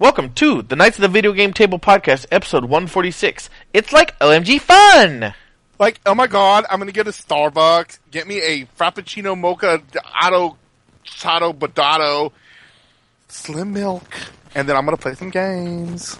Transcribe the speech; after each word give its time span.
Welcome 0.00 0.32
to 0.36 0.62
the 0.62 0.76
Knights 0.76 0.96
of 0.96 1.02
the 1.02 1.08
Video 1.08 1.34
Game 1.34 1.52
Table 1.52 1.78
podcast, 1.78 2.24
episode 2.32 2.64
146. 2.64 3.50
It's 3.74 3.92
like 3.92 4.18
OMG 4.18 4.58
fun! 4.58 5.34
Like, 5.78 6.00
oh 6.06 6.14
my 6.14 6.26
god, 6.26 6.64
I'm 6.70 6.78
gonna 6.78 6.90
get 6.90 7.06
a 7.06 7.10
Starbucks, 7.10 7.98
get 8.10 8.26
me 8.26 8.40
a 8.40 8.64
Frappuccino 8.78 9.38
Mocha 9.38 9.82
Otto 10.22 10.56
Chato 11.04 11.52
Badato 11.52 12.32
Slim 13.28 13.74
Milk, 13.74 14.10
and 14.54 14.66
then 14.66 14.74
I'm 14.74 14.86
gonna 14.86 14.96
play 14.96 15.12
some 15.12 15.28
games. 15.28 16.18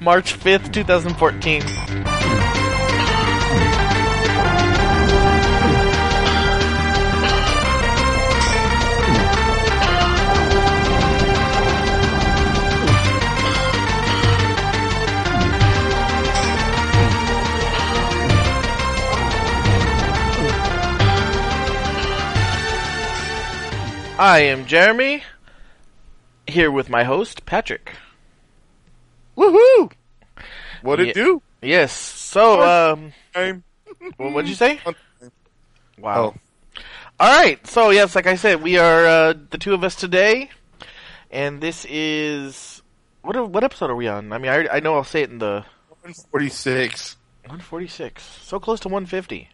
March 0.00 0.32
5th, 0.40 0.72
2014. 0.72 2.39
I 24.20 24.40
am 24.40 24.66
Jeremy, 24.66 25.22
here 26.46 26.70
with 26.70 26.90
my 26.90 27.04
host, 27.04 27.46
Patrick. 27.46 27.92
Woohoo! 29.34 29.90
What'd 30.82 31.06
Yeah. 31.06 31.10
it 31.12 31.14
do? 31.14 31.42
Yes, 31.62 31.92
so, 31.92 32.60
um, 32.60 33.14
I'm 33.34 33.64
well, 34.18 34.30
what'd 34.32 34.48
you 34.50 34.54
say? 34.54 34.78
Wow. 35.98 36.34
Oh. 36.34 36.82
Alright, 37.24 37.66
so 37.66 37.88
yes, 37.88 38.14
like 38.14 38.26
I 38.26 38.34
said, 38.34 38.62
we 38.62 38.76
are, 38.76 39.06
uh, 39.06 39.34
the 39.50 39.56
two 39.56 39.72
of 39.72 39.82
us 39.84 39.94
today, 39.94 40.50
and 41.30 41.62
this 41.62 41.86
is, 41.88 42.82
what, 43.22 43.36
what 43.48 43.64
episode 43.64 43.88
are 43.88 43.96
we 43.96 44.06
on? 44.06 44.34
I 44.34 44.38
mean, 44.38 44.50
I, 44.50 44.68
I 44.68 44.80
know 44.80 44.96
I'll 44.96 45.04
say 45.04 45.22
it 45.22 45.30
in 45.30 45.38
the 45.38 45.64
146. 46.02 47.16
146, 47.44 48.22
so 48.42 48.60
close 48.60 48.80
to 48.80 48.88
150. 48.88 49.48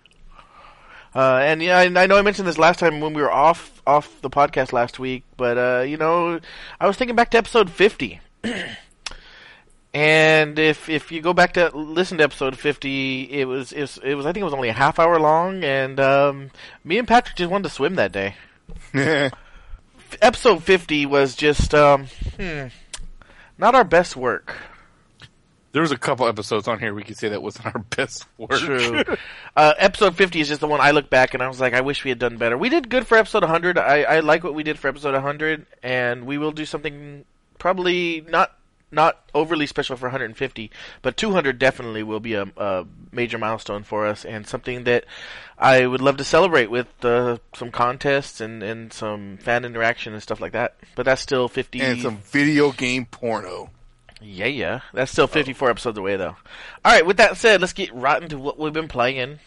Uh, 1.16 1.38
and 1.38 1.62
yeah, 1.62 1.78
I, 1.78 1.84
I 1.84 2.06
know 2.06 2.18
I 2.18 2.22
mentioned 2.22 2.46
this 2.46 2.58
last 2.58 2.78
time 2.78 3.00
when 3.00 3.14
we 3.14 3.22
were 3.22 3.32
off 3.32 3.80
off 3.86 4.20
the 4.20 4.28
podcast 4.28 4.74
last 4.74 4.98
week, 4.98 5.24
but 5.38 5.56
uh, 5.56 5.82
you 5.82 5.96
know, 5.96 6.38
I 6.78 6.86
was 6.86 6.98
thinking 6.98 7.16
back 7.16 7.30
to 7.30 7.38
episode 7.38 7.70
50. 7.70 8.20
and 9.94 10.58
if 10.58 10.90
if 10.90 11.10
you 11.10 11.22
go 11.22 11.32
back 11.32 11.54
to 11.54 11.74
listen 11.74 12.18
to 12.18 12.24
episode 12.24 12.58
50, 12.58 13.30
it 13.32 13.46
was 13.46 13.72
it 13.72 13.80
was, 13.80 13.98
it 14.04 14.14
was 14.14 14.26
I 14.26 14.32
think 14.32 14.42
it 14.42 14.44
was 14.44 14.52
only 14.52 14.68
a 14.68 14.74
half 14.74 14.98
hour 14.98 15.18
long, 15.18 15.64
and 15.64 15.98
um, 15.98 16.50
me 16.84 16.98
and 16.98 17.08
Patrick 17.08 17.36
just 17.36 17.50
wanted 17.50 17.70
to 17.70 17.74
swim 17.74 17.94
that 17.94 18.12
day. 18.12 18.34
Episode 20.20 20.62
50 20.62 21.06
was 21.06 21.34
just 21.34 21.74
um, 21.74 22.08
hmm, 22.38 22.66
not 23.56 23.74
our 23.74 23.84
best 23.84 24.16
work. 24.16 24.54
There 25.76 25.82
was 25.82 25.92
a 25.92 25.98
couple 25.98 26.26
episodes 26.26 26.66
on 26.68 26.78
here 26.78 26.94
we 26.94 27.02
could 27.02 27.18
say 27.18 27.28
that 27.28 27.42
wasn't 27.42 27.66
our 27.66 27.78
best 27.96 28.24
work. 28.38 28.52
True. 28.52 29.04
uh, 29.54 29.74
episode 29.76 30.16
50 30.16 30.40
is 30.40 30.48
just 30.48 30.62
the 30.62 30.66
one 30.66 30.80
I 30.80 30.92
look 30.92 31.10
back 31.10 31.34
and 31.34 31.42
I 31.42 31.48
was 31.48 31.60
like, 31.60 31.74
I 31.74 31.82
wish 31.82 32.02
we 32.02 32.08
had 32.08 32.18
done 32.18 32.38
better. 32.38 32.56
We 32.56 32.70
did 32.70 32.88
good 32.88 33.06
for 33.06 33.18
episode 33.18 33.42
100. 33.42 33.76
I, 33.76 34.04
I 34.04 34.20
like 34.20 34.42
what 34.42 34.54
we 34.54 34.62
did 34.62 34.78
for 34.78 34.88
episode 34.88 35.12
100, 35.12 35.66
and 35.82 36.24
we 36.24 36.38
will 36.38 36.52
do 36.52 36.64
something 36.64 37.26
probably 37.58 38.24
not 38.26 38.56
not 38.90 39.22
overly 39.34 39.66
special 39.66 39.98
for 39.98 40.06
150, 40.06 40.70
but 41.02 41.18
200 41.18 41.58
definitely 41.58 42.02
will 42.02 42.20
be 42.20 42.32
a, 42.32 42.46
a 42.56 42.86
major 43.12 43.36
milestone 43.36 43.82
for 43.82 44.06
us 44.06 44.24
and 44.24 44.46
something 44.46 44.84
that 44.84 45.04
I 45.58 45.86
would 45.86 46.00
love 46.00 46.16
to 46.16 46.24
celebrate 46.24 46.70
with 46.70 46.88
uh, 47.04 47.36
some 47.54 47.70
contests 47.70 48.40
and, 48.40 48.62
and 48.62 48.94
some 48.94 49.36
fan 49.42 49.66
interaction 49.66 50.14
and 50.14 50.22
stuff 50.22 50.40
like 50.40 50.52
that. 50.52 50.76
But 50.94 51.04
that's 51.04 51.20
still 51.20 51.48
50. 51.48 51.80
and 51.82 52.00
some 52.00 52.16
video 52.16 52.72
game 52.72 53.04
porno. 53.04 53.68
Yeah, 54.26 54.46
yeah. 54.46 54.80
That's 54.92 55.12
still 55.12 55.26
54 55.26 55.70
episodes 55.70 55.98
away, 55.98 56.16
though. 56.16 56.36
All 56.84 56.92
right, 56.92 57.06
with 57.06 57.18
that 57.18 57.36
said, 57.36 57.60
let's 57.60 57.72
get 57.72 57.94
right 57.94 58.22
into 58.22 58.38
what 58.38 58.58
we've 58.58 58.72
been 58.72 58.88
playing. 58.88 59.38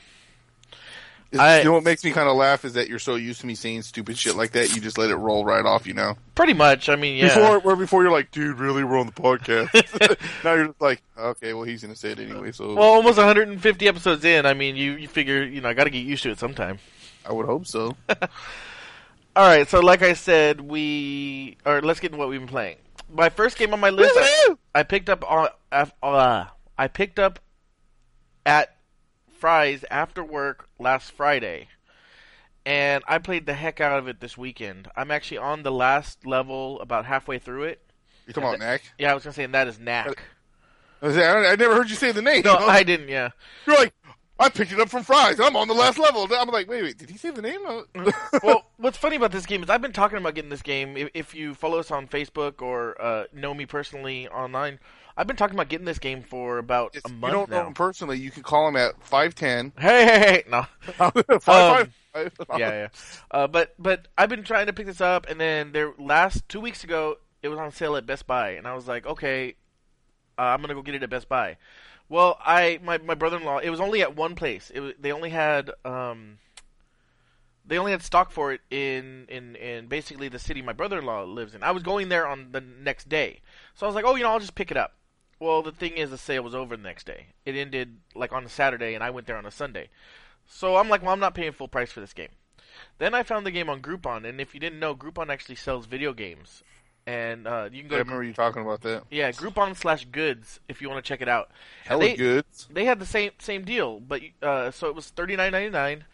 I- 1.38 1.59
you 1.59 1.65
know 1.65 1.73
what 1.73 1.83
makes 1.83 2.03
me 2.03 2.11
kind 2.11 2.27
of 2.27 2.36
laugh 2.36 2.65
is 2.65 2.73
that 2.73 2.89
you're 2.89 2.98
so 2.98 3.14
used 3.14 3.42
to 3.42 3.45
me 3.45 3.53
saying 3.53 3.83
stupid 3.83 4.17
shit 4.17 4.36
like 4.36 4.53
that, 4.53 4.73
you 4.76 4.81
just 4.81 4.98
let 4.98 5.11
it 5.11 5.15
roll 5.15 5.45
right 5.45 5.64
off, 5.64 5.86
you 5.86 5.93
know? 5.93 6.17
Pretty 6.33 6.53
much. 6.53 6.89
I 6.89 6.95
mean, 6.95 7.17
yeah. 7.17 7.27
Before, 7.27 7.59
where 7.59 7.76
before 7.76 8.02
you're 8.02 8.11
like, 8.11 8.31
dude, 8.31 8.58
really, 8.58 8.83
we're 8.83 8.98
on 8.98 9.05
the 9.05 9.11
podcast. 9.11 9.70
now 10.43 10.53
you're 10.55 10.67
just 10.67 10.82
like, 10.82 11.03
okay, 11.15 11.53
well, 11.53 11.64
he's 11.65 11.83
gonna 11.83 11.95
say 11.95 12.11
it 12.11 12.20
anyway, 12.20 12.52
so 12.52 12.73
well, 12.73 12.83
almost 12.89 13.17
150 13.17 13.87
episodes 13.87 14.26
in. 14.26 14.48
I 14.48 14.55
mean, 14.55 14.76
you, 14.76 14.93
you 14.93 15.08
figure, 15.08 15.43
you 15.43 15.61
know, 15.61 15.70
I 15.70 15.73
got 15.73 15.83
to 15.83 15.92
get 15.92 15.99
used 16.03 16.23
to 16.23 16.32
it 16.32 16.39
sometime. 16.39 16.80
I 17.27 17.32
would 17.33 17.45
hope 17.45 17.67
so. 17.67 17.95
All 19.36 19.48
right, 19.48 19.67
so 19.67 19.82
like 19.82 20.02
I 20.02 20.14
said, 20.14 20.59
we 20.61 21.58
or 21.64 21.82
let's 21.82 21.99
get 21.99 22.08
into 22.08 22.17
what 22.17 22.30
we've 22.30 22.39
been 22.39 22.49
playing. 22.49 22.77
My 23.11 23.30
first 23.30 23.58
game 23.58 23.73
on 23.73 23.80
my 23.80 23.89
list, 23.89 24.14
I, 24.15 24.55
I 24.75 24.83
picked 24.83 25.09
up 25.09 25.30
on 25.30 25.49
uh, 25.71 26.45
I 26.77 26.87
picked 26.87 27.20
up 27.20 27.39
at 28.45 28.75
Fry's 29.39 29.83
after 29.89 30.23
work 30.23 30.70
last 30.80 31.11
Friday, 31.11 31.67
and 32.65 33.03
I 33.08 33.17
played 33.17 33.45
the 33.45 33.53
heck 33.53 33.81
out 33.81 33.97
of 33.97 34.08
it 34.08 34.20
this 34.20 34.37
weekend. 34.37 34.89
I'm 34.95 35.11
actually 35.11 35.39
on 35.39 35.64
the 35.64 35.71
last 35.71 36.25
level, 36.25 36.80
about 36.81 37.05
halfway 37.05 37.39
through 37.39 37.64
it. 37.64 37.81
You 38.27 38.33
talking 38.33 38.49
about 38.49 38.59
Knack? 38.59 38.81
Yeah, 38.99 39.11
I 39.11 39.14
was 39.15 39.23
gonna 39.23 39.33
say 39.33 39.43
and 39.43 39.55
that 39.55 39.67
is 39.67 39.80
knack. 39.80 40.23
I, 41.02 41.08
I 41.08 41.52
I 41.52 41.55
never 41.55 41.76
heard 41.76 41.89
you 41.89 41.95
say 41.95 42.11
the 42.11 42.21
name. 42.21 42.43
No, 42.43 42.55
I 42.55 42.83
didn't. 42.83 43.09
Yeah. 43.09 43.30
You're 43.65 43.77
like, 43.77 43.93
I 44.39 44.50
picked 44.50 44.72
it 44.72 44.80
up 44.80 44.89
from 44.89 45.04
Fry's. 45.04 45.39
I'm 45.39 45.55
on 45.58 45.67
the 45.67 45.73
last 45.73 46.00
level. 46.00 46.26
I'm 46.32 46.48
like, 46.50 46.70
wait, 46.70 46.82
wait, 46.82 46.98
did 46.98 47.10
he 47.10 47.17
say 47.17 47.30
the 47.32 47.42
name? 47.42 47.60
well, 48.44 48.66
what's 48.77 48.98
funny 48.98 49.17
about 49.17 49.32
this 49.33 49.45
game 49.45 49.61
is 49.64 49.70
I've 49.70 49.82
been 49.82 49.92
talking 49.92 50.17
about 50.17 50.33
getting 50.36 50.50
this 50.50 50.61
game. 50.61 50.95
If, 50.95 51.10
if 51.14 51.36
you 51.36 51.54
follow 51.54 51.80
us 51.80 51.92
on 51.92 52.08
Facebook 52.08 52.61
or 52.61 53.00
uh, 53.02 53.26
know 53.33 53.54
me 53.54 53.66
personally 53.66 54.27
online, 54.30 54.80
I've 55.17 55.27
been 55.27 55.36
talking 55.36 55.55
about 55.55 55.67
getting 55.67 55.86
this 55.86 56.00
game 56.00 56.22
for 56.23 56.58
about 56.58 56.95
If 56.95 57.04
a 57.05 57.10
month. 57.10 57.32
you 57.33 57.38
don't 57.38 57.50
know 57.50 57.61
now. 57.64 57.67
him 57.67 57.73
personally, 57.73 58.17
you 58.17 58.32
can 58.32 58.44
call 58.44 58.67
him 58.70 58.77
at 58.77 58.98
5'10". 59.02 59.73
Hey, 59.77 60.05
hey, 60.05 60.20
hey, 60.20 60.44
no, 60.50 60.66
5'5". 60.88 61.89
yeah, 62.16 62.32
yeah. 62.58 62.88
Uh, 63.32 63.48
but 63.48 63.76
but 63.77 64.08
I've 64.17 64.30
been 64.30 64.44
trying 64.44 64.67
to 64.67 64.73
pick 64.73 64.86
this 64.86 65.02
up, 65.02 65.27
and 65.30 65.39
then 65.39 65.73
there 65.73 65.94
last 66.00 66.48
two 66.48 66.61
weeks 66.61 66.83
ago 66.86 67.17
it 67.44 67.50
was 67.50 67.60
on 67.60 67.71
sale 67.71 67.95
at 67.98 68.06
Best 68.06 68.26
Buy, 68.27 68.52
and 68.52 68.66
I 68.67 68.73
was 68.73 68.88
like, 68.88 69.06
okay, 69.06 69.56
uh, 70.38 70.42
I'm 70.44 70.61
gonna 70.61 70.73
go 70.73 70.82
get 70.82 70.95
it 70.95 71.04
at 71.04 71.10
Best 71.10 71.27
Buy. 71.30 71.58
Well, 72.09 72.39
I 72.43 72.80
my 72.83 72.97
my 72.97 73.14
brother-in-law. 73.14 73.59
It 73.59 73.70
was 73.70 73.80
only 73.80 74.02
at 74.02 74.15
one 74.15 74.36
place. 74.36 74.71
It 74.73 75.02
they 75.02 75.11
only 75.11 75.30
had 75.30 75.71
um 75.86 76.39
they 77.65 77.77
only 77.77 77.92
had 77.92 78.02
stock 78.02 78.31
for 78.31 78.52
it 78.52 78.61
in 78.71 79.25
in 79.30 79.55
in 79.55 79.87
basically 79.87 80.27
the 80.27 80.39
city 80.39 80.61
my 80.64 80.73
brother-in-law 80.73 81.23
lives 81.23 81.53
in. 81.53 81.64
I 81.64 81.71
was 81.71 81.83
going 81.83 82.09
there 82.09 82.27
on 82.27 82.52
the 82.52 82.61
next 82.61 83.09
day, 83.09 83.42
so 83.75 83.86
I 83.86 83.87
was 83.87 83.95
like, 83.95 84.05
oh, 84.05 84.15
you 84.15 84.23
know, 84.23 84.31
I'll 84.31 84.39
just 84.39 84.55
pick 84.55 84.71
it 84.71 84.77
up. 84.77 84.95
Well, 85.39 85.61
the 85.61 85.71
thing 85.71 85.93
is, 85.93 86.09
the 86.09 86.17
sale 86.17 86.43
was 86.43 86.55
over 86.55 86.75
the 86.75 86.83
next 86.83 87.05
day. 87.05 87.27
It 87.45 87.55
ended 87.55 87.97
like 88.15 88.33
on 88.33 88.43
a 88.43 88.49
Saturday, 88.49 88.95
and 88.95 89.03
I 89.03 89.11
went 89.11 89.27
there 89.27 89.37
on 89.37 89.45
a 89.45 89.52
Sunday. 89.52 89.89
So 90.45 90.77
I'm 90.77 90.89
like, 90.89 91.03
well, 91.03 91.14
I'm 91.14 91.20
not 91.20 91.36
paying 91.36 91.52
full 91.52 91.67
price 91.67 91.91
for 91.91 91.99
this 92.02 92.14
game. 92.14 92.30
Then 92.97 93.14
I 93.14 93.23
found 93.23 93.45
the 93.45 93.52
game 93.52 93.70
on 93.70 93.81
Groupon, 93.81 94.27
and 94.27 94.41
if 94.41 94.53
you 94.53 94.59
didn't 94.59 94.80
know, 94.80 94.95
Groupon 94.95 95.30
actually 95.30 95.55
sells 95.55 95.86
video 95.86 96.11
games, 96.11 96.64
and 97.09 97.47
uh, 97.47 97.70
you 97.71 97.81
can 97.81 97.87
I 97.87 97.89
go 97.89 97.95
to 97.95 98.03
remember 98.03 98.23
you 98.23 98.33
talking 98.33 98.61
about 98.61 98.81
that. 98.81 99.03
yeah 99.09 99.31
Groupon 99.31 99.75
slash 99.75 100.05
Goods 100.05 100.59
if 100.70 100.80
you 100.80 100.89
want 100.89 101.03
to 101.03 101.08
check 101.08 101.21
it 101.21 101.27
out. 101.27 101.49
Hella 101.86 102.02
they, 102.02 102.15
good. 102.15 102.45
They 102.70 102.86
had 102.86 102.99
the 102.99 103.05
same 103.05 103.31
same 103.39 103.65
deal, 103.65 103.99
but 103.99 104.21
uh, 104.43 104.70
so 104.70 104.87
it 104.89 104.95
was 104.95 105.09
thirty 105.09 105.36
nine 105.36 105.52
ninety 105.52 105.71
nine, 105.71 106.05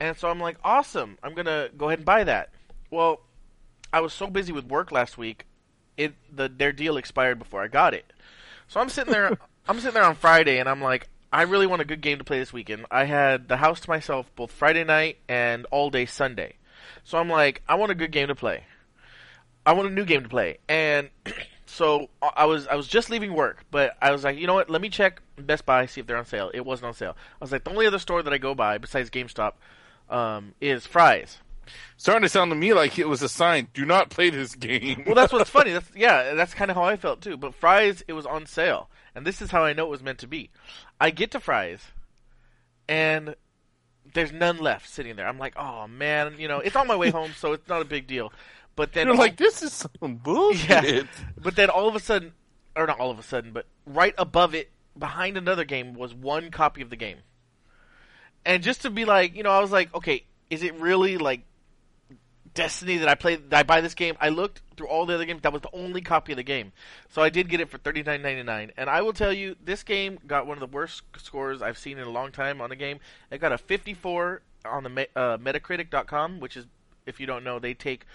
and 0.00 0.16
so 0.16 0.30
I'm 0.30 0.40
like, 0.40 0.56
awesome, 0.64 1.18
I'm 1.22 1.34
gonna 1.34 1.68
go 1.76 1.88
ahead 1.88 1.98
and 1.98 2.06
buy 2.06 2.24
that. 2.24 2.48
Well, 2.90 3.20
I 3.92 4.00
was 4.00 4.14
so 4.14 4.26
busy 4.26 4.52
with 4.52 4.64
work 4.64 4.90
last 4.90 5.18
week, 5.18 5.44
it 5.98 6.14
the 6.34 6.48
their 6.48 6.72
deal 6.72 6.96
expired 6.96 7.38
before 7.38 7.62
I 7.62 7.68
got 7.68 7.92
it. 7.92 8.10
So 8.68 8.80
I'm 8.80 8.88
sitting 8.88 9.12
there, 9.12 9.36
I'm 9.68 9.78
sitting 9.80 9.94
there 9.94 10.04
on 10.04 10.14
Friday, 10.14 10.60
and 10.60 10.68
I'm 10.68 10.80
like, 10.80 11.10
I 11.30 11.42
really 11.42 11.66
want 11.66 11.82
a 11.82 11.84
good 11.84 12.00
game 12.00 12.16
to 12.18 12.24
play 12.24 12.38
this 12.38 12.54
weekend. 12.54 12.86
I 12.90 13.04
had 13.04 13.48
the 13.48 13.58
house 13.58 13.80
to 13.80 13.90
myself 13.90 14.30
both 14.34 14.50
Friday 14.50 14.84
night 14.84 15.18
and 15.28 15.66
all 15.70 15.90
day 15.90 16.06
Sunday, 16.06 16.54
so 17.04 17.18
I'm 17.18 17.28
like, 17.28 17.60
I 17.68 17.74
want 17.74 17.92
a 17.92 17.94
good 17.94 18.12
game 18.12 18.28
to 18.28 18.34
play. 18.34 18.64
I 19.68 19.72
want 19.72 19.86
a 19.86 19.90
new 19.90 20.06
game 20.06 20.22
to 20.22 20.30
play, 20.30 20.56
and 20.66 21.10
so 21.66 22.08
I- 22.22 22.46
was 22.46 22.66
I 22.68 22.74
was 22.74 22.88
just 22.88 23.10
leaving 23.10 23.34
work, 23.34 23.66
but 23.70 23.98
I 24.00 24.12
was 24.12 24.24
like, 24.24 24.38
you 24.38 24.46
know 24.46 24.54
what? 24.54 24.70
Let 24.70 24.80
me 24.80 24.88
check 24.88 25.20
Best 25.36 25.66
Buy 25.66 25.84
see 25.84 26.00
if 26.00 26.06
they're 26.06 26.16
on 26.16 26.24
sale. 26.24 26.50
It 26.54 26.64
wasn't 26.64 26.86
on 26.86 26.94
sale. 26.94 27.14
I 27.18 27.44
was 27.44 27.52
like, 27.52 27.64
the 27.64 27.70
only 27.70 27.86
other 27.86 27.98
store 27.98 28.22
that 28.22 28.32
I 28.32 28.38
go 28.38 28.54
by 28.54 28.78
besides 28.78 29.10
GameStop 29.10 29.52
um, 30.08 30.54
is 30.58 30.86
Fry's. 30.86 31.36
Starting 31.98 32.22
to 32.22 32.30
sound 32.30 32.50
to 32.50 32.54
me 32.54 32.72
like 32.72 32.98
it 32.98 33.08
was 33.08 33.20
a 33.20 33.28
sign. 33.28 33.68
Do 33.74 33.84
not 33.84 34.08
play 34.08 34.30
this 34.30 34.54
game. 34.54 35.02
Well, 35.04 35.14
that's 35.14 35.34
what's 35.34 35.50
funny. 35.50 35.72
That's 35.74 35.90
yeah, 35.94 36.32
that's 36.32 36.54
kind 36.54 36.70
of 36.70 36.76
how 36.78 36.84
I 36.84 36.96
felt 36.96 37.20
too. 37.20 37.36
But 37.36 37.54
Fry's, 37.54 38.02
it 38.08 38.14
was 38.14 38.24
on 38.24 38.46
sale, 38.46 38.88
and 39.14 39.26
this 39.26 39.42
is 39.42 39.50
how 39.50 39.64
I 39.64 39.74
know 39.74 39.84
it 39.84 39.90
was 39.90 40.02
meant 40.02 40.20
to 40.20 40.26
be. 40.26 40.48
I 40.98 41.10
get 41.10 41.30
to 41.32 41.40
Fry's, 41.40 41.88
and 42.88 43.34
there's 44.14 44.32
none 44.32 44.56
left 44.56 44.88
sitting 44.88 45.16
there. 45.16 45.28
I'm 45.28 45.38
like, 45.38 45.52
oh 45.58 45.86
man, 45.88 46.36
you 46.38 46.48
know, 46.48 46.60
it's 46.60 46.74
on 46.74 46.86
my 46.86 46.96
way 46.96 47.10
home, 47.10 47.32
so 47.36 47.52
it's 47.52 47.68
not 47.68 47.82
a 47.82 47.84
big 47.84 48.06
deal. 48.06 48.32
But 48.78 48.92
then 48.92 49.08
You're 49.08 49.16
like, 49.16 49.36
this 49.36 49.60
is 49.60 49.72
some 49.72 50.14
bullshit. 50.22 50.84
Yeah. 50.84 51.02
But 51.36 51.56
then 51.56 51.68
all 51.68 51.88
of 51.88 51.96
a 51.96 52.00
sudden, 52.00 52.32
or 52.76 52.86
not 52.86 53.00
all 53.00 53.10
of 53.10 53.18
a 53.18 53.24
sudden, 53.24 53.50
but 53.50 53.66
right 53.84 54.14
above 54.16 54.54
it, 54.54 54.70
behind 54.96 55.36
another 55.36 55.64
game, 55.64 55.94
was 55.94 56.14
one 56.14 56.52
copy 56.52 56.80
of 56.80 56.88
the 56.88 56.94
game. 56.94 57.16
And 58.44 58.62
just 58.62 58.82
to 58.82 58.90
be 58.90 59.04
like, 59.04 59.34
you 59.34 59.42
know, 59.42 59.50
I 59.50 59.58
was 59.58 59.72
like, 59.72 59.92
okay, 59.96 60.22
is 60.48 60.62
it 60.62 60.74
really 60.76 61.18
like 61.18 61.40
Destiny 62.54 62.98
that 62.98 63.08
I 63.08 63.16
play? 63.16 63.34
That 63.34 63.58
I 63.58 63.62
buy 63.64 63.80
this 63.80 63.94
game? 63.94 64.16
I 64.20 64.28
looked 64.28 64.62
through 64.76 64.86
all 64.86 65.06
the 65.06 65.14
other 65.14 65.24
games. 65.24 65.42
That 65.42 65.52
was 65.52 65.62
the 65.62 65.74
only 65.74 66.00
copy 66.00 66.30
of 66.30 66.36
the 66.36 66.44
game, 66.44 66.70
so 67.08 67.20
I 67.20 67.30
did 67.30 67.48
get 67.48 67.58
it 67.58 67.68
for 67.68 67.78
thirty 67.78 68.04
nine 68.04 68.22
ninety 68.22 68.44
nine. 68.44 68.70
And 68.76 68.88
I 68.88 69.02
will 69.02 69.12
tell 69.12 69.32
you, 69.32 69.56
this 69.60 69.82
game 69.82 70.20
got 70.24 70.46
one 70.46 70.56
of 70.56 70.60
the 70.60 70.72
worst 70.72 71.02
scores 71.16 71.62
I've 71.62 71.78
seen 71.78 71.98
in 71.98 72.06
a 72.06 72.10
long 72.10 72.30
time 72.30 72.60
on 72.60 72.70
a 72.70 72.76
game. 72.76 73.00
It 73.32 73.40
got 73.40 73.50
a 73.50 73.58
fifty 73.58 73.92
four 73.92 74.42
on 74.64 74.84
the 74.84 75.08
uh, 75.16 75.36
Metacritic.com, 75.38 76.38
which 76.38 76.56
is, 76.56 76.66
if 77.06 77.18
you 77.18 77.26
don't 77.26 77.42
know, 77.42 77.58
they 77.58 77.74
take 77.74 78.06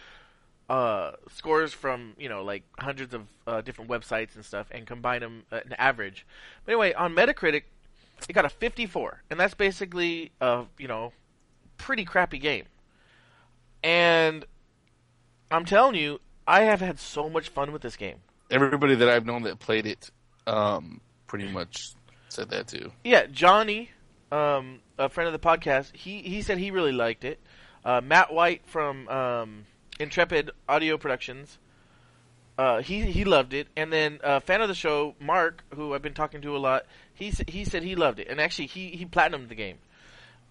uh, 0.69 1.12
scores 1.31 1.74
from 1.74 2.13
you 2.18 2.30
know 2.30 2.44
like 2.44 2.63
hundreds 2.80 3.13
of 3.13 3.24
uh, 3.48 3.62
different 3.62 3.89
websites 3.89 4.36
and 4.36 4.45
stuff 4.45 4.68
and 4.71 4.86
combine 4.86 5.21
them 5.21 5.44
uh, 5.51 5.60
an 5.65 5.74
average. 5.77 6.25
But 6.65 6.74
anyway, 6.74 6.94
on 6.94 7.13
Metacritic, 7.15 7.63
it 8.30 8.33
got 8.33 8.45
a 8.45 8.50
54, 8.50 9.24
and 9.30 9.39
that's 9.39 9.54
basically 9.54 10.31
a 10.42 10.65
you 10.77 10.88
know 10.88 11.12
pretty 11.77 12.06
crappy 12.06 12.39
game. 12.39 12.65
And 13.83 14.45
I'm 15.51 15.65
telling 15.65 15.95
you, 15.95 16.21
I 16.48 16.62
have 16.62 16.80
had 16.80 17.00
so 17.00 17.30
much 17.30 17.50
fun 17.50 17.71
with 17.71 17.81
this 17.81 17.95
game. 17.98 18.18
Everybody 18.50 18.95
that 18.95 19.09
I've 19.09 19.25
known 19.25 19.44
that 19.44 19.59
played 19.59 19.86
it, 19.86 20.09
um, 20.48 21.01
pretty 21.27 21.50
much 21.50 21.94
said 22.30 22.50
that 22.51 22.68
too. 22.68 22.92
Yeah, 23.04 23.25
Johnny, 23.25 23.92
um, 24.31 24.80
a 24.98 25.09
friend 25.09 25.27
of 25.27 25.33
the 25.33 25.45
podcast, 25.45 25.95
he 25.95 26.21
he 26.21 26.42
said 26.42 26.57
he 26.57 26.71
really 26.71 26.92
liked 26.92 27.25
it. 27.25 27.39
Uh, 27.83 28.00
Matt 28.01 28.33
White 28.33 28.66
from 28.66 29.09
um, 29.09 29.66
Intrepid 30.03 30.51
Audio 30.69 30.97
Productions, 30.97 31.57
uh, 32.57 32.81
he 32.81 33.01
he 33.01 33.25
loved 33.25 33.53
it, 33.53 33.67
and 33.75 33.91
then 33.91 34.19
a 34.23 34.27
uh, 34.27 34.39
fan 34.39 34.61
of 34.61 34.67
the 34.67 34.75
show, 34.75 35.15
Mark, 35.19 35.63
who 35.73 35.94
I've 35.94 36.01
been 36.01 36.13
talking 36.13 36.41
to 36.41 36.55
a 36.55 36.59
lot, 36.59 36.85
he 37.13 37.31
he 37.47 37.65
said 37.65 37.83
he 37.83 37.95
loved 37.95 38.19
it, 38.19 38.27
and 38.27 38.39
actually 38.39 38.67
he 38.67 38.89
he 38.89 39.05
platinumed 39.05 39.50
the 39.50 39.55
game, 39.55 39.77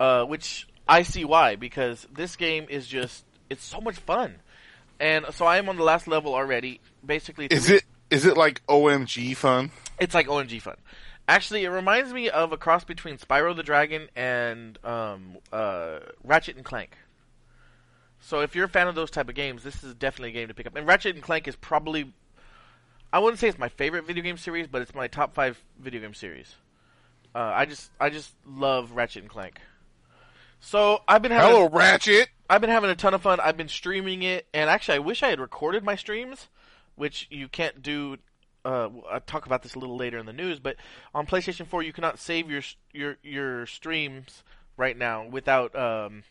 uh, 0.00 0.24
which 0.24 0.66
I 0.88 1.02
see 1.02 1.24
why 1.24 1.56
because 1.56 2.06
this 2.12 2.34
game 2.34 2.66
is 2.68 2.88
just 2.88 3.24
it's 3.48 3.64
so 3.64 3.80
much 3.80 3.96
fun, 3.96 4.36
and 4.98 5.26
so 5.30 5.44
I 5.44 5.58
am 5.58 5.68
on 5.68 5.76
the 5.76 5.84
last 5.84 6.08
level 6.08 6.34
already. 6.34 6.80
Basically, 7.04 7.46
is 7.46 7.70
it 7.70 7.84
is 8.10 8.26
it 8.26 8.36
like 8.36 8.66
OMG 8.66 9.36
fun? 9.36 9.70
It's 10.00 10.14
like 10.14 10.26
OMG 10.26 10.60
fun. 10.60 10.76
Actually, 11.28 11.64
it 11.64 11.68
reminds 11.68 12.12
me 12.12 12.28
of 12.28 12.52
a 12.52 12.56
cross 12.56 12.82
between 12.82 13.16
Spyro 13.16 13.54
the 13.54 13.62
Dragon 13.62 14.08
and 14.16 14.76
um, 14.84 15.36
uh, 15.52 16.00
Ratchet 16.24 16.56
and 16.56 16.64
Clank. 16.64 16.96
So 18.22 18.40
if 18.40 18.54
you're 18.54 18.64
a 18.64 18.68
fan 18.68 18.88
of 18.88 18.94
those 18.94 19.10
type 19.10 19.28
of 19.28 19.34
games, 19.34 19.62
this 19.62 19.82
is 19.84 19.94
definitely 19.94 20.30
a 20.30 20.32
game 20.32 20.48
to 20.48 20.54
pick 20.54 20.66
up. 20.66 20.76
And 20.76 20.86
Ratchet 20.86 21.14
and 21.14 21.22
Clank 21.22 21.46
is 21.48 21.56
probably 21.56 22.12
I 23.12 23.18
wouldn't 23.18 23.40
say 23.40 23.48
it's 23.48 23.58
my 23.58 23.68
favorite 23.68 24.06
video 24.06 24.24
game 24.24 24.38
series, 24.38 24.66
but 24.66 24.80
it's 24.80 24.94
my 24.94 25.06
top 25.06 25.34
five 25.34 25.62
video 25.78 26.00
game 26.00 26.14
series. 26.14 26.54
Uh, 27.34 27.52
I 27.54 27.66
just 27.66 27.90
I 28.00 28.08
just 28.08 28.32
love 28.46 28.92
Ratchet 28.92 29.22
and 29.22 29.30
Clank. 29.30 29.60
So 30.60 31.02
I've 31.06 31.20
been 31.20 31.32
having 31.32 31.50
Hello 31.50 31.68
Ratchet. 31.68 32.28
I've 32.48 32.60
been 32.60 32.70
having 32.70 32.90
a 32.90 32.94
ton 32.94 33.14
of 33.14 33.22
fun. 33.22 33.40
I've 33.40 33.56
been 33.56 33.68
streaming 33.68 34.22
it, 34.22 34.46
and 34.54 34.70
actually, 34.70 34.96
I 34.96 35.00
wish 35.00 35.22
I 35.22 35.28
had 35.28 35.40
recorded 35.40 35.84
my 35.84 35.96
streams, 35.96 36.48
which 36.94 37.26
you 37.30 37.48
can't 37.48 37.82
do. 37.82 38.16
Uh, 38.64 38.88
I'll 39.10 39.20
talk 39.20 39.44
about 39.44 39.62
this 39.62 39.74
a 39.74 39.78
little 39.78 39.96
later 39.96 40.18
in 40.18 40.26
the 40.26 40.32
news, 40.32 40.60
but 40.60 40.76
on 41.14 41.26
PlayStation 41.26 41.66
4, 41.66 41.82
you 41.82 41.92
cannot 41.92 42.18
save 42.18 42.48
your 42.48 42.62
your 42.92 43.16
your 43.22 43.66
streams 43.66 44.44
right 44.76 44.96
now 44.96 45.26
without 45.26 45.74
um, 45.74 46.22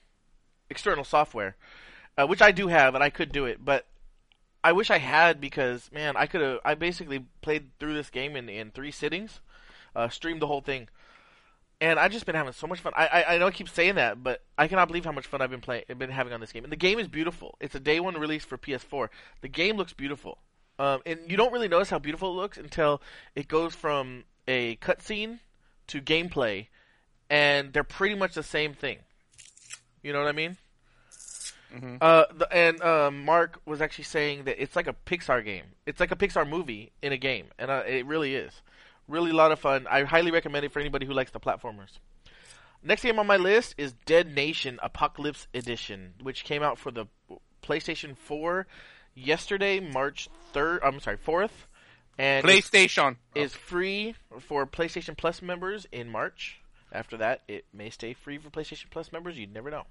external 0.72 1.04
software, 1.04 1.56
uh, 2.18 2.26
which 2.26 2.42
I 2.42 2.52
do 2.52 2.68
have, 2.68 2.96
and 2.96 3.04
I 3.04 3.12
could 3.12 3.32
do 3.32 3.46
it, 3.46 3.64
but 3.64 3.86
I 4.64 4.72
wish 4.72 4.90
I 4.90 4.98
had 4.98 5.42
because 5.42 5.90
man, 5.92 6.16
I 6.16 6.26
could 6.26 6.42
have. 6.42 6.60
I 6.66 6.76
basically 6.76 7.26
played 7.42 7.78
through 7.80 7.94
this 7.94 8.10
game 8.10 8.36
in 8.36 8.50
in 8.50 8.72
three 8.72 8.92
sittings, 8.92 9.42
uh, 9.96 10.10
streamed 10.10 10.42
the 10.42 10.48
whole 10.48 10.62
thing, 10.62 10.88
and 11.80 12.00
I've 12.00 12.12
just 12.12 12.26
been 12.26 12.36
having 12.36 12.54
so 12.54 12.68
much 12.68 12.80
fun. 12.80 12.94
I, 12.96 13.08
I, 13.08 13.36
I 13.36 13.38
know 13.38 13.48
I 13.48 13.52
keep 13.52 13.70
saying 13.70 13.96
that, 13.96 14.24
but 14.24 14.44
I 14.58 14.68
cannot 14.68 14.88
believe 14.88 15.06
how 15.06 15.12
much 15.12 15.28
fun 15.28 15.42
I've 15.42 15.50
been 15.50 15.62
playing, 15.62 15.84
been 15.98 16.12
having 16.12 16.34
on 16.34 16.40
this 16.40 16.52
game. 16.52 16.64
And 16.64 16.72
the 16.72 16.78
game 16.78 17.00
is 17.00 17.08
beautiful. 17.08 17.56
It's 17.60 17.76
a 17.76 17.80
day 17.80 18.00
one 18.00 18.20
release 18.20 18.46
for 18.46 18.58
PS4. 18.58 19.10
The 19.42 19.48
game 19.48 19.78
looks 19.78 19.94
beautiful, 19.94 20.38
um, 20.78 21.02
and 21.06 21.20
you 21.28 21.38
don't 21.38 21.52
really 21.52 21.68
notice 21.68 21.90
how 21.90 22.00
beautiful 22.00 22.32
it 22.32 22.42
looks 22.42 22.58
until 22.58 23.02
it 23.36 23.48
goes 23.48 23.74
from 23.74 24.26
a 24.48 24.76
cutscene 24.78 25.40
to 25.88 26.02
gameplay, 26.02 26.68
and 27.30 27.74
they're 27.74 27.84
pretty 27.84 28.16
much 28.16 28.36
the 28.36 28.44
same 28.44 28.74
thing. 28.74 29.00
You 30.04 30.14
know 30.14 30.20
what 30.20 30.28
I 30.28 30.34
mean? 30.34 30.58
Mm-hmm. 31.74 31.98
Uh, 32.02 32.24
the, 32.36 32.54
and 32.54 32.82
uh, 32.82 33.12
Mark 33.12 33.62
was 33.66 33.82
actually 33.82 34.04
saying 34.04 34.44
that 34.44 34.62
it's 34.62 34.76
like 34.76 34.88
a 34.88 34.96
Pixar 35.06 35.44
game. 35.44 35.66
It's 35.86 36.00
like 36.00 36.12
a 36.12 36.16
Pixar 36.16 36.48
movie 36.48 36.92
in 37.02 37.14
a 37.14 37.18
game, 37.18 37.48
and 37.58 37.72
uh, 37.72 37.84
it 37.88 38.06
really 38.06 38.36
is. 38.36 38.62
Really 39.08 39.32
a 39.32 39.36
lot 39.36 39.52
of 39.52 39.60
fun. 39.60 39.88
I 39.90 40.04
highly 40.04 40.32
recommend 40.32 40.66
it 40.66 40.72
for 40.72 40.80
anybody 40.80 41.06
who 41.06 41.14
likes 41.14 41.32
the 41.32 41.40
platformers. 41.40 42.00
Next 42.84 43.04
game 43.04 43.20
on 43.20 43.28
my 43.28 43.38
list 43.38 43.76
is 43.78 43.94
Dead 44.06 44.34
Nation 44.34 44.80
Apocalypse 44.82 45.48
Edition, 45.54 46.14
which 46.22 46.44
came 46.44 46.64
out 46.64 46.80
for 46.80 46.92
the 46.92 47.06
PlayStation 47.62 48.18
4 48.18 48.66
yesterday, 49.14 49.80
March 49.80 50.30
3rd. 50.54 50.80
I'm 50.84 51.00
sorry, 51.00 51.18
4th. 51.18 51.52
And 52.18 52.46
PlayStation 52.46 53.18
is 53.36 53.54
free 53.54 54.16
for 54.40 54.66
PlayStation 54.66 55.16
Plus 55.16 55.42
members 55.42 55.86
in 55.92 56.10
March. 56.10 56.61
After 56.92 57.18
that, 57.18 57.42
it 57.48 57.66
may 57.74 57.90
stay 57.90 58.14
free 58.14 58.38
for 58.38 58.50
PlayStation 58.50 58.90
Plus 58.90 59.12
members. 59.12 59.38
You 59.38 59.48
never 59.48 59.72
know. 59.72 59.84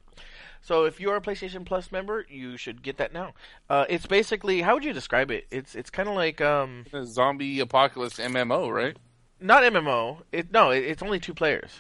So 0.60 0.84
if 0.84 1.00
you 1.00 1.10
are 1.10 1.16
a 1.16 1.20
PlayStation 1.20 1.64
Plus 1.64 1.90
member, 1.90 2.26
you 2.28 2.56
should 2.56 2.82
get 2.82 2.98
that 2.98 3.12
now. 3.12 3.32
Uh, 3.68 3.86
it's 3.88 4.06
basically 4.06 4.60
how 4.60 4.74
would 4.74 4.84
you 4.84 4.92
describe 4.92 5.30
it? 5.30 5.46
It's 5.50 5.74
it's 5.74 5.90
kind 5.90 6.08
of 6.08 6.14
like 6.14 6.40
um, 6.40 6.84
a 6.92 7.04
zombie 7.06 7.60
apocalypse 7.60 8.18
MMO, 8.18 8.72
right? 8.72 8.96
Not 9.40 9.62
MMO. 9.62 10.18
It 10.32 10.52
no, 10.52 10.70
it, 10.70 10.84
it's 10.84 11.02
only 11.02 11.20
two 11.20 11.34
players. 11.34 11.70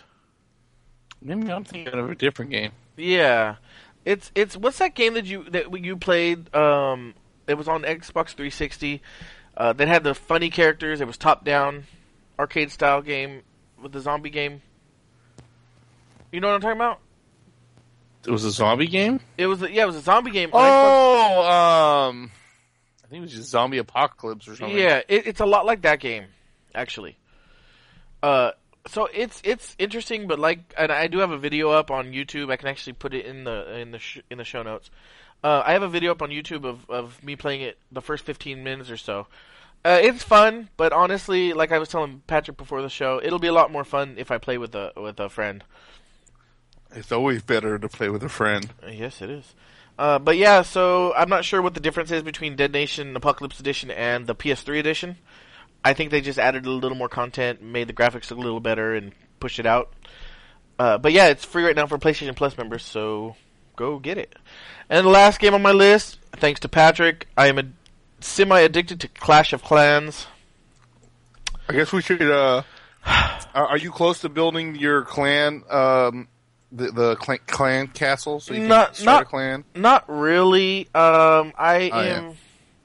Maybe 1.22 1.50
I'm 1.52 1.64
thinking 1.64 1.92
of 1.92 2.10
a 2.10 2.14
different 2.14 2.50
game. 2.50 2.72
Yeah, 2.96 3.56
it's 4.04 4.30
it's 4.34 4.56
what's 4.56 4.78
that 4.78 4.94
game 4.94 5.14
that 5.14 5.26
you 5.26 5.44
that 5.50 5.78
you 5.78 5.96
played? 5.96 6.54
Um, 6.54 7.14
it 7.46 7.54
was 7.54 7.68
on 7.68 7.82
Xbox 7.82 8.28
360. 8.28 9.02
Uh, 9.56 9.72
that 9.74 9.88
had 9.88 10.04
the 10.04 10.14
funny 10.14 10.48
characters. 10.48 11.00
It 11.00 11.06
was 11.06 11.18
top 11.18 11.44
down, 11.44 11.84
arcade 12.38 12.70
style 12.70 13.02
game 13.02 13.42
with 13.82 13.92
the 13.92 14.00
zombie 14.00 14.30
game. 14.30 14.62
You 16.32 16.40
know 16.40 16.48
what 16.48 16.54
I'm 16.54 16.60
talking 16.60 16.76
about? 16.76 17.00
It 18.26 18.30
was 18.30 18.44
a 18.44 18.50
zombie 18.50 18.86
game. 18.86 19.20
It 19.38 19.46
was 19.46 19.62
a, 19.62 19.72
yeah, 19.72 19.84
it 19.84 19.86
was 19.86 19.96
a 19.96 20.02
zombie 20.02 20.30
game. 20.30 20.50
Oh, 20.52 22.08
um, 22.08 22.30
I 23.02 23.08
think 23.08 23.18
it 23.18 23.22
was 23.22 23.32
just 23.32 23.50
Zombie 23.50 23.78
Apocalypse 23.78 24.46
or 24.46 24.56
something. 24.56 24.76
Yeah, 24.76 25.00
it, 25.08 25.26
it's 25.26 25.40
a 25.40 25.46
lot 25.46 25.64
like 25.64 25.82
that 25.82 26.00
game, 26.00 26.26
actually. 26.74 27.16
Uh, 28.22 28.52
so 28.86 29.08
it's 29.12 29.40
it's 29.42 29.74
interesting, 29.78 30.28
but 30.28 30.38
like, 30.38 30.74
and 30.76 30.92
I 30.92 31.06
do 31.06 31.18
have 31.18 31.30
a 31.30 31.38
video 31.38 31.70
up 31.70 31.90
on 31.90 32.12
YouTube. 32.12 32.52
I 32.52 32.56
can 32.56 32.68
actually 32.68 32.92
put 32.92 33.14
it 33.14 33.24
in 33.24 33.44
the 33.44 33.78
in 33.78 33.90
the 33.90 33.98
sh- 33.98 34.20
in 34.30 34.38
the 34.38 34.44
show 34.44 34.62
notes. 34.62 34.90
Uh, 35.42 35.62
I 35.64 35.72
have 35.72 35.82
a 35.82 35.88
video 35.88 36.12
up 36.12 36.20
on 36.22 36.28
YouTube 36.28 36.64
of 36.64 36.88
of 36.90 37.22
me 37.24 37.36
playing 37.36 37.62
it 37.62 37.78
the 37.90 38.02
first 38.02 38.24
15 38.24 38.62
minutes 38.62 38.90
or 38.90 38.96
so. 38.98 39.26
Uh, 39.82 39.98
it's 40.02 40.22
fun, 40.22 40.68
but 40.76 40.92
honestly, 40.92 41.54
like 41.54 41.72
I 41.72 41.78
was 41.78 41.88
telling 41.88 42.22
Patrick 42.26 42.58
before 42.58 42.82
the 42.82 42.90
show, 42.90 43.18
it'll 43.22 43.38
be 43.38 43.48
a 43.48 43.52
lot 43.52 43.72
more 43.72 43.84
fun 43.84 44.16
if 44.18 44.30
I 44.30 44.36
play 44.36 44.58
with 44.58 44.74
a 44.74 44.92
with 44.96 45.18
a 45.20 45.30
friend. 45.30 45.64
It's 46.92 47.12
always 47.12 47.42
better 47.42 47.78
to 47.78 47.88
play 47.88 48.08
with 48.08 48.22
a 48.22 48.28
friend. 48.28 48.70
Yes, 48.88 49.22
it 49.22 49.30
is. 49.30 49.54
Uh, 49.98 50.18
but 50.18 50.36
yeah, 50.36 50.62
so 50.62 51.12
I'm 51.14 51.28
not 51.28 51.44
sure 51.44 51.60
what 51.60 51.74
the 51.74 51.80
difference 51.80 52.10
is 52.10 52.22
between 52.22 52.56
Dead 52.56 52.72
Nation 52.72 53.14
Apocalypse 53.14 53.60
Edition 53.60 53.90
and 53.90 54.26
the 54.26 54.34
PS3 54.34 54.80
edition. 54.80 55.18
I 55.84 55.94
think 55.94 56.10
they 56.10 56.20
just 56.20 56.38
added 56.38 56.66
a 56.66 56.70
little 56.70 56.96
more 56.96 57.08
content, 57.08 57.62
made 57.62 57.88
the 57.88 57.92
graphics 57.92 58.30
look 58.30 58.38
a 58.38 58.42
little 58.42 58.60
better, 58.60 58.94
and 58.94 59.12
pushed 59.40 59.58
it 59.58 59.66
out. 59.66 59.92
Uh, 60.78 60.98
but 60.98 61.12
yeah, 61.12 61.26
it's 61.26 61.44
free 61.44 61.64
right 61.64 61.76
now 61.76 61.86
for 61.86 61.98
PlayStation 61.98 62.34
Plus 62.34 62.56
members, 62.56 62.82
so 62.82 63.36
go 63.76 63.98
get 63.98 64.18
it. 64.18 64.34
And 64.88 65.06
the 65.06 65.10
last 65.10 65.38
game 65.38 65.54
on 65.54 65.62
my 65.62 65.72
list, 65.72 66.18
thanks 66.32 66.60
to 66.60 66.68
Patrick, 66.68 67.28
I 67.36 67.48
am 67.48 67.58
a 67.58 67.64
semi 68.20 68.60
addicted 68.60 69.00
to 69.00 69.08
Clash 69.08 69.52
of 69.52 69.62
Clans. 69.62 70.26
I 71.68 71.74
guess 71.74 71.92
we 71.92 72.02
should. 72.02 72.22
Uh, 72.22 72.62
are 73.54 73.78
you 73.78 73.90
close 73.90 74.20
to 74.22 74.28
building 74.28 74.76
your 74.76 75.02
clan 75.02 75.62
um, 75.70 76.28
the 76.72 76.90
the 76.92 77.16
clan, 77.16 77.38
clan 77.46 77.86
castle 77.88 78.40
so 78.40 78.54
you 78.54 78.66
not, 78.66 78.88
can 78.88 78.94
start 78.94 79.14
not, 79.14 79.22
a 79.22 79.24
clan? 79.26 79.64
Not 79.74 80.04
really. 80.08 80.82
Um, 80.94 81.52
I, 81.58 81.90
I 81.92 82.06
am. 82.06 82.36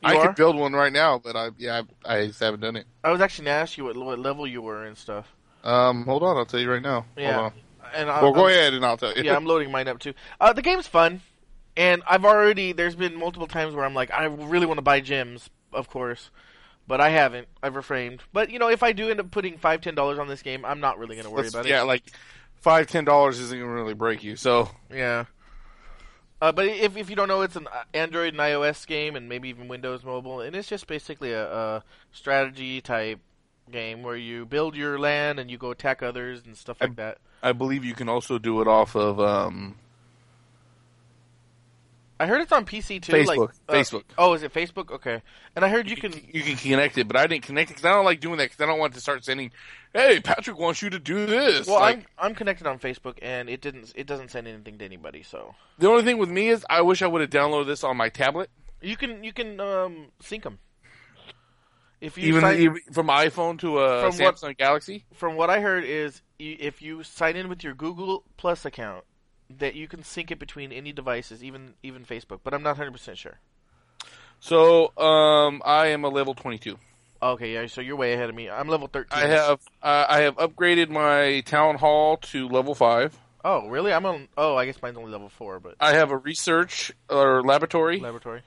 I 0.03 0.15
are? 0.15 0.27
could 0.27 0.35
build 0.35 0.55
one 0.55 0.73
right 0.73 0.93
now, 0.93 1.19
but 1.19 1.35
I 1.35 1.49
yeah 1.57 1.81
I, 2.05 2.17
I, 2.17 2.27
just 2.27 2.39
haven't 2.39 2.59
done 2.59 2.75
it. 2.75 2.85
I 3.03 3.11
was 3.11 3.21
actually 3.21 3.45
gonna 3.45 3.57
ask 3.57 3.77
you 3.77 3.85
what, 3.85 3.97
what 3.97 4.19
level 4.19 4.45
you 4.47 4.61
were 4.61 4.85
and 4.85 4.97
stuff. 4.97 5.31
Um, 5.63 6.05
hold 6.05 6.23
on, 6.23 6.37
I'll 6.37 6.45
tell 6.45 6.59
you 6.59 6.71
right 6.71 6.81
now. 6.81 7.05
Yeah. 7.17 7.49
And 7.95 8.09
I, 8.09 8.21
well, 8.21 8.33
go 8.33 8.45
I'm, 8.45 8.51
ahead 8.51 8.73
and 8.73 8.85
I'll 8.85 8.97
tell 8.97 9.13
you. 9.13 9.23
Yeah, 9.23 9.35
I'm 9.35 9.45
loading 9.45 9.71
mine 9.71 9.87
up 9.87 9.99
too. 9.99 10.13
Uh, 10.39 10.53
the 10.53 10.61
game's 10.61 10.87
fun, 10.87 11.21
and 11.75 12.03
I've 12.07 12.25
already 12.25 12.71
there's 12.71 12.95
been 12.95 13.17
multiple 13.17 13.47
times 13.47 13.73
where 13.73 13.85
I'm 13.85 13.93
like 13.93 14.11
I 14.11 14.25
really 14.25 14.65
want 14.65 14.77
to 14.77 14.83
buy 14.83 14.99
gems, 14.99 15.49
of 15.73 15.89
course, 15.89 16.29
but 16.87 17.01
I 17.01 17.09
haven't. 17.09 17.47
I've 17.63 17.75
refrained. 17.75 18.21
But 18.31 18.49
you 18.49 18.59
know, 18.59 18.69
if 18.69 18.83
I 18.83 18.91
do 18.91 19.09
end 19.09 19.19
up 19.19 19.31
putting 19.31 19.57
five 19.57 19.81
ten 19.81 19.95
dollars 19.95 20.19
on 20.19 20.27
this 20.27 20.41
game, 20.41 20.65
I'm 20.65 20.79
not 20.79 20.99
really 20.99 21.15
gonna 21.15 21.31
worry 21.31 21.47
about 21.47 21.65
yeah, 21.65 21.75
it. 21.75 21.77
Yeah, 21.77 21.81
like 21.83 22.03
five 22.65 22.87
ten 22.87 23.05
dollars 23.05 23.39
isn't 23.39 23.59
gonna 23.59 23.71
really 23.71 23.93
break 23.93 24.23
you. 24.23 24.35
So 24.35 24.71
yeah. 24.91 25.25
Uh, 26.41 26.51
but 26.51 26.65
if 26.65 26.97
if 26.97 27.11
you 27.11 27.15
don't 27.15 27.27
know, 27.27 27.43
it's 27.43 27.55
an 27.55 27.67
Android 27.93 28.33
and 28.33 28.39
iOS 28.41 28.87
game, 28.87 29.15
and 29.15 29.29
maybe 29.29 29.49
even 29.49 29.67
Windows 29.67 30.03
Mobile, 30.03 30.41
and 30.41 30.55
it's 30.55 30.67
just 30.67 30.87
basically 30.87 31.31
a, 31.31 31.45
a 31.47 31.83
strategy 32.11 32.81
type 32.81 33.19
game 33.71 34.01
where 34.01 34.15
you 34.15 34.47
build 34.47 34.75
your 34.75 34.97
land 34.97 35.39
and 35.39 35.49
you 35.49 35.59
go 35.59 35.71
attack 35.71 36.01
others 36.01 36.41
and 36.45 36.57
stuff 36.57 36.81
like 36.81 36.91
I, 36.91 36.93
that. 36.95 37.17
I, 37.43 37.51
believe 37.51 37.85
you 37.85 37.93
can 37.93 38.09
also 38.09 38.39
do 38.39 38.61
it 38.61 38.67
off 38.67 38.95
of 38.95 39.19
um, 39.19 39.77
I 42.19 42.27
heard 42.27 42.39
it's 42.41 42.51
on 42.53 42.65
PC 42.65 43.01
too. 43.01 43.11
Facebook, 43.11 43.37
Like, 43.37 43.49
uh, 43.67 43.73
Facebook. 43.73 44.03
Oh, 44.17 44.33
is 44.33 44.43
it 44.43 44.53
Facebook? 44.53 44.89
Okay. 44.91 45.21
And 45.55 45.65
I 45.65 45.69
heard 45.69 45.89
you 45.89 45.97
can. 45.97 46.13
you 46.31 46.41
can 46.43 46.55
connect 46.55 46.97
it, 46.97 47.07
but 47.07 47.17
I 47.17 47.27
didn't 47.27 47.43
connect 47.43 47.71
it 47.71 47.73
because 47.73 47.85
I 47.85 47.93
don't 47.93 48.05
like 48.05 48.21
doing 48.21 48.37
that 48.37 48.45
because 48.45 48.61
I 48.61 48.65
don't 48.65 48.79
want 48.79 48.93
to 48.93 49.01
start 49.01 49.25
sending. 49.25 49.51
Hey, 49.93 50.21
Patrick 50.21 50.57
wants 50.57 50.81
you 50.81 50.89
to 50.91 50.99
do 50.99 51.25
this. 51.25 51.67
Well, 51.67 51.79
Like, 51.79 52.05
I'm 52.17 52.27
I'm 52.29 52.35
connected 52.35 52.67
on 52.67 52.79
Facebook, 52.79 53.17
and 53.21 53.49
it 53.49 53.59
didn't 53.61 53.91
it 53.95 54.07
doesn't 54.07 54.31
send 54.31 54.47
anything 54.47 54.77
to 54.77 54.85
anybody. 54.85 55.23
So 55.23 55.55
the 55.77 55.87
only 55.89 56.03
thing 56.03 56.17
with 56.17 56.29
me 56.29 56.47
is 56.49 56.65
I 56.69 56.81
wish 56.81 57.01
I 57.01 57.07
would 57.07 57.21
have 57.21 57.29
downloaded 57.29 57.67
this 57.67 57.83
on 57.83 57.97
my 57.97 58.07
tablet, 58.09 58.49
you 58.81 58.95
can 58.95 59.23
you 59.23 59.33
can 59.33 59.59
um, 59.59 60.07
sync 60.21 60.43
them. 60.43 60.59
If 62.01 62.17
you 62.17 62.27
even, 62.27 62.41
sign, 62.41 62.59
even 62.59 62.79
from 62.91 63.07
iPhone 63.07 63.57
to 63.59 63.79
a 63.79 64.09
From 64.11 64.19
what- 64.23 64.35
Samsung 64.35 64.57
Galaxy. 64.57 65.05
from 65.13 65.35
what 65.35 65.49
I 65.49 65.59
heard 65.61 65.83
is 65.85 66.21
if 66.37 66.81
you 66.81 67.03
sign 67.03 67.35
in 67.35 67.47
with 67.49 67.63
your 67.63 67.73
Google 67.73 68.23
Plus 68.37 68.65
account, 68.65 69.05
that 69.49 69.75
you 69.75 69.87
can 69.87 70.03
sync 70.03 70.31
it 70.31 70.39
between 70.39 70.71
any 70.71 70.91
devices, 70.91 71.43
even 71.43 71.73
even 71.83 72.05
Facebook. 72.05 72.39
But 72.43 72.53
I'm 72.53 72.63
not 72.63 72.71
100 72.71 72.91
percent 72.91 73.17
sure. 73.17 73.39
So, 74.39 74.95
um, 74.97 75.61
I 75.65 75.87
am 75.87 76.03
a 76.03 76.09
level 76.09 76.33
22. 76.33 76.77
Okay, 77.21 77.53
yeah. 77.53 77.65
So 77.67 77.81
you're 77.81 77.95
way 77.95 78.13
ahead 78.13 78.29
of 78.29 78.35
me. 78.35 78.49
I'm 78.49 78.67
level 78.67 78.87
13. 78.87 79.07
I 79.11 79.27
have 79.27 79.59
uh, 79.81 80.05
I 80.07 80.19
have 80.21 80.35
upgraded 80.37 80.89
my 80.89 81.41
town 81.41 81.75
hall 81.75 82.17
to 82.17 82.47
level 82.47 82.75
five. 82.75 83.17
Oh, 83.43 83.67
really? 83.67 83.93
I'm 83.93 84.05
on. 84.05 84.27
Oh, 84.37 84.55
I 84.55 84.65
guess 84.65 84.81
mine's 84.81 84.97
only 84.97 85.11
level 85.11 85.29
four, 85.29 85.59
but 85.59 85.75
I 85.79 85.93
have 85.93 86.11
a 86.11 86.17
research 86.17 86.91
or 87.09 87.43
laboratory 87.43 87.99
laboratory. 87.99 88.41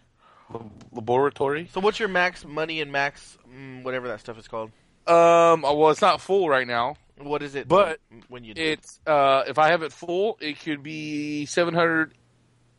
laboratory. 0.92 1.68
So 1.72 1.80
what's 1.80 1.98
your 1.98 2.08
max 2.08 2.44
money 2.44 2.80
and 2.80 2.92
max 2.92 3.38
mm, 3.48 3.82
whatever 3.84 4.08
that 4.08 4.20
stuff 4.20 4.38
is 4.38 4.48
called? 4.48 4.70
Um, 5.06 5.62
well, 5.62 5.90
it's 5.90 6.02
not 6.02 6.20
full 6.20 6.48
right 6.48 6.66
now. 6.66 6.96
What 7.20 7.42
is 7.42 7.54
it? 7.54 7.68
But 7.68 8.00
when 8.28 8.44
you 8.44 8.54
do? 8.54 8.62
It's 8.62 9.00
uh, 9.06 9.44
if 9.46 9.58
I 9.58 9.70
have 9.70 9.82
it 9.82 9.92
full, 9.92 10.38
it 10.40 10.60
could 10.60 10.82
be 10.82 11.46
seven 11.46 11.74
hundred 11.74 12.14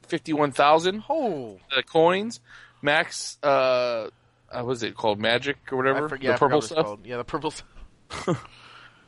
fifty-one 0.07 0.51
thousand 0.51 1.03
oh, 1.09 1.59
uh, 1.75 1.81
coins. 1.81 2.39
Max, 2.81 3.37
uh, 3.43 4.09
uh, 4.51 4.61
what 4.61 4.71
is 4.71 4.83
it 4.83 4.95
called? 4.95 5.19
Magic 5.19 5.57
or 5.71 5.77
whatever. 5.77 6.05
I 6.05 6.09
forget. 6.09 6.33
the 6.33 6.39
purple 6.39 6.45
I 6.45 6.49
forgot 6.49 6.55
what 6.55 6.57
it's 6.57 6.67
stuff. 6.67 6.85
called. 6.85 7.05
Yeah, 7.05 7.17
the 7.17 7.23
purple 7.23 7.51
stuff. 7.51 8.47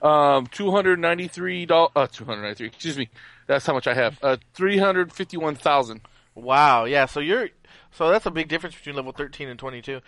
Um, 0.02 0.48
two 0.48 0.72
hundred 0.72 1.00
ninety-three 1.00 1.68
dollars. 1.68 1.92
Uh, 1.96 2.08
two 2.08 2.26
hundred 2.26 2.42
ninety-three. 2.42 2.68
Excuse 2.68 2.98
me. 2.98 3.10
That's 3.46 3.66
how 3.66 3.74
much 3.74 3.86
I 3.86 3.94
have. 3.94 4.18
Uh, 4.24 4.38
three 4.54 4.80
hundred 4.80 5.14
fifty-one 5.14 5.56
thousand. 5.56 6.02
Wow. 6.34 6.86
Yeah. 6.86 7.06
So 7.06 7.20
you're. 7.20 7.50
So 7.92 8.10
that's 8.10 8.26
a 8.26 8.32
big 8.32 8.48
difference 8.48 8.76
between 8.76 8.96
level 8.96 9.12
13 9.12 9.50
and 9.50 9.60
22. 9.60 9.98
Uh, 9.98 10.00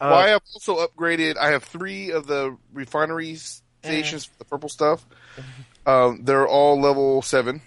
well, 0.00 0.14
I 0.14 0.28
have 0.28 0.42
also 0.54 0.86
upgraded. 0.86 1.36
I 1.38 1.50
have 1.50 1.64
three 1.64 2.10
of 2.10 2.26
the 2.26 2.56
refinery 2.72 3.38
stations 3.82 4.24
for 4.24 4.38
the 4.38 4.44
purple 4.44 4.68
stuff. 4.68 5.04
Um, 5.86 6.20
they're 6.24 6.46
all 6.46 6.80
level 6.80 7.22
seven. 7.22 7.60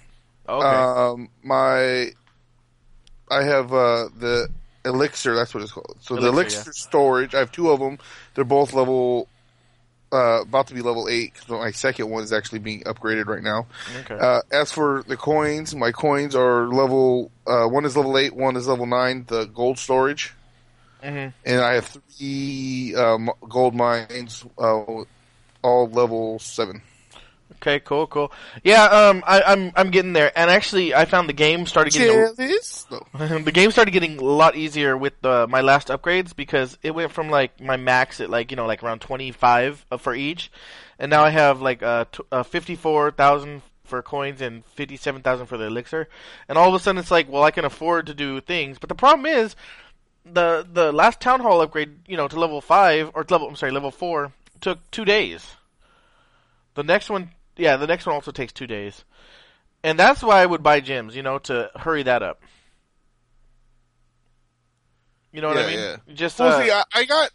okay. 0.48 0.66
Um, 0.66 1.30
my, 1.44 2.12
I 3.30 3.44
have 3.44 3.74
uh, 3.74 4.10
the 4.18 4.48
elixir. 4.86 5.36
That's 5.36 5.54
what 5.54 5.64
it's 5.64 5.72
called. 5.74 5.98
So 6.00 6.16
the 6.16 6.28
Elixir, 6.28 6.58
elixir 6.60 6.74
storage. 6.74 7.36
I 7.36 7.40
have 7.40 7.52
two 7.52 7.70
of 7.72 7.80
them. 7.80 7.98
They're 8.36 8.44
both 8.46 8.74
level, 8.74 9.28
uh, 10.14 10.42
about 10.44 10.68
to 10.68 10.74
be 10.74 10.82
level 10.82 11.08
eight. 11.10 11.34
'cause 11.36 11.50
my 11.50 11.72
second 11.72 12.10
one 12.10 12.24
is 12.24 12.32
actually 12.32 12.60
being 12.60 12.84
upgraded 12.84 13.26
right 13.26 13.44
now. 13.44 13.66
okay. 14.02 14.18
Uh, 14.18 14.42
as 14.52 14.72
for 14.72 15.04
the 15.08 15.18
coins, 15.18 15.76
my 15.76 15.92
coins 15.92 16.36
are 16.36 16.68
level. 16.68 17.32
Uh, 17.46 17.66
one 17.68 17.84
is 17.86 17.98
level 17.98 18.18
eight. 18.18 18.34
One 18.36 18.56
is 18.56 18.68
level 18.68 18.86
nine. 18.86 19.26
The 19.28 19.46
gold 19.46 19.78
storage, 19.80 20.34
Mhm. 21.04 21.34
and 21.46 21.60
I 21.62 21.74
have 21.74 21.86
three 22.18 22.94
um, 22.96 23.30
gold 23.50 23.76
mines, 23.76 24.46
uh, 24.58 24.84
all 25.66 25.88
level 25.90 26.38
seven. 26.40 26.82
Okay. 27.58 27.80
Cool. 27.80 28.06
Cool. 28.08 28.32
Yeah. 28.64 28.84
Um. 28.86 29.24
I, 29.26 29.42
I'm. 29.42 29.72
I'm 29.76 29.90
getting 29.90 30.14
there. 30.14 30.32
And 30.38 30.50
actually, 30.52 30.94
I 30.94 31.06
found 31.06 31.28
the 31.30 31.34
game 31.34 31.66
started 31.66 31.94
getting. 31.94 32.20
a- 32.20 32.36
Jealous? 32.36 32.86
No. 32.92 33.40
the 33.40 33.52
game 33.52 33.72
started 33.72 33.92
getting 33.92 34.18
a 34.18 34.24
lot 34.24 34.56
easier 34.56 34.96
with 34.98 35.14
uh, 35.26 35.48
my 35.50 35.62
last 35.62 35.88
upgrades 35.88 36.36
because 36.36 36.78
it 36.84 36.92
went 36.92 37.12
from 37.12 37.30
like 37.30 37.60
my 37.62 37.78
max 37.78 38.20
at 38.22 38.30
like 38.30 38.52
you 38.52 38.58
know 38.58 38.66
like 38.68 38.84
around 38.84 39.00
25 39.02 39.86
uh, 39.92 39.98
for 39.98 40.14
each 40.14 40.52
and 41.00 41.10
now 41.10 41.24
i 41.24 41.30
have 41.30 41.62
like 41.62 41.82
uh, 41.84 42.06
t- 42.12 42.24
uh 42.32 42.44
54000 42.44 43.62
for 43.84 44.02
coins 44.02 44.42
and 44.42 44.64
57000 44.66 45.46
for 45.46 45.58
the 45.58 45.66
elixir 45.66 46.08
and 46.50 46.58
all 46.58 46.68
of 46.70 46.74
a 46.74 46.80
sudden 46.80 47.00
it's 47.00 47.12
like 47.12 47.30
well 47.30 47.44
i 47.44 47.52
can 47.52 47.66
afford 47.66 48.06
to 48.08 48.14
do 48.14 48.40
things 48.42 48.78
but 48.80 48.90
the 48.90 48.96
problem 48.96 49.26
is 49.26 49.56
the 50.26 50.66
the 50.72 50.92
last 50.92 51.20
town 51.20 51.40
hall 51.40 51.62
upgrade 51.62 52.00
you 52.08 52.18
know 52.18 52.28
to 52.28 52.40
level 52.40 52.62
5 52.62 53.12
or 53.14 53.26
level 53.30 53.48
i'm 53.48 53.56
sorry 53.56 53.72
level 53.72 53.92
4 53.92 54.32
took 54.62 54.80
2 54.92 55.06
days 55.06 55.56
the 56.76 56.84
next 56.84 57.10
one 57.10 57.32
yeah 57.58 57.78
the 57.78 57.88
next 57.88 58.06
one 58.06 58.16
also 58.16 58.32
takes 58.32 58.54
2 58.54 58.68
days 58.68 59.04
and 59.84 60.00
that's 60.00 60.24
why 60.24 60.42
I 60.42 60.46
would 60.48 60.64
buy 60.64 60.80
gems, 60.80 61.16
you 61.16 61.22
know, 61.22 61.38
to 61.38 61.70
hurry 61.76 62.02
that 62.02 62.24
up. 62.24 62.42
You 65.32 65.42
know 65.42 65.50
what 65.50 65.58
I 65.58 65.70
Yeah, 65.72 65.98
mean? 66.08 66.16
Just 66.16 66.40
Well, 66.40 66.48
uh, 66.50 66.64
see, 66.66 66.72
I, 66.72 66.84
I 66.94 67.04
got. 67.06 67.30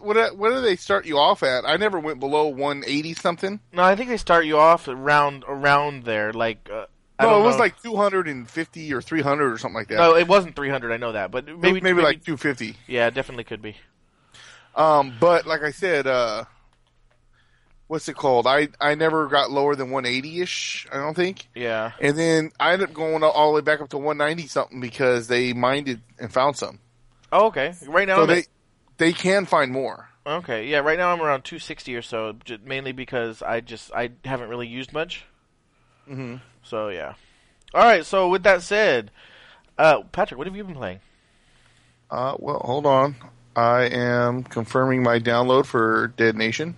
What 0.00 0.36
what 0.38 0.50
do 0.50 0.60
they 0.60 0.76
start 0.76 1.04
you 1.04 1.18
off 1.18 1.42
at? 1.42 1.68
I 1.68 1.76
never 1.78 1.98
went 1.98 2.20
below 2.20 2.46
one 2.46 2.84
eighty 2.86 3.12
something. 3.14 3.60
no, 3.72 3.82
I 3.82 3.96
think 3.96 4.08
they 4.08 4.16
start 4.18 4.46
you 4.46 4.56
off 4.58 4.86
around 4.88 5.44
around 5.48 6.04
there, 6.04 6.32
like 6.32 6.68
uh, 6.72 6.86
No, 7.20 7.40
it 7.40 7.44
was 7.44 7.56
know. 7.56 7.62
like 7.62 7.82
two 7.82 7.96
hundred 7.96 8.28
and 8.28 8.48
fifty 8.48 8.92
or 8.94 9.02
three 9.02 9.20
hundred 9.22 9.52
or 9.52 9.58
something 9.58 9.74
like 9.74 9.88
that. 9.88 9.96
no, 9.98 10.14
it 10.16 10.28
wasn't 10.28 10.54
300. 10.56 10.92
I 10.92 10.96
know 10.96 11.12
that, 11.12 11.30
but 11.30 11.44
maybe 11.46 11.58
maybe, 11.58 11.80
maybe 11.80 12.02
like 12.02 12.24
two 12.24 12.36
fifty. 12.36 12.76
yeah, 12.86 13.10
definitely 13.10 13.44
could 13.44 13.62
be. 13.62 13.76
Um, 14.74 15.12
but 15.18 15.46
like 15.46 15.62
I 15.62 15.70
said, 15.72 16.06
uh, 16.06 16.44
what's 17.88 18.08
it 18.08 18.14
called? 18.16 18.46
I 18.46 18.68
I 18.80 18.94
never 18.94 19.26
got 19.26 19.50
lower 19.50 19.74
than 19.74 19.90
one 19.90 20.06
eighty 20.06 20.40
ish. 20.40 20.86
I 20.92 20.96
don't 20.96 21.14
think. 21.14 21.48
Yeah, 21.54 21.92
And 22.00 22.16
then 22.18 22.52
I 22.60 22.72
ended 22.72 22.88
up 22.90 22.94
going 22.94 23.22
all 23.22 23.50
the 23.50 23.56
way 23.56 23.60
back 23.62 23.80
up 23.80 23.88
to 23.90 23.98
one 23.98 24.16
ninety 24.16 24.46
something 24.46 24.80
because 24.80 25.26
they 25.28 25.52
minded 25.52 26.00
and 26.18 26.32
found 26.32 26.56
some. 26.56 26.78
Oh, 27.32 27.46
okay. 27.46 27.74
Right 27.86 28.06
now, 28.08 28.16
So 28.16 28.26
they 28.26 28.38
at- 28.38 28.46
they 28.98 29.12
can 29.12 29.46
find 29.46 29.72
more. 29.72 30.08
okay, 30.26 30.66
yeah. 30.66 30.78
Right 30.80 30.98
now, 30.98 31.12
I'm 31.12 31.20
around 31.22 31.42
260 31.44 31.94
or 31.96 32.02
so, 32.02 32.36
mainly 32.64 32.92
because 32.92 33.42
I 33.42 33.60
just 33.60 33.90
I 33.94 34.10
haven't 34.24 34.48
really 34.50 34.66
used 34.68 34.92
much. 34.92 35.24
hmm 36.06 36.36
So 36.62 36.88
yeah. 36.88 37.14
All 37.74 37.82
right. 37.84 38.04
So 38.04 38.28
with 38.28 38.42
that 38.42 38.62
said, 38.62 39.10
uh, 39.78 40.02
Patrick, 40.12 40.38
what 40.38 40.46
have 40.46 40.56
you 40.56 40.64
been 40.64 40.74
playing? 40.74 41.00
Uh, 42.10 42.34
well, 42.38 42.58
hold 42.64 42.86
on. 42.86 43.14
I 43.56 43.82
am 43.84 44.42
confirming 44.44 45.02
my 45.02 45.18
download 45.18 45.66
for 45.66 46.08
Dead 46.16 46.36
Nation. 46.36 46.76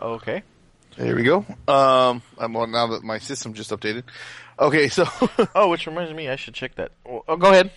Okay. 0.00 0.42
There 0.96 1.14
we 1.14 1.22
go. 1.22 1.46
Um, 1.68 2.22
I'm 2.38 2.56
on 2.56 2.72
now 2.72 2.88
that 2.88 3.02
my 3.04 3.18
system 3.18 3.54
just 3.54 3.70
updated. 3.70 4.04
Okay, 4.58 4.88
so 4.88 5.06
Oh, 5.54 5.68
which 5.70 5.86
reminds 5.86 6.12
me, 6.12 6.28
I 6.28 6.36
should 6.36 6.54
check 6.54 6.74
that. 6.74 6.92
Oh, 7.08 7.24
oh, 7.28 7.36
go 7.36 7.50
ahead. 7.50 7.70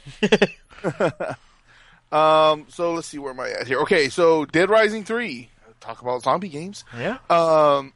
um, 2.12 2.66
so 2.70 2.94
let's 2.94 3.08
see 3.08 3.20
where 3.20 3.32
am 3.32 3.40
I 3.40 3.52
at 3.52 3.68
here. 3.68 3.80
Okay, 3.82 4.10
so 4.10 4.46
Dead 4.46 4.70
Rising 4.70 5.04
three. 5.04 5.50
Talk 5.80 6.02
about 6.02 6.24
zombie 6.24 6.50
games. 6.50 6.84
yeah. 6.98 7.18
Um, 7.30 7.94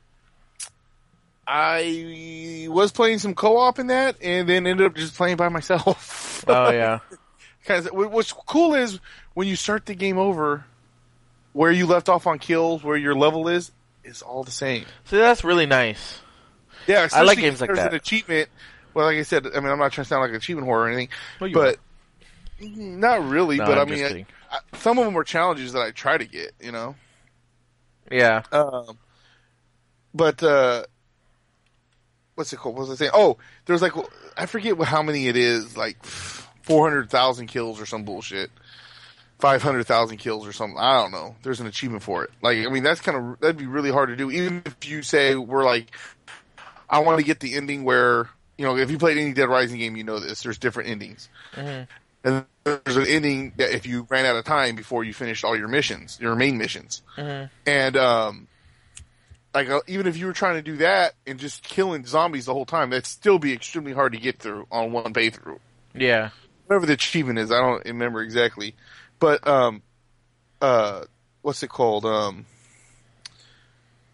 I 1.48 2.68
was 2.70 2.92
playing 2.92 3.20
some 3.20 3.34
co-op 3.34 3.80
in 3.80 3.88
that, 3.88 4.18
and 4.22 4.48
then 4.50 4.68
ended 4.68 4.86
up 4.86 4.96
just 4.96 5.16
playing 5.16 5.38
by 5.38 5.48
myself. 5.48 6.44
Oh 6.48 6.70
yeah. 6.72 7.00
Because 7.68 7.92
what's 7.92 8.32
cool 8.32 8.76
is 8.76 9.00
when 9.34 9.46
you 9.46 9.58
start 9.58 9.86
the 9.86 9.94
game 9.94 10.18
over, 10.18 10.64
where 11.52 11.70
you 11.70 11.86
left 11.86 12.08
off 12.08 12.26
on 12.26 12.40
kills, 12.40 12.82
where 12.82 12.96
your 12.96 13.14
level 13.14 13.50
is, 13.50 13.74
is 14.06 14.22
all 14.22 14.46
the 14.46 14.52
same. 14.52 14.86
So 15.04 15.18
that's 15.18 15.44
really 15.44 15.66
nice. 15.66 16.22
Yeah, 16.88 17.10
I 17.12 17.24
like 17.24 17.40
games 17.40 17.60
like 17.60 17.74
that. 17.74 17.90
An 17.90 17.96
achievement. 17.96 18.48
Well, 18.94 19.06
like 19.08 19.18
I 19.18 19.24
said, 19.24 19.46
I 19.48 19.60
mean, 19.60 19.70
I'm 19.70 19.80
not 19.80 19.92
trying 19.92 20.06
to 20.06 20.08
sound 20.08 20.22
like 20.22 20.30
an 20.30 20.38
achievement 20.38 20.66
horror 20.66 20.84
or 20.84 20.88
anything, 20.88 21.10
well, 21.42 21.52
but 21.52 21.76
are. 21.76 22.68
not 22.68 23.28
really. 23.28 23.58
No, 23.58 23.66
but 23.66 23.78
I'm 23.78 23.88
i 23.90 23.92
mean, 23.92 24.26
I, 24.50 24.56
I, 24.56 24.78
some 24.78 24.98
of 24.98 25.04
them 25.04 25.14
were 25.14 25.26
challenges 25.26 25.74
that 25.74 25.82
I 25.82 25.92
try 25.92 26.18
to 26.18 26.26
get. 26.26 26.54
You 26.62 26.72
know. 26.72 26.96
Yeah. 28.10 28.44
Um. 28.54 28.98
But 30.14 30.42
uh, 30.42 30.86
what's 32.36 32.54
it 32.54 32.58
called? 32.58 32.76
What 32.76 32.88
was 32.88 32.92
I 32.92 32.96
saying? 32.96 33.12
Oh, 33.14 33.38
there's 33.66 33.82
like 33.82 33.94
I 34.38 34.46
forget 34.46 34.80
how 34.80 35.04
many 35.04 35.28
it 35.28 35.36
is. 35.36 35.76
Like. 35.76 36.02
Pfft 36.02 36.47
400,000 36.68 37.48
kills 37.48 37.82
or 37.82 37.86
some 37.86 38.04
bullshit. 38.04 38.52
500,000 39.40 40.18
kills 40.18 40.48
or 40.48 40.52
something. 40.52 40.78
I 40.78 41.02
don't 41.02 41.12
know. 41.12 41.36
There's 41.44 41.60
an 41.60 41.68
achievement 41.68 42.04
for 42.04 42.24
it. 42.24 42.32
Like, 42.42 42.58
I 42.58 42.70
mean, 42.70 42.84
that's 42.84 43.02
kind 43.02 43.18
of, 43.18 43.40
that'd 43.40 43.58
be 43.58 43.68
really 43.68 43.92
hard 43.92 44.10
to 44.10 44.16
do. 44.16 44.32
Even 44.32 44.64
if 44.66 44.88
you 44.88 45.04
say, 45.04 45.36
we're 45.36 45.64
like, 45.64 45.92
I 46.90 47.00
want 47.00 47.20
to 47.20 47.26
get 47.26 47.40
the 47.40 47.56
ending 47.56 47.84
where, 47.84 48.30
you 48.58 48.66
know, 48.66 48.78
if 48.78 48.90
you 48.90 48.98
played 48.98 49.18
any 49.18 49.34
Dead 49.34 49.48
Rising 49.48 49.78
game, 49.78 49.96
you 49.96 50.04
know 50.04 50.20
this. 50.20 50.42
There's 50.42 50.58
different 50.58 50.90
endings. 50.90 51.30
Mm-hmm. 51.54 51.84
And 52.24 52.46
there's 52.64 52.98
an 52.98 53.06
ending 53.06 53.54
that 53.58 53.74
if 53.74 53.86
you 53.86 54.08
ran 54.10 54.26
out 54.26 54.36
of 54.36 54.44
time 54.44 54.76
before 54.76 55.04
you 55.04 55.14
finished 55.14 55.46
all 55.46 55.56
your 55.56 55.68
missions, 55.68 56.18
your 56.20 56.36
main 56.36 56.58
missions. 56.58 57.04
Mm-hmm. 57.16 57.46
And, 57.68 57.96
um, 57.96 58.48
like, 59.54 59.70
uh, 59.70 59.82
even 59.88 60.08
if 60.08 60.18
you 60.18 60.26
were 60.26 60.34
trying 60.34 60.56
to 60.56 60.62
do 60.64 60.78
that 60.78 61.14
and 61.28 61.40
just 61.40 61.64
killing 61.64 62.06
zombies 62.06 62.48
the 62.48 62.54
whole 62.54 62.66
time, 62.66 62.90
that'd 62.90 63.06
still 63.06 63.38
be 63.38 63.54
extremely 63.54 63.94
hard 63.94 64.14
to 64.14 64.20
get 64.20 64.40
through 64.40 64.66
on 64.72 64.92
one 64.92 65.14
playthrough. 65.14 65.60
Yeah. 65.94 66.30
Whatever 66.68 66.86
the 66.86 66.94
achievement 66.94 67.40
is, 67.40 67.52
I 67.52 67.60
don't 67.60 67.84
remember 67.86 68.22
exactly. 68.22 68.76
But 69.20 69.48
um, 69.48 69.82
uh, 70.62 71.06
what's 71.42 71.64
it 71.64 71.70
called? 71.70 72.06
Um, 72.06 72.46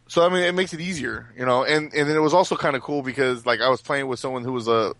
so 0.08 0.24
I 0.26 0.30
mean, 0.30 0.44
it 0.44 0.54
makes 0.54 0.74
it 0.74 0.80
easier, 0.80 1.28
you 1.38 1.46
know. 1.46 1.64
And 1.64 1.92
and 1.94 2.08
then 2.08 2.16
it 2.16 2.20
was 2.22 2.34
also 2.34 2.56
kind 2.56 2.76
of 2.76 2.84
cool 2.84 3.02
because 3.02 3.46
like 3.46 3.60
I 3.60 3.70
was 3.70 3.82
playing 3.82 4.08
with 4.08 4.20
someone 4.20 4.44
who 4.44 4.54
was 4.54 4.68
a 4.68 4.94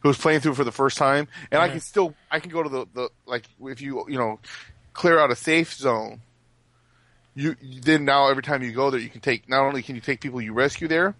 who's 0.00 0.16
playing 0.18 0.40
through 0.40 0.54
for 0.54 0.64
the 0.64 0.72
first 0.72 0.96
time, 0.98 1.26
and 1.50 1.60
I 1.60 1.66
can 1.68 1.80
still 1.80 2.14
I 2.30 2.38
can 2.38 2.50
go 2.52 2.62
to 2.62 2.68
the, 2.68 2.86
the 2.94 3.08
like 3.26 3.44
if 3.62 3.80
you 3.80 4.04
you 4.08 4.16
know 4.18 4.38
clear 4.92 5.18
out 5.18 5.30
a 5.30 5.36
safe 5.36 5.74
zone. 5.74 6.20
You 7.34 7.56
you- 7.60 7.80
then 7.80 8.04
now 8.04 8.28
every 8.28 8.42
time 8.44 8.62
you 8.62 8.70
go 8.72 8.90
there, 8.90 9.00
you 9.00 9.08
can 9.08 9.20
take 9.20 9.48
not 9.48 9.62
only 9.66 9.82
can 9.82 9.96
you 9.96 10.00
take 10.00 10.20
people 10.20 10.40
you 10.40 10.52
rescue 10.52 10.86
there, 10.88 11.16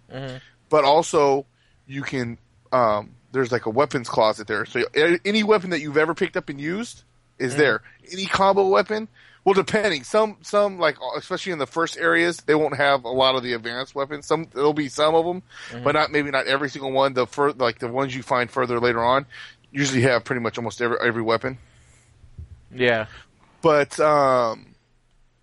but 0.69 0.83
also 0.85 1.45
you 1.85 2.01
can 2.03 2.37
um, 2.71 3.11
there's 3.31 3.51
like 3.51 3.65
a 3.65 3.69
weapons 3.69 4.09
closet 4.09 4.47
there. 4.47 4.65
So 4.65 4.83
any 4.93 5.43
weapon 5.43 5.71
that 5.71 5.81
you've 5.81 5.97
ever 5.97 6.13
picked 6.13 6.37
up 6.37 6.49
and 6.49 6.59
used 6.59 7.03
is 7.39 7.55
there. 7.55 7.81
Any 8.11 8.25
combo 8.25 8.67
weapon, 8.67 9.07
well, 9.43 9.53
depending. 9.53 10.03
Some 10.03 10.37
some 10.41 10.77
like 10.77 10.97
especially 11.17 11.53
in 11.53 11.59
the 11.59 11.65
first 11.65 11.97
areas, 11.97 12.37
they 12.37 12.55
won't 12.55 12.77
have 12.77 13.03
a 13.05 13.09
lot 13.09 13.35
of 13.35 13.43
the 13.43 13.53
advanced 13.53 13.95
weapons. 13.95 14.27
Some 14.27 14.47
there'll 14.53 14.73
be 14.73 14.89
some 14.89 15.15
of 15.15 15.25
them, 15.25 15.41
but 15.83 15.93
not 15.93 16.11
maybe 16.11 16.29
not 16.29 16.47
every 16.47 16.69
single 16.69 16.91
one. 16.91 17.13
The 17.13 17.25
fur, 17.25 17.51
like 17.51 17.79
the 17.79 17.87
ones 17.87 18.15
you 18.15 18.21
find 18.21 18.51
further 18.51 18.79
later 18.79 19.03
on, 19.03 19.25
usually 19.71 20.01
have 20.01 20.23
pretty 20.23 20.41
much 20.41 20.57
almost 20.57 20.81
every 20.81 20.97
every 21.01 21.21
weapon. 21.23 21.57
Yeah. 22.73 23.07
But 23.61 23.99
um, 23.99 24.75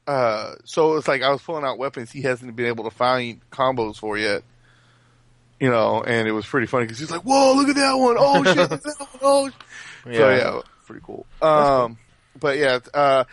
uh, 0.06 0.54
so 0.64 0.96
it's 0.96 1.08
like 1.08 1.22
I 1.22 1.30
was 1.30 1.42
pulling 1.42 1.64
out 1.64 1.78
weapons 1.78 2.10
he 2.10 2.22
hasn't 2.22 2.54
been 2.54 2.66
able 2.66 2.84
to 2.84 2.90
find 2.90 3.40
combos 3.50 3.96
for 3.96 4.16
yet. 4.16 4.42
You 5.60 5.70
know, 5.70 6.02
and 6.02 6.28
it 6.28 6.32
was 6.32 6.46
pretty 6.46 6.66
funny 6.68 6.84
because 6.84 6.98
he's 6.98 7.10
like, 7.10 7.22
"Whoa, 7.22 7.54
look 7.54 7.68
at 7.68 7.76
that 7.76 7.94
one! 7.94 8.16
Oh 8.18 8.44
shit, 8.44 8.56
look 8.56 8.72
at 8.72 8.82
that 8.82 8.98
one! 8.98 9.08
Oh." 9.22 9.50
Yeah. 10.06 10.16
So 10.16 10.30
yeah, 10.30 10.60
pretty 10.86 11.02
cool. 11.04 11.26
Um, 11.42 11.98
but 12.38 12.56
yeah, 12.56 12.78
uh, 12.94 13.24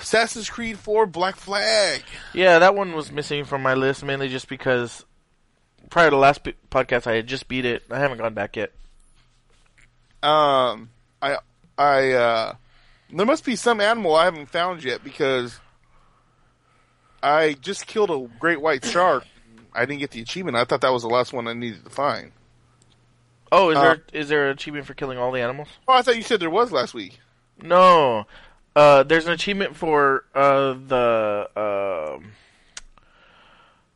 Assassin's 0.00 0.50
Creed 0.50 0.78
4 0.78 1.06
Black 1.06 1.36
Flag. 1.36 2.02
Yeah, 2.34 2.58
that 2.58 2.74
one 2.74 2.92
was 2.92 3.10
missing 3.12 3.44
from 3.44 3.62
my 3.62 3.74
list 3.74 4.04
mainly 4.04 4.28
just 4.28 4.48
because 4.48 5.04
prior 5.90 6.10
to 6.10 6.16
last 6.16 6.42
p- 6.44 6.54
podcast 6.70 7.06
I 7.06 7.14
had 7.14 7.26
just 7.26 7.48
beat 7.48 7.64
it. 7.64 7.84
I 7.90 7.98
haven't 7.98 8.18
gone 8.18 8.34
back 8.34 8.56
yet. 8.56 8.72
Um, 10.22 10.90
I, 11.22 11.38
I, 11.78 12.12
uh, 12.12 12.54
there 13.12 13.26
must 13.26 13.44
be 13.44 13.56
some 13.56 13.80
animal 13.80 14.14
I 14.14 14.24
haven't 14.24 14.46
found 14.46 14.84
yet 14.84 15.02
because 15.02 15.58
I 17.22 17.54
just 17.54 17.86
killed 17.86 18.10
a 18.10 18.28
great 18.38 18.60
white 18.60 18.84
shark. 18.84 19.24
I 19.74 19.84
didn't 19.86 20.00
get 20.00 20.10
the 20.10 20.20
achievement. 20.20 20.56
I 20.56 20.64
thought 20.64 20.80
that 20.82 20.92
was 20.92 21.02
the 21.02 21.08
last 21.08 21.32
one 21.32 21.48
I 21.48 21.52
needed 21.52 21.84
to 21.84 21.90
find. 21.90 22.32
Oh, 23.50 23.70
is 23.70 23.76
Uh, 23.78 23.82
there 23.82 24.02
is 24.12 24.28
there 24.28 24.46
an 24.46 24.52
achievement 24.52 24.86
for 24.86 24.94
killing 24.94 25.18
all 25.18 25.30
the 25.32 25.40
animals? 25.40 25.68
Oh, 25.88 25.94
I 25.94 26.02
thought 26.02 26.16
you 26.16 26.22
said 26.22 26.40
there 26.40 26.50
was 26.50 26.72
last 26.72 26.94
week. 26.94 27.18
No. 27.60 28.26
Uh, 28.74 29.02
there's 29.02 29.26
an 29.26 29.32
achievement 29.32 29.76
for 29.76 30.24
uh, 30.34 30.72
the 30.86 31.48
um 32.16 32.32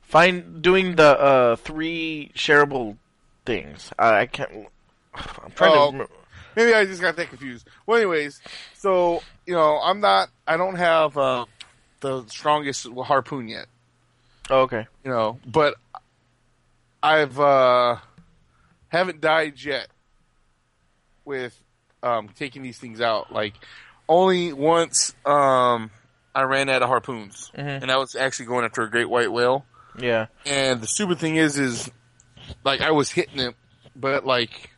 find 0.03 0.63
doing 0.63 0.97
the 0.97 1.19
uh, 1.19 1.57
three 1.57 2.31
shareable 2.35 2.97
things. 3.45 3.91
I, 3.99 4.21
I 4.21 4.27
can't. 4.27 4.51
I'm 5.15 5.51
trying 5.55 5.73
Oh. 5.73 5.87
to. 5.87 5.93
remember. 5.93 6.13
Maybe 6.55 6.73
I 6.75 6.85
just 6.87 7.03
got 7.03 7.17
that 7.17 7.29
confused. 7.29 7.67
Well, 7.87 7.99
anyways, 7.99 8.41
so 8.75 9.23
you 9.47 9.55
know, 9.55 9.79
I'm 9.83 10.01
not. 10.01 10.31
I 10.47 10.57
don't 10.57 10.77
have 10.77 11.17
uh, 11.19 11.45
the 12.01 12.25
strongest 12.29 12.87
harpoon 13.05 13.49
yet. 13.49 13.67
Oh, 14.51 14.61
okay. 14.63 14.87
You 15.05 15.11
know, 15.11 15.39
but 15.47 15.75
I've 17.03 17.39
uh, 17.39 17.97
haven't 18.89 19.21
died 19.21 19.63
yet 19.63 19.89
with 21.25 21.59
um, 22.03 22.29
taking 22.37 22.63
these 22.63 22.79
things 22.79 23.01
out. 23.01 23.33
Like 23.33 23.55
only 24.09 24.53
once 24.53 25.15
um, 25.25 25.91
I 26.35 26.43
ran 26.43 26.69
out 26.69 26.83
of 26.83 26.89
harpoons, 26.89 27.51
Mhm. 27.57 27.83
and 27.83 27.91
I 27.91 27.97
was 27.97 28.15
actually 28.15 28.47
going 28.47 28.65
after 28.65 28.83
a 28.83 28.91
great 28.91 29.09
white 29.09 29.33
whale. 29.33 29.65
Yeah. 29.99 30.27
And 30.45 30.81
the 30.81 30.87
stupid 30.87 31.19
thing 31.19 31.37
is, 31.37 31.59
is 31.59 31.91
like 32.65 32.81
I 32.81 32.91
was 32.93 33.11
hitting 33.11 33.41
it, 33.41 33.55
but 33.97 34.25
like, 34.27 34.71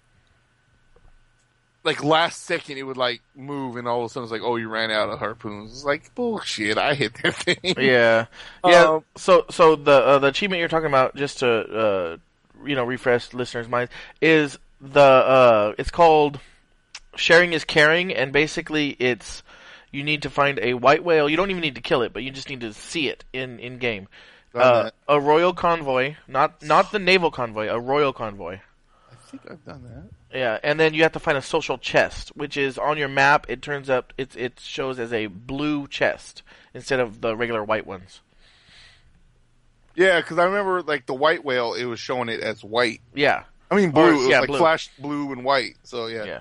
like 1.85 2.03
last 2.03 2.43
second 2.45 2.79
it 2.79 2.83
would 2.83 2.97
like 2.97 3.23
move, 3.35 3.77
and 3.77 3.87
all 3.87 4.01
of 4.01 4.07
a 4.07 4.09
sudden 4.09 4.25
it's 4.25 4.33
like, 4.33 4.43
oh, 4.43 4.57
you 4.57 4.69
ran 4.69 4.91
out 4.91 5.09
of 5.09 5.19
harpoons. 5.19 5.73
It's 5.73 5.85
like 5.85 6.15
bullshit. 6.15 6.79
I 6.79 6.95
hit 6.95 7.15
that 7.23 7.35
thing. 7.35 7.57
Yeah. 7.79 8.27
Yeah. 8.65 8.85
Um, 8.85 9.05
so 9.17 9.45
so 9.51 9.77
the 9.77 9.93
uh, 9.93 10.19
the 10.19 10.29
achievement 10.29 10.61
you're 10.61 10.69
talking 10.69 10.89
about, 10.89 11.17
just 11.17 11.39
to 11.41 11.49
uh, 11.49 12.17
you 12.65 12.75
know 12.75 12.85
refresh 12.85 13.33
listeners' 13.33 13.69
minds, 13.69 13.93
is 14.21 14.59
the 14.81 15.01
uh, 15.01 15.75
it's 15.79 15.91
called 15.91 16.41
sharing 17.17 17.53
is 17.53 17.65
caring, 17.65 18.13
and 18.15 18.33
basically 18.33 18.91
it's 18.99 19.43
you 19.91 20.03
need 20.03 20.23
to 20.23 20.31
find 20.31 20.59
a 20.61 20.75
white 20.75 21.05
whale. 21.05 21.29
You 21.29 21.37
don't 21.37 21.51
even 21.51 21.63
need 21.63 21.77
to 21.77 21.81
kill 21.81 22.03
it, 22.03 22.13
but 22.13 22.23
you 22.23 22.31
just 22.31 22.49
need 22.49 22.61
to 22.61 22.73
see 22.73 23.09
it 23.09 23.25
in 23.33 23.59
in 23.61 23.79
game. 23.79 24.09
Uh, 24.55 24.91
a 25.07 25.21
royal 25.21 25.53
convoy, 25.53 26.17
not 26.27 26.63
not 26.63 26.91
the 26.91 26.99
naval 26.99 27.31
convoy, 27.31 27.69
a 27.69 27.79
royal 27.79 28.13
convoy. 28.13 28.59
I 29.29 29.31
think 29.31 29.43
I've 29.51 29.65
done 29.65 29.83
that. 29.85 30.39
Yeah, 30.39 30.59
and 30.63 30.81
then 30.81 30.95
you 30.95 31.03
have 31.03 31.13
to 31.13 31.19
find 31.21 31.37
a 31.37 31.43
social 31.43 31.77
chest, 31.77 32.31
which 32.35 32.57
is 32.57 32.79
on 32.79 32.97
your 32.97 33.09
map. 33.09 33.45
It 33.49 33.61
turns 33.61 33.91
up 33.91 34.15
it 34.17 34.35
it 34.37 34.59
shows 34.59 34.99
as 34.99 35.13
a 35.13 35.27
blue 35.27 35.87
chest 35.87 36.43
instead 36.73 36.99
of 36.99 37.21
the 37.21 37.37
regular 37.37 37.63
white 37.63 37.87
ones. 37.87 38.23
Yeah, 39.95 40.21
because 40.21 40.39
I 40.39 40.45
remember 40.45 40.83
like 40.83 41.07
the 41.07 41.15
white 41.15 41.45
whale, 41.45 41.75
it 41.75 41.85
was 41.85 42.01
showing 42.01 42.29
it 42.29 42.41
as 42.41 42.65
white. 42.65 43.01
Yeah, 43.15 43.45
I 43.71 43.77
mean 43.77 43.91
Or- 43.91 43.93
blue. 43.93 44.09
it 44.09 44.17
was 44.19 44.29
yeah, 44.29 44.41
like 44.41 44.49
blue. 44.49 44.59
flashed 44.59 44.91
blue 45.01 45.31
and 45.33 45.45
white. 45.45 45.77
So 45.83 46.07
yeah. 46.07 46.25
Yeah. 46.25 46.41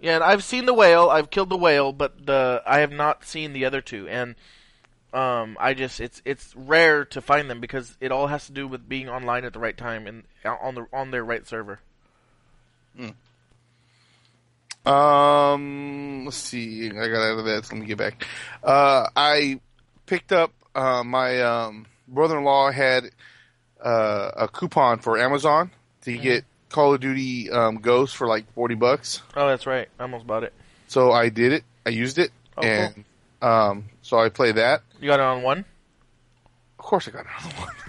Yeah, 0.00 0.14
and 0.16 0.24
I've 0.24 0.44
seen 0.44 0.66
the 0.66 0.74
whale. 0.74 1.08
I've 1.08 1.30
killed 1.30 1.48
the 1.50 1.56
whale, 1.56 1.92
but 1.92 2.26
the 2.26 2.62
I 2.66 2.78
have 2.80 2.92
not 2.92 3.24
seen 3.24 3.54
the 3.54 3.64
other 3.64 3.80
two. 3.80 4.06
And 4.06 4.34
um, 5.14 5.56
I 5.58 5.72
just 5.74 5.98
it's 5.98 6.20
it's 6.24 6.54
rare 6.54 7.04
to 7.06 7.20
find 7.22 7.48
them 7.48 7.60
because 7.60 7.96
it 8.00 8.12
all 8.12 8.26
has 8.26 8.46
to 8.46 8.52
do 8.52 8.68
with 8.68 8.88
being 8.88 9.08
online 9.08 9.44
at 9.44 9.52
the 9.54 9.58
right 9.60 9.76
time 9.76 10.06
and 10.06 10.24
on 10.44 10.74
the 10.74 10.86
on 10.92 11.10
their 11.10 11.24
right 11.24 11.46
server. 11.46 11.80
Um, 14.86 16.24
let's 16.26 16.36
see. 16.36 16.88
I 16.90 17.08
got 17.08 17.22
out 17.22 17.38
of 17.38 17.44
that. 17.46 17.64
So 17.66 17.74
let 17.74 17.80
me 17.80 17.86
get 17.86 17.98
back. 17.98 18.26
Uh, 18.62 19.06
I 19.16 19.60
picked 20.06 20.32
up 20.32 20.52
uh, 20.74 21.02
my 21.04 21.40
um, 21.40 21.86
brother-in-law 22.08 22.70
had 22.72 23.10
uh, 23.82 24.30
a 24.36 24.48
coupon 24.48 24.98
for 24.98 25.18
Amazon 25.18 25.70
to 26.02 26.16
get 26.18 26.44
Call 26.68 26.92
of 26.94 27.00
Duty 27.00 27.50
um, 27.50 27.76
Ghost 27.76 28.16
for 28.16 28.26
like 28.26 28.50
forty 28.52 28.74
bucks. 28.74 29.22
Oh, 29.36 29.48
that's 29.48 29.66
right. 29.66 29.88
I 29.98 30.02
almost 30.02 30.26
bought 30.26 30.44
it. 30.44 30.52
So 30.88 31.12
I 31.12 31.28
did 31.30 31.52
it. 31.52 31.64
I 31.86 31.90
used 31.90 32.18
it, 32.18 32.30
Oh, 32.56 32.62
cool. 32.62 32.70
and 32.70 33.04
um, 33.42 33.84
so 34.02 34.18
I 34.18 34.28
played 34.28 34.56
that. 34.56 34.82
You 35.00 35.08
got 35.08 35.20
it 35.20 35.22
on 35.24 35.42
one. 35.42 35.58
Of 36.78 36.84
course, 36.84 37.08
I 37.08 37.10
got 37.10 37.24
another 37.40 37.56
one. 37.60 37.74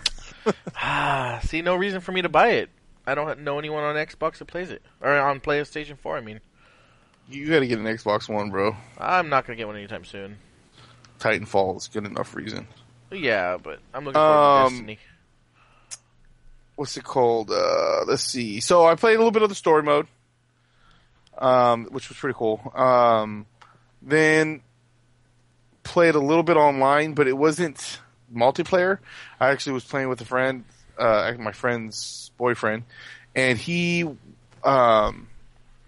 Ah, 0.76 1.40
see, 1.44 1.64
no 1.64 1.76
reason 1.76 2.02
for 2.02 2.12
me 2.12 2.22
to 2.22 2.30
buy 2.30 2.50
it. 2.50 2.70
I 3.08 3.16
don't 3.16 3.40
know 3.42 3.60
anyone 3.60 3.84
on 3.84 3.96
Xbox 3.96 4.38
that 4.40 4.46
plays 4.46 4.72
it 4.72 4.82
or 5.02 5.12
on 5.18 5.40
PlayStation 5.40 5.98
Four. 5.98 6.18
I 6.18 6.22
mean, 6.22 6.40
You 7.30 7.48
got 7.50 7.60
to 7.60 7.68
get 7.68 7.80
an 7.80 7.86
Xbox 7.86 8.28
One, 8.28 8.50
bro. 8.50 8.76
I'm 8.98 9.30
not 9.30 9.46
gonna 9.46 9.58
get 9.58 9.68
one 9.68 9.76
anytime 9.76 10.06
soon. 10.06 10.38
Titanfall 11.20 11.78
is 11.78 11.88
good 11.88 12.06
enough 12.06 12.36
reason. 12.36 12.68
Yeah, 13.12 13.58
but 13.58 13.80
I'm 13.94 14.06
looking 14.06 14.16
forward 14.20 14.36
to 14.36 14.66
Um, 14.68 14.72
Destiny. 14.74 15.00
what's 16.76 16.98
it 16.98 17.04
called? 17.04 17.52
Uh, 17.52 18.04
let's 18.08 18.24
see. 18.24 18.60
So 18.60 18.86
I 18.86 18.96
played 18.96 19.16
a 19.16 19.18
little 19.18 19.32
bit 19.32 19.42
of 19.44 19.50
the 19.50 19.56
story 19.56 19.84
mode, 19.84 20.08
um, 21.38 21.86
which 21.86 22.10
was 22.10 22.18
pretty 22.18 22.36
cool. 22.38 22.72
Um, 22.76 23.46
then 24.02 24.62
played 25.84 26.16
a 26.16 26.20
little 26.20 26.44
bit 26.44 26.58
online, 26.58 27.14
but 27.14 27.28
it 27.28 27.38
wasn't 27.38 28.00
multiplayer. 28.34 29.00
I 29.40 29.50
actually 29.50 29.74
was 29.74 29.86
playing 29.86 30.10
with 30.10 30.20
a 30.22 30.26
friend, 30.26 30.66
uh, 30.98 31.34
my 31.40 31.52
friend's 31.52 32.32
boyfriend, 32.38 32.84
and 33.36 33.58
he, 33.58 34.04
um, 34.64 35.28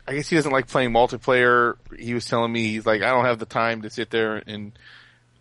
I 0.08 0.14
guess 0.14 0.30
he 0.30 0.36
doesn't 0.36 0.52
like 0.52 0.68
playing 0.68 0.92
multiplayer. 0.92 1.76
He 1.98 2.14
was 2.14 2.26
telling 2.26 2.52
me 2.52 2.68
he's 2.68 2.86
like, 2.86 3.02
I 3.02 3.10
don't 3.10 3.26
have 3.26 3.40
the 3.40 3.46
time 3.46 3.82
to 3.82 3.90
sit 3.90 4.10
there 4.10 4.42
and, 4.48 4.72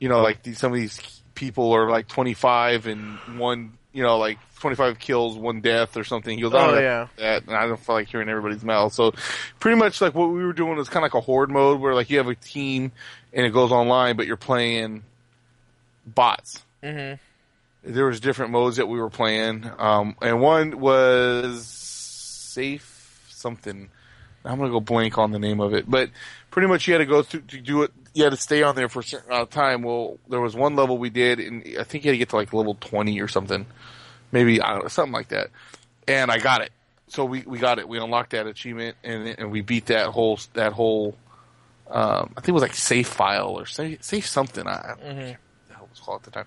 you 0.00 0.08
know, 0.08 0.22
like 0.22 0.42
these, 0.42 0.58
some 0.58 0.72
of 0.72 0.78
these 0.78 1.22
people 1.34 1.72
are 1.72 1.88
like 1.88 2.08
25 2.08 2.86
and 2.86 3.20
one, 3.38 3.74
you 3.92 4.02
know, 4.02 4.18
like 4.18 4.38
25 4.60 4.98
kills, 4.98 5.36
one 5.36 5.60
death 5.60 5.96
or 5.96 6.02
something. 6.04 6.36
He 6.36 6.42
goes, 6.42 6.52
Oh, 6.54 6.78
yeah. 6.78 7.06
that, 7.16 7.44
and 7.46 7.54
I 7.54 7.66
don't 7.66 7.78
feel 7.78 7.94
like 7.94 8.08
hearing 8.08 8.28
everybody's 8.28 8.64
mouth. 8.64 8.92
So 8.92 9.12
pretty 9.60 9.78
much 9.78 10.00
like 10.00 10.14
what 10.14 10.26
we 10.26 10.44
were 10.44 10.52
doing 10.52 10.76
was 10.76 10.88
kind 10.88 11.04
of 11.04 11.12
like 11.14 11.22
a 11.22 11.24
horde 11.24 11.50
mode 11.50 11.80
where 11.80 11.94
like 11.94 12.10
you 12.10 12.18
have 12.18 12.28
a 12.28 12.34
team 12.34 12.90
and 13.32 13.46
it 13.46 13.50
goes 13.50 13.70
online, 13.70 14.16
but 14.16 14.26
you're 14.26 14.36
playing 14.36 15.04
bots. 16.06 16.64
hmm 16.82 17.14
There 17.86 18.06
was 18.06 18.18
different 18.18 18.50
modes 18.50 18.76
that 18.78 18.86
we 18.88 18.98
were 18.98 19.10
playing, 19.10 19.70
um, 19.78 20.16
and 20.20 20.40
one 20.40 20.80
was 20.80 21.64
safe 21.66 23.24
something. 23.30 23.88
I'm 24.44 24.58
gonna 24.58 24.70
go 24.70 24.80
blank 24.80 25.18
on 25.18 25.30
the 25.30 25.38
name 25.38 25.60
of 25.60 25.72
it, 25.72 25.88
but 25.88 26.10
pretty 26.50 26.66
much 26.68 26.86
you 26.88 26.94
had 26.94 26.98
to 26.98 27.06
go 27.06 27.22
through 27.22 27.42
to 27.42 27.60
do 27.60 27.82
it. 27.84 27.92
You 28.12 28.24
had 28.24 28.30
to 28.30 28.36
stay 28.36 28.62
on 28.62 28.74
there 28.74 28.88
for 28.88 29.00
a 29.00 29.04
certain 29.04 29.28
amount 29.30 29.42
of 29.44 29.50
time. 29.50 29.82
Well, 29.82 30.18
there 30.28 30.40
was 30.40 30.56
one 30.56 30.74
level 30.74 30.98
we 30.98 31.10
did, 31.10 31.38
and 31.38 31.62
I 31.78 31.84
think 31.84 32.04
you 32.04 32.10
had 32.10 32.14
to 32.14 32.18
get 32.18 32.28
to 32.30 32.36
like 32.36 32.52
level 32.52 32.76
20 32.80 33.20
or 33.20 33.28
something, 33.28 33.66
maybe 34.32 34.60
I 34.60 34.72
don't 34.72 34.82
know, 34.82 34.88
something 34.88 35.12
like 35.12 35.28
that. 35.28 35.50
And 36.08 36.30
I 36.30 36.38
got 36.38 36.62
it, 36.62 36.72
so 37.08 37.24
we 37.24 37.42
we 37.42 37.58
got 37.58 37.78
it. 37.78 37.88
We 37.88 37.98
unlocked 38.00 38.30
that 38.30 38.46
achievement, 38.48 38.96
and 39.04 39.28
and 39.38 39.52
we 39.52 39.60
beat 39.60 39.86
that 39.86 40.06
whole 40.08 40.40
that 40.54 40.72
whole. 40.72 41.16
Um, 41.88 42.32
I 42.36 42.40
think 42.40 42.48
it 42.48 42.52
was 42.52 42.62
like 42.62 42.74
safe 42.74 43.06
file 43.06 43.50
or 43.50 43.64
safe 43.66 44.02
safe 44.02 44.26
something. 44.26 44.66
I, 44.66 44.72
I 44.72 44.88
don't 44.88 44.98
know 45.04 45.22
Mhm. 45.22 45.28
what 45.28 45.38
the 45.68 45.74
hell 45.74 45.84
it 45.84 45.90
was 45.90 46.00
called 46.00 46.20
at 46.20 46.24
the 46.24 46.30
time. 46.32 46.46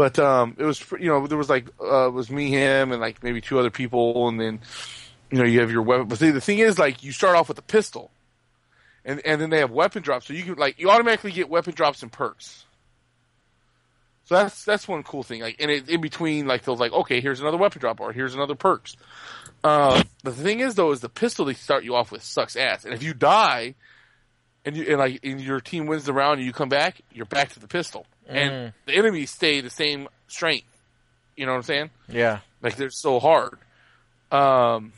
But 0.00 0.18
um, 0.18 0.56
it 0.56 0.64
was 0.64 0.82
you 0.98 1.10
know 1.10 1.26
there 1.26 1.36
was 1.36 1.50
like 1.50 1.68
uh, 1.78 2.06
it 2.06 2.14
was 2.14 2.30
me, 2.30 2.48
him, 2.48 2.90
and 2.90 3.02
like 3.02 3.22
maybe 3.22 3.42
two 3.42 3.58
other 3.58 3.68
people, 3.68 4.28
and 4.28 4.40
then 4.40 4.60
you 5.30 5.36
know, 5.36 5.44
you 5.44 5.60
have 5.60 5.70
your 5.70 5.82
weapon. 5.82 6.08
But 6.08 6.18
see, 6.18 6.30
the 6.30 6.40
thing 6.40 6.58
is, 6.58 6.78
like, 6.78 7.04
you 7.04 7.12
start 7.12 7.36
off 7.36 7.48
with 7.48 7.58
a 7.58 7.62
pistol, 7.76 8.10
and 9.04 9.20
and 9.26 9.38
then 9.42 9.50
they 9.50 9.58
have 9.58 9.70
weapon 9.70 10.02
drops, 10.02 10.26
so 10.26 10.32
you 10.32 10.42
can 10.42 10.54
like 10.54 10.78
you 10.78 10.88
automatically 10.88 11.32
get 11.32 11.50
weapon 11.50 11.74
drops 11.74 12.02
and 12.02 12.10
perks. 12.10 12.64
So 14.24 14.36
that's 14.36 14.64
that's 14.64 14.88
one 14.88 15.02
cool 15.02 15.22
thing. 15.22 15.42
Like, 15.42 15.56
and 15.60 15.70
it, 15.70 15.90
in 15.90 16.00
between, 16.00 16.46
like 16.46 16.62
those, 16.62 16.80
like, 16.80 16.94
okay, 16.94 17.20
here's 17.20 17.40
another 17.40 17.58
weapon 17.58 17.80
drop, 17.80 18.00
or 18.00 18.10
here's 18.14 18.34
another 18.34 18.54
perks. 18.54 18.96
Uh, 19.62 20.02
the 20.24 20.32
thing 20.32 20.60
is, 20.60 20.76
though, 20.76 20.92
is 20.92 21.00
the 21.00 21.10
pistol 21.10 21.44
they 21.44 21.52
start 21.52 21.84
you 21.84 21.94
off 21.94 22.10
with 22.10 22.22
sucks 22.22 22.56
ass, 22.56 22.86
and 22.86 22.94
if 22.94 23.02
you 23.02 23.12
die, 23.12 23.74
and 24.64 24.78
you 24.78 24.84
and 24.84 24.96
like 24.96 25.20
and 25.22 25.42
your 25.42 25.60
team 25.60 25.84
wins 25.84 26.04
the 26.04 26.14
round, 26.14 26.38
and 26.38 26.46
you 26.46 26.54
come 26.54 26.70
back, 26.70 27.02
you're 27.12 27.26
back 27.26 27.50
to 27.50 27.60
the 27.60 27.68
pistol, 27.68 28.06
and 28.30 28.72
the 28.86 28.94
enemies 28.94 29.30
stay 29.30 29.60
the 29.60 29.70
same 29.70 30.08
strength. 30.28 30.66
You 31.36 31.46
know 31.46 31.52
what 31.52 31.58
I'm 31.58 31.62
saying? 31.64 31.90
Yeah. 32.08 32.40
Like 32.62 32.76
they're 32.76 32.90
so 32.90 33.18
hard. 33.18 33.58
Um, 34.30 34.92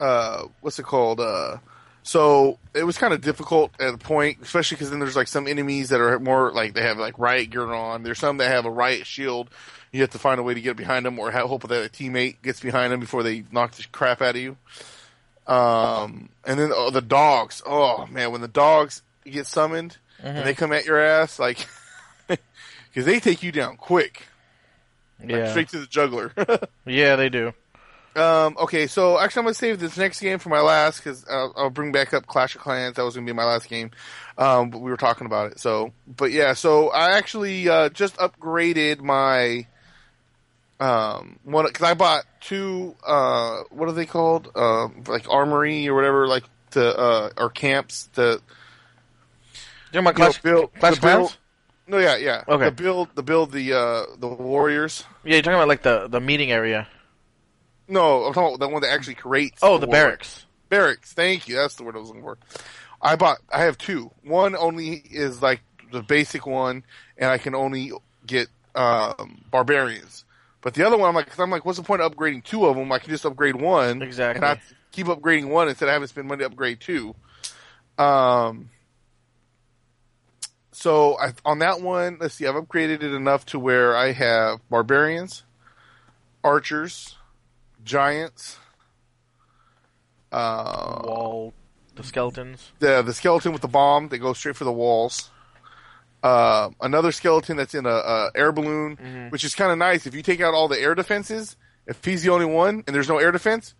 uh, 0.00 0.44
what's 0.60 0.78
it 0.78 0.84
called? 0.84 1.20
Uh, 1.20 1.58
so 2.02 2.58
it 2.74 2.84
was 2.84 2.98
kind 2.98 3.14
of 3.14 3.20
difficult 3.20 3.72
at 3.80 3.94
a 3.94 3.98
point, 3.98 4.38
especially 4.42 4.76
because 4.76 4.90
then 4.90 4.98
there's 4.98 5.16
like 5.16 5.28
some 5.28 5.46
enemies 5.46 5.88
that 5.88 6.00
are 6.00 6.18
more 6.18 6.52
like 6.52 6.74
they 6.74 6.82
have 6.82 6.98
like 6.98 7.18
riot 7.18 7.50
gear 7.50 7.72
on. 7.72 8.02
There's 8.02 8.18
some 8.18 8.36
that 8.38 8.50
have 8.50 8.66
a 8.66 8.70
riot 8.70 9.06
shield. 9.06 9.48
You 9.92 10.00
have 10.00 10.10
to 10.10 10.18
find 10.18 10.40
a 10.40 10.42
way 10.42 10.54
to 10.54 10.60
get 10.60 10.76
behind 10.76 11.06
them, 11.06 11.18
or 11.18 11.30
have, 11.30 11.48
hope 11.48 11.68
that 11.68 11.84
a 11.84 11.88
teammate 11.88 12.42
gets 12.42 12.60
behind 12.60 12.92
them 12.92 13.00
before 13.00 13.22
they 13.22 13.44
knock 13.52 13.72
the 13.72 13.84
crap 13.92 14.20
out 14.20 14.34
of 14.34 14.40
you. 14.40 14.56
Um, 15.46 16.30
and 16.44 16.58
then 16.58 16.72
oh, 16.74 16.90
the 16.90 17.00
dogs. 17.00 17.62
Oh 17.64 18.06
man, 18.06 18.32
when 18.32 18.40
the 18.40 18.48
dogs 18.48 19.02
get 19.24 19.46
summoned 19.46 19.96
and 20.28 20.46
they 20.46 20.54
come 20.54 20.72
at 20.72 20.84
your 20.86 20.98
ass, 20.98 21.38
like 21.38 21.66
because 22.28 23.04
they 23.04 23.20
take 23.20 23.42
you 23.42 23.52
down 23.52 23.76
quick, 23.76 24.22
like, 25.20 25.30
Yeah. 25.30 25.50
straight 25.50 25.68
to 25.70 25.80
the 25.80 25.86
juggler. 25.86 26.32
Yeah, 26.86 27.16
they 27.16 27.28
do. 27.28 27.52
Um, 28.16 28.56
okay, 28.60 28.86
so 28.86 29.18
actually, 29.18 29.40
I'm 29.40 29.44
gonna 29.46 29.54
save 29.54 29.80
this 29.80 29.96
next 29.96 30.20
game 30.20 30.38
for 30.38 30.48
my 30.48 30.60
last 30.60 30.98
because 30.98 31.24
uh, 31.28 31.48
I'll 31.56 31.70
bring 31.70 31.90
back 31.90 32.14
up 32.14 32.26
Clash 32.26 32.54
of 32.54 32.60
Clans. 32.60 32.94
That 32.94 33.04
was 33.04 33.14
gonna 33.16 33.26
be 33.26 33.32
my 33.32 33.44
last 33.44 33.68
game, 33.68 33.90
um, 34.38 34.70
but 34.70 34.78
we 34.78 34.90
were 34.90 34.96
talking 34.96 35.26
about 35.26 35.50
it. 35.50 35.58
So, 35.58 35.92
but 36.06 36.30
yeah, 36.30 36.52
so 36.52 36.90
I 36.90 37.16
actually 37.18 37.68
uh, 37.68 37.88
just 37.88 38.16
upgraded 38.18 39.00
my 39.00 39.66
um 40.80 41.38
one 41.44 41.66
because 41.66 41.82
I 41.82 41.94
bought 41.94 42.24
two. 42.40 42.94
Uh, 43.04 43.62
what 43.70 43.88
are 43.88 43.92
they 43.92 44.06
called? 44.06 44.48
Um, 44.54 45.02
like 45.08 45.28
armory 45.28 45.88
or 45.88 45.94
whatever, 45.94 46.28
like 46.28 46.44
the 46.70 46.96
uh, 46.96 47.30
or 47.36 47.50
camps. 47.50 48.08
The 48.14 48.40
You 49.94 50.00
know 50.00 50.02
my 50.02 50.10
you 50.10 50.14
know, 50.14 50.24
Clash, 50.24 50.42
build, 50.42 50.74
Clash 50.74 50.98
build- 50.98 51.28
Clans? 51.28 51.38
No, 51.86 51.98
yeah, 51.98 52.16
yeah. 52.16 52.42
Okay. 52.48 52.64
The 52.64 52.70
build, 52.72 53.08
the 53.14 53.22
build, 53.22 53.52
the 53.52 53.74
uh, 53.74 54.04
the 54.18 54.26
warriors. 54.26 55.04
Yeah, 55.22 55.34
you're 55.34 55.42
talking 55.42 55.54
about 55.56 55.68
like 55.68 55.82
the 55.82 56.08
the 56.08 56.20
meeting 56.20 56.50
area. 56.50 56.88
No, 57.86 58.24
I'm 58.24 58.32
talking 58.32 58.54
about 58.54 58.66
the 58.66 58.72
one 58.72 58.82
that 58.82 58.90
actually 58.90 59.14
creates. 59.14 59.60
Oh, 59.62 59.78
the 59.78 59.86
war- 59.86 59.92
barracks. 59.92 60.46
Barracks. 60.68 61.12
Thank 61.12 61.46
you. 61.46 61.54
That's 61.56 61.74
the 61.76 61.84
word 61.84 61.94
I 61.94 61.98
was 62.00 62.08
looking 62.08 62.22
for. 62.22 62.38
I 63.00 63.14
bought. 63.16 63.38
I 63.52 63.62
have 63.62 63.78
two. 63.78 64.10
One 64.24 64.56
only 64.56 64.94
is 65.10 65.42
like 65.42 65.60
the 65.92 66.02
basic 66.02 66.44
one, 66.46 66.82
and 67.18 67.30
I 67.30 67.38
can 67.38 67.54
only 67.54 67.92
get 68.26 68.48
um, 68.74 69.44
barbarians. 69.52 70.24
But 70.62 70.74
the 70.74 70.84
other 70.86 70.96
one, 70.96 71.10
I'm 71.10 71.14
like, 71.14 71.28
cause 71.28 71.38
I'm 71.38 71.50
like, 71.50 71.64
what's 71.66 71.78
the 71.78 71.84
point 71.84 72.00
of 72.00 72.10
upgrading 72.10 72.44
two 72.44 72.64
of 72.66 72.74
them? 72.76 72.90
I 72.90 72.98
can 72.98 73.10
just 73.10 73.26
upgrade 73.26 73.54
one, 73.54 74.00
Exactly. 74.02 74.36
and 74.38 74.44
I 74.46 74.60
keep 74.90 75.06
upgrading 75.06 75.48
one 75.50 75.68
instead 75.68 75.88
of 75.88 75.92
having 75.92 76.04
to 76.04 76.08
spend 76.08 76.26
money 76.26 76.40
to 76.40 76.46
upgrade 76.46 76.80
two. 76.80 77.14
Um. 77.98 78.70
So 80.76 81.16
I, 81.18 81.32
on 81.44 81.60
that 81.60 81.80
one, 81.80 82.18
let's 82.20 82.34
see, 82.34 82.46
I've 82.46 82.54
upgraded 82.56 83.02
it 83.02 83.14
enough 83.14 83.46
to 83.46 83.58
where 83.58 83.96
I 83.96 84.12
have 84.12 84.60
barbarians, 84.68 85.44
archers, 86.42 87.16
giants, 87.84 88.58
uh, 90.32 91.00
Wall, 91.04 91.54
the 91.94 92.02
skeletons. 92.02 92.72
the 92.80 93.02
the 93.02 93.14
skeleton 93.14 93.52
with 93.52 93.62
the 93.62 93.68
bomb 93.68 94.08
that 94.08 94.18
goes 94.18 94.38
straight 94.38 94.56
for 94.56 94.64
the 94.64 94.72
walls. 94.72 95.30
Uh, 96.22 96.70
another 96.80 97.12
skeleton 97.12 97.56
that's 97.56 97.74
in 97.74 97.84
a, 97.86 97.90
a 97.90 98.30
air 98.34 98.50
balloon, 98.50 98.96
Mm-hmm. 98.96 99.28
which 99.28 99.44
is 99.44 99.54
kind 99.54 99.70
of 99.70 99.78
nice. 99.78 100.06
If 100.06 100.14
you 100.14 100.22
take 100.22 100.40
out 100.40 100.54
all 100.54 100.68
the 100.68 100.80
air 100.80 100.94
defenses, 100.94 101.56
if 101.86 102.02
he's 102.04 102.22
the 102.22 102.30
only 102.30 102.46
one 102.46 102.82
and 102.86 102.96
there's 102.96 103.08
no 103.08 103.18
air 103.18 103.30
defense, 103.30 103.74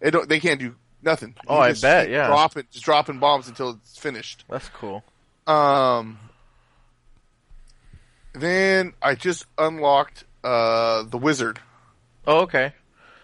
it 0.00 0.12
don't, 0.12 0.28
they 0.28 0.38
can't 0.38 0.60
do 0.60 0.76
nothing. 1.02 1.34
Oh, 1.48 1.56
You 1.56 1.60
I 1.60 1.68
just 1.70 1.82
bet, 1.82 2.08
yeah. 2.08 2.28
dropping 2.28 2.64
just 2.70 2.84
dropping 2.84 3.18
bombs 3.18 3.48
until 3.48 3.70
it's 3.82 3.98
finished. 3.98 4.44
That's 4.48 4.68
cool. 4.70 5.02
Um, 5.48 6.18
then 8.40 8.92
I 9.02 9.14
just 9.14 9.46
unlocked 9.56 10.24
uh 10.44 11.02
the 11.04 11.18
wizard, 11.18 11.58
Oh, 12.26 12.40
okay. 12.40 12.72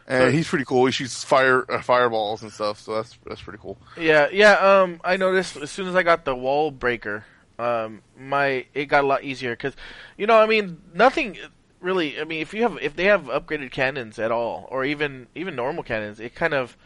and 0.07 0.23
So- 0.25 0.31
he's 0.31 0.49
pretty 0.49 0.65
cool. 0.65 0.87
He 0.87 0.93
shoots 0.93 1.23
fire 1.25 1.65
uh, 1.71 1.81
fireballs 1.83 2.43
and 2.43 2.53
stuff, 2.53 2.81
so 2.81 2.95
that's 2.97 3.17
that's 3.27 3.43
pretty 3.43 3.59
cool. 3.61 3.79
Yeah, 3.99 4.29
yeah. 4.33 4.55
Um, 4.55 5.01
I 5.05 5.17
noticed 5.17 5.57
as 5.57 5.71
soon 5.71 5.87
as 5.89 5.95
I 5.95 6.03
got 6.03 6.25
the 6.25 6.35
wall 6.35 6.71
breaker, 6.71 7.25
um, 7.59 8.03
my 8.19 8.67
it 8.75 8.87
got 8.87 9.05
a 9.05 9.07
lot 9.07 9.23
easier 9.25 9.53
because, 9.53 9.75
you 10.19 10.27
know, 10.27 10.37
I 10.39 10.47
mean, 10.47 10.81
nothing 10.93 11.39
really. 11.81 12.21
I 12.21 12.25
mean, 12.25 12.41
if 12.43 12.53
you 12.55 12.63
have 12.63 12.79
if 12.83 12.97
they 12.97 13.05
have 13.05 13.25
upgraded 13.25 13.71
cannons 13.71 14.19
at 14.19 14.33
all, 14.33 14.67
or 14.71 14.85
even 14.85 15.29
even 15.35 15.55
normal 15.55 15.83
cannons, 15.85 16.19
it 16.21 16.35
kind 16.35 16.55
of 16.55 16.77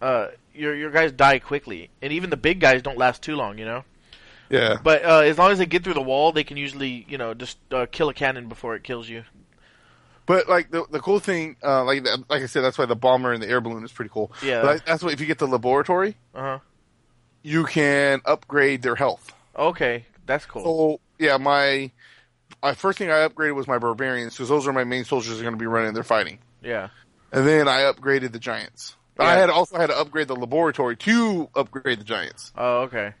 uh 0.00 0.28
your 0.54 0.74
your 0.74 0.90
guys 0.90 1.12
die 1.12 1.38
quickly, 1.38 1.90
and 2.00 2.12
even 2.12 2.30
the 2.30 2.36
big 2.38 2.60
guys 2.60 2.80
don't 2.80 2.96
last 2.98 3.22
too 3.22 3.36
long. 3.36 3.58
You 3.58 3.66
know. 3.66 3.84
Yeah, 4.50 4.76
But 4.82 5.04
uh, 5.04 5.18
as 5.20 5.38
long 5.38 5.50
as 5.50 5.58
they 5.58 5.66
get 5.66 5.82
through 5.84 5.94
the 5.94 6.02
wall, 6.02 6.30
they 6.32 6.44
can 6.44 6.56
usually 6.56 7.04
you 7.08 7.18
know 7.18 7.34
just 7.34 7.58
uh, 7.72 7.86
kill 7.90 8.08
a 8.08 8.14
cannon 8.14 8.48
before 8.48 8.74
it 8.76 8.84
kills 8.84 9.08
you. 9.08 9.24
But 10.26 10.48
like 10.48 10.70
the 10.70 10.84
the 10.90 11.00
cool 11.00 11.20
thing, 11.20 11.56
uh, 11.62 11.84
like 11.84 12.04
like 12.28 12.42
I 12.42 12.46
said, 12.46 12.62
that's 12.62 12.78
why 12.78 12.86
the 12.86 12.96
bomber 12.96 13.32
and 13.32 13.42
the 13.42 13.48
air 13.48 13.60
balloon 13.60 13.84
is 13.84 13.92
pretty 13.92 14.10
cool. 14.12 14.32
Yeah. 14.42 14.62
But 14.62 14.84
that's 14.86 15.02
why 15.02 15.10
if 15.12 15.20
you 15.20 15.26
get 15.26 15.38
the 15.38 15.46
laboratory, 15.46 16.16
Uh 16.34 16.40
huh. 16.42 16.58
you 17.42 17.64
can 17.64 18.20
upgrade 18.24 18.82
their 18.82 18.96
health. 18.96 19.32
Okay, 19.56 20.04
that's 20.26 20.44
cool. 20.46 20.64
So 20.64 21.00
yeah, 21.24 21.36
my 21.36 21.90
my 22.62 22.74
first 22.74 22.98
thing 22.98 23.10
I 23.10 23.26
upgraded 23.28 23.54
was 23.54 23.68
my 23.68 23.78
barbarians 23.78 24.34
because 24.34 24.48
those 24.48 24.66
are 24.66 24.72
my 24.72 24.84
main 24.84 25.04
soldiers 25.04 25.34
that 25.34 25.40
are 25.40 25.42
going 25.44 25.54
to 25.54 25.58
be 25.60 25.66
running. 25.66 25.94
They're 25.94 26.02
fighting, 26.02 26.38
Yeah. 26.62 26.88
and 27.32 27.46
then 27.46 27.68
I 27.68 27.82
upgraded 27.82 28.32
the 28.32 28.38
giants. 28.40 28.96
But 29.16 29.26
I 29.26 29.34
had 29.38 29.48
also 29.48 29.78
had 29.78 29.86
to 29.90 29.96
upgrade 29.98 30.28
the 30.28 30.36
laboratory 30.36 30.96
to 30.98 31.48
upgrade 31.54 32.00
the 32.00 32.04
giants. 32.04 32.52
Oh, 32.56 32.82
okay. 32.82 33.14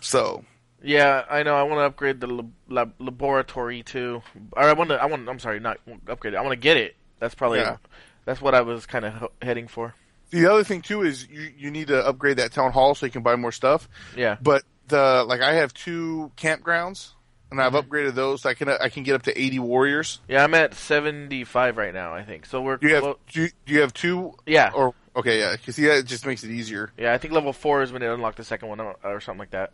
So 0.00 0.44
Yeah, 0.82 1.24
I 1.28 1.42
know. 1.42 1.54
I 1.54 1.62
want 1.62 1.78
to 1.78 1.84
upgrade 1.84 2.20
the 2.20 2.26
lab- 2.26 2.52
lab- 2.68 2.94
laboratory 2.98 3.82
too. 3.82 4.22
Or 4.52 4.62
I 4.62 4.72
want 4.72 4.90
to. 4.90 5.02
I 5.02 5.06
want. 5.06 5.28
I'm 5.28 5.38
sorry, 5.38 5.60
not 5.60 5.78
upgrade 6.08 6.34
it. 6.34 6.36
I 6.36 6.42
want 6.42 6.52
to 6.52 6.56
get 6.56 6.76
it. 6.76 6.96
That's 7.18 7.34
probably. 7.34 7.60
Yeah. 7.60 7.76
That's 8.24 8.40
what 8.40 8.54
I 8.54 8.60
was 8.62 8.86
kind 8.86 9.04
of 9.04 9.22
h- 9.22 9.30
heading 9.42 9.68
for. 9.68 9.94
the 10.30 10.46
other 10.46 10.64
thing 10.64 10.82
too 10.82 11.02
is 11.02 11.26
you 11.28 11.50
you 11.56 11.70
need 11.70 11.88
to 11.88 12.06
upgrade 12.06 12.38
that 12.38 12.52
town 12.52 12.72
hall 12.72 12.94
so 12.94 13.06
you 13.06 13.12
can 13.12 13.22
buy 13.22 13.36
more 13.36 13.52
stuff. 13.52 13.88
Yeah. 14.16 14.36
But 14.40 14.64
the 14.88 15.24
like 15.26 15.40
I 15.40 15.54
have 15.54 15.74
two 15.74 16.32
campgrounds. 16.36 17.12
And 17.52 17.60
I've 17.60 17.72
mm-hmm. 17.72 17.90
upgraded 17.90 18.14
those. 18.14 18.42
So 18.42 18.50
I 18.50 18.54
can 18.54 18.68
I 18.68 18.90
can 18.90 19.02
get 19.02 19.16
up 19.16 19.22
to 19.22 19.36
eighty 19.36 19.58
warriors. 19.58 20.20
Yeah, 20.28 20.44
I'm 20.44 20.54
at 20.54 20.72
75 20.72 21.76
right 21.78 21.92
now. 21.92 22.14
I 22.14 22.22
think 22.22 22.46
so. 22.46 22.62
We're. 22.62 22.76
Do 22.76 22.86
you 22.86 22.94
have 22.94 23.02
well, 23.02 23.18
do 23.32 23.42
you, 23.42 23.48
do 23.66 23.74
you 23.74 23.80
have 23.80 23.92
two 23.92 24.34
yeah. 24.46 24.70
or 24.72 24.94
okay 25.16 25.40
yeah 25.40 25.56
because 25.56 25.76
yeah 25.76 25.94
it 25.94 26.06
just 26.06 26.24
makes 26.24 26.44
it 26.44 26.50
easier. 26.52 26.92
yeah, 26.96 27.12
I 27.12 27.18
think 27.18 27.34
level 27.34 27.52
four 27.52 27.82
is 27.82 27.90
when 27.90 28.02
it 28.02 28.06
unlocked 28.06 28.36
the 28.36 28.44
second 28.44 28.68
one 28.68 28.78
or, 28.78 28.94
or 29.02 29.20
something 29.20 29.40
like 29.40 29.50
that, 29.50 29.72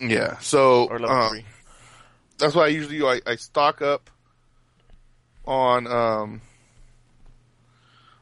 Yeah. 0.00 0.38
So 0.38 0.88
or 0.88 0.98
level 0.98 1.16
um, 1.16 1.30
three. 1.30 1.44
that's 2.38 2.54
why 2.54 2.64
I 2.64 2.68
usually 2.68 2.98
do. 2.98 3.06
I, 3.06 3.20
I 3.26 3.36
stock 3.36 3.82
up 3.82 4.10
on 5.46 5.86
um 5.86 6.40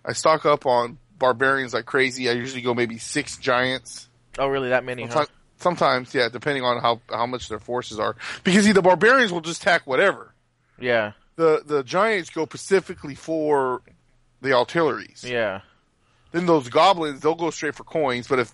I 0.04 0.12
stock 0.12 0.46
up 0.46 0.66
on 0.66 0.98
barbarians 1.18 1.74
like 1.74 1.86
crazy. 1.86 2.28
I 2.28 2.32
usually 2.32 2.62
go 2.62 2.74
maybe 2.74 2.98
six 2.98 3.36
giants. 3.36 4.08
Oh, 4.38 4.48
really? 4.48 4.70
That 4.70 4.84
many? 4.84 5.02
Huh? 5.02 5.10
Sometimes, 5.10 5.30
sometimes 5.58 6.14
yeah, 6.14 6.28
depending 6.28 6.64
on 6.64 6.80
how 6.80 7.00
how 7.10 7.26
much 7.26 7.48
their 7.48 7.58
forces 7.58 7.98
are. 7.98 8.16
Because 8.44 8.64
see, 8.64 8.72
the 8.72 8.82
barbarians 8.82 9.32
will 9.32 9.40
just 9.40 9.62
attack 9.62 9.86
whatever. 9.86 10.32
Yeah. 10.80 11.12
The 11.36 11.62
the 11.64 11.82
giants 11.82 12.30
go 12.30 12.44
specifically 12.44 13.14
for 13.14 13.82
the 14.40 14.52
artilleries. 14.52 15.24
Yeah. 15.26 15.60
Then 16.32 16.46
those 16.46 16.68
goblins, 16.68 17.20
they'll 17.20 17.34
go 17.34 17.50
straight 17.50 17.74
for 17.74 17.84
coins. 17.84 18.28
But 18.28 18.40
if 18.40 18.52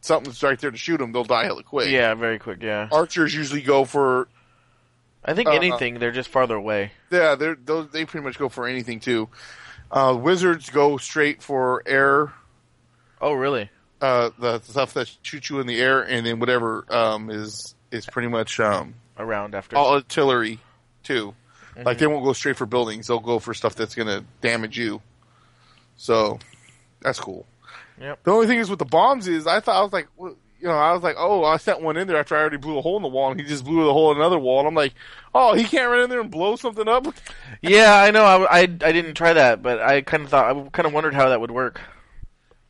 something's 0.00 0.42
right 0.42 0.58
there 0.58 0.70
to 0.70 0.76
shoot 0.76 0.98
them, 0.98 1.12
they'll 1.12 1.24
die 1.24 1.44
hella 1.44 1.62
quick. 1.62 1.90
Yeah. 1.90 2.14
Very 2.14 2.38
quick. 2.38 2.62
Yeah. 2.62 2.88
Archers 2.92 3.34
usually 3.34 3.62
go 3.62 3.84
for 3.84 4.28
I 5.24 5.34
think 5.34 5.48
uh, 5.48 5.52
anything. 5.52 5.98
They're 5.98 6.12
just 6.12 6.28
farther 6.30 6.56
away. 6.56 6.92
Yeah, 7.10 7.34
they're 7.34 7.54
those 7.56 7.88
they 7.90 8.04
pretty 8.04 8.24
much 8.24 8.38
go 8.38 8.48
for 8.48 8.66
anything 8.66 9.00
too. 9.00 9.28
Uh, 9.90 10.16
wizards 10.20 10.70
go 10.70 10.96
straight 10.98 11.42
for 11.42 11.82
air, 11.84 12.32
Oh, 13.20 13.32
really? 13.32 13.68
uh, 14.00 14.30
the 14.38 14.60
stuff 14.60 14.94
that 14.94 15.14
shoots 15.22 15.50
you 15.50 15.58
in 15.60 15.66
the 15.66 15.80
air, 15.80 16.00
and 16.00 16.24
then 16.24 16.38
whatever 16.38 16.84
um, 16.88 17.28
is 17.28 17.74
is 17.90 18.06
pretty 18.06 18.28
much 18.28 18.60
um, 18.60 18.94
Around 19.18 19.54
after. 19.54 19.76
all 19.76 19.92
artillery 19.94 20.58
too. 21.02 21.34
Mm-hmm. 21.74 21.82
Like 21.82 21.98
they 21.98 22.06
won't 22.06 22.24
go 22.24 22.32
straight 22.32 22.56
for 22.56 22.66
buildings; 22.66 23.08
they'll 23.08 23.18
go 23.18 23.38
for 23.40 23.52
stuff 23.52 23.74
that's 23.74 23.94
going 23.94 24.08
to 24.08 24.24
damage 24.40 24.78
you. 24.78 25.02
So 25.96 26.38
that's 27.02 27.18
cool. 27.20 27.44
Yep. 28.00 28.24
The 28.24 28.30
only 28.30 28.46
thing 28.46 28.58
is 28.58 28.70
with 28.70 28.78
the 28.78 28.84
bombs 28.84 29.28
is 29.28 29.46
I 29.46 29.60
thought 29.60 29.76
I 29.76 29.82
was 29.82 29.92
like, 29.92 30.08
well, 30.16 30.34
you 30.60 30.68
know, 30.68 30.74
I 30.74 30.92
was 30.92 31.02
like, 31.02 31.16
oh, 31.18 31.44
I 31.44 31.56
sent 31.56 31.80
one 31.80 31.96
in 31.96 32.06
there 32.06 32.18
after 32.18 32.36
I 32.36 32.40
already 32.40 32.58
blew 32.58 32.78
a 32.78 32.82
hole 32.82 32.96
in 32.96 33.02
the 33.02 33.08
wall, 33.08 33.30
and 33.30 33.40
he 33.40 33.46
just 33.46 33.64
blew 33.64 33.84
the 33.84 33.92
hole 33.92 34.10
in 34.10 34.18
another 34.18 34.38
wall. 34.38 34.58
And 34.58 34.68
I'm 34.68 34.74
like, 34.74 34.92
oh, 35.34 35.54
he 35.54 35.64
can't 35.64 35.90
run 35.90 36.00
in 36.02 36.10
there 36.10 36.20
and 36.20 36.30
blow 36.30 36.56
something 36.56 36.88
up. 36.88 37.06
Yeah, 37.62 37.94
I 37.94 38.10
know. 38.10 38.24
I, 38.24 38.44
I, 38.44 38.60
I 38.60 38.64
didn't 38.92 39.14
try 39.14 39.34
that, 39.34 39.62
but 39.62 39.80
I 39.80 40.00
kind 40.00 40.22
of 40.22 40.30
thought 40.30 40.56
I 40.56 40.68
kind 40.70 40.86
of 40.86 40.94
wondered 40.94 41.12
how 41.12 41.28
that 41.28 41.42
would 41.42 41.50
work. 41.50 41.78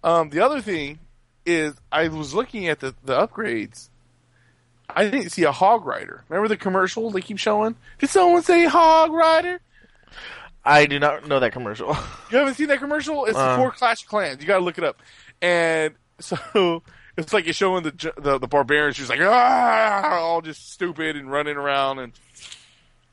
Um, 0.03 0.31
the 0.31 0.41
other 0.41 0.61
thing 0.61 0.99
is, 1.47 1.75
I 1.93 2.09
was 2.09 2.35
looking 2.35 2.67
at 2.67 2.81
the 2.81 2.97
the 3.05 3.15
upgrades. 3.15 3.89
I 4.89 5.09
didn't 5.09 5.31
see 5.31 5.45
a 5.45 5.53
hog 5.53 5.87
rider. 5.87 6.25
Remember 6.29 6.49
the 6.49 6.57
commercial 6.57 7.09
they 7.11 7.21
keep 7.21 7.39
showing? 7.39 7.77
Did 8.01 8.11
someone 8.11 8.43
say 8.43 8.65
hog 8.65 9.13
rider? 9.13 9.61
I 10.65 10.87
do 10.87 10.99
not 10.99 11.27
know 11.27 11.41
that 11.41 11.53
commercial. 11.53 11.97
You 12.31 12.39
haven't 12.39 12.55
seen 12.55 12.69
that 12.69 12.79
commercial? 12.79 13.25
It's 13.25 13.37
Uh. 13.37 13.57
before 13.57 13.73
Clash 13.73 14.03
of 14.03 14.09
Clans. 14.09 14.41
You 14.41 14.47
got 14.47 14.59
to 14.59 14.65
look 14.65 14.79
it 14.79 14.85
up. 14.85 15.01
And 15.43 15.95
so 16.21 16.83
it's 17.17 17.33
like 17.33 17.45
you're 17.45 17.55
showing 17.55 17.83
the 17.83 18.13
the, 18.19 18.39
the 18.39 18.47
barbarians 18.47 18.97
just 18.97 19.11
like 19.11 19.21
ah, 19.21 20.19
all 20.19 20.41
just 20.43 20.71
stupid 20.73 21.17
and 21.17 21.31
running 21.31 21.57
around, 21.57 21.99
and 21.99 22.13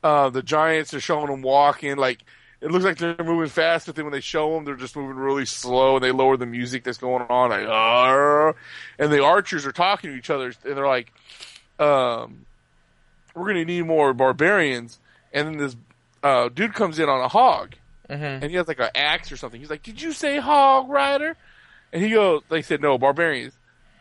uh, 0.04 0.30
the 0.30 0.44
giants 0.44 0.94
are 0.94 1.00
showing 1.00 1.28
them 1.28 1.42
walking. 1.42 1.98
Like 1.98 2.20
it 2.62 2.70
looks 2.72 2.86
like 2.86 2.98
they're 2.98 3.16
moving 3.20 3.50
fast, 3.50 3.86
but 3.88 3.96
then 3.96 4.06
when 4.06 4.12
they 4.12 4.22
show 4.22 4.54
them, 4.54 4.66
they're 4.66 4.76
just 4.76 4.96
moving 4.96 5.16
really 5.18 5.46
slow, 5.46 5.96
and 5.96 6.04
they 6.04 6.12
lower 6.12 6.38
the 6.38 6.46
music 6.46 6.84
that's 6.84 6.98
going 7.00 7.24
on. 7.30 7.50
Like 7.50 7.68
ah, 7.68 8.54
and 9.00 9.12
the 9.12 9.24
archers 9.24 9.66
are 9.66 9.72
talking 9.72 10.12
to 10.12 10.16
each 10.16 10.30
other, 10.30 10.54
and 10.64 10.78
they're 10.78 10.88
like, 10.88 11.12
um, 11.80 12.46
"We're 13.34 13.48
gonna 13.48 13.66
need 13.66 13.86
more 13.86 14.14
barbarians." 14.14 15.00
And 15.34 15.48
then 15.48 15.58
this 15.58 15.76
uh, 16.24 16.50
dude 16.50 16.74
comes 16.74 17.00
in 17.00 17.10
on 17.10 17.22
a 17.22 17.28
hog 17.28 17.76
hmm 18.10 18.14
and 18.24 18.46
he 18.46 18.56
has 18.56 18.68
like 18.70 18.80
an 18.80 18.90
axe 18.96 19.32
or 19.34 19.38
something. 19.38 19.60
He's 19.60 19.70
like, 19.70 19.84
"Did 19.84 20.02
you 20.02 20.14
say 20.14 20.38
hog 20.38 20.90
rider?" 20.90 21.36
And 21.92 22.02
he 22.02 22.12
goes, 22.12 22.42
"They 22.50 22.62
said 22.62 22.82
no, 22.82 22.98
barbarians." 22.98 23.54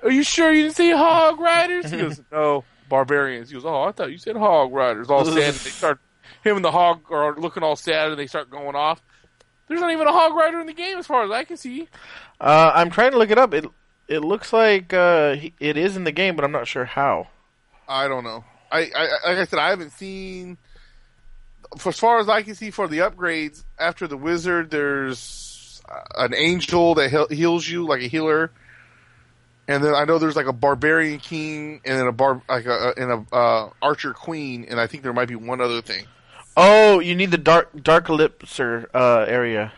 Are 0.03 0.11
you 0.11 0.23
sure 0.23 0.53
you 0.53 0.63
didn't 0.65 0.77
say 0.77 0.91
hog 0.93 1.41
riders? 1.41 1.91
He 1.91 1.97
goes, 1.97 2.21
"No, 2.33 2.63
barbarians." 2.89 3.49
He 3.51 3.55
goes, 3.55 3.65
"Oh, 3.65 3.83
I 3.83 3.91
thought 3.93 4.13
you 4.13 4.19
said 4.19 4.37
hog 4.37 4.73
riders." 4.73 5.11
All 5.11 5.25
sad. 5.25 5.37
And 5.39 5.55
they 5.55 5.71
start 5.71 5.99
him 6.45 6.55
and 6.57 6.65
the 6.65 6.71
hog 6.71 7.01
are 7.11 7.35
looking 7.37 7.65
all 7.65 7.75
sad, 7.75 8.11
and 8.11 8.19
they 8.19 8.29
start 8.29 8.49
going 8.51 8.77
off. 8.77 9.03
There's 9.67 9.81
not 9.81 9.91
even 9.91 10.07
a 10.07 10.13
hog 10.13 10.35
rider 10.37 10.61
in 10.61 10.67
the 10.69 10.73
game, 10.73 10.99
as 10.99 11.07
far 11.09 11.25
as 11.25 11.31
I 11.33 11.43
can 11.43 11.57
see. 11.57 11.89
Uh, 12.41 12.71
I'm 12.75 12.91
trying 12.91 13.11
to 13.11 13.19
look 13.19 13.31
it 13.33 13.39
up. 13.39 13.53
It 13.55 13.65
it 14.07 14.21
looks 14.21 14.53
like 14.53 14.93
uh, 14.95 15.35
he- 15.35 15.55
it 15.59 15.77
is 15.77 15.97
in 15.97 16.05
the 16.05 16.13
game, 16.13 16.37
but 16.37 16.45
I'm 16.45 16.53
not 16.53 16.69
sure 16.69 16.85
how. 16.85 17.27
I 17.89 18.07
don't 18.07 18.23
know. 18.23 18.45
I, 18.71 18.91
I 18.95 19.31
like 19.31 19.39
I 19.39 19.45
said, 19.47 19.59
I 19.59 19.71
haven't 19.71 19.91
seen. 19.91 20.59
For 21.79 21.91
as 21.91 21.99
far 21.99 22.19
as 22.19 22.29
I 22.29 22.43
can 22.43 22.55
see, 22.55 22.71
for 22.71 22.89
the 22.89 22.99
upgrades 22.99 23.65
after 23.79 24.07
the 24.07 24.17
wizard, 24.17 24.71
there's 24.71 25.83
an 26.17 26.35
angel 26.35 26.95
that 26.95 27.11
heal- 27.11 27.29
heals 27.29 27.69
you 27.69 27.87
like 27.87 28.03
a 28.03 28.09
healer, 28.09 28.51
and 29.69 29.83
then 29.83 29.95
I 29.95 30.05
know 30.05 30.19
there's 30.19 30.37
like 30.37 30.47
a 30.47 30.53
barbarian 30.53 31.19
king 31.19 31.81
and 31.85 31.99
then 31.99 32.07
a 32.07 32.13
bar 32.13 32.43
like 32.49 32.67
a 32.67 32.95
and 32.97 33.11
a 33.13 33.35
uh, 33.35 33.71
archer 33.83 34.13
queen, 34.13 34.67
and 34.69 34.81
I 34.81 34.87
think 34.87 35.03
there 35.03 35.13
might 35.13 35.29
be 35.29 35.37
one 35.37 35.61
other 35.61 35.83
thing. 35.83 36.07
Oh, 36.57 37.01
you 37.01 37.15
need 37.15 37.31
the 37.31 37.39
dark 37.39 37.83
dark 37.83 38.09
elixir 38.09 38.89
uh, 38.95 39.25
area. 39.29 39.73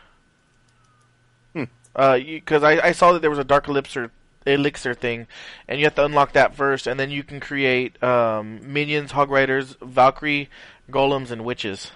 Hmm. 1.55 1.65
Uh, 1.95 2.19
because 2.19 2.63
I, 2.63 2.89
I 2.89 2.93
saw 2.93 3.13
that 3.13 3.21
there 3.21 3.31
was 3.31 3.39
a 3.39 3.45
dark 3.45 3.69
elixir 3.69 4.11
elixir 4.47 4.95
thing, 4.95 5.27
and 5.67 5.79
you 5.79 5.87
have 5.87 5.95
to 5.97 6.05
unlock 6.05 6.33
that 6.33 6.55
first, 6.55 6.87
and 6.87 6.99
then 6.99 7.11
you 7.11 7.23
can 7.23 7.41
create 7.41 8.01
um, 8.03 8.61
minions, 8.73 9.13
hog 9.13 9.31
riders, 9.31 9.77
Valkyrie, 9.83 10.49
golems, 10.91 11.31
and 11.31 11.45
witches. 11.45 11.91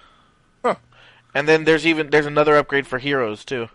Huh. 0.64 0.76
And 1.34 1.48
then 1.48 1.64
there's 1.64 1.86
even 1.86 2.10
there's 2.10 2.26
another 2.26 2.56
upgrade 2.56 2.86
for 2.86 2.98
heroes 2.98 3.44
too. 3.44 3.68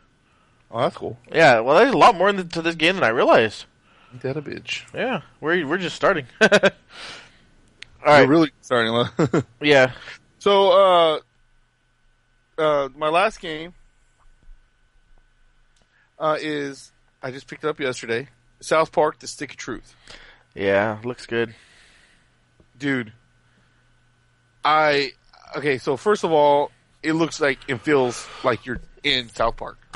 Oh, 0.70 0.82
that's 0.82 0.98
cool. 0.98 1.18
Yeah, 1.32 1.62
well, 1.62 1.78
there's 1.78 1.94
a 1.94 1.98
lot 1.98 2.16
more 2.16 2.30
into 2.30 2.62
this 2.62 2.76
game 2.76 2.96
than 2.96 3.04
I 3.04 3.10
realized. 3.10 3.66
Ain't 4.12 4.22
that 4.22 4.38
a 4.38 4.42
bitch? 4.42 4.84
Yeah, 4.94 5.22
we're 5.42 5.66
we're 5.66 5.78
just 5.78 5.96
starting. 5.96 6.26
All 6.42 6.52
We're 8.06 8.28
really 8.28 8.52
starting. 8.62 9.10
yeah. 9.62 9.92
so, 10.40 10.72
uh, 10.72 11.20
uh, 12.62 12.90
my 12.96 13.10
last 13.10 13.42
game 13.42 13.74
uh, 16.20 16.38
is 16.40 16.92
I 17.22 17.32
just 17.32 17.48
picked 17.48 17.64
it 17.64 17.68
up 17.68 17.80
yesterday. 17.80 18.30
South 18.62 18.92
Park: 18.92 19.20
The 19.20 19.28
Stick 19.28 19.52
of 19.52 19.58
Truth. 19.58 19.96
Yeah, 20.56 21.00
looks 21.04 21.26
good. 21.26 21.54
dude 22.78 23.12
i 24.68 25.12
okay 25.56 25.78
so 25.78 25.96
first 25.96 26.24
of 26.26 26.32
all 26.32 26.72
it 27.04 27.14
looks 27.14 27.40
like 27.40 27.58
it 27.70 27.80
feels 27.82 28.28
like 28.44 28.66
you're 28.66 28.82
in 29.04 29.30
south 29.30 29.56
park. 29.56 29.78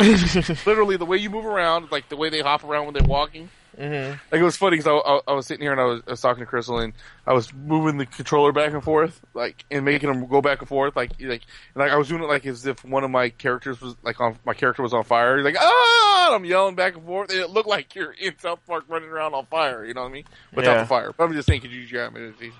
Literally 0.66 0.96
the 0.96 1.06
way 1.06 1.18
you 1.18 1.30
move 1.30 1.46
around 1.46 1.92
like 1.92 2.08
the 2.08 2.16
way 2.16 2.30
they 2.30 2.40
hop 2.40 2.64
around 2.64 2.86
when 2.86 2.94
they're 2.94 3.04
walking. 3.04 3.50
Hmm 3.76 4.12
like 4.32 4.40
it 4.40 4.44
was 4.44 4.56
funny 4.56 4.78
because 4.78 4.88
I, 4.88 4.94
I, 5.10 5.20
I 5.30 5.34
was 5.34 5.46
sitting 5.48 5.64
here 5.64 5.72
and 5.72 5.82
I 5.82 5.86
was, 5.86 6.02
I 6.08 6.12
was 6.12 6.22
talking 6.22 6.42
to 6.42 6.46
crystal 6.46 6.80
and 6.80 6.94
i 7.26 7.34
was 7.34 7.54
moving 7.54 7.98
the 7.98 8.06
controller 8.06 8.52
back 8.52 8.74
and 8.74 8.84
forth 8.84 9.20
like 9.34 9.64
and 9.72 9.84
making 9.86 10.10
them 10.12 10.26
go 10.28 10.42
back 10.42 10.60
and 10.60 10.68
forth 10.68 10.96
like 10.96 11.12
like 11.22 11.42
and 11.74 11.82
like 11.84 11.92
i 11.92 11.96
was 11.98 12.08
doing 12.10 12.22
it 12.22 12.28
like 12.28 12.46
as 12.46 12.66
if 12.66 12.84
one 12.86 13.04
of 13.06 13.12
my 13.12 13.30
characters 13.30 13.80
was 13.82 13.96
like 14.04 14.20
on 14.22 14.38
my 14.46 14.54
character 14.54 14.84
was 14.84 14.94
on 14.94 15.04
fire. 15.04 15.38
He's 15.38 15.46
like 15.46 15.56
ah! 15.60 16.26
And 16.28 16.36
i'm 16.36 16.46
yelling 16.46 16.76
back 16.76 16.96
and 16.96 17.06
forth 17.06 17.30
and 17.32 17.40
it 17.40 17.50
looked 17.50 17.68
like 17.70 17.96
you're 17.96 18.12
in 18.12 18.38
south 18.40 18.60
park 18.68 18.86
running 18.88 19.10
around 19.10 19.34
on 19.34 19.46
fire 19.48 19.84
you 19.86 19.94
know 19.94 20.02
what 20.04 20.10
i 20.10 20.14
mean? 20.14 20.26
Without 20.54 20.74
Yeah. 20.76 20.82
the 20.84 20.88
fire. 20.88 21.12
But 21.18 21.24
i'm 21.26 21.34
just 21.34 21.48
saying 21.48 21.62
could 21.62 21.72
you 21.72 21.82
use 21.82 21.92
your 21.92 22.06
imagination 22.06 22.54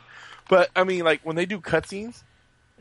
but 0.52 0.70
I 0.76 0.84
mean, 0.84 1.06
like 1.06 1.22
when 1.24 1.38
they 1.38 1.46
do 1.48 1.60
cutscenes, 1.62 2.24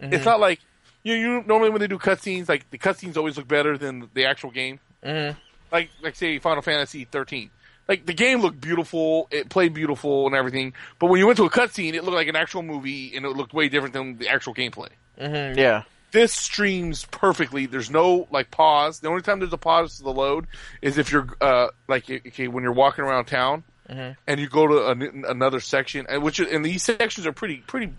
Mhm. 0.02 0.12
it's 0.12 0.24
not 0.24 0.40
like 0.40 0.58
you. 1.04 1.14
You 1.14 1.44
normally 1.46 1.70
when 1.70 1.80
they 1.80 1.86
do 1.86 1.98
cutscenes, 1.98 2.48
like 2.48 2.68
the 2.70 2.78
cutscenes 2.78 3.16
always 3.16 3.36
look 3.36 3.46
better 3.46 3.78
than 3.78 4.10
the 4.12 4.26
actual 4.26 4.50
game. 4.50 4.80
Mhm. 5.04 5.36
Like, 5.70 5.88
like 6.02 6.16
say 6.16 6.38
Final 6.40 6.62
Fantasy 6.62 7.04
13. 7.04 7.48
Like 7.88 8.06
the 8.06 8.12
game 8.12 8.40
looked 8.40 8.60
beautiful, 8.60 9.28
it 9.30 9.48
played 9.50 9.72
beautiful 9.72 10.26
and 10.26 10.34
everything. 10.34 10.72
But 10.98 11.06
when 11.06 11.20
you 11.20 11.26
went 11.26 11.36
to 11.38 11.44
a 11.44 11.50
cutscene, 11.50 11.94
it 11.94 12.02
looked 12.02 12.16
like 12.16 12.28
an 12.28 12.36
actual 12.36 12.62
movie, 12.62 13.16
and 13.16 13.24
it 13.24 13.30
looked 13.30 13.52
way 13.54 13.68
different 13.68 13.94
than 13.94 14.18
the 14.18 14.28
actual 14.28 14.52
gameplay. 14.54 14.88
Mhm. 15.20 15.56
Yeah. 15.56 15.82
This 16.12 16.32
streams 16.32 17.04
perfectly. 17.12 17.66
There's 17.66 17.88
no 17.90 18.26
like 18.32 18.50
pause. 18.50 18.98
The 18.98 19.08
only 19.08 19.22
time 19.22 19.38
there's 19.38 19.52
a 19.52 19.58
pause 19.58 19.98
to 19.98 20.02
the 20.02 20.12
load 20.12 20.48
is 20.82 20.98
if 20.98 21.12
you're 21.12 21.28
uh 21.40 21.68
like 21.86 22.10
okay 22.10 22.48
when 22.48 22.64
you're 22.64 22.72
walking 22.72 23.04
around 23.04 23.26
town 23.26 23.62
Mhm. 23.90 24.16
and 24.26 24.40
you 24.40 24.48
go 24.48 24.66
to 24.66 24.88
an 24.88 25.24
another 25.28 25.60
section, 25.60 26.06
and 26.08 26.22
which 26.22 26.38
and 26.40 26.64
these 26.64 26.82
sections 26.82 27.26
are 27.26 27.32
pretty 27.32 27.58
pretty 27.66 27.92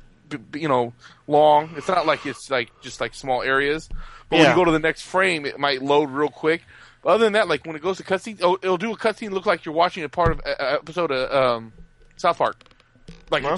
you 0.53 0.67
know 0.69 0.93
long. 1.27 1.71
It's 1.75 1.87
not 1.89 2.05
like 2.05 2.25
it's 2.25 2.49
like 2.49 2.69
just 2.81 3.01
like 3.01 3.13
small 3.13 3.41
areas. 3.41 3.89
But 4.29 4.37
when 4.39 4.49
you 4.49 4.55
go 4.55 4.63
to 4.65 4.71
the 4.71 4.79
next 4.79 5.01
frame, 5.01 5.45
it 5.45 5.59
might 5.59 5.81
load 5.81 6.09
real 6.09 6.29
quick. 6.29 6.63
Other 7.03 7.25
than 7.25 7.33
that, 7.33 7.47
like 7.49 7.65
when 7.65 7.75
it 7.75 7.81
goes 7.81 7.97
to 7.97 8.03
cutscenes, 8.03 8.35
it'll, 8.39 8.55
it'll 8.61 8.77
do 8.77 8.91
a 8.93 8.95
cutscene 8.97 9.31
look 9.31 9.45
like 9.45 9.65
you're 9.65 9.73
watching 9.75 10.03
a 10.03 10.09
part 10.09 10.31
of 10.31 10.39
an 10.45 10.55
episode 10.59 11.11
of 11.11 11.31
um, 11.33 11.73
South 12.15 12.37
Park, 12.37 12.63
like 13.29 13.43
Huh? 13.43 13.57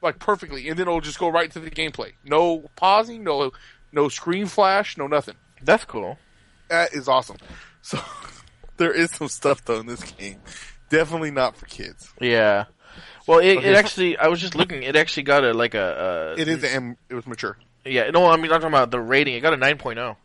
like 0.00 0.18
perfectly, 0.18 0.68
and 0.68 0.78
then 0.78 0.86
it'll 0.86 1.00
just 1.00 1.18
go 1.18 1.28
right 1.28 1.50
to 1.50 1.60
the 1.60 1.70
gameplay. 1.70 2.12
No 2.24 2.70
pausing, 2.76 3.22
no 3.24 3.52
no 3.92 4.08
screen 4.08 4.46
flash, 4.46 4.96
no 4.96 5.06
nothing. 5.06 5.34
That's 5.60 5.84
cool. 5.84 6.18
That 6.68 6.94
is 6.94 7.08
awesome. 7.08 7.36
So 7.82 7.98
there 8.78 8.92
is 8.92 9.10
some 9.10 9.28
stuff 9.28 9.62
though 9.64 9.80
in 9.80 9.86
this 9.86 10.02
game. 10.04 10.40
Definitely 10.98 11.30
not 11.32 11.56
for 11.56 11.66
kids. 11.66 12.08
Yeah. 12.20 12.64
Well, 13.26 13.38
it, 13.40 13.56
Okay. 13.58 13.70
it 13.70 13.76
actually, 13.76 14.16
I 14.18 14.28
was 14.28 14.40
just 14.40 14.54
looking. 14.54 14.82
It 14.82 14.96
actually 14.96 15.24
got 15.24 15.44
a 15.44 15.52
like 15.54 15.74
a. 15.74 16.34
Uh, 16.36 16.40
It 16.40 16.48
is. 16.48 16.62
M- 16.64 16.96
it 17.08 17.14
was 17.14 17.26
mature. 17.26 17.56
Yeah. 17.84 18.10
No, 18.10 18.26
I 18.26 18.36
mean 18.36 18.44
I'm 18.46 18.60
talking 18.60 18.68
about 18.68 18.90
the 18.90 19.00
rating. 19.00 19.34
It 19.34 19.40
got 19.40 19.52
a 19.54 19.56
9.0. 19.56 20.16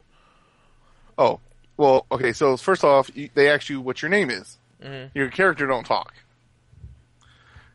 Oh, 1.18 1.40
well, 1.78 2.06
okay. 2.12 2.34
So 2.34 2.56
first 2.58 2.84
off, 2.84 3.10
they 3.34 3.50
ask 3.50 3.70
you 3.70 3.82
what 3.82 4.02
your 4.02 4.10
name 4.10 4.30
is. 4.30 4.58
Mhm. 4.84 5.12
Your 5.14 5.30
character 5.30 5.66
don't 5.68 5.86
talk. 5.86 6.14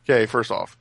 Okay, 0.07 0.25
first 0.27 0.51
off, 0.51 0.77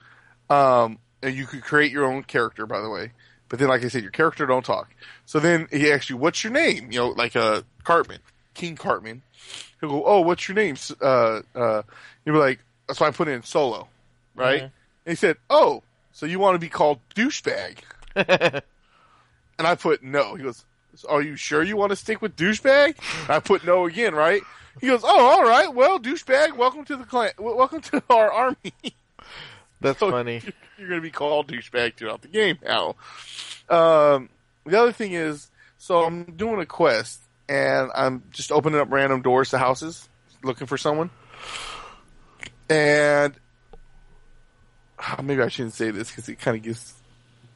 um, 0.50 0.98
and 1.22 1.35
you 1.35 1.46
could 1.46 1.62
create 1.62 1.90
your 1.90 2.05
own 2.05 2.22
character, 2.22 2.66
by 2.66 2.81
the 2.81 2.90
way. 2.90 3.12
But 3.48 3.59
then, 3.59 3.68
like 3.68 3.85
I 3.85 3.88
said, 3.88 4.03
your 4.03 4.11
character 4.11 4.46
don't 4.46 4.64
talk. 4.64 4.90
So 5.27 5.38
then 5.40 5.68
he 5.70 5.90
asks 5.90 6.11
you, 6.11 6.16
"What's 6.16 6.44
your 6.44 6.53
name?" 6.53 6.90
You 6.92 6.98
know, 7.00 7.09
like 7.09 7.35
uh, 7.37 7.62
Cartman, 7.85 8.20
King 8.55 8.77
Cartman. 8.77 9.22
He'll 9.80 9.90
go, 9.90 10.04
"Oh, 10.04 10.20
what's 10.20 10.48
your 10.48 10.54
name?" 10.57 10.76
Uh, 11.00 11.40
uh, 11.54 11.83
you'll 12.24 12.35
be 12.37 12.38
like, 12.40 12.61
"That's 12.87 13.00
why 13.00 13.09
I 13.09 13.11
put 13.11 13.28
in 13.28 13.42
Solo, 13.42 13.88
right?" 14.35 14.62
Mhm. 14.62 14.64
And 14.64 14.72
he 15.12 15.14
said, 15.14 15.37
"Oh, 15.50 15.83
so 16.12 16.26
you 16.26 16.38
want 16.38 16.54
to 16.54 16.59
be 16.59 16.68
called 16.68 17.00
douchebag?" 17.14 17.78
And 19.59 19.68
I 19.68 19.76
put 19.76 20.02
no. 20.02 20.35
He 20.35 20.42
goes, 20.42 20.64
"Are 21.09 21.22
you 21.22 21.37
sure 21.37 21.62
you 21.62 21.76
want 21.76 21.90
to 21.90 21.96
stick 21.96 22.20
with 22.20 22.37
douchebag?" 22.37 22.96
I 23.30 23.38
put 23.38 23.64
no 23.64 23.87
again, 23.87 24.14
right? 24.14 24.42
He 24.80 24.88
goes, 24.88 25.02
"Oh, 25.04 25.26
all 25.26 25.44
right. 25.44 25.72
Well, 25.72 26.00
douchebag, 26.00 26.57
welcome 26.57 26.85
to 26.87 26.96
the 26.96 27.04
clan. 27.04 27.30
Welcome 27.38 27.80
to 27.83 28.02
our 28.11 28.33
army. 28.33 28.72
That's 29.80 30.00
So 30.00 30.11
funny. 30.11 30.42
You're 30.78 30.88
going 30.88 31.00
to 31.00 31.02
be 31.07 31.12
called 31.12 31.46
douchebag 31.48 31.94
throughout 31.94 32.22
the 32.22 32.28
game 32.28 32.59
now." 32.64 32.96
Um, 33.68 34.28
the 34.66 34.80
other 34.80 34.92
thing 34.92 35.12
is, 35.12 35.50
so 35.78 36.02
I'm 36.04 36.24
doing 36.37 36.59
a 36.61 36.66
quest, 36.66 37.20
and 37.48 37.90
I'm 37.94 38.22
just 38.30 38.50
opening 38.52 38.80
up 38.80 38.90
random 38.90 39.22
doors 39.22 39.50
to 39.50 39.59
houses, 39.59 40.09
looking 40.42 40.66
for 40.66 40.76
someone, 40.78 41.11
and 42.68 43.35
maybe 45.22 45.42
I 45.42 45.48
shouldn't 45.48 45.74
say 45.74 45.90
this 45.90 46.11
because 46.11 46.28
it 46.28 46.38
kind 46.38 46.57
of 46.57 46.62
gives. 46.62 46.94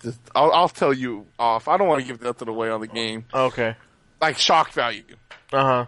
Just, 0.03 0.21
I'll, 0.35 0.53
I'll 0.53 0.69
tell 0.69 0.93
you 0.93 1.27
off. 1.39 1.67
I 1.67 1.77
don't 1.77 1.89
want 1.89 2.01
to 2.03 2.07
give 2.07 2.23
nothing 2.23 2.47
away 2.49 2.71
on 2.71 2.81
the 2.81 2.87
game 2.87 3.25
Okay. 3.35 3.75
like 4.21 4.39
shock 4.39 4.73
value. 4.73 5.03
Uh 5.53 5.65
huh. 5.65 5.87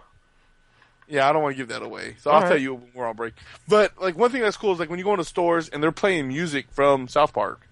Yeah, 1.07 1.29
I 1.29 1.33
don't 1.33 1.41
want 1.43 1.53
to 1.55 1.57
give 1.57 1.69
that 1.69 1.81
away, 1.81 2.15
so 2.19 2.29
All 2.29 2.37
I'll 2.37 2.41
right. 2.43 2.49
tell 2.49 2.57
you 2.57 2.73
when 2.75 2.89
we're 2.93 3.07
on 3.07 3.15
break. 3.15 3.33
But 3.67 4.01
like 4.01 4.17
one 4.17 4.31
thing 4.31 4.41
that's 4.41 4.57
cool 4.57 4.73
is 4.73 4.79
like 4.79 4.89
when 4.89 4.97
you 4.99 5.05
go 5.05 5.11
into 5.11 5.23
stores 5.25 5.69
and 5.69 5.81
they're 5.83 5.91
playing 5.91 6.27
music 6.27 6.67
from 6.71 7.07
South 7.07 7.33
Park, 7.33 7.67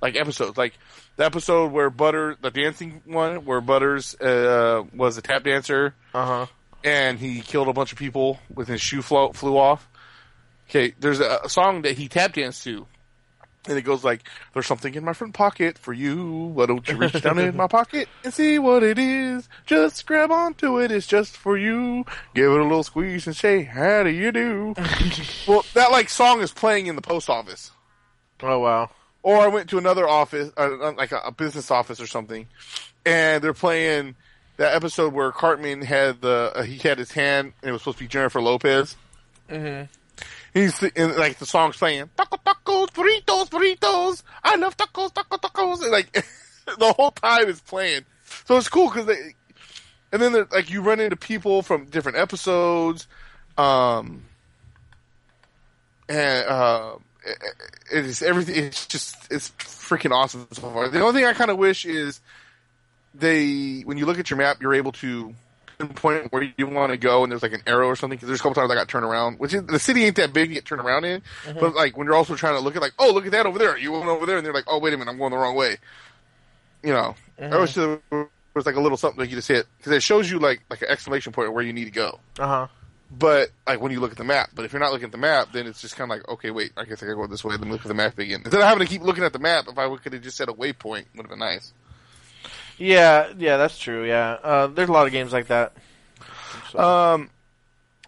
like 0.00 0.14
episodes, 0.16 0.56
like 0.58 0.74
the 1.16 1.24
episode 1.24 1.72
where 1.72 1.90
Butter, 1.90 2.36
the 2.40 2.50
dancing 2.50 3.02
one, 3.04 3.44
where 3.44 3.60
Butters 3.60 4.14
uh, 4.20 4.82
was 4.94 5.16
a 5.18 5.22
tap 5.22 5.44
dancer 5.44 5.94
Uh 6.14 6.26
huh. 6.26 6.46
and 6.84 7.18
he 7.18 7.40
killed 7.40 7.68
a 7.68 7.72
bunch 7.72 7.92
of 7.92 7.98
people 7.98 8.38
with 8.54 8.68
his 8.68 8.80
shoe 8.80 9.02
flo- 9.02 9.32
flew 9.32 9.56
off. 9.58 9.88
Okay, 10.68 10.94
there's 11.00 11.20
a, 11.20 11.40
a 11.44 11.48
song 11.48 11.82
that 11.82 11.98
he 11.98 12.08
tap 12.08 12.32
danced 12.32 12.64
to, 12.64 12.86
and 13.68 13.76
it 13.76 13.82
goes 13.82 14.02
like, 14.02 14.22
"There's 14.54 14.66
something 14.66 14.94
in 14.94 15.04
my 15.04 15.12
front 15.12 15.34
pocket 15.34 15.76
for 15.76 15.92
you. 15.92 16.26
Why 16.54 16.64
don't 16.64 16.88
you 16.88 16.96
reach 16.96 17.20
down 17.20 17.38
in 17.38 17.54
my 17.56 17.66
pocket 17.66 18.08
and 18.24 18.32
see 18.32 18.58
what 18.58 18.82
it 18.82 18.98
is? 18.98 19.48
Just 19.66 20.06
grab 20.06 20.30
onto 20.30 20.80
it. 20.80 20.90
It's 20.90 21.06
just 21.06 21.36
for 21.36 21.58
you. 21.58 22.06
Give 22.34 22.50
it 22.52 22.58
a 22.58 22.62
little 22.62 22.82
squeeze 22.84 23.26
and 23.26 23.36
say, 23.36 23.64
how 23.64 24.02
do 24.02 24.08
you 24.10 24.32
do?" 24.32 24.74
well, 25.46 25.64
that 25.74 25.90
like 25.90 26.08
song 26.08 26.40
is 26.40 26.52
playing 26.52 26.86
in 26.86 26.96
the 26.96 27.02
post 27.02 27.28
office. 27.28 27.70
Oh 28.42 28.60
wow. 28.60 28.88
Or 29.22 29.38
I 29.38 29.46
went 29.48 29.70
to 29.70 29.78
another 29.78 30.08
office, 30.08 30.50
uh, 30.56 30.92
like 30.96 31.12
a, 31.12 31.18
a 31.18 31.32
business 31.32 31.70
office 31.70 32.00
or 32.00 32.06
something, 32.06 32.48
and 33.06 33.42
they're 33.42 33.54
playing 33.54 34.16
that 34.56 34.74
episode 34.74 35.12
where 35.12 35.32
Cartman 35.32 35.82
had 35.82 36.20
the 36.20 36.52
uh, 36.54 36.62
he 36.62 36.76
had 36.76 36.98
his 36.98 37.12
hand 37.12 37.52
and 37.62 37.68
it 37.68 37.72
was 37.72 37.82
supposed 37.82 37.98
to 37.98 38.04
be 38.04 38.08
Jennifer 38.08 38.40
Lopez. 38.40 38.96
Mm-hmm. 39.48 39.84
He's 40.54 40.82
and, 40.82 41.16
like 41.16 41.38
the 41.38 41.46
song's 41.46 41.76
playing 41.76 42.10
taco 42.16 42.36
tacos 42.36 42.88
burritos 42.88 43.48
burritos. 43.48 44.22
I 44.44 44.56
love 44.56 44.76
tacos 44.76 45.12
taco 45.12 45.36
tacos. 45.36 45.82
And, 45.82 45.90
like 45.90 46.12
the 46.78 46.92
whole 46.92 47.10
time 47.12 47.48
is 47.48 47.60
playing, 47.60 48.02
so 48.44 48.56
it's 48.56 48.68
cool 48.68 48.88
because 48.88 49.06
they. 49.06 49.34
And 50.12 50.20
then 50.20 50.46
like 50.52 50.68
you 50.68 50.82
run 50.82 51.00
into 51.00 51.16
people 51.16 51.62
from 51.62 51.86
different 51.86 52.18
episodes, 52.18 53.08
um, 53.56 54.24
and 56.06 56.46
uh, 56.46 56.96
it, 57.24 58.04
is 58.06 58.22
everything. 58.22 58.64
It's 58.64 58.86
just 58.86 59.16
it's 59.30 59.50
freaking 59.58 60.12
awesome 60.12 60.46
so 60.52 60.62
far. 60.62 60.88
The 60.88 61.00
only 61.00 61.20
thing 61.20 61.28
I 61.28 61.32
kind 61.32 61.50
of 61.50 61.58
wish 61.58 61.84
is 61.84 62.20
they 63.14 63.80
when 63.80 63.98
you 63.98 64.06
look 64.06 64.18
at 64.18 64.30
your 64.30 64.38
map, 64.38 64.60
you're 64.60 64.74
able 64.74 64.92
to 64.92 65.34
pinpoint 65.78 66.32
where 66.32 66.52
you 66.56 66.66
want 66.66 66.92
to 66.92 66.96
go, 66.96 67.22
and 67.22 67.32
there's 67.32 67.42
like 67.42 67.52
an 67.52 67.62
arrow 67.66 67.86
or 67.86 67.96
something. 67.96 68.16
Because 68.16 68.28
there's 68.28 68.40
a 68.40 68.42
couple 68.42 68.54
times 68.54 68.70
I 68.70 68.74
got 68.74 68.88
turned 68.88 69.04
around, 69.04 69.38
which 69.38 69.54
is, 69.54 69.64
the 69.64 69.78
city 69.78 70.04
ain't 70.04 70.16
that 70.16 70.32
big 70.32 70.48
to 70.48 70.54
get 70.54 70.64
turned 70.64 70.80
around 70.80 71.04
in. 71.04 71.22
But 71.58 71.74
like 71.74 71.96
when 71.96 72.06
you're 72.06 72.16
also 72.16 72.34
trying 72.34 72.54
to 72.54 72.60
look 72.60 72.76
at 72.76 72.82
like, 72.82 72.94
oh, 72.98 73.12
look 73.12 73.26
at 73.26 73.32
that 73.32 73.46
over 73.46 73.58
there. 73.58 73.76
You 73.76 73.92
went 73.92 74.06
over 74.06 74.26
there, 74.26 74.36
and 74.36 74.46
they're 74.46 74.54
like, 74.54 74.66
oh, 74.66 74.78
wait 74.78 74.94
a 74.94 74.96
minute, 74.96 75.10
I'm 75.10 75.18
going 75.18 75.30
the 75.30 75.38
wrong 75.38 75.54
way. 75.54 75.76
You 76.82 76.92
know, 76.92 77.14
I 77.40 77.58
wish 77.58 77.74
there 77.74 78.00
was 78.54 78.66
like 78.66 78.74
a 78.74 78.80
little 78.80 78.98
something 78.98 79.20
that 79.20 79.30
you 79.30 79.36
just 79.36 79.48
hit 79.48 79.66
because 79.78 79.92
it 79.92 80.02
shows 80.02 80.30
you 80.30 80.38
like 80.38 80.62
like 80.68 80.82
an 80.82 80.88
exclamation 80.90 81.32
point 81.32 81.52
where 81.52 81.62
you 81.62 81.72
need 81.72 81.84
to 81.84 81.90
go. 81.90 82.18
Uh 82.38 82.46
huh. 82.46 82.66
But 83.14 83.50
like 83.66 83.80
when 83.80 83.92
you 83.92 84.00
look 84.00 84.10
at 84.12 84.16
the 84.16 84.24
map, 84.24 84.50
but 84.54 84.64
if 84.64 84.72
you're 84.72 84.80
not 84.80 84.90
looking 84.90 85.04
at 85.06 85.12
the 85.12 85.18
map, 85.18 85.48
then 85.52 85.66
it's 85.66 85.80
just 85.82 85.96
kind 85.96 86.10
of 86.10 86.16
like, 86.16 86.26
okay, 86.28 86.50
wait, 86.50 86.72
I 86.76 86.84
guess 86.84 87.02
I 87.02 87.06
gotta 87.06 87.16
go 87.16 87.26
this 87.26 87.44
way. 87.44 87.52
Let 87.56 87.64
me 87.66 87.70
look 87.70 87.82
at 87.82 87.88
the 87.88 87.94
map 87.94 88.18
again. 88.18 88.40
Instead 88.44 88.60
of 88.62 88.66
having 88.66 88.86
to 88.86 88.90
keep 88.90 89.02
looking 89.02 89.22
at 89.24 89.32
the 89.34 89.38
map, 89.38 89.66
if 89.68 89.76
I 89.76 89.94
could 89.96 90.14
have 90.14 90.22
just 90.22 90.36
set 90.38 90.48
a 90.48 90.52
waypoint, 90.52 91.04
would 91.14 91.22
have 91.24 91.28
been 91.28 91.38
nice. 91.38 91.72
Yeah, 92.78 93.32
yeah, 93.36 93.58
that's 93.58 93.78
true. 93.78 94.06
Yeah, 94.06 94.38
uh, 94.42 94.66
there's 94.68 94.88
a 94.88 94.92
lot 94.92 95.06
of 95.06 95.12
games 95.12 95.32
like 95.32 95.48
that. 95.48 95.74
So- 96.70 96.78
Um, 96.78 97.30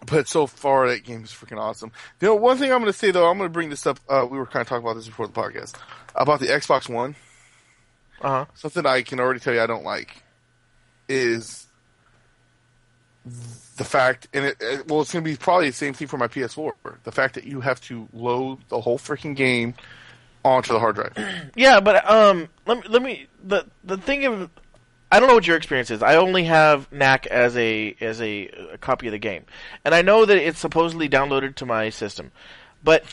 but 0.07 0.27
so 0.27 0.47
far 0.47 0.87
that 0.89 1.03
game 1.03 1.23
is 1.23 1.29
freaking 1.31 1.57
awesome. 1.59 1.91
You 2.19 2.27
know, 2.29 2.35
one 2.35 2.57
thing 2.57 2.71
I'm 2.71 2.79
going 2.81 2.91
to 2.91 2.97
say 2.97 3.11
though, 3.11 3.29
I'm 3.29 3.37
going 3.37 3.49
to 3.49 3.53
bring 3.53 3.69
this 3.69 3.85
up. 3.85 3.99
Uh, 4.09 4.25
we 4.29 4.37
were 4.37 4.45
kind 4.45 4.61
of 4.61 4.67
talking 4.67 4.83
about 4.83 4.95
this 4.95 5.05
before 5.07 5.27
the 5.27 5.33
podcast 5.33 5.75
about 6.15 6.39
the 6.39 6.47
Xbox 6.47 6.89
One. 6.89 7.15
Uh 8.21 8.29
huh. 8.29 8.45
Something 8.55 8.85
I 8.85 9.03
can 9.03 9.19
already 9.19 9.39
tell 9.39 9.53
you 9.53 9.61
I 9.61 9.67
don't 9.67 9.83
like 9.83 10.23
is 11.07 11.67
the 13.75 13.83
fact, 13.83 14.27
and 14.33 14.45
it, 14.45 14.57
it 14.59 14.87
well, 14.87 15.01
it's 15.01 15.11
going 15.11 15.23
to 15.23 15.29
be 15.29 15.35
probably 15.35 15.69
the 15.69 15.75
same 15.75 15.93
thing 15.93 16.07
for 16.07 16.17
my 16.17 16.27
PS4. 16.27 16.71
The 17.03 17.11
fact 17.11 17.35
that 17.35 17.43
you 17.43 17.61
have 17.61 17.81
to 17.81 18.07
load 18.13 18.59
the 18.69 18.79
whole 18.79 18.97
freaking 18.97 19.35
game 19.35 19.75
onto 20.43 20.73
the 20.73 20.79
hard 20.79 20.95
drive. 20.95 21.17
Yeah, 21.55 21.79
but 21.79 22.09
um, 22.09 22.49
let 22.65 22.77
me 22.77 22.83
let 22.89 23.01
me 23.01 23.27
the 23.43 23.65
the 23.83 23.97
thing 23.97 24.25
of 24.25 24.49
I 25.11 25.19
don't 25.19 25.27
know 25.27 25.35
what 25.35 25.47
your 25.47 25.57
experience 25.57 25.91
is. 25.91 26.01
I 26.01 26.15
only 26.15 26.45
have 26.45 26.91
Knack 26.91 27.27
as 27.27 27.55
a 27.57 27.95
as 27.99 28.21
a, 28.21 28.47
a 28.73 28.77
copy 28.77 29.07
of 29.07 29.11
the 29.11 29.19
game, 29.19 29.45
and 29.83 29.93
I 29.93 30.01
know 30.01 30.25
that 30.25 30.37
it's 30.37 30.59
supposedly 30.59 31.09
downloaded 31.09 31.55
to 31.55 31.65
my 31.65 31.89
system, 31.89 32.31
but 32.83 33.03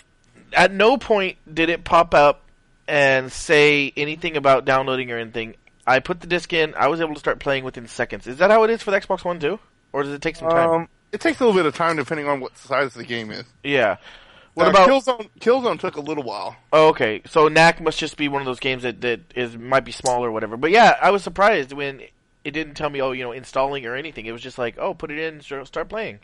at 0.53 0.73
no 0.73 0.97
point 0.97 1.39
did 1.53 1.71
it 1.71 1.85
pop 1.85 2.15
up 2.15 2.43
and 2.87 3.33
say 3.33 3.93
anything 3.97 4.37
about 4.37 4.65
downloading 4.65 5.11
or 5.11 5.19
anything. 5.19 5.55
I 5.87 5.99
put 6.01 6.21
the 6.21 6.27
disc 6.27 6.53
in. 6.53 6.75
I 6.75 6.89
was 6.89 7.01
able 7.01 7.15
to 7.15 7.21
start 7.21 7.41
playing 7.41 7.65
within 7.65 7.89
seconds. 7.89 8.27
Is 8.27 8.39
that 8.39 8.51
how 8.51 8.63
it 8.65 8.71
is 8.71 8.83
for 8.83 8.91
the 8.91 9.01
Xbox 9.01 9.25
One 9.25 9.41
too, 9.41 9.59
or 9.93 10.03
does 10.03 10.13
it 10.13 10.23
take 10.23 10.37
some 10.37 10.49
time? 10.51 10.71
Um, 10.71 10.89
it 11.13 11.21
takes 11.21 11.41
a 11.41 11.45
little 11.45 11.59
bit 11.59 11.67
of 11.67 11.75
time 11.75 11.97
depending 11.97 12.27
on 12.29 12.41
what 12.41 12.57
size 12.57 12.95
the 12.95 13.05
game 13.05 13.31
is. 13.31 13.45
yeah. 13.63 13.97
What 14.55 14.67
Uh, 14.67 14.71
about 14.71 14.89
Killzone? 14.89 15.31
Killzone 15.41 15.81
took 15.81 15.97
a 15.97 16.01
little 16.01 16.25
while. 16.25 16.57
Oh, 16.75 16.89
okay. 16.89 17.23
So 17.27 17.49
Knack 17.49 17.81
must 17.81 17.99
just 17.99 18.19
be 18.19 18.29
one 18.29 18.43
of 18.43 18.47
those 18.47 18.61
games 18.61 18.83
that, 18.83 19.01
that 19.01 19.21
is 19.35 19.57
might 19.57 19.85
be 19.85 19.93
small 19.93 20.23
or 20.23 20.31
whatever. 20.31 20.59
But 20.59 20.71
yeah, 20.73 20.97
I 21.01 21.11
was 21.11 21.23
surprised 21.23 21.73
when 21.73 22.01
it 22.45 22.51
didn't 22.51 22.75
tell 22.75 22.91
me, 22.91 23.01
oh, 23.01 23.13
you 23.13 23.23
know, 23.25 23.33
installing 23.33 23.87
or 23.87 23.95
anything. 23.95 24.27
It 24.27 24.33
was 24.33 24.43
just 24.43 24.59
like, 24.59 24.77
oh, 24.79 24.93
put 24.93 25.11
it 25.11 25.19
in, 25.19 25.41
start 25.41 25.67
start 25.69 25.89
playing. 25.89 26.19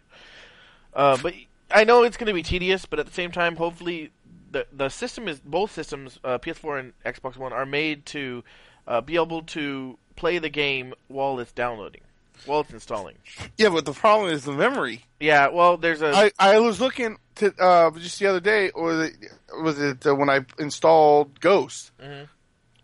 Uh, 0.93 1.17
but 1.23 1.33
I 1.71 1.85
know 1.85 2.03
it's 2.03 2.17
going 2.19 2.27
to 2.27 2.35
be 2.35 2.43
tedious, 2.43 2.85
but 2.87 2.99
at 2.99 3.07
the 3.07 3.13
same 3.13 3.31
time, 3.31 3.57
hopefully, 3.57 4.11
the 4.51 4.67
the 4.73 4.89
system 4.91 5.27
is 5.29 5.41
both 5.41 5.73
systems, 5.73 6.19
uh, 6.25 6.39
PS4 6.39 6.81
and 6.81 6.93
Xbox 7.07 7.37
One, 7.39 7.53
are 7.55 7.67
made 7.67 8.05
to 8.07 8.45
uh, 8.87 9.01
be 9.01 9.15
able 9.17 9.43
to 9.43 9.97
play 10.17 10.39
the 10.39 10.49
game 10.51 10.93
while 11.07 11.39
it's 11.41 11.53
downloading, 11.53 12.03
while 12.47 12.61
it's 12.61 12.73
installing. 12.73 13.17
Yeah, 13.57 13.69
but 13.71 13.85
the 13.85 13.93
problem 13.93 14.31
is 14.33 14.45
the 14.45 14.53
memory. 14.53 15.05
Yeah. 15.21 15.49
Well, 15.49 15.77
there's 15.77 16.03
a 16.03 16.09
I, 16.15 16.31
I 16.39 16.59
was 16.61 16.81
looking 16.81 17.17
to 17.37 17.55
uh, 17.61 17.91
just 17.99 18.19
the 18.19 18.27
other 18.27 18.41
day, 18.41 18.71
or 18.71 18.85
was 18.85 19.09
it, 19.11 19.15
was 19.63 19.79
it 19.81 20.07
uh, 20.07 20.15
when 20.15 20.29
I 20.31 20.45
installed 20.59 21.41
Ghost? 21.41 21.91
Mhm. 22.03 22.29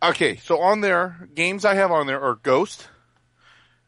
Okay, 0.02 0.36
so 0.36 0.60
on 0.60 0.80
there, 0.82 1.28
games 1.34 1.64
I 1.64 1.74
have 1.74 1.90
on 1.90 2.06
there 2.06 2.20
are 2.20 2.34
Ghost, 2.34 2.88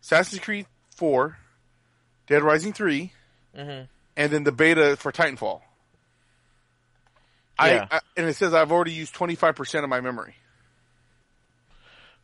Assassin's 0.03 0.41
Creed 0.41 0.67
Four, 0.95 1.37
Dead 2.27 2.43
Rising 2.43 2.73
3 2.73 3.13
Mhm. 3.57 3.89
and 4.17 4.33
then 4.33 4.45
the 4.45 4.53
beta 4.53 4.97
for 4.97 5.13
Titanfall. 5.13 5.61
Yeah. 7.61 7.87
I, 7.91 7.97
I 7.97 8.01
and 8.17 8.27
it 8.29 8.35
says 8.37 8.53
I've 8.55 8.71
already 8.73 8.93
used 8.93 9.15
twenty 9.15 9.35
five 9.35 9.57
percent 9.57 9.83
of 9.85 9.89
my 9.91 10.01
memory, 10.01 10.35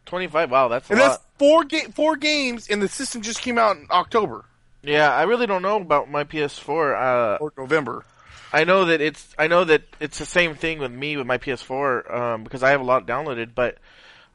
25. 0.06 0.50
Wow, 0.50 0.68
that's 0.68 0.90
a 0.90 0.92
and 0.92 1.00
lot. 1.00 1.22
Four 1.42 1.64
ga- 1.64 1.90
four 1.94 2.16
games, 2.16 2.68
and 2.70 2.80
the 2.80 2.88
system 2.88 3.22
just 3.22 3.40
came 3.42 3.58
out 3.58 3.76
in 3.76 3.86
October 3.90 4.44
Yeah, 4.82 5.12
I 5.12 5.22
really 5.24 5.46
don't 5.46 5.62
know 5.62 5.76
about 5.76 6.10
my 6.10 6.24
PS4. 6.24 6.70
Uh, 6.70 7.38
or 7.40 7.52
November. 7.56 8.04
I 8.52 8.64
know 8.64 8.84
that 8.86 9.00
it's 9.00 9.34
I 9.38 9.46
know 9.48 9.64
that 9.64 9.82
it's 9.98 10.18
the 10.18 10.26
same 10.26 10.54
thing 10.54 10.78
with 10.78 10.92
me 10.92 11.16
with 11.16 11.26
my 11.26 11.38
PS4 11.38 12.14
um, 12.14 12.44
because 12.44 12.62
I 12.62 12.70
have 12.70 12.80
a 12.80 12.84
lot 12.84 13.06
downloaded. 13.06 13.54
But 13.54 13.78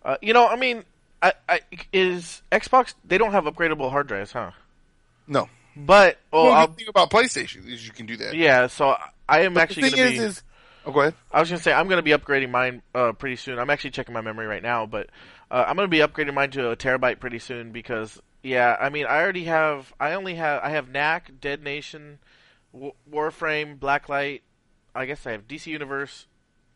uh, 0.03 0.17
you 0.21 0.33
know, 0.33 0.47
I 0.47 0.55
mean, 0.55 0.83
I, 1.21 1.33
I 1.47 1.59
is 1.93 2.41
Xbox 2.51 2.93
they 3.05 3.17
don't 3.17 3.31
have 3.31 3.45
upgradable 3.45 3.89
hard 3.91 4.07
drives, 4.07 4.31
huh? 4.31 4.51
No, 5.27 5.49
But 5.75 6.17
well, 6.31 6.45
well, 6.45 6.53
I'll, 6.53 6.67
the 6.67 6.73
thing 6.73 6.87
about 6.89 7.11
PlayStation 7.11 7.67
is 7.67 7.85
you 7.85 7.93
can 7.93 8.05
do 8.05 8.17
that. 8.17 8.33
yeah. 8.33 8.67
So 8.67 8.95
I 9.29 9.41
am 9.41 9.53
But 9.53 9.63
actually 9.63 9.89
the 9.89 9.95
going 9.97 10.11
thing 10.11 10.19
to 10.19 10.23
is, 10.25 10.35
be. 10.35 10.39
is 10.39 10.43
oh, 10.85 10.91
go 10.91 11.01
ahead. 11.01 11.13
I 11.31 11.39
was 11.39 11.49
going 11.49 11.57
to 11.59 11.63
say 11.63 11.73
I'm 11.73 11.87
going 11.87 11.97
to 12.03 12.03
be 12.03 12.11
upgrading 12.11 12.49
mine 12.49 12.81
uh, 12.95 13.11
pretty 13.11 13.35
soon. 13.35 13.59
I'm 13.59 13.69
actually 13.69 13.91
checking 13.91 14.13
my 14.13 14.21
memory 14.21 14.47
right 14.47 14.63
now, 14.63 14.85
but 14.87 15.09
uh, 15.49 15.65
I'm 15.67 15.75
going 15.75 15.89
to 15.89 15.91
be 15.91 15.99
upgrading 15.99 16.33
mine 16.33 16.51
to 16.51 16.71
a 16.71 16.75
terabyte 16.75 17.19
pretty 17.19 17.39
soon 17.39 17.71
because 17.71 18.21
yeah, 18.43 18.77
I 18.79 18.89
mean 18.89 19.05
I 19.05 19.21
already 19.21 19.45
have 19.45 19.93
I 19.99 20.13
only 20.13 20.35
have 20.35 20.61
I 20.63 20.69
have 20.69 20.89
Knack, 20.89 21.31
Dead 21.39 21.63
Nation, 21.63 22.19
w- 22.73 22.93
Warframe, 23.09 23.77
Blacklight. 23.79 24.41
I 24.93 25.05
guess 25.05 25.25
I 25.25 25.31
have 25.31 25.47
DC 25.47 25.67
Universe, 25.67 26.27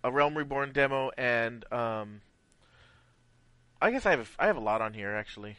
a 0.03 0.11
Realm 0.11 0.37
Reborn 0.37 0.71
demo, 0.71 1.11
and 1.17 1.65
um, 1.71 2.21
I 3.81 3.91
guess 3.91 4.05
I 4.05 4.11
have 4.11 4.35
I 4.39 4.47
have 4.47 4.57
a 4.57 4.61
lot 4.61 4.81
on 4.81 4.93
here 4.93 5.13
actually. 5.13 5.57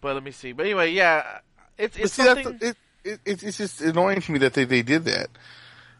But 0.00 0.14
let 0.14 0.22
me 0.22 0.32
see. 0.32 0.52
But 0.52 0.66
anyway, 0.66 0.92
yeah, 0.92 1.38
it's 1.78 1.96
it's 1.96 2.12
see, 2.12 2.24
something. 2.24 2.58
it, 2.60 2.76
it, 3.04 3.20
it's 3.24 3.42
it's 3.42 3.56
just 3.56 3.80
annoying 3.80 4.20
to 4.20 4.32
me 4.32 4.38
that 4.40 4.54
they, 4.54 4.64
they 4.64 4.82
did 4.82 5.04
that. 5.04 5.28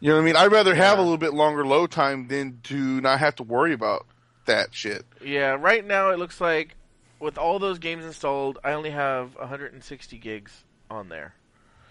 You 0.01 0.11
know 0.11 0.17
what 0.17 0.23
I 0.23 0.25
mean? 0.25 0.37
I'd 0.37 0.53
rather 0.53 0.75
have 0.75 0.99
a 0.99 1.03
little 1.03 1.19
bit 1.19 1.33
longer 1.33 1.65
load 1.65 1.91
time 1.91 2.29
than 2.29 2.61
to 2.65 3.01
not 3.01 3.21
have 3.21 3.37
to 3.37 3.43
worry 3.43 3.73
about 3.73 4.07
that 4.47 4.75
shit. 4.75 5.05
Yeah, 5.25 5.57
right 5.59 5.85
now 5.85 6.11
it 6.11 6.19
looks 6.19 6.41
like 6.41 6.77
with 7.21 7.39
all 7.39 7.59
those 7.59 7.79
games 7.79 8.05
installed, 8.05 8.59
I 8.65 8.73
only 8.73 8.91
have 8.91 9.35
160 9.37 10.19
gigs 10.19 10.65
on 10.91 11.09
there. 11.09 11.35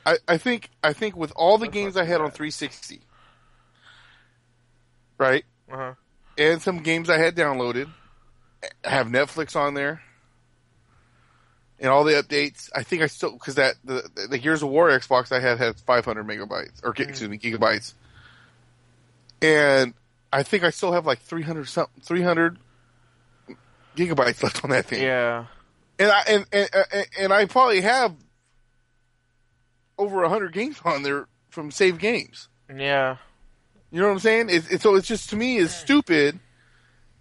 I, 0.05 0.17
I 0.27 0.37
think 0.37 0.69
I 0.83 0.93
think 0.93 1.15
with 1.15 1.31
all 1.35 1.57
the 1.57 1.65
That's 1.65 1.73
games 1.73 1.97
I 1.97 2.03
had 2.03 2.19
on 2.21 2.31
360, 2.31 3.01
right, 5.17 5.45
Uh 5.71 5.77
huh. 5.77 5.93
and 6.37 6.61
some 6.61 6.79
games 6.83 7.09
I 7.09 7.17
had 7.17 7.35
downloaded, 7.35 7.87
I 8.85 8.89
have 8.89 9.07
Netflix 9.07 9.55
on 9.55 9.75
there, 9.75 10.01
and 11.79 11.89
all 11.89 12.03
the 12.03 12.13
updates. 12.13 12.69
I 12.75 12.83
think 12.83 13.01
I 13.01 13.07
still 13.07 13.31
because 13.31 13.55
that 13.55 13.75
the 13.85 14.03
the 14.29 14.37
Gears 14.37 14.61
of 14.61 14.69
War 14.69 14.89
Xbox 14.89 15.31
I 15.31 15.39
had 15.39 15.57
had 15.57 15.79
500 15.79 16.27
megabytes 16.27 16.83
or 16.83 16.93
Mm-hmm. 16.93 17.09
excuse 17.09 17.29
me 17.29 17.37
gigabytes, 17.37 17.93
and 19.41 19.93
I 20.33 20.41
think 20.43 20.63
I 20.63 20.71
still 20.71 20.91
have 20.91 21.05
like 21.05 21.19
300 21.19 21.67
something 21.69 22.01
300 22.01 22.57
gigabytes 23.95 24.41
left 24.41 24.63
on 24.63 24.71
that 24.71 24.87
thing. 24.87 25.03
Yeah. 25.03 25.45
and 25.99 26.11
I 26.11 26.21
and 26.27 26.45
and, 26.51 26.69
and, 26.91 27.07
and 27.19 27.33
I 27.33 27.45
probably 27.45 27.81
have 27.81 28.15
over 29.97 30.27
hundred 30.27 30.53
games 30.53 30.77
on 30.83 31.03
there 31.03 31.27
from 31.49 31.69
save 31.69 31.99
games. 31.99 32.49
Yeah. 32.75 33.17
You 33.91 33.99
know 34.01 34.07
what 34.07 34.13
I'm 34.13 34.19
saying? 34.19 34.49
It, 34.49 34.71
it, 34.71 34.81
so 34.81 34.95
it's 34.95 35.07
just 35.07 35.29
to 35.29 35.35
me 35.35 35.57
is 35.57 35.71
hmm. 35.73 35.83
stupid 35.85 36.39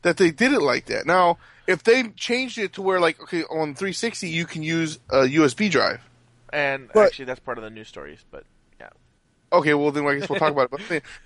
that 0.00 0.16
they 0.16 0.30
did 0.30 0.52
it 0.52 0.62
like 0.62 0.86
that. 0.86 1.04
Now, 1.06 1.38
if 1.66 1.84
they 1.84 2.04
changed 2.16 2.56
it 2.56 2.72
to 2.74 2.82
where 2.82 2.98
like 2.98 3.20
okay 3.22 3.42
on 3.42 3.74
360 3.74 4.28
you 4.28 4.46
can 4.46 4.62
use 4.62 4.98
a 5.10 5.24
USB 5.24 5.70
drive. 5.70 6.00
And 6.50 6.88
But- 6.92 7.06
actually, 7.06 7.26
that's 7.26 7.40
part 7.40 7.58
of 7.58 7.64
the 7.64 7.70
news 7.70 7.88
stories. 7.88 8.24
But 8.30 8.44
yeah, 8.44 8.51
Okay, 9.52 9.74
well 9.74 9.90
then 9.92 10.06
I 10.06 10.14
guess 10.14 10.28
we'll 10.28 10.38
talk 10.38 10.52
about 10.52 10.64
it. 10.64 10.70
But 10.70 10.80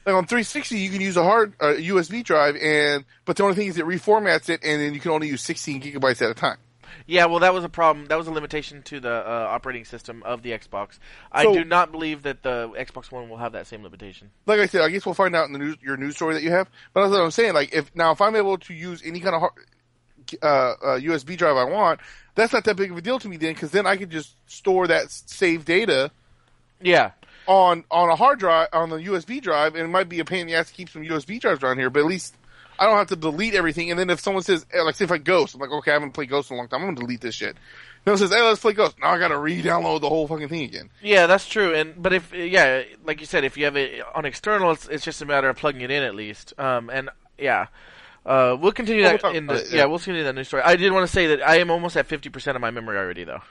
like 0.04 0.14
on 0.16 0.26
360 0.26 0.76
you 0.78 0.90
can 0.90 1.00
use 1.00 1.16
a 1.16 1.22
hard 1.22 1.54
uh, 1.60 1.66
USB 1.78 2.24
drive 2.24 2.56
and 2.56 3.04
but 3.24 3.36
the 3.36 3.44
only 3.44 3.54
thing 3.54 3.68
is 3.68 3.78
it 3.78 3.86
reformats 3.86 4.48
it 4.48 4.60
and 4.64 4.80
then 4.80 4.94
you 4.94 5.00
can 5.00 5.12
only 5.12 5.28
use 5.28 5.42
16 5.42 5.80
gigabytes 5.80 6.20
at 6.22 6.30
a 6.30 6.34
time. 6.34 6.58
yeah. 7.06 7.26
Well, 7.26 7.38
that 7.40 7.54
was 7.54 7.62
a 7.64 7.68
problem. 7.68 8.06
That 8.06 8.16
was 8.18 8.26
a 8.26 8.32
limitation 8.32 8.82
to 8.84 8.98
the 9.00 9.10
uh, 9.12 9.46
operating 9.50 9.84
system 9.84 10.22
of 10.24 10.42
the 10.42 10.50
Xbox. 10.50 10.98
I 11.30 11.44
do 11.44 11.64
not 11.64 11.92
believe 11.92 12.22
that 12.24 12.42
the 12.42 12.68
Xbox 12.76 13.12
One 13.12 13.28
will 13.28 13.36
have 13.36 13.52
that 13.52 13.66
same 13.68 13.82
limitation. 13.84 14.30
Like 14.46 14.58
I 14.60 14.66
said, 14.66 14.80
I 14.82 14.88
guess 14.88 15.04
we'll 15.06 15.14
find 15.14 15.36
out 15.36 15.46
in 15.46 15.52
the 15.52 15.58
news 15.60 15.76
your 15.82 15.96
news 15.96 16.16
story 16.16 16.34
that 16.34 16.42
you 16.42 16.50
have. 16.50 16.68
But 16.92 17.02
that's 17.02 17.12
what 17.12 17.22
I'm 17.22 17.30
saying. 17.30 17.54
Like 17.54 17.72
if 17.74 17.94
now 17.94 18.10
if 18.12 18.20
I'm 18.20 18.34
able 18.34 18.58
to 18.58 18.74
use 18.74 19.02
any 19.04 19.20
kind 19.20 19.34
of 19.36 19.40
hard, 19.42 19.52
uh, 20.42 20.46
uh, 20.46 20.98
USB 20.98 21.36
drive 21.36 21.56
I 21.56 21.64
want, 21.64 22.00
that's 22.34 22.52
not 22.52 22.64
that 22.64 22.76
big 22.76 22.90
of 22.90 22.96
a 22.96 23.00
deal 23.02 23.18
to 23.20 23.28
me 23.28 23.36
then 23.36 23.52
because 23.54 23.70
then 23.70 23.86
I 23.86 23.96
can 23.96 24.10
just 24.10 24.34
store 24.50 24.86
that 24.88 25.04
s- 25.04 25.22
save 25.26 25.64
data 25.64 26.10
Yeah. 26.80 27.12
On 27.46 27.84
on 27.90 28.08
a 28.10 28.16
hard 28.16 28.38
drive 28.38 28.68
on 28.72 28.90
the 28.90 28.96
USB 28.96 29.40
drive, 29.40 29.74
and 29.74 29.84
it 29.84 29.88
might 29.88 30.08
be 30.08 30.20
a 30.20 30.24
pain 30.24 30.40
in 30.40 30.46
the 30.46 30.54
ass 30.54 30.68
to 30.68 30.74
keep 30.74 30.88
some 30.88 31.02
USB 31.02 31.40
drives 31.40 31.62
around 31.62 31.78
here, 31.78 31.90
but 31.90 32.00
at 32.00 32.06
least 32.06 32.34
I 32.78 32.86
don't 32.86 32.96
have 32.96 33.08
to 33.08 33.16
delete 33.16 33.54
everything. 33.54 33.90
And 33.90 33.98
then 33.98 34.10
if 34.10 34.20
someone 34.20 34.42
says, 34.42 34.66
eh, 34.72 34.82
like, 34.82 34.94
say 34.96 35.04
if 35.04 35.12
I 35.12 35.18
Ghost, 35.18 35.54
I'm 35.54 35.60
like, 35.60 35.70
okay, 35.70 35.92
I 35.92 35.94
haven't 35.94 36.12
played 36.12 36.28
Ghost 36.28 36.50
in 36.50 36.56
a 36.56 36.58
long 36.58 36.68
time, 36.68 36.82
I'm 36.82 36.88
gonna 36.88 37.00
delete 37.00 37.20
this 37.20 37.34
shit. 37.34 37.56
Then 38.04 38.16
says, 38.18 38.30
hey, 38.30 38.40
let's 38.40 38.60
play 38.60 38.72
Ghost. 38.72 38.96
Now 39.00 39.10
I 39.10 39.18
gotta 39.18 39.36
re-download 39.38 40.00
the 40.00 40.08
whole 40.08 40.28
fucking 40.28 40.48
thing 40.48 40.62
again. 40.62 40.90
Yeah, 41.02 41.26
that's 41.26 41.46
true. 41.48 41.74
And 41.74 42.00
but 42.00 42.12
if 42.12 42.32
yeah, 42.32 42.82
like 43.04 43.20
you 43.20 43.26
said, 43.26 43.44
if 43.44 43.56
you 43.56 43.64
have 43.64 43.76
it 43.76 44.02
on 44.14 44.24
external, 44.24 44.70
it's, 44.70 44.86
it's 44.88 45.04
just 45.04 45.22
a 45.22 45.26
matter 45.26 45.48
of 45.48 45.56
plugging 45.56 45.80
it 45.82 45.90
in 45.90 46.02
at 46.04 46.14
least. 46.14 46.52
Um, 46.58 46.88
and 46.88 47.10
yeah, 47.38 47.66
uh, 48.24 48.56
we'll 48.60 48.72
continue 48.72 49.02
Well, 49.02 49.12
that 49.12 49.22
we'll 49.22 49.34
in 49.34 49.46
the 49.46 49.54
it, 49.54 49.70
yeah. 49.70 49.76
yeah. 49.78 49.84
we'll 49.86 49.98
continue 49.98 50.22
that 50.24 50.34
new 50.34 50.44
story. 50.44 50.62
I 50.64 50.76
did 50.76 50.92
want 50.92 51.06
to 51.06 51.12
say 51.12 51.28
that 51.28 51.42
I 51.46 51.56
am 51.58 51.70
almost 51.70 51.96
at 51.96 52.06
fifty 52.06 52.28
percent 52.28 52.54
of 52.56 52.60
my 52.60 52.70
memory 52.70 52.96
already, 52.96 53.24
though. 53.24 53.42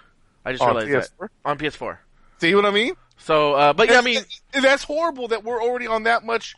I 0.46 0.52
just 0.52 0.64
On 0.64 0.76
realized 0.76 1.12
PS4? 1.12 1.20
that 1.20 1.30
on 1.44 1.58
PS4. 1.58 1.98
See 2.40 2.54
what 2.56 2.66
I 2.66 2.72
mean? 2.72 2.94
So, 3.18 3.54
uh, 3.54 3.74
but 3.74 3.90
yeah, 3.90 3.98
I 3.98 4.02
mean, 4.02 4.22
That's- 4.54 4.84
horrible 4.84 5.28
that 5.30 5.44
we're 5.44 5.62
already 5.62 5.88
on 5.88 6.04
that 6.04 6.24
much 6.26 6.56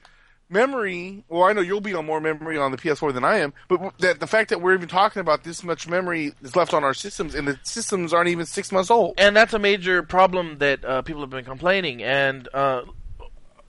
memory. 0.50 1.24
Well, 1.30 1.44
I 1.44 1.54
know 1.54 1.62
you'll 1.62 1.82
be 1.82 1.94
on 1.94 2.06
more 2.06 2.20
memory 2.20 2.58
on 2.58 2.72
the 2.72 2.78
PS4 2.78 3.14
than 3.14 3.24
I 3.24 3.38
am, 3.40 3.54
but 3.68 3.94
that 4.00 4.20
the 4.20 4.28
fact 4.28 4.50
that 4.50 4.62
we're 4.62 4.74
even 4.74 4.88
talking 4.88 5.20
about 5.20 5.44
this 5.44 5.64
much 5.64 5.88
memory 5.88 6.34
is 6.42 6.56
left 6.56 6.74
on 6.74 6.84
our 6.84 6.94
systems, 6.94 7.36
and 7.36 7.48
the 7.48 7.60
systems 7.64 8.14
aren't 8.14 8.30
even 8.30 8.46
six 8.46 8.72
months 8.72 8.90
old. 8.90 9.16
and 9.18 9.36
that's 9.36 9.54
a 9.54 9.60
major 9.60 10.04
problem 10.04 10.58
that 10.60 10.84
uh, 10.84 11.02
people 11.02 11.22
have 11.22 11.30
been 11.30 11.46
complaining. 11.46 12.02
And 12.04 12.48
uh, 12.54 12.84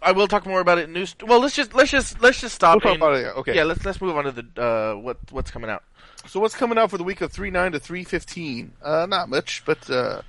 I 0.01 0.13
will 0.13 0.29
talk 0.29 0.47
more 0.47 0.61
about 0.61 0.79
it 0.79 0.85
in 0.85 0.93
news. 0.93 1.15
Well, 1.25 1.41
let's 1.41 1.55
just 1.57 1.75
let's 1.75 1.91
just 1.91 2.21
let's 2.23 2.41
just 2.41 2.55
stop. 2.55 2.83
We'll 2.85 2.95
and- 2.95 3.03
about 3.03 3.15
it, 3.17 3.23
yeah, 3.23 3.33
okay. 3.41 3.55
Yeah, 3.57 3.65
let's 3.65 3.85
let's 3.85 4.01
move 4.01 4.17
on 4.17 4.25
to 4.25 4.33
the 4.33 4.63
uh, 4.63 4.95
what 4.97 5.19
what's 5.31 5.51
coming 5.51 5.71
out. 5.71 5.83
So 6.27 6.41
what's 6.41 6.55
coming 6.57 6.79
out 6.79 6.91
for 6.91 6.99
the 6.99 7.05
week 7.05 7.21
of 7.21 7.33
three 7.33 7.51
nine 7.51 7.73
to 7.73 7.81
three 7.81 8.05
fifteen? 8.05 8.73
Uh, 8.83 9.07
not 9.09 9.29
much, 9.29 9.63
but 9.65 9.89
uh, 9.91 10.23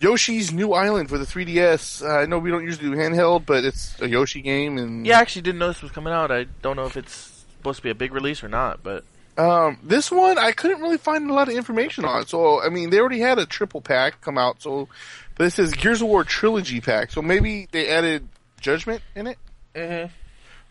Yoshi's 0.00 0.52
New 0.52 0.72
Island 0.72 1.08
for 1.08 1.18
the 1.18 1.24
3DS. 1.24 2.02
Uh, 2.06 2.18
I 2.20 2.26
know 2.26 2.38
we 2.38 2.50
don't 2.50 2.64
usually 2.64 2.90
do 2.90 2.96
handheld, 2.96 3.46
but 3.46 3.64
it's 3.64 4.00
a 4.00 4.08
Yoshi 4.08 4.42
game, 4.42 4.76
and 4.78 5.06
Yeah, 5.06 5.18
I 5.18 5.20
actually 5.22 5.42
didn't 5.42 5.58
know 5.58 5.68
this 5.68 5.82
was 5.82 5.92
coming 5.92 6.12
out. 6.12 6.30
I 6.30 6.44
don't 6.62 6.76
know 6.76 6.84
if 6.86 6.96
it's 6.96 7.44
supposed 7.56 7.78
to 7.78 7.82
be 7.82 7.90
a 7.90 7.94
big 7.94 8.12
release 8.12 8.44
or 8.44 8.48
not, 8.48 8.82
but 8.82 9.04
Um, 9.38 9.78
this 9.82 10.10
one 10.10 10.38
I 10.38 10.52
couldn't 10.52 10.80
really 10.80 10.96
find 10.98 11.28
a 11.30 11.34
lot 11.34 11.48
of 11.48 11.54
information 11.54 12.04
on. 12.04 12.26
So 12.26 12.62
I 12.62 12.68
mean, 12.68 12.90
they 12.90 12.98
already 13.00 13.20
had 13.20 13.38
a 13.38 13.46
triple 13.46 13.80
pack 13.80 14.20
come 14.20 14.38
out. 14.38 14.62
So, 14.62 14.88
but 15.34 15.46
it 15.46 15.50
says 15.50 15.72
Gears 15.74 16.00
of 16.02 16.08
War 16.08 16.24
trilogy 16.24 16.80
pack. 16.80 17.10
So 17.10 17.20
maybe 17.22 17.68
they 17.72 17.88
added 17.88 18.28
Judgment 18.60 19.02
in 19.14 19.26
it. 19.26 19.38
Mhm. 19.74 20.10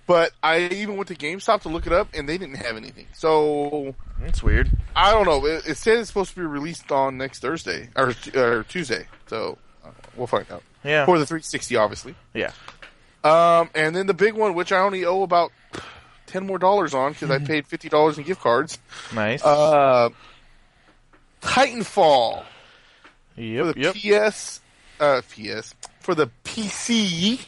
But 0.07 0.31
I 0.43 0.59
even 0.67 0.97
went 0.97 1.07
to 1.07 1.15
GameStop 1.15 1.61
to 1.61 1.69
look 1.69 1.87
it 1.87 1.93
up, 1.93 2.09
and 2.13 2.29
they 2.29 2.37
didn't 2.37 2.57
have 2.57 2.77
anything. 2.77 3.07
So 3.13 3.95
that's 4.19 4.43
weird. 4.43 4.69
I 4.95 5.11
don't 5.11 5.25
know. 5.25 5.45
It, 5.47 5.67
it 5.67 5.77
says 5.77 5.99
it's 6.01 6.07
supposed 6.09 6.29
to 6.31 6.35
be 6.41 6.45
released 6.45 6.91
on 6.91 7.17
next 7.17 7.39
Thursday 7.39 7.89
or, 7.95 8.13
or 8.35 8.63
Tuesday. 8.69 9.07
So 9.27 9.57
uh, 9.83 9.89
we'll 10.15 10.27
find 10.27 10.45
out 10.51 10.61
Yeah, 10.83 11.05
for 11.05 11.17
the 11.17 11.25
360, 11.25 11.75
obviously. 11.75 12.15
yeah. 12.35 12.51
Um, 13.23 13.71
and 13.73 13.95
then 13.95 14.05
the 14.05 14.13
big 14.13 14.35
one, 14.35 14.53
which 14.53 14.71
I 14.71 14.77
only 14.77 15.03
owe 15.05 15.23
about 15.23 15.51
ten 16.27 16.45
more 16.45 16.59
dollars 16.59 16.93
on 16.93 17.13
because 17.13 17.31
I 17.31 17.39
paid 17.43 17.65
fifty 17.65 17.89
dollars 17.89 18.19
in 18.19 18.23
gift 18.23 18.41
cards. 18.41 18.77
Nice. 19.15 19.43
Uh, 19.43 20.09
Titanfall 21.41 22.43
for 23.35 23.41
yep, 23.41 23.75
the 23.75 23.81
yep. 24.01 24.31
PS, 24.31 24.61
uh, 24.99 25.21
PS 25.21 25.73
for 25.99 26.13
the 26.15 26.29
PC, 26.43 27.43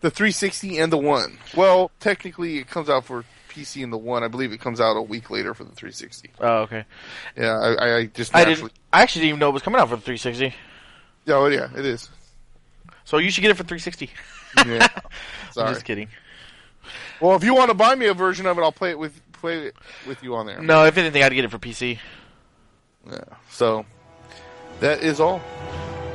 the 0.00 0.10
360 0.10 0.78
and 0.78 0.92
the 0.92 0.98
One. 0.98 1.38
Well, 1.56 1.90
technically, 2.00 2.58
it 2.58 2.68
comes 2.68 2.88
out 2.88 3.04
for 3.04 3.24
PC 3.50 3.82
and 3.82 3.92
the 3.92 3.98
One. 3.98 4.22
I 4.24 4.28
believe 4.28 4.52
it 4.52 4.60
comes 4.60 4.80
out 4.80 4.96
a 4.96 5.02
week 5.02 5.30
later 5.30 5.54
for 5.54 5.64
the 5.64 5.72
360. 5.72 6.30
Oh, 6.40 6.58
okay. 6.62 6.84
Yeah, 7.36 7.58
I, 7.58 7.96
I 7.98 8.06
just 8.06 8.34
I 8.34 8.44
naturally. 8.44 8.68
didn't. 8.70 8.72
I 8.92 9.02
actually 9.02 9.20
didn't 9.22 9.28
even 9.30 9.40
know 9.40 9.48
it 9.50 9.52
was 9.52 9.62
coming 9.62 9.80
out 9.80 9.88
for 9.88 9.96
the 9.96 10.02
360. 10.02 10.54
Oh, 11.28 11.46
yeah, 11.46 11.68
it 11.76 11.84
is. 11.84 12.08
So 13.04 13.18
you 13.18 13.30
should 13.30 13.42
get 13.42 13.50
it 13.50 13.54
for 13.54 13.64
360. 13.64 14.10
Yeah. 14.66 14.88
I'm 14.96 15.52
Sorry. 15.52 15.74
just 15.74 15.84
kidding. 15.84 16.08
Well, 17.20 17.36
if 17.36 17.44
you 17.44 17.54
want 17.54 17.70
to 17.70 17.74
buy 17.74 17.94
me 17.94 18.06
a 18.06 18.14
version 18.14 18.46
of 18.46 18.56
it, 18.58 18.62
I'll 18.62 18.72
play 18.72 18.90
it 18.90 18.98
with 18.98 19.20
play 19.32 19.66
it 19.66 19.74
with 20.06 20.22
you 20.22 20.34
on 20.34 20.46
there. 20.46 20.60
No, 20.60 20.84
if 20.84 20.96
anything, 20.96 21.22
I'd 21.22 21.32
get 21.32 21.44
it 21.44 21.50
for 21.50 21.58
PC. 21.58 21.98
Yeah. 23.10 23.18
So 23.50 23.84
that 24.80 25.02
is 25.02 25.20
all. 25.20 25.40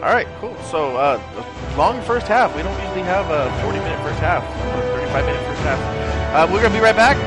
All 0.06 0.12
right, 0.12 0.28
cool. 0.40 0.56
So, 0.66 0.96
uh, 0.98 1.20
long 1.76 2.00
first 2.04 2.28
half. 2.28 2.56
We 2.56 2.62
don't 2.62 2.80
usually 2.80 3.02
have 3.02 3.26
a 3.32 3.50
40 3.64 3.80
minute 3.80 4.00
first 4.04 4.20
half 4.20 4.44
or 4.78 4.82
35 5.00 5.26
minute 5.26 5.44
first 5.48 5.62
half. 5.62 5.80
Uh, 6.36 6.54
we're 6.54 6.62
gonna 6.62 6.76
be 6.76 6.80
right 6.80 6.96
back. 6.96 7.18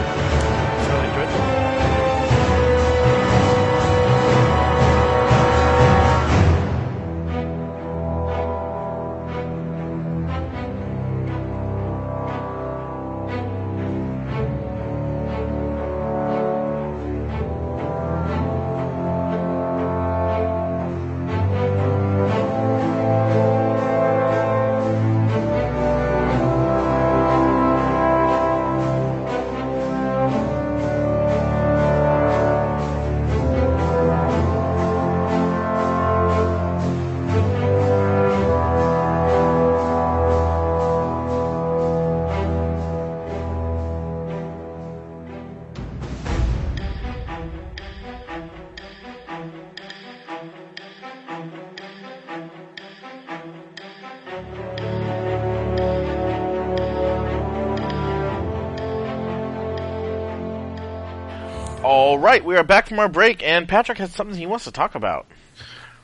Right, 62.39 62.47
we 62.47 62.57
are 62.57 62.65
back 62.65 62.89
from 62.89 62.99
our 62.99 63.09
break, 63.09 63.43
and 63.43 63.69
Patrick 63.69 63.99
has 63.99 64.13
something 64.15 64.37
he 64.37 64.47
wants 64.47 64.65
to 64.65 64.73
talk 64.73 64.95
about. 64.95 65.27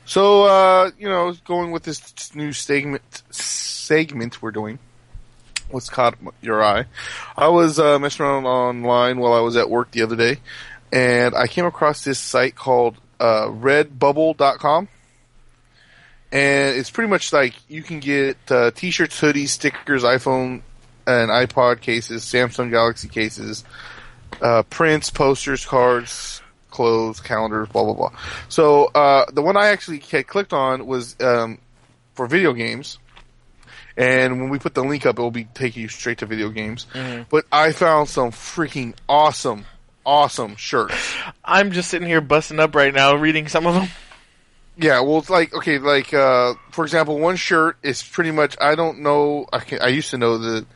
So 0.04 0.44
uh, 0.44 0.90
you 0.98 1.08
know, 1.08 1.34
going 1.44 1.70
with 1.70 1.84
this 1.84 2.34
new 2.34 2.52
segment 2.52 3.22
segment 3.30 4.42
we're 4.42 4.50
doing. 4.50 4.78
What's 5.70 5.88
caught 5.88 6.16
your 6.42 6.62
eye? 6.62 6.84
I 7.36 7.48
was 7.48 7.78
uh, 7.78 7.98
messing 7.98 8.26
around 8.26 8.44
online 8.46 9.18
while 9.18 9.32
I 9.32 9.40
was 9.40 9.56
at 9.56 9.70
work 9.70 9.92
the 9.92 10.02
other 10.02 10.16
day, 10.16 10.38
and 10.92 11.34
I 11.34 11.46
came 11.46 11.64
across 11.64 12.04
this 12.04 12.18
site 12.18 12.54
called 12.54 12.96
uh, 13.18 13.46
Redbubble.com. 13.46 14.88
And 16.32 16.76
it's 16.76 16.90
pretty 16.90 17.08
much 17.08 17.32
like 17.32 17.54
you 17.68 17.82
can 17.82 18.00
get 18.00 18.36
uh, 18.50 18.72
t-shirts, 18.72 19.20
hoodies, 19.20 19.50
stickers, 19.50 20.02
iPhone 20.02 20.62
and 21.06 21.30
iPod 21.30 21.80
cases, 21.80 22.24
Samsung 22.24 22.70
Galaxy 22.70 23.08
cases, 23.08 23.62
uh, 24.40 24.62
prints, 24.64 25.10
posters, 25.10 25.64
cards, 25.64 26.42
clothes, 26.70 27.20
calendars, 27.20 27.68
blah 27.68 27.84
blah 27.84 27.94
blah. 27.94 28.12
So 28.48 28.86
uh, 28.86 29.26
the 29.30 29.42
one 29.42 29.56
I 29.56 29.68
actually 29.68 30.00
had 30.00 30.26
clicked 30.26 30.52
on 30.52 30.86
was 30.86 31.16
um, 31.20 31.58
for 32.14 32.26
video 32.26 32.52
games, 32.52 32.98
and 33.96 34.40
when 34.40 34.50
we 34.50 34.58
put 34.58 34.74
the 34.74 34.84
link 34.84 35.06
up, 35.06 35.18
it 35.18 35.22
will 35.22 35.30
be 35.30 35.44
taking 35.44 35.82
you 35.82 35.88
straight 35.88 36.18
to 36.18 36.26
video 36.26 36.48
games. 36.48 36.86
But 37.30 37.46
I 37.52 37.72
found 37.72 38.08
some 38.08 38.30
freaking 38.30 38.94
awesome, 39.08 39.64
awesome 40.04 40.56
shirts. 40.56 41.14
I'm 41.44 41.72
just 41.72 41.90
sitting 41.90 42.08
here 42.08 42.20
busting 42.20 42.60
up 42.60 42.74
right 42.74 42.92
now 42.92 43.14
reading 43.14 43.48
some 43.48 43.66
of 43.66 43.74
them. 43.74 43.88
Yeah, 44.76 45.00
well, 45.00 45.18
it's 45.18 45.30
like 45.30 45.54
okay, 45.54 45.78
like 45.78 46.12
uh, 46.12 46.54
for 46.72 46.84
example, 46.84 47.20
one 47.20 47.36
shirt 47.36 47.76
is 47.84 48.02
pretty 48.02 48.32
much. 48.32 48.56
I 48.60 48.74
don't 48.74 49.00
know. 49.00 49.46
I 49.52 49.60
can, 49.60 49.80
I 49.80 49.88
used 49.88 50.10
to 50.10 50.18
know 50.18 50.38
the 50.38 50.66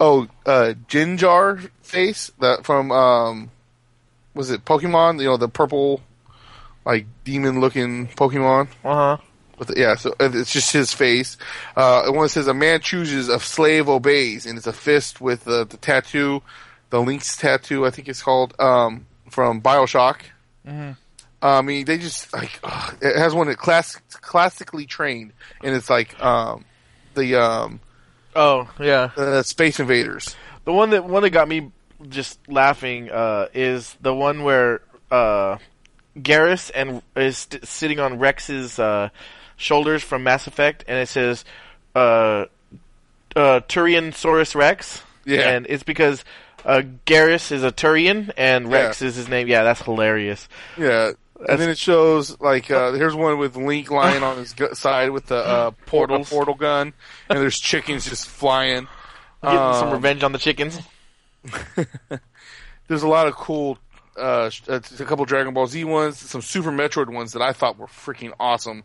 oh 0.00 0.26
uh, 0.46 0.74
Gengar 0.88 1.70
face 1.82 2.32
that 2.40 2.64
from 2.64 2.90
um, 2.90 3.50
was 4.34 4.50
it 4.50 4.64
Pokemon? 4.64 5.20
You 5.20 5.26
know 5.28 5.36
the 5.36 5.48
purple 5.48 6.00
like 6.84 7.06
demon 7.24 7.60
looking 7.60 8.08
Pokemon. 8.08 8.68
Uh 8.84 8.94
huh. 8.94 9.16
With 9.58 9.68
the, 9.68 9.74
yeah, 9.78 9.94
so 9.96 10.14
it's 10.18 10.52
just 10.52 10.72
his 10.72 10.94
face. 10.94 11.36
Uh, 11.76 12.10
one 12.10 12.30
says 12.30 12.46
a 12.46 12.54
man 12.54 12.80
chooses, 12.80 13.28
a 13.28 13.38
slave 13.38 13.90
obeys, 13.90 14.46
and 14.46 14.56
it's 14.56 14.66
a 14.66 14.72
fist 14.72 15.20
with 15.20 15.46
uh, 15.46 15.64
the 15.64 15.76
tattoo, 15.76 16.40
the 16.88 16.98
Link's 16.98 17.36
tattoo, 17.36 17.84
I 17.84 17.90
think 17.90 18.08
it's 18.08 18.22
called, 18.22 18.54
um, 18.58 19.04
from 19.28 19.60
Bioshock. 19.60 20.22
Mhm. 20.66 20.96
I 21.42 21.60
mean, 21.60 21.84
they 21.84 21.98
just 21.98 22.32
like 22.32 22.58
ugh, 22.64 22.96
it 23.02 23.16
has 23.16 23.34
one 23.34 23.48
that 23.48 23.58
class 23.58 23.96
classically 24.12 24.86
trained, 24.86 25.32
and 25.62 25.74
it's 25.74 25.90
like 25.90 26.18
um, 26.22 26.64
the 27.14 27.34
um, 27.36 27.80
Oh 28.36 28.68
yeah. 28.78 29.10
the 29.16 29.42
Space 29.42 29.80
Invaders. 29.80 30.36
The 30.64 30.72
one 30.72 30.90
that 30.90 31.04
one 31.04 31.22
that 31.22 31.30
got 31.30 31.48
me 31.48 31.72
just 32.08 32.38
laughing 32.48 33.10
uh, 33.10 33.48
is 33.54 33.96
the 34.00 34.14
one 34.14 34.42
where 34.42 34.80
uh, 35.10 35.58
Garrus 36.16 36.70
and 36.74 37.02
is 37.16 37.38
st- 37.38 37.66
sitting 37.66 37.98
on 38.00 38.18
Wrex's 38.18 38.78
uh, 38.78 39.08
shoulders 39.56 40.02
from 40.02 40.22
Mass 40.22 40.46
Effect, 40.46 40.84
and 40.88 40.98
it 40.98 41.08
says 41.08 41.44
uh, 41.94 42.46
uh, 43.36 43.60
Turian 43.68 44.12
Saurus 44.12 44.54
Rex. 44.54 45.02
Yeah. 45.26 45.50
and 45.50 45.66
it's 45.68 45.82
because 45.82 46.24
uh, 46.64 46.82
Garrus 47.06 47.52
is 47.52 47.62
a 47.62 47.70
Turian 47.70 48.32
and 48.36 48.70
Wrex 48.72 49.00
Yeah. 49.02 49.08
is 49.08 49.16
his 49.16 49.28
name. 49.28 49.48
Yeah, 49.48 49.64
that's 49.64 49.82
hilarious. 49.82 50.48
Yeah. 50.78 51.12
And 51.48 51.58
then 51.60 51.70
it 51.70 51.78
shows 51.78 52.38
like 52.40 52.70
uh, 52.70 52.92
here's 52.92 53.14
one 53.14 53.38
with 53.38 53.56
Link 53.56 53.90
lying 53.90 54.22
on 54.22 54.36
his 54.36 54.52
gu- 54.52 54.74
side 54.74 55.10
with 55.10 55.26
the 55.26 55.36
uh, 55.36 55.70
portal 55.86 56.24
portal 56.24 56.54
gun, 56.54 56.92
and 57.28 57.38
there's 57.38 57.58
chickens 57.58 58.04
just 58.04 58.28
flying. 58.28 58.86
Getting 59.42 59.58
some 59.74 59.88
Um, 59.88 59.94
revenge 59.94 60.22
on 60.22 60.32
the 60.32 60.38
chickens. 60.38 60.78
there's 62.88 63.02
a 63.02 63.08
lot 63.08 63.26
of 63.26 63.34
cool, 63.34 63.78
uh, 64.18 64.50
uh, 64.68 64.80
a 64.98 65.04
couple 65.04 65.24
Dragon 65.24 65.54
Ball 65.54 65.66
Z 65.66 65.82
ones, 65.84 66.18
some 66.18 66.42
Super 66.42 66.70
Metroid 66.70 67.08
ones 67.12 67.32
that 67.32 67.42
I 67.42 67.52
thought 67.52 67.78
were 67.78 67.86
freaking 67.86 68.32
awesome. 68.38 68.84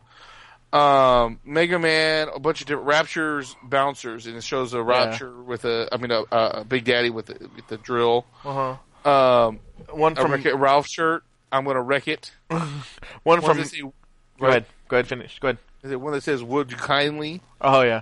Um, 0.71 1.39
Mega 1.45 1.79
Man, 1.79 2.27
a 2.33 2.39
bunch 2.39 2.61
of 2.61 2.67
different 2.67 2.87
Raptures 2.87 3.55
bouncers, 3.63 4.27
and 4.27 4.35
it 4.35 4.43
shows 4.43 4.73
a 4.73 4.81
Rapture 4.81 5.41
with 5.41 5.63
a, 5.65 5.87
I 5.91 5.97
mean, 5.97 6.11
a, 6.11 6.23
a 6.31 6.63
Big 6.65 6.83
Daddy 6.85 7.09
with 7.09 7.27
the, 7.27 7.49
with 7.55 7.67
the 7.67 7.77
drill. 7.77 8.25
Uh 8.43 8.77
huh. 9.05 9.09
Um, 9.47 9.59
One 9.91 10.15
from 10.15 10.33
It 10.33 10.55
Ralph 10.55 10.87
shirt. 10.87 11.23
I'm 11.55 11.65
gonna 11.65 11.81
wreck 11.81 12.07
it. 12.07 12.31
one 13.23 13.41
from. 13.41 13.63
say- 13.63 13.81
Go 13.81 14.47
ahead. 14.47 14.65
Go 14.87 14.97
ahead. 14.97 15.07
Finish. 15.07 15.39
Go 15.39 15.47
ahead. 15.49 15.57
Is 15.83 15.91
it 15.91 16.01
one 16.01 16.13
that 16.13 16.23
says 16.23 16.43
"Would 16.43 16.71
you 16.71 16.77
kindly"? 16.77 17.41
Oh 17.61 17.81
yeah. 17.81 18.01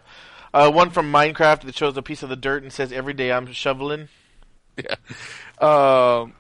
Uh, 0.54 0.72
one 0.72 0.90
from 0.90 1.12
Minecraft 1.12 1.62
that 1.62 1.76
shows 1.76 1.96
a 1.98 2.02
piece 2.02 2.24
of 2.24 2.30
the 2.30 2.36
dirt 2.36 2.64
and 2.64 2.72
says, 2.74 2.92
"Every 2.92 3.14
day 3.14 3.32
I'm 3.32 3.52
shoveling." 3.54 4.10
Yeah. 4.76 4.96
Um, 5.62 6.34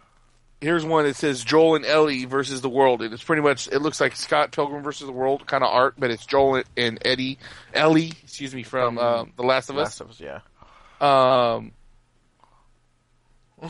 here's 0.60 0.84
one 0.84 1.04
that 1.06 1.16
says 1.16 1.44
Joel 1.44 1.76
and 1.76 1.86
Ellie 1.86 2.26
versus 2.26 2.62
the 2.62 2.70
world, 2.70 3.04
and 3.04 3.14
it's 3.14 3.22
pretty 3.24 3.44
much 3.44 3.68
it 3.68 3.78
looks 3.80 4.02
like 4.02 4.16
Scott 4.16 4.52
Pilgrim 4.52 4.82
versus 4.82 5.06
the 5.06 5.14
world 5.14 5.46
kind 5.46 5.64
of 5.64 5.70
art, 5.72 5.94
but 6.00 6.10
it's 6.10 6.26
Joel 6.26 6.64
and 6.76 6.98
Eddie, 7.06 7.38
Ellie, 7.76 8.14
excuse 8.24 8.56
me, 8.56 8.64
from 8.64 8.98
um, 8.98 9.34
The 9.36 9.44
Last 9.44 9.70
of 9.70 9.76
Last 9.76 10.02
Us. 10.02 10.02
of 10.02 10.10
Us, 10.10 10.20
yeah. 10.20 10.40
Um, 11.00 11.74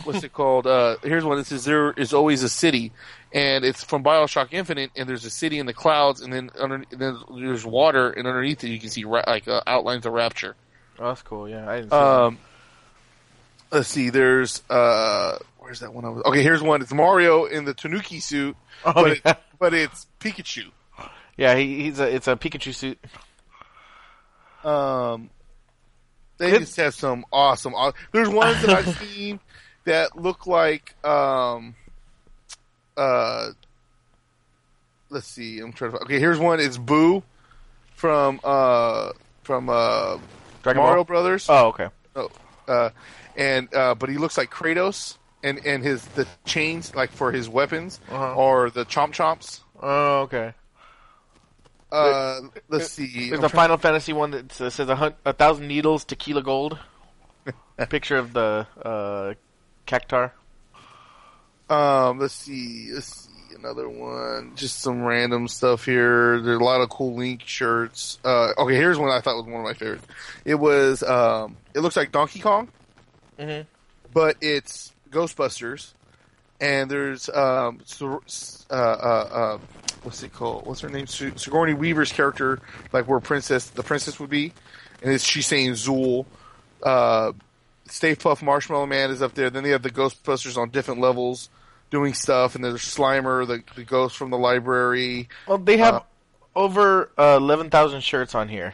what's 0.05 0.23
it 0.23 0.31
called? 0.33 0.65
Uh, 0.65 0.95
here's 1.03 1.25
one 1.25 1.37
that 1.37 1.45
says 1.47 1.65
there 1.65 1.91
is 1.91 2.13
always 2.13 2.41
a 2.43 2.49
city, 2.49 2.91
and 3.33 3.65
it's 3.65 3.83
from 3.83 4.03
Bioshock 4.03 4.49
Infinite, 4.51 4.91
and 4.95 5.09
there's 5.09 5.25
a 5.25 5.29
city 5.29 5.59
in 5.59 5.65
the 5.65 5.73
clouds, 5.73 6.21
and 6.21 6.31
then 6.31 6.51
under 6.59 6.83
then 6.91 7.17
there's 7.35 7.65
water, 7.65 8.09
and 8.11 8.27
underneath 8.27 8.63
it 8.63 8.69
you 8.69 8.79
can 8.79 8.89
see 8.89 9.03
ra- 9.03 9.23
like 9.27 9.47
uh, 9.47 9.61
outlines 9.67 10.05
of 10.05 10.13
Rapture. 10.13 10.55
Oh, 10.99 11.07
that's 11.07 11.21
cool. 11.23 11.49
Yeah, 11.49 11.67
I 11.69 11.75
didn't 11.77 11.89
see 11.91 11.97
that. 11.97 12.03
Um, 12.21 12.37
let's 13.71 13.89
see. 13.89 14.09
There's 14.11 14.61
uh, 14.69 15.37
where's 15.59 15.79
that 15.79 15.93
one? 15.93 16.05
I 16.05 16.09
was, 16.09 16.23
okay, 16.25 16.43
here's 16.43 16.61
one. 16.61 16.81
It's 16.81 16.93
Mario 16.93 17.45
in 17.45 17.65
the 17.65 17.73
Tanuki 17.73 18.19
suit, 18.19 18.55
Oh, 18.85 18.93
but 18.93 19.19
yeah. 19.25 19.31
it, 19.31 19.37
but 19.59 19.73
it's 19.73 20.05
Pikachu. 20.19 20.71
Yeah, 21.35 21.55
he, 21.55 21.83
he's 21.85 21.99
a 21.99 22.13
it's 22.13 22.27
a 22.27 22.35
Pikachu 22.35 22.75
suit. 22.75 22.99
Um, 24.63 25.29
they 26.37 26.57
just 26.59 26.75
have 26.77 26.93
some 26.93 27.25
awesome. 27.31 27.73
aw- 27.73 27.91
There's 28.11 28.29
ones 28.29 28.61
that 28.61 28.69
I've 28.69 28.97
seen 29.13 29.39
that 29.85 30.15
look 30.17 30.47
like 30.47 30.93
um, 31.05 31.75
uh, 32.97 33.49
let's 35.09 35.27
see. 35.27 35.59
I'm 35.59 35.73
trying 35.73 35.91
to. 35.91 35.97
Okay, 35.99 36.19
here's 36.19 36.39
one. 36.39 36.59
It's 36.59 36.77
Boo 36.77 37.23
from 37.95 38.39
uh 38.43 39.11
from 39.43 39.69
uh 39.69 40.17
Dragon 40.63 40.81
Mario 40.81 40.95
Ball. 40.97 41.03
Brothers. 41.05 41.47
Oh, 41.49 41.67
okay. 41.67 41.87
Oh, 42.15 42.29
uh, 42.67 42.89
and 43.35 43.73
uh, 43.73 43.95
but 43.95 44.09
he 44.09 44.17
looks 44.17 44.37
like 44.37 44.49
Kratos, 44.51 45.17
and 45.43 45.65
and 45.65 45.83
his 45.83 46.03
the 46.09 46.27
chains 46.45 46.95
like 46.95 47.11
for 47.11 47.31
his 47.31 47.49
weapons 47.49 47.99
Uh-huh. 48.09 48.35
or 48.35 48.69
the 48.69 48.85
chomp 48.85 49.11
chomps. 49.13 49.61
Oh, 49.81 50.21
okay. 50.21 50.53
Uh, 51.91 52.41
let's 52.69 52.89
see. 52.89 53.29
There's 53.29 53.39
I'm 53.39 53.45
a 53.45 53.49
trying- 53.49 53.51
Final 53.51 53.77
Fantasy 53.77 54.13
one 54.13 54.31
that 54.31 54.51
says 54.51 54.79
a, 54.79 54.95
hun- 54.95 55.13
a 55.25 55.33
thousand 55.33 55.67
needles, 55.67 56.03
tequila 56.05 56.41
gold. 56.41 56.79
a 57.77 57.85
picture 57.87 58.17
of 58.17 58.33
the 58.33 58.65
uh, 58.83 59.33
cactuar. 59.85 60.31
Um, 61.73 62.19
let's 62.19 62.33
see. 62.33 62.89
Let's 62.93 63.27
see 63.27 63.55
another 63.55 63.87
one. 63.89 64.53
Just 64.55 64.81
some 64.81 65.03
random 65.03 65.47
stuff 65.47 65.85
here. 65.85 66.39
There's 66.41 66.59
a 66.59 66.63
lot 66.63 66.81
of 66.81 66.89
cool 66.89 67.15
Link 67.15 67.41
shirts. 67.45 68.19
Uh, 68.23 68.51
okay, 68.57 68.75
here's 68.75 68.99
one 68.99 69.09
I 69.09 69.21
thought 69.21 69.35
was 69.37 69.45
one 69.45 69.55
of 69.61 69.63
my 69.63 69.73
favorites. 69.73 70.05
It 70.45 70.55
was 70.55 71.01
um, 71.03 71.57
it 71.73 71.79
looks 71.79 71.95
like 71.95 72.11
Donkey 72.11 72.39
Kong, 72.39 72.67
Mhm. 73.39 73.65
but 74.13 74.37
it's 74.41 74.93
Ghostbusters, 75.11 75.93
and 76.61 76.89
there's 76.91 77.29
um, 77.29 77.79
Sor- 77.85 78.21
uh, 78.69 78.73
uh, 78.73 79.29
uh, 79.31 79.57
what's 80.03 80.21
it 80.23 80.33
called? 80.33 80.65
What's 80.67 80.81
her 80.81 80.89
name? 80.89 81.07
Sig- 81.07 81.39
Sigourney 81.39 81.73
Weaver's 81.73 82.11
character, 82.11 82.59
like 82.91 83.07
where 83.07 83.19
princess 83.19 83.69
the 83.69 83.83
princess 83.83 84.19
would 84.19 84.29
be, 84.29 84.53
and 85.01 85.11
it's 85.13 85.23
she's 85.23 85.47
saying 85.47 85.71
Zuul. 85.71 86.25
Uh, 86.81 87.31
Stay 87.87 88.15
Puft 88.15 88.41
Marshmallow 88.41 88.85
Man 88.87 89.11
is 89.11 89.21
up 89.21 89.33
there. 89.35 89.49
Then 89.49 89.63
they 89.63 89.69
have 89.71 89.83
the 89.83 89.91
Ghostbusters 89.91 90.57
on 90.57 90.69
different 90.69 90.99
levels 91.01 91.49
doing 91.93 92.13
stuff, 92.13 92.55
and 92.55 92.63
there's 92.63 92.81
Slimer, 92.81 93.47
the, 93.47 93.63
the 93.75 93.83
ghost 93.85 94.17
from 94.17 94.31
the 94.31 94.37
library. 94.37 95.29
Well, 95.47 95.59
they 95.59 95.77
have 95.77 95.95
Uh, 95.95 96.01
over 96.55 97.09
uh, 97.17 97.37
eleven 97.39 97.69
thousand 97.69 98.01
shirts 98.01 98.35
on 98.35 98.49
here. 98.49 98.73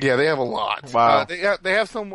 Yeah, 0.00 0.16
they 0.16 0.26
have 0.26 0.38
a 0.38 0.42
lot. 0.44 0.90
Wow. 0.94 1.18
Uh, 1.18 1.24
they 1.24 1.38
have, 1.40 1.62
they 1.62 1.72
have 1.72 1.90
some. 1.90 2.14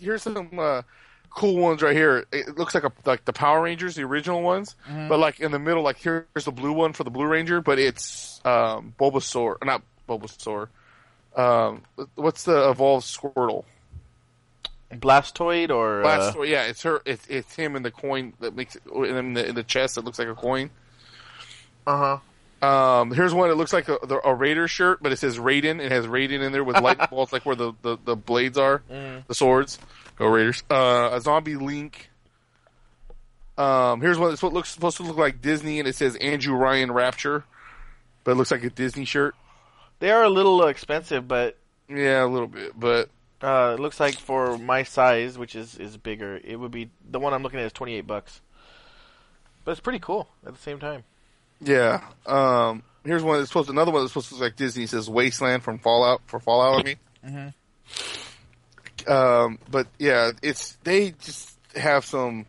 Here's 0.00 0.22
some 0.22 0.58
uh, 0.58 0.82
cool 1.30 1.56
ones 1.56 1.82
right 1.82 1.94
here. 1.94 2.24
It 2.32 2.56
looks 2.58 2.74
like 2.74 2.84
a 2.84 2.92
like 3.04 3.24
the 3.24 3.32
Power 3.32 3.62
Rangers, 3.62 3.94
the 3.94 4.02
original 4.02 4.42
ones, 4.42 4.74
but 5.08 5.18
like 5.20 5.38
in 5.38 5.52
the 5.52 5.58
middle, 5.60 5.82
like 5.84 5.98
here's 5.98 6.44
the 6.44 6.50
blue 6.50 6.72
one 6.72 6.92
for 6.92 7.04
the 7.04 7.10
Blue 7.10 7.26
Ranger, 7.26 7.60
but 7.60 7.78
it's 7.78 8.40
um, 8.44 8.94
Bulbasaur, 8.98 9.62
not 9.64 9.82
Bulbasaur. 10.08 10.68
Um, 11.36 11.82
what's 12.14 12.44
the 12.44 12.70
evolved 12.70 13.06
Squirtle? 13.06 13.64
Blastoise 15.00 15.70
or 15.70 16.04
uh, 16.04 16.42
yeah, 16.42 16.64
it's 16.64 16.82
her. 16.82 17.00
It's, 17.04 17.26
it's 17.28 17.54
him 17.54 17.76
in 17.76 17.82
the 17.82 17.90
coin 17.90 18.32
that 18.40 18.54
makes 18.54 18.76
it 18.76 18.82
in 18.86 19.34
the 19.34 19.48
in 19.48 19.54
the 19.54 19.62
chest. 19.62 19.94
That 19.96 20.04
looks 20.04 20.18
like 20.18 20.28
a 20.28 20.34
coin. 20.34 20.70
uh 21.86 22.18
huh. 22.62 22.66
Um, 22.66 23.10
here's 23.12 23.34
one. 23.34 23.50
It 23.50 23.54
looks 23.56 23.74
like 23.74 23.88
a, 23.88 23.98
the- 24.02 24.20
a 24.26 24.34
Raider 24.34 24.66
shirt, 24.68 25.02
but 25.02 25.12
it 25.12 25.16
says 25.18 25.36
Raiden. 25.36 25.80
It 25.84 25.92
has 25.92 26.06
Raiden 26.06 26.40
in 26.42 26.50
there 26.52 26.64
with 26.64 26.80
lightning 26.80 27.08
bolts, 27.10 27.30
like 27.30 27.44
where 27.44 27.54
the, 27.56 27.72
the, 27.82 27.98
the 28.02 28.16
blades 28.16 28.56
are, 28.56 28.82
Mm. 28.90 29.26
the 29.26 29.34
swords. 29.34 29.78
Go 30.16 30.28
Raiders. 30.28 30.62
Uh, 30.70 31.10
a 31.12 31.20
zombie 31.20 31.56
Link. 31.56 32.08
Um, 33.58 34.00
here's 34.00 34.18
one. 34.18 34.32
It's 34.32 34.42
what 34.42 34.52
looks 34.52 34.70
supposed 34.70 34.96
to 34.96 35.02
look 35.02 35.16
like 35.16 35.40
Disney, 35.42 35.78
and 35.78 35.86
it 35.86 35.94
says 35.94 36.16
Andrew 36.16 36.54
Ryan 36.56 36.90
Rapture, 36.90 37.44
but 38.24 38.32
it 38.32 38.34
looks 38.36 38.50
like 38.50 38.64
a 38.64 38.70
Disney 38.70 39.04
shirt. 39.04 39.34
They 40.00 40.10
are 40.10 40.24
a 40.24 40.30
little 40.30 40.62
uh, 40.62 40.66
expensive, 40.66 41.28
but 41.28 41.56
Yeah, 41.88 42.24
a 42.24 42.26
little 42.26 42.48
bit, 42.48 42.78
but 42.78 43.10
uh, 43.44 43.74
it 43.74 43.80
looks 43.80 44.00
like 44.00 44.14
for 44.18 44.56
my 44.58 44.82
size, 44.84 45.36
which 45.38 45.54
is 45.54 45.76
is 45.76 45.96
bigger, 45.96 46.40
it 46.42 46.56
would 46.56 46.70
be 46.70 46.90
the 47.10 47.20
one 47.20 47.32
I'm 47.34 47.42
looking 47.42 47.60
at 47.60 47.66
is 47.66 47.72
twenty 47.72 47.94
eight 47.96 48.06
bucks. 48.06 48.40
But 49.64 49.72
it's 49.72 49.80
pretty 49.80 49.98
cool 49.98 50.28
at 50.46 50.54
the 50.54 50.60
same 50.60 50.78
time. 50.78 51.04
yeah. 51.60 52.00
Um, 52.26 52.82
here's 53.04 53.22
one. 53.22 53.38
That's 53.38 53.48
supposed 53.50 53.70
another 53.70 53.92
one 53.92 54.02
that's 54.02 54.12
supposed 54.12 54.28
to 54.28 54.34
look 54.34 54.42
like 54.42 54.56
Disney. 54.56 54.84
It 54.84 54.90
says 54.90 55.08
Wasteland 55.08 55.62
from 55.62 55.78
Fallout 55.78 56.20
for 56.26 56.38
Fallout. 56.40 56.80
I 56.80 56.82
mean. 56.84 57.52
Mhm. 59.06 59.08
Um, 59.10 59.58
but 59.70 59.86
yeah, 59.98 60.30
it's 60.42 60.76
they 60.84 61.10
just 61.12 61.58
have 61.76 62.04
some. 62.04 62.46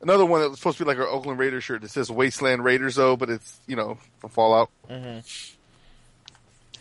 Another 0.00 0.26
one 0.26 0.42
that 0.42 0.50
was 0.50 0.58
supposed 0.58 0.76
to 0.78 0.84
be 0.84 0.88
like 0.88 0.98
our 0.98 1.08
Oakland 1.08 1.38
Raiders 1.38 1.64
shirt 1.64 1.80
that 1.80 1.90
says 1.90 2.10
Wasteland 2.10 2.62
Raiders 2.62 2.96
though, 2.96 3.16
but 3.16 3.30
it's 3.30 3.58
you 3.66 3.76
know 3.76 3.96
from 4.18 4.30
Fallout. 4.30 4.68
Mm-hmm. 4.90 5.20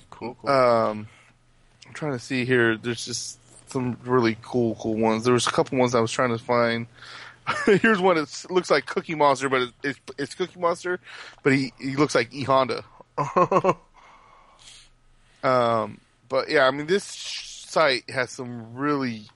Cool, 0.09 0.35
cool. 0.41 0.49
Um, 0.49 1.07
I'm 1.93 1.99
trying 1.99 2.13
to 2.13 2.19
see 2.19 2.43
here. 2.43 2.75
There's 2.75 3.05
just 3.05 3.37
some 3.69 3.99
really 4.03 4.35
cool, 4.41 4.73
cool 4.79 4.95
ones. 4.95 5.25
There 5.25 5.33
was 5.33 5.45
a 5.45 5.51
couple 5.51 5.77
ones 5.77 5.93
I 5.93 5.99
was 5.99 6.11
trying 6.11 6.35
to 6.35 6.43
find. 6.43 6.87
Here's 7.65 8.01
one 8.01 8.15
that 8.15 8.45
looks 8.49 8.71
like 8.71 8.87
Cookie 8.87 9.13
Monster, 9.13 9.47
but 9.47 9.61
it's, 9.61 9.73
it's, 9.83 9.99
it's 10.17 10.33
Cookie 10.33 10.59
Monster, 10.59 10.99
but 11.43 11.53
he 11.53 11.71
he 11.79 11.95
looks 11.95 12.15
like 12.15 12.33
E 12.33 12.43
Honda. 12.43 12.83
Um, 15.43 15.99
but 16.29 16.49
yeah, 16.49 16.65
I 16.65 16.71
mean, 16.71 16.87
this 16.87 17.03
site 17.03 18.09
has 18.09 18.29
some 18.29 18.75
really, 18.75 19.27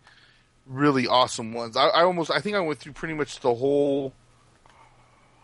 really 0.65 1.05
awesome 1.05 1.51
ones. 1.51 1.75
I, 1.75 1.87
I 1.87 2.03
almost, 2.03 2.31
I 2.31 2.39
think 2.39 2.55
I 2.55 2.61
went 2.61 2.79
through 2.79 2.93
pretty 2.93 3.13
much 3.13 3.41
the 3.41 3.53
whole, 3.53 4.13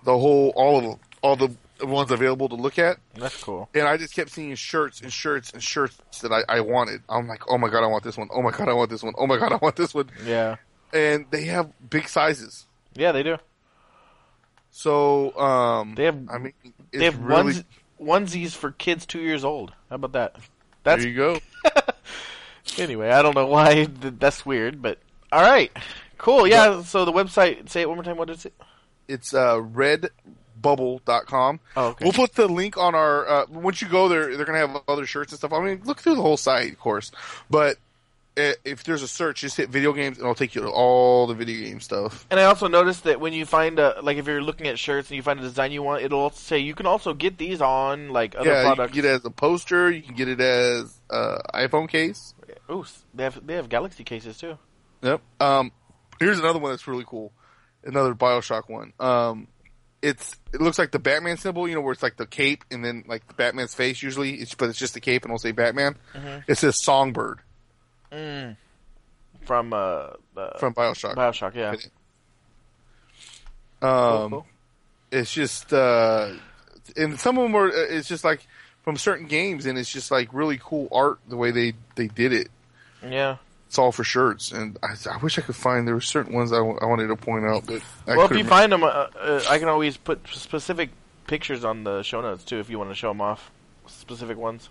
the 0.05 0.18
whole, 0.18 0.53
all 0.55 0.93
of 0.93 0.99
all 1.22 1.36
the 1.36 1.53
ones 1.82 2.11
available 2.11 2.49
to 2.49 2.55
look 2.55 2.78
at, 2.80 2.97
That's 3.15 3.41
cool. 3.43 3.69
and 3.74 3.88
I 3.88 3.97
just 3.97 4.13
kept 4.13 4.30
seeing 4.32 4.53
shirts 4.55 5.01
and 5.01 5.11
shirts 5.11 5.51
and 5.51 5.61
shirts 5.63 5.97
that 6.21 6.32
I, 6.32 6.43
I 6.47 6.59
wanted. 6.61 7.01
I'm 7.09 7.28
like, 7.28 7.41
oh 7.49 7.57
my 7.57 7.69
god, 7.69 7.84
I 7.84 7.88
want 7.88 8.03
this 8.03 8.17
one. 8.17 8.30
Oh 8.34 8.41
my 8.41 8.51
god, 8.51 8.69
I 8.69 8.74
want 8.74 8.89
this 8.89 9.03
one. 9.03 9.13
Oh 9.17 9.28
my 9.28 9.38
god, 9.38 9.51
I 9.51 9.57
want 9.57 9.76
this 9.76 9.93
one. 9.93 10.09
Yeah. 10.26 10.57
And 10.93 11.26
they 11.32 11.45
have 11.45 11.71
big 11.89 12.07
sizes. 12.07 12.65
Yeah, 12.95 13.11
they 13.11 13.24
do. 13.24 13.38
So, 14.71 15.38
um, 15.39 15.95
They 15.95 16.05
have 16.05 16.17
I 16.30 16.38
mean, 16.38 16.53
it's 16.63 16.99
they 16.99 17.05
have 17.05 17.19
really. 17.19 17.53
ones, 17.99 18.34
onesies 18.34 18.51
for 18.55 18.71
kids 18.71 19.05
two 19.05 19.19
years 19.21 19.43
old. 19.43 19.71
How 19.89 19.95
about 19.95 20.13
that? 20.13 20.36
That's 20.84 21.01
there 21.03 21.11
you 21.11 21.15
go. 21.17 21.39
anyway. 22.78 23.09
I 23.09 23.21
don't 23.21 23.36
know 23.36 23.47
why 23.47 23.86
that's 24.01 24.45
weird, 24.45 24.82
but 24.82 24.99
all 25.32 25.41
right, 25.41 25.71
cool. 26.17 26.47
Yeah. 26.47 26.82
So 26.84 27.05
the 27.05 27.11
website. 27.11 27.69
Say 27.69 27.82
it 27.82 27.88
one 27.88 27.97
more 27.97 28.03
time. 28.03 28.17
What 28.17 28.30
is 28.30 28.45
it? 28.45 28.53
It's 29.07 29.34
uh, 29.34 29.59
redbubble.com. 30.64 31.59
Oh, 31.76 31.88
okay. 31.88 32.05
We'll 32.05 32.14
put 32.14 32.34
the 32.34 32.47
link 32.47 32.78
on 32.78 32.95
our. 32.95 33.28
Uh, 33.28 33.45
once 33.49 33.82
you 33.82 33.88
go 33.88 34.07
there, 34.07 34.36
they're 34.36 34.45
gonna 34.45 34.57
have 34.59 34.82
other 34.88 35.05
shirts 35.05 35.32
and 35.32 35.39
stuff. 35.39 35.53
I 35.53 35.64
mean, 35.64 35.82
look 35.86 36.01
through 36.01 36.16
the 36.16 36.22
whole 36.22 36.38
site, 36.38 36.72
of 36.72 36.80
course. 36.80 37.11
But 37.49 37.78
uh, 38.36 38.53
if 38.66 38.84
there's 38.84 39.03
a 39.03 39.07
search, 39.07 39.41
just 39.41 39.57
hit 39.57 39.70
video 39.70 39.93
games, 39.93 40.18
and 40.18 40.26
it'll 40.26 40.36
take 40.36 40.55
you 40.55 40.61
to 40.61 40.70
all 40.70 41.28
the 41.28 41.36
video 41.36 41.68
game 41.68 41.80
stuff. 41.80 42.26
And 42.32 42.39
I 42.39 42.45
also 42.45 42.68
noticed 42.68 43.03
that 43.03 43.20
when 43.20 43.34
you 43.34 43.45
find 43.45 43.78
a 43.80 43.99
like 44.01 44.18
if 44.18 44.26
you're 44.26 44.41
looking 44.41 44.68
at 44.68 44.80
shirts 44.80 45.09
and 45.09 45.18
you 45.18 45.24
find 45.24 45.39
a 45.39 45.43
design 45.43 45.72
you 45.72 45.84
want, 45.84 46.03
it'll 46.03 46.20
also 46.20 46.38
say 46.38 46.59
you 46.59 46.76
can 46.76 46.88
also 46.88 47.14
get 47.14 47.38
these 47.38 47.61
on 47.61 48.09
like 48.09 48.36
other 48.36 48.49
yeah, 48.49 48.61
you 48.61 48.76
products. 48.76 48.93
can 48.93 49.01
get 49.01 49.09
it 49.09 49.16
as 49.16 49.26
a 49.26 49.32
poster. 49.32 49.91
You 49.91 50.01
can 50.01 50.16
get 50.16 50.28
it 50.28 50.39
as 50.39 50.99
uh, 51.09 51.39
iPhone 51.53 51.88
case. 51.88 52.34
Ooh, 52.72 52.86
they 53.14 53.24
have 53.24 53.45
they 53.45 53.55
have 53.55 53.70
Galaxy 53.70 54.03
cases 54.03 54.38
too. 54.38 54.57
Yep. 55.01 55.22
Um, 55.39 55.72
here's 56.20 56.39
another 56.39 56.59
one 56.59 56.72
that's 56.72 56.88
really 56.88 57.03
cool. 57.05 57.34
Another 57.84 58.16
Bioshock 58.16 58.70
one. 58.70 58.93
Um, 58.99 59.47
it's 60.04 60.36
it 60.54 60.62
looks 60.62 60.78
like 60.78 60.91
the 60.91 60.99
Batman 60.99 61.38
symbol, 61.38 61.68
you 61.68 61.74
know, 61.74 61.82
where 61.82 61.93
it's 61.93 62.04
like 62.04 62.18
the 62.18 62.28
cape 62.28 62.64
and 62.70 62.86
then 62.86 63.06
like 63.08 63.26
the 63.28 63.34
Batman's 63.34 63.74
face 63.74 64.04
usually, 64.04 64.36
it's, 64.36 64.54
but 64.54 64.70
it's 64.70 64.78
just 64.78 64.93
the 64.93 64.99
cape 64.99 65.24
and 65.24 65.32
it'll 65.32 65.39
say 65.39 65.51
Batman. 65.51 65.95
It 66.47 66.56
says 66.56 66.78
Songbird 66.78 67.39
Mm. 68.14 68.56
From 69.41 69.74
uh, 69.74 70.10
uh 70.38 70.58
from 70.60 70.74
Bioshock. 70.74 71.16
Bioshock, 71.16 71.56
yeah. 71.56 71.76
Um, 73.82 74.30
cool. 74.30 74.45
it's 75.12 75.34
just 75.34 75.74
uh, 75.74 76.32
and 76.95 77.20
some 77.20 77.38
of 77.38 77.43
them 77.43 77.56
are. 77.56 77.68
It's 77.68 78.08
just 78.08 78.24
like 78.24 78.45
from 78.84 78.97
certain 78.97 79.26
games, 79.26 79.66
and 79.66 79.78
it's 79.78 79.91
just 79.91 80.12
like 80.12 80.30
really 80.32 80.60
cool 80.62 80.88
art 80.91 81.20
the 81.28 81.36
way 81.36 81.51
they 81.51 81.74
they 81.95 82.08
did 82.08 82.34
it. 82.34 82.49
Yeah. 83.04 83.38
It's 83.74 83.80
all 83.80 83.91
for 83.91 84.03
shirts, 84.03 84.51
and 84.51 84.78
I, 84.84 84.93
I 85.09 85.17
wish 85.17 85.39
I 85.39 85.41
could 85.41 85.55
find. 85.55 85.88
There 85.88 85.95
were 85.95 85.99
certain 85.99 86.32
ones 86.32 86.53
I, 86.53 86.57
w- 86.57 86.78
I 86.80 86.86
wanted 86.86 87.07
to 87.07 87.15
point 87.15 87.43
out, 87.43 87.65
but 87.65 87.82
I 88.05 88.15
well, 88.15 88.32
if 88.32 88.38
you 88.38 88.43
find 88.43 88.71
them, 88.71 88.84
uh, 88.84 88.88
uh, 88.88 89.43
I 89.49 89.57
can 89.57 89.67
always 89.67 89.97
put 89.97 90.28
specific 90.28 90.91
pictures 91.26 91.65
on 91.65 91.84
the 91.84 92.03
show 92.03 92.21
notes 92.21 92.43
too 92.43 92.59
if 92.59 92.69
you 92.69 92.78
want 92.78 92.91
to 92.91 92.95
show 92.95 93.07
them 93.07 93.19
off. 93.19 93.49
Specific 93.88 94.38
ones. 94.38 94.69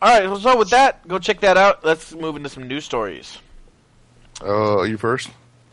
All 0.00 0.08
right, 0.08 0.40
so 0.40 0.56
with 0.56 0.70
that, 0.70 1.06
go 1.06 1.18
check 1.18 1.40
that 1.40 1.58
out. 1.58 1.84
Let's 1.84 2.14
move 2.14 2.34
into 2.34 2.48
some 2.48 2.66
news 2.66 2.86
stories. 2.86 3.36
Uh, 4.42 4.80
you 4.84 4.96
first. 4.96 5.28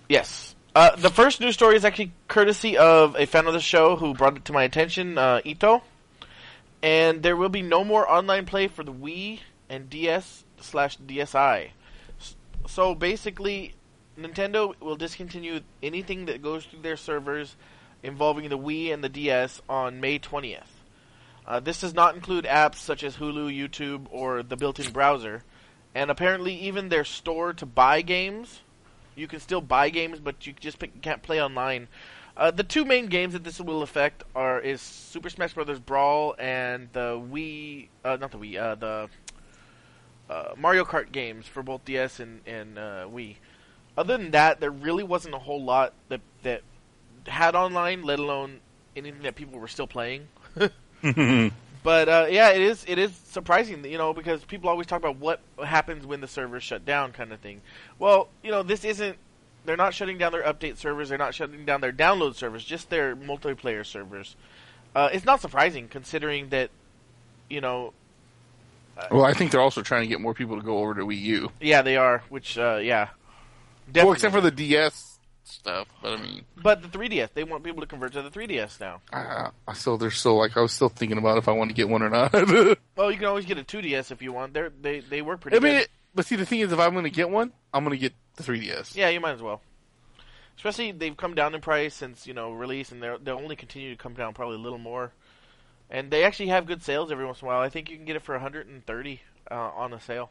Yes. 0.09 0.55
Uh, 0.75 0.93
the 0.97 1.09
first 1.09 1.39
news 1.39 1.53
story 1.53 1.77
is 1.77 1.85
actually 1.85 2.11
courtesy 2.27 2.77
of 2.77 3.15
a 3.15 3.25
fan 3.25 3.47
of 3.47 3.53
the 3.53 3.61
show 3.61 3.95
who 3.95 4.13
brought 4.13 4.35
it 4.35 4.43
to 4.43 4.51
my 4.51 4.63
attention, 4.63 5.17
uh, 5.17 5.39
Ito. 5.45 5.83
And 6.83 7.23
there 7.23 7.37
will 7.37 7.47
be 7.47 7.61
no 7.61 7.85
more 7.85 8.05
online 8.11 8.45
play 8.45 8.67
for 8.67 8.83
the 8.83 8.91
Wii 8.91 9.39
and 9.69 9.89
DS 9.89 10.43
slash 10.61 10.97
DSi. 10.97 11.69
So 12.67 12.93
basically, 12.95 13.73
Nintendo 14.17 14.73
will 14.79 14.95
discontinue 14.95 15.61
anything 15.81 16.25
that 16.25 16.41
goes 16.41 16.65
through 16.65 16.81
their 16.81 16.97
servers 16.97 17.55
involving 18.03 18.49
the 18.49 18.57
Wii 18.57 18.93
and 18.93 19.03
the 19.03 19.09
DS 19.09 19.61
on 19.69 19.99
May 19.99 20.19
20th. 20.19 20.63
Uh, 21.47 21.59
this 21.59 21.81
does 21.81 21.93
not 21.93 22.15
include 22.15 22.45
apps 22.45 22.75
such 22.75 23.03
as 23.03 23.17
Hulu, 23.17 23.55
YouTube, 23.55 24.05
or 24.11 24.43
the 24.43 24.55
built-in 24.55 24.91
browser. 24.91 25.43
And 25.95 26.11
apparently, 26.11 26.53
even 26.53 26.89
their 26.89 27.03
store 27.03 27.53
to 27.53 27.65
buy 27.65 28.01
games 28.01 28.61
you 29.19 29.27
can 29.27 29.39
still 29.39 29.61
buy 29.61 29.89
games, 29.89 30.19
but 30.19 30.47
you 30.47 30.53
just 30.53 30.79
pick, 30.79 31.01
can't 31.01 31.21
play 31.21 31.41
online. 31.41 31.87
Uh, 32.37 32.51
the 32.51 32.63
two 32.63 32.85
main 32.85 33.07
games 33.07 33.33
that 33.33 33.43
this 33.43 33.59
will 33.59 33.81
affect 33.81 34.23
are 34.33 34.59
is 34.61 34.81
Super 34.81 35.29
Smash 35.29 35.53
Bros. 35.53 35.79
Brawl 35.79 36.35
and 36.39 36.87
the 36.93 37.19
Wii, 37.19 37.89
uh, 38.05 38.15
not 38.15 38.31
the 38.31 38.37
Wii, 38.37 38.57
uh, 38.57 38.75
the 38.75 39.09
uh, 40.29 40.53
Mario 40.57 40.85
Kart 40.85 41.11
games 41.11 41.45
for 41.47 41.63
both 41.63 41.83
DS 41.85 42.19
and, 42.19 42.41
and 42.45 42.77
uh, 42.77 43.07
Wii. 43.11 43.35
Other 43.97 44.17
than 44.17 44.31
that, 44.31 44.59
there 44.59 44.71
really 44.71 45.03
wasn't 45.03 45.35
a 45.35 45.39
whole 45.39 45.63
lot 45.63 45.93
that 46.09 46.21
that 46.43 46.61
had 47.27 47.55
online, 47.55 48.03
let 48.03 48.19
alone 48.19 48.59
anything 48.95 49.23
that 49.23 49.35
people 49.35 49.59
were 49.59 49.67
still 49.67 49.87
playing. 49.87 50.27
But 51.81 52.09
uh, 52.09 52.27
yeah, 52.29 52.49
it 52.49 52.61
is 52.61 52.83
it 52.87 52.97
is 52.97 53.11
surprising, 53.25 53.85
you 53.85 53.97
know, 53.97 54.13
because 54.13 54.43
people 54.43 54.69
always 54.69 54.87
talk 54.87 54.99
about 54.99 55.15
what 55.15 55.39
happens 55.63 56.05
when 56.05 56.19
the 56.19 56.27
servers 56.27 56.63
shut 56.63 56.85
down, 56.85 57.13
kind 57.13 57.31
of 57.31 57.39
thing. 57.39 57.61
Well, 57.97 58.27
you 58.43 58.51
know, 58.51 58.63
this 58.63 58.83
isn't. 58.83 59.17
They're 59.65 59.77
not 59.77 59.93
shutting 59.93 60.17
down 60.17 60.31
their 60.31 60.43
update 60.43 60.77
servers. 60.77 61.09
They're 61.09 61.17
not 61.17 61.33
shutting 61.35 61.65
down 61.65 61.81
their 61.81 61.91
download 61.91 62.35
servers. 62.35 62.65
Just 62.65 62.89
their 62.89 63.15
multiplayer 63.15 63.85
servers. 63.85 64.35
Uh, 64.95 65.09
it's 65.11 65.25
not 65.25 65.41
surprising 65.41 65.87
considering 65.87 66.49
that, 66.49 66.71
you 67.49 67.61
know, 67.61 67.93
Well, 69.11 69.23
I 69.25 69.33
think 69.33 69.51
they're 69.51 69.61
also 69.61 69.81
trying 69.81 70.01
to 70.03 70.07
get 70.07 70.19
more 70.21 70.33
people 70.33 70.55
to 70.57 70.61
go 70.63 70.79
over 70.79 70.93
to 70.95 71.01
Wii 71.05 71.19
U. 71.21 71.51
yeah, 71.61 71.81
they 71.81 71.97
are. 71.97 72.23
Which, 72.29 72.57
uh, 72.57 72.79
yeah, 72.81 73.09
Well, 73.93 74.11
except 74.11 74.33
for 74.33 74.41
the 74.41 74.51
DS 74.51 75.19
stuff, 75.43 75.87
but 76.01 76.13
I 76.13 76.21
mean, 76.21 76.41
but 76.61 76.81
the 76.83 76.87
3DS, 76.89 77.29
they 77.33 77.43
want 77.43 77.63
people 77.63 77.81
to 77.81 77.87
convert 77.87 78.13
to 78.13 78.21
the 78.21 78.29
3DS 78.29 78.79
now. 78.79 79.01
I, 79.11 79.49
I 79.67 79.73
still 79.73 79.97
they're 79.97 80.11
still 80.11 80.37
like 80.37 80.55
I 80.55 80.61
was 80.61 80.71
still 80.73 80.89
thinking 80.89 81.17
about 81.17 81.37
if 81.39 81.47
I 81.47 81.51
want 81.53 81.69
to 81.71 81.73
get 81.75 81.89
one 81.89 82.01
or 82.03 82.09
not. 82.09 82.31
Well, 82.95 83.09
you 83.11 83.17
can 83.17 83.27
always 83.27 83.45
get 83.45 83.57
a 83.57 83.63
2DS 83.63 84.11
if 84.11 84.21
you 84.21 84.33
want. 84.33 84.53
They're, 84.53 84.69
they 84.81 84.99
they 84.99 85.21
work 85.21 85.39
pretty 85.39 85.55
I 85.55 85.59
mean, 85.61 85.77
good. 85.79 85.87
but 86.13 86.25
see, 86.25 86.35
the 86.35 86.45
thing 86.45 86.59
is, 86.59 86.71
if 86.73 86.79
I'm 86.79 86.91
going 86.91 87.05
to 87.05 87.09
get 87.09 87.29
one, 87.29 87.53
I'm 87.73 87.85
going 87.85 87.97
to 87.97 88.01
get 88.01 88.13
the 88.35 88.43
3DS. 88.43 88.93
Yeah, 88.95 89.07
you 89.09 89.21
might 89.21 89.31
as 89.33 89.41
well. 89.41 89.61
Especially 90.57 90.91
they've 90.91 91.15
come 91.15 91.33
down 91.33 91.55
in 91.55 91.61
price 91.61 91.95
since 91.95 92.27
you 92.27 92.33
know 92.33 92.51
release, 92.51 92.91
and 92.91 93.01
they're 93.01 93.17
they'll 93.17 93.37
only 93.37 93.55
continue 93.55 93.89
to 93.95 93.95
come 94.01 94.13
down 94.13 94.33
probably 94.33 94.57
a 94.57 94.59
little 94.59 94.77
more. 94.77 95.13
And 95.89 96.11
they 96.11 96.23
actually 96.23 96.47
have 96.47 96.65
good 96.65 96.83
sales 96.83 97.11
every 97.11 97.25
once 97.25 97.41
in 97.41 97.47
a 97.47 97.49
while. 97.49 97.61
I 97.61 97.69
think 97.69 97.89
you 97.89 97.97
can 97.97 98.05
get 98.05 98.15
it 98.15 98.21
for 98.21 98.33
130 98.33 99.21
uh, 99.49 99.53
on 99.55 99.93
a 99.93 99.99
sale. 99.99 100.29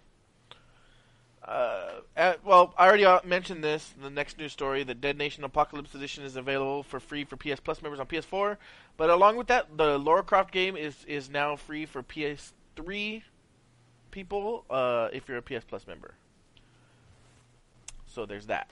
Uh, 1.43 2.01
uh, 2.17 2.35
well, 2.45 2.75
I 2.77 2.87
already 2.87 3.05
uh, 3.05 3.21
mentioned 3.25 3.65
this. 3.65 3.95
The 4.01 4.11
next 4.11 4.39
news 4.39 4.53
story: 4.53 4.85
the 4.85 4.95
Dead 4.95 5.17
Nation 5.17 5.45
Apocalypse 5.45 5.95
Edition 5.95 6.25
is 6.25 6.37
available 6.37 6.83
for 6.83 7.01
free 7.01 7.25
for 7.25 7.37
PS 7.37 7.59
Plus 7.59 7.81
members 7.81 7.99
on 7.99 8.07
PS4. 8.07 8.59
But 8.97 9.09
along 9.09 9.37
with 9.37 9.47
that, 9.47 9.79
the 9.79 9.99
Lara 9.99 10.23
Croft 10.23 10.53
game 10.53 10.77
is 10.77 11.05
is 11.07 11.31
now 11.31 11.57
free 11.57 11.87
for 11.87 12.03
PS3 12.03 13.23
people 14.11 14.65
uh, 14.69 15.09
if 15.13 15.27
you're 15.27 15.39
a 15.39 15.43
PS 15.43 15.65
Plus 15.67 15.87
member. 15.87 16.15
So 18.07 18.27
there's 18.27 18.47
that. 18.47 18.71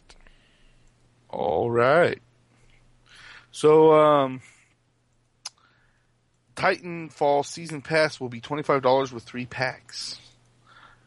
All 1.31 1.71
right. 1.71 2.21
So, 3.53 3.95
um, 3.95 4.43
Titanfall 6.57 7.45
Season 7.45 7.83
Pass 7.83 8.19
will 8.19 8.29
be 8.29 8.41
twenty 8.41 8.63
five 8.63 8.83
dollars 8.83 9.13
with 9.13 9.23
three 9.25 9.47
packs, 9.47 10.19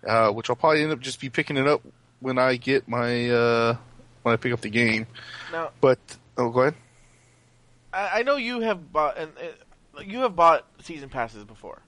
uh, 0.08 0.30
which 0.32 0.50
I'll 0.50 0.56
probably 0.56 0.84
end 0.84 0.92
up 0.92 1.00
just 1.00 1.20
be 1.20 1.30
picking 1.30 1.58
it 1.58 1.68
up 1.68 1.82
when 2.20 2.38
I 2.38 2.56
get 2.56 2.88
my 2.88 3.30
uh, 3.30 3.78
when 4.24 4.34
I 4.34 4.38
pick 4.38 4.54
up 4.54 4.62
the 4.62 4.70
game. 4.70 5.08
Now, 5.52 5.72
But 5.82 6.00
oh, 6.38 6.50
go 6.50 6.62
ahead. 6.62 6.76
I, 7.92 8.20
I 8.20 8.24
know 8.24 8.36
you 8.36 8.62
have 8.62 8.92
bought 8.94 9.18
and 9.18 9.32
uh, 9.98 10.02
you 10.02 10.20
have 10.20 10.36
bought 10.36 10.66
season 10.84 11.10
passes 11.10 11.44
before. 11.44 11.82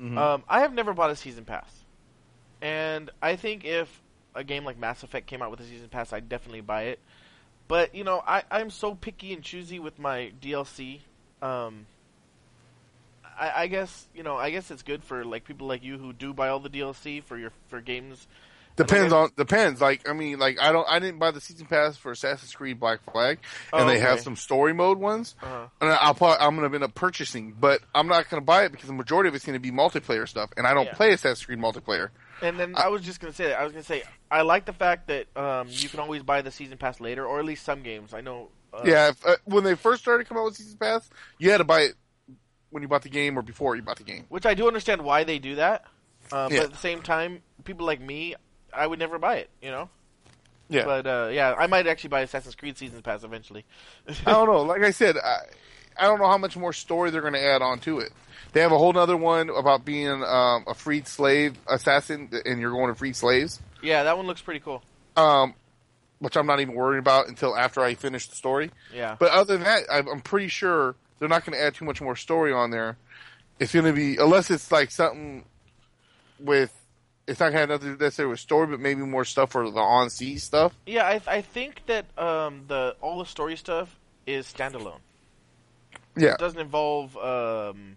Mhm. 0.00 0.16
Um, 0.16 0.42
I 0.48 0.60
have 0.60 0.72
never 0.72 0.92
bought 0.94 1.10
a 1.10 1.16
season 1.16 1.44
pass, 1.44 1.70
and 2.62 3.10
I 3.22 3.36
think 3.36 3.64
if 3.64 4.02
a 4.34 4.44
game 4.44 4.64
like 4.64 4.78
Mass 4.78 5.02
Effect 5.02 5.26
came 5.26 5.40
out 5.42 5.50
with 5.50 5.60
a 5.60 5.64
season 5.64 5.88
pass, 5.88 6.12
I'd 6.12 6.28
definitely 6.28 6.60
buy 6.62 6.84
it. 6.84 6.98
But 7.68 7.94
you 7.94 8.04
know, 8.04 8.22
I 8.26 8.42
I'm 8.50 8.70
so 8.70 8.94
picky 8.94 9.32
and 9.32 9.42
choosy 9.42 9.78
with 9.78 9.98
my 9.98 10.32
DLC. 10.40 11.00
Um, 11.42 11.86
I, 13.38 13.62
I 13.62 13.66
guess 13.66 14.06
you 14.14 14.22
know, 14.22 14.36
I 14.36 14.50
guess 14.50 14.70
it's 14.70 14.82
good 14.82 15.04
for 15.04 15.24
like 15.24 15.44
people 15.44 15.66
like 15.66 15.82
you 15.82 15.98
who 15.98 16.12
do 16.12 16.32
buy 16.34 16.48
all 16.48 16.60
the 16.60 16.70
DLC 16.70 17.22
for 17.22 17.36
your 17.38 17.52
for 17.68 17.80
games. 17.80 18.26
Depends 18.76 19.10
on 19.10 19.30
depends. 19.38 19.80
Like 19.80 20.06
I 20.06 20.12
mean, 20.12 20.38
like 20.38 20.58
I 20.60 20.70
don't 20.70 20.86
I 20.86 20.98
didn't 20.98 21.18
buy 21.18 21.30
the 21.30 21.40
season 21.40 21.66
pass 21.66 21.96
for 21.96 22.12
Assassin's 22.12 22.54
Creed 22.54 22.78
Black 22.78 23.00
Flag, 23.10 23.38
and 23.72 23.84
Oh, 23.84 23.86
they 23.86 23.98
have 23.98 24.20
some 24.20 24.36
story 24.36 24.74
mode 24.74 24.98
ones. 24.98 25.34
Uh-huh. 25.42 25.66
And 25.80 25.90
I'll 25.90 26.12
probably, 26.14 26.44
I'm 26.44 26.56
going 26.56 26.68
to 26.70 26.74
end 26.74 26.84
up 26.84 26.94
purchasing, 26.94 27.54
but 27.58 27.80
I'm 27.94 28.06
not 28.06 28.28
going 28.28 28.42
to 28.42 28.44
buy 28.44 28.64
it 28.66 28.72
because 28.72 28.88
the 28.88 28.92
majority 28.92 29.28
of 29.28 29.34
it's 29.34 29.46
going 29.46 29.54
to 29.54 29.60
be 29.60 29.70
multiplayer 29.70 30.28
stuff, 30.28 30.50
and 30.58 30.66
I 30.66 30.74
don't 30.74 30.86
Yeah. 30.86 30.94
play 30.94 31.12
Assassin's 31.12 31.46
Creed 31.46 31.58
multiplayer. 31.58 32.10
And 32.42 32.60
then 32.60 32.74
I 32.76 32.88
was 32.88 33.00
just 33.00 33.18
gonna 33.18 33.32
say 33.32 33.44
that 33.48 33.58
I 33.58 33.64
was 33.64 33.72
gonna 33.72 33.82
say 33.82 34.02
I 34.30 34.42
like 34.42 34.66
the 34.66 34.74
fact 34.74 35.06
that 35.06 35.34
um, 35.38 35.68
you 35.70 35.88
can 35.88 36.00
always 36.00 36.22
buy 36.22 36.42
the 36.42 36.50
season 36.50 36.76
pass 36.76 37.00
later, 37.00 37.24
or 37.24 37.38
at 37.38 37.46
least 37.46 37.64
some 37.64 37.82
games. 37.82 38.12
I 38.12 38.20
know. 38.20 38.50
Uh, 38.74 38.82
yeah, 38.84 39.08
if, 39.08 39.24
uh, 39.26 39.36
when 39.46 39.64
they 39.64 39.74
first 39.74 40.02
started 40.02 40.28
coming 40.28 40.42
out 40.42 40.46
with 40.46 40.56
season 40.56 40.76
pass, 40.76 41.08
you 41.38 41.50
had 41.50 41.58
to 41.58 41.64
buy 41.64 41.80
it 41.80 41.94
when 42.76 42.82
you 42.82 42.88
bought 42.88 43.00
the 43.02 43.08
game 43.08 43.38
or 43.38 43.42
before 43.42 43.74
you 43.74 43.80
bought 43.80 43.96
the 43.96 44.04
game. 44.04 44.26
Which 44.28 44.44
I 44.44 44.52
do 44.52 44.66
understand 44.68 45.00
why 45.00 45.24
they 45.24 45.38
do 45.38 45.54
that, 45.54 45.86
um, 46.30 46.52
Yeah. 46.52 46.58
but 46.58 46.64
at 46.66 46.72
the 46.72 46.78
same 46.78 47.00
time, 47.00 47.40
people 47.64 47.86
like 47.86 48.02
me, 48.02 48.34
I 48.70 48.86
would 48.86 48.98
never 48.98 49.18
buy 49.18 49.36
it. 49.36 49.48
You 49.62 49.70
know. 49.70 49.88
Yeah. 50.68 50.84
But 50.84 51.06
uh, 51.06 51.30
yeah, 51.32 51.54
I 51.56 51.66
might 51.68 51.86
actually 51.86 52.08
buy 52.10 52.20
Assassin's 52.20 52.54
Creed 52.54 52.76
Season 52.76 53.00
Pass 53.00 53.24
eventually. 53.24 53.64
I 54.26 54.32
don't 54.32 54.46
know. 54.46 54.60
Like 54.72 54.82
I 54.82 54.90
said, 54.90 55.16
I, 55.16 55.38
I 55.98 56.04
don't 56.04 56.18
know 56.18 56.28
how 56.28 56.36
much 56.36 56.54
more 56.56 56.74
story 56.74 57.10
they're 57.10 57.22
going 57.22 57.32
to 57.32 57.42
add 57.42 57.62
on 57.62 57.78
to 57.80 58.00
it. 58.00 58.12
They 58.52 58.60
have 58.60 58.72
a 58.72 58.76
whole 58.78 58.96
other 58.98 59.16
one 59.16 59.48
about 59.48 59.84
being 59.86 60.22
um, 60.22 60.64
a 60.66 60.74
freed 60.74 61.08
slave 61.08 61.56
assassin, 61.68 62.28
and 62.44 62.60
you're 62.60 62.72
going 62.72 62.88
to 62.88 62.94
free 62.94 63.12
slaves, 63.14 63.60
yeah, 63.82 64.02
that 64.02 64.16
one 64.18 64.26
looks 64.26 64.42
pretty 64.42 64.60
cool. 64.60 64.82
um, 65.16 65.54
which 66.18 66.36
I'm 66.36 66.46
not 66.46 66.60
even 66.60 66.74
worried 66.74 66.98
about 66.98 67.28
until 67.28 67.56
after 67.56 67.80
I 67.80 67.94
finish 67.94 68.26
the 68.28 68.34
story. 68.36 68.70
Yeah. 68.94 69.16
But 69.18 69.30
other 69.32 69.54
than 69.56 69.64
that, 69.64 69.82
I'm 69.90 70.20
pretty 70.20 70.48
sure 70.48 70.96
they're 71.18 71.28
not 71.28 71.44
going 71.44 71.58
to 71.58 71.62
add 71.64 71.74
too 71.74 71.84
much 71.84 72.00
more 72.00 72.16
story 72.16 72.52
on 72.52 72.70
there. 72.70 72.96
It's 73.58 73.72
going 73.72 73.86
to 73.86 73.92
be 73.92 74.16
unless 74.16 74.50
it's 74.50 74.70
like 74.70 74.90
something 74.90 75.44
with. 76.38 76.72
It's 77.26 77.40
not 77.40 77.46
going 77.46 77.54
to 77.54 77.60
have 77.60 77.68
nothing 77.82 77.98
necessarily 77.98 78.30
with 78.30 78.40
story, 78.40 78.68
but 78.68 78.78
maybe 78.78 79.00
more 79.02 79.24
stuff 79.24 79.50
for 79.50 79.68
the 79.68 79.80
on 79.80 80.10
sea 80.10 80.38
stuff. 80.38 80.72
Yeah, 80.86 81.04
I 81.06 81.20
I 81.26 81.40
think 81.40 81.82
that 81.86 82.06
um, 82.16 82.64
the 82.68 82.94
all 83.00 83.18
the 83.18 83.26
story 83.26 83.56
stuff 83.56 83.98
is 84.26 84.46
standalone. 84.52 85.00
Yeah. 86.16 86.32
It 86.34 86.38
doesn't 86.38 86.60
involve 86.60 87.16
um, 87.16 87.96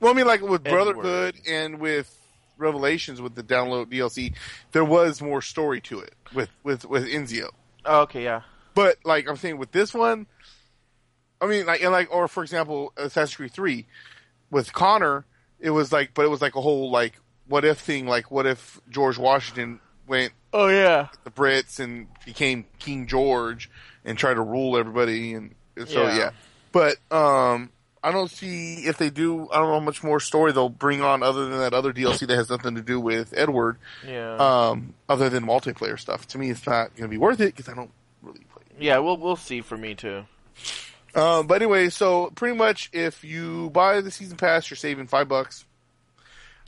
Well, 0.00 0.12
I 0.12 0.14
mean, 0.14 0.26
like 0.26 0.42
with 0.42 0.66
Edward. 0.66 0.94
Brotherhood 0.94 1.34
and 1.48 1.80
with 1.80 2.16
Revelations 2.56 3.20
with 3.20 3.34
the 3.34 3.42
download 3.42 3.86
DLC, 3.86 4.34
there 4.70 4.84
was 4.84 5.20
more 5.20 5.42
story 5.42 5.80
to 5.82 5.98
it 6.00 6.14
with 6.32 6.50
with 6.62 6.84
with 6.84 7.06
Ezio. 7.08 7.48
oh, 7.84 8.02
okay, 8.02 8.22
yeah. 8.22 8.42
But 8.74 8.98
like 9.04 9.28
I'm 9.28 9.36
saying, 9.36 9.58
with 9.58 9.72
this 9.72 9.92
one, 9.92 10.26
I 11.42 11.46
mean, 11.46 11.66
like 11.66 11.82
and 11.82 11.90
like, 11.92 12.10
or 12.14 12.28
for 12.28 12.42
example, 12.42 12.92
Assassin's 12.96 13.34
Creed 13.36 13.50
Three 13.52 13.86
with 14.50 14.72
Connor, 14.72 15.24
it 15.60 15.70
was 15.70 15.92
like, 15.92 16.14
but 16.14 16.24
it 16.24 16.28
was 16.28 16.40
like 16.40 16.54
a 16.56 16.60
whole 16.60 16.90
like 16.90 17.14
what 17.48 17.64
if 17.64 17.78
thing. 17.80 18.06
Like, 18.06 18.30
what 18.30 18.46
if 18.46 18.80
George 18.88 19.18
Washington 19.18 19.80
went 20.06 20.32
Oh 20.52 20.68
yeah. 20.68 21.08
the 21.24 21.30
Brits 21.30 21.80
and 21.80 22.06
became 22.24 22.64
King 22.78 23.06
George 23.06 23.68
and 24.04 24.16
tried 24.16 24.34
to 24.34 24.40
rule 24.42 24.76
everybody 24.78 25.34
and 25.34 25.54
and 25.76 25.88
so 25.88 26.02
Yeah. 26.04 26.16
yeah. 26.16 26.30
But 26.72 26.96
um 27.14 27.70
I 28.04 28.10
don't 28.12 28.30
see 28.30 28.84
if 28.86 28.98
they 28.98 29.10
do 29.10 29.48
I 29.50 29.56
don't 29.58 29.68
know 29.68 29.74
how 29.74 29.80
much 29.80 30.02
more 30.02 30.20
story 30.20 30.52
they'll 30.52 30.68
bring 30.68 31.02
on 31.02 31.22
other 31.22 31.48
than 31.48 31.58
that 31.60 31.72
other 31.74 31.92
DLC 31.92 32.26
that 32.26 32.34
has 32.36 32.50
nothing 32.50 32.74
to 32.74 32.82
do 32.82 32.98
with 33.00 33.32
Edward 33.36 33.78
Yeah. 34.06 34.36
um 34.36 34.94
other 35.08 35.28
than 35.28 35.44
multiplayer 35.44 35.98
stuff. 35.98 36.26
To 36.28 36.38
me 36.38 36.50
it's 36.50 36.66
not 36.66 36.90
going 36.96 37.04
to 37.04 37.08
be 37.08 37.16
worth 37.18 37.40
it 37.40 37.56
cuz 37.56 37.68
I 37.68 37.74
don't 37.74 37.90
really 38.22 38.44
play. 38.52 38.62
yeah, 38.78 38.98
we'll 38.98 39.16
we'll 39.16 39.36
see 39.36 39.60
for 39.60 39.76
me 39.76 39.94
too. 39.94 40.24
Um 41.14 41.46
but 41.46 41.62
anyway, 41.62 41.88
so 41.90 42.30
pretty 42.34 42.56
much 42.56 42.90
if 42.92 43.24
you 43.24 43.70
buy 43.70 44.00
the 44.00 44.10
season 44.10 44.36
pass 44.36 44.70
you're 44.70 44.76
saving 44.76 45.06
5 45.06 45.28
bucks. 45.28 45.64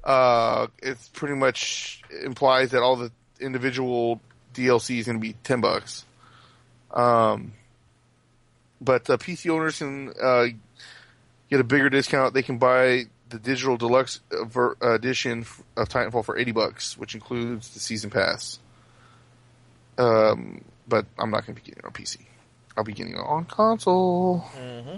Uh 0.02 0.66
it's 0.82 1.08
pretty 1.08 1.34
much 1.34 2.02
implies 2.24 2.72
that 2.72 2.82
all 2.82 2.96
the 2.96 3.10
individual 3.40 4.20
DLC 4.54 4.98
is 4.98 5.06
going 5.06 5.18
to 5.18 5.20
be 5.20 5.34
10 5.44 5.60
bucks. 5.60 6.04
Um, 6.92 7.52
but 8.80 9.08
uh, 9.10 9.16
PC 9.16 9.50
owners 9.50 9.78
can 9.78 10.12
uh, 10.20 10.46
get 11.50 11.60
a 11.60 11.64
bigger 11.64 11.90
discount. 11.90 12.34
They 12.34 12.42
can 12.42 12.58
buy 12.58 13.04
the 13.28 13.38
digital 13.38 13.76
deluxe 13.76 14.20
uh, 14.30 14.44
ver- 14.44 14.76
edition 14.80 15.44
of 15.76 15.88
Titanfall 15.88 16.24
for 16.24 16.38
80 16.38 16.52
bucks, 16.52 16.96
which 16.96 17.14
includes 17.14 17.70
the 17.70 17.80
season 17.80 18.10
pass. 18.10 18.58
Um, 19.98 20.64
but 20.88 21.06
I'm 21.18 21.30
not 21.30 21.46
going 21.46 21.56
to 21.56 21.62
be 21.62 21.66
getting 21.70 21.80
it 21.80 21.84
on 21.84 21.92
PC. 21.92 22.18
I'll 22.76 22.84
be 22.84 22.92
getting 22.92 23.14
it 23.14 23.20
on 23.20 23.44
console. 23.44 24.44
Mm-hmm. 24.58 24.96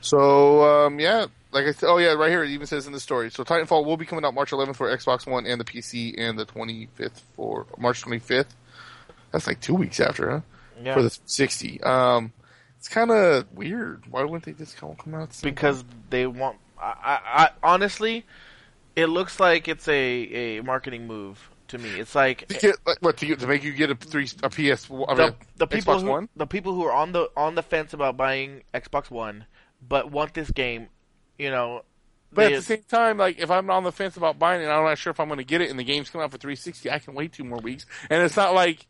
So 0.00 0.64
um, 0.86 1.00
yeah, 1.00 1.26
like 1.52 1.66
I 1.66 1.72
said, 1.72 1.88
oh 1.88 1.98
yeah, 1.98 2.12
right 2.12 2.30
here 2.30 2.42
it 2.42 2.50
even 2.50 2.66
says 2.66 2.86
in 2.86 2.92
the 2.92 3.00
story. 3.00 3.30
So 3.30 3.44
Titanfall 3.44 3.84
will 3.84 3.96
be 3.96 4.06
coming 4.06 4.24
out 4.24 4.34
March 4.34 4.50
11th 4.50 4.76
for 4.76 4.94
Xbox 4.94 5.26
One 5.26 5.46
and 5.46 5.60
the 5.60 5.64
PC, 5.64 6.14
and 6.18 6.38
the 6.38 6.46
25th 6.46 7.20
for 7.34 7.66
March 7.78 8.02
25th. 8.02 8.46
That's 9.30 9.46
like 9.46 9.60
two 9.60 9.74
weeks 9.74 10.00
after, 10.00 10.30
huh? 10.30 10.40
Yeah. 10.82 10.94
For 10.94 11.02
the 11.02 11.18
60. 11.26 11.82
Um, 11.82 12.32
it's 12.78 12.88
kind 12.88 13.10
of 13.10 13.50
weird. 13.52 14.04
Why 14.10 14.24
wouldn't 14.24 14.44
they 14.44 14.52
just 14.52 14.76
come 14.76 14.96
out? 15.14 15.38
because 15.42 15.84
they 16.10 16.26
want. 16.26 16.58
I, 16.78 16.94
I, 17.04 17.20
I 17.44 17.50
honestly, 17.62 18.24
it 18.96 19.06
looks 19.06 19.38
like 19.38 19.68
it's 19.68 19.86
a, 19.86 20.58
a 20.58 20.62
marketing 20.62 21.06
move 21.06 21.48
to 21.72 21.78
me. 21.78 21.90
It's 21.98 22.14
like 22.14 22.48
To 22.48 22.54
get, 22.58 22.76
like, 22.86 22.98
what 23.00 23.16
to, 23.18 23.26
get, 23.26 23.40
to 23.40 23.46
make 23.46 23.64
you 23.64 23.72
get 23.72 23.90
a 23.90 23.94
three 23.94 24.28
a 24.42 24.48
PS 24.48 24.88
I 24.90 24.94
mean, 24.94 25.16
the, 25.16 25.34
the 25.56 25.66
people 25.66 25.94
Xbox 25.96 26.00
who, 26.02 26.08
One? 26.08 26.28
the 26.36 26.46
people 26.46 26.74
who 26.74 26.84
are 26.84 26.92
on 26.92 27.12
the 27.12 27.28
on 27.36 27.54
the 27.54 27.62
fence 27.62 27.92
about 27.92 28.16
buying 28.16 28.62
Xbox 28.72 29.10
One, 29.10 29.46
but 29.86 30.10
want 30.10 30.34
this 30.34 30.50
game, 30.50 30.88
you 31.38 31.50
know. 31.50 31.82
But 32.32 32.48
they- 32.48 32.54
at 32.54 32.58
the 32.58 32.62
same 32.62 32.82
time, 32.88 33.18
like 33.18 33.38
if 33.38 33.50
I'm 33.50 33.68
on 33.70 33.84
the 33.84 33.92
fence 33.92 34.16
about 34.16 34.38
buying 34.38 34.62
it, 34.62 34.66
I'm 34.66 34.84
not 34.84 34.96
sure 34.98 35.10
if 35.10 35.20
I'm 35.20 35.28
going 35.28 35.38
to 35.38 35.44
get 35.44 35.60
it, 35.60 35.68
and 35.70 35.78
the 35.78 35.84
game's 35.84 36.08
coming 36.08 36.24
out 36.24 36.30
for 36.30 36.38
360. 36.38 36.90
I 36.90 36.98
can 36.98 37.14
wait 37.14 37.32
two 37.32 37.44
more 37.44 37.58
weeks, 37.58 37.84
and 38.08 38.22
it's 38.22 38.36
not 38.36 38.54
like 38.54 38.86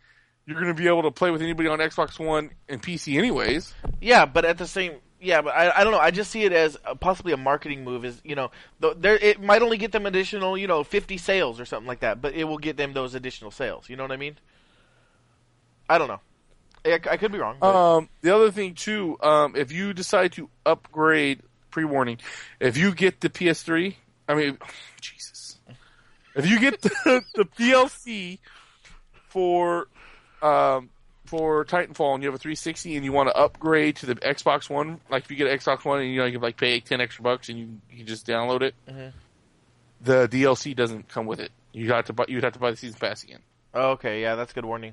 you're 0.47 0.61
going 0.61 0.75
to 0.75 0.81
be 0.81 0.89
able 0.89 1.03
to 1.03 1.11
play 1.11 1.31
with 1.31 1.43
anybody 1.43 1.69
on 1.69 1.79
Xbox 1.79 2.19
One 2.25 2.51
and 2.69 2.83
PC, 2.83 3.17
anyways. 3.17 3.75
Yeah, 4.01 4.27
but 4.27 4.45
at 4.45 4.59
the 4.59 4.67
same, 4.67 4.95
yeah, 5.23 5.41
but 5.41 5.55
I, 5.55 5.81
I 5.81 5.85
don't 5.85 5.93
know. 5.93 5.99
I 5.99 6.11
just 6.11 6.31
see 6.31 6.43
it 6.43 6.53
as 6.53 6.77
a, 6.85 6.97
possibly 6.97 7.33
a 7.33 7.37
marketing 7.37 7.85
move. 7.85 8.05
Is 8.05 8.21
you 8.25 8.35
know, 8.35 8.51
th- 8.81 8.97
there 8.99 9.17
it 9.17 9.41
might 9.41 9.63
only 9.63 9.79
get 9.79 9.93
them 9.93 10.05
additional, 10.05 10.59
you 10.59 10.67
know, 10.67 10.83
fifty 10.85 11.17
sales 11.17 11.61
or 11.61 11.65
something 11.65 11.87
like 11.87 12.01
that, 12.01 12.21
but 12.21 12.35
it 12.35 12.45
will 12.45 12.59
get 12.59 12.77
them 12.77 12.93
those 12.93 13.15
additional 13.15 13.51
sales. 13.51 13.89
You 13.89 13.97
know 13.97 14.03
what 14.03 14.13
I 14.13 14.17
mean? 14.17 14.37
I 15.89 15.99
don't 15.99 16.09
know. 16.09 16.21
I, 16.85 16.99
I 17.11 17.17
could 17.17 17.33
be 17.33 17.39
wrong. 17.39 17.57
But, 17.61 17.75
Um, 17.75 18.09
the 18.23 18.35
other 18.35 18.51
thing 18.51 18.75
too, 18.75 19.17
um, 19.23 19.55
if 19.57 19.71
you 19.71 19.93
decide 19.93 20.33
to 20.33 20.49
upgrade, 20.67 21.43
pre-warning, 21.71 22.19
if 22.61 22.77
you 22.77 22.95
get 22.95 23.21
the 23.21 23.31
PS3, 23.31 23.95
I 24.29 24.35
mean, 24.35 24.59
Jesus, 25.01 25.59
if 26.35 26.47
you 26.47 26.59
get 26.59 26.81
the, 26.83 27.23
the 27.37 28.39
for 29.29 29.89
um, 30.43 30.91
for 31.33 31.65
Titanfall 31.65 32.13
and 32.15 32.23
you 32.23 32.29
have 32.29 32.35
a 32.35 32.39
360 32.39 32.95
and 32.97 33.05
you 33.07 33.11
want 33.13 33.31
to 33.31 33.35
upgrade 33.35 33.97
to 33.97 34.07
the 34.07 34.15
Xbox 34.17 34.69
One, 34.69 35.01
like 35.09 35.25
if 35.25 35.31
you 35.31 35.37
get 35.39 35.47
an 35.47 35.59
Xbox 35.59 35.83
One 35.85 36.01
and 36.01 36.11
you 36.11 36.19
know 36.19 36.27
you 36.27 36.33
can 36.33 36.43
like 36.43 36.59
pay 36.59 36.79
ten 36.81 37.01
extra 37.01 37.23
bucks 37.25 37.49
and 37.49 37.59
you, 37.59 37.69
you 37.91 37.97
can 37.99 38.07
just 38.07 38.27
download 38.27 38.61
it, 38.61 38.75
Mhm. 38.87 39.13
the 40.03 40.29
DLC 40.29 40.77
doesn't 40.77 41.09
come 41.09 41.25
with 41.27 41.41
it. 41.41 41.51
You 41.73 41.91
have 41.93 42.05
to 42.07 42.13
buy, 42.13 42.27
you'd 42.29 42.45
have 42.45 42.53
to 42.53 42.59
buy 42.59 42.71
the 42.71 42.77
season 42.77 42.99
pass 43.01 43.23
again. 43.25 43.41
okay, 43.75 44.21
yeah, 44.21 44.35
that's 44.35 44.53
good 44.53 44.67
warning. 44.67 44.93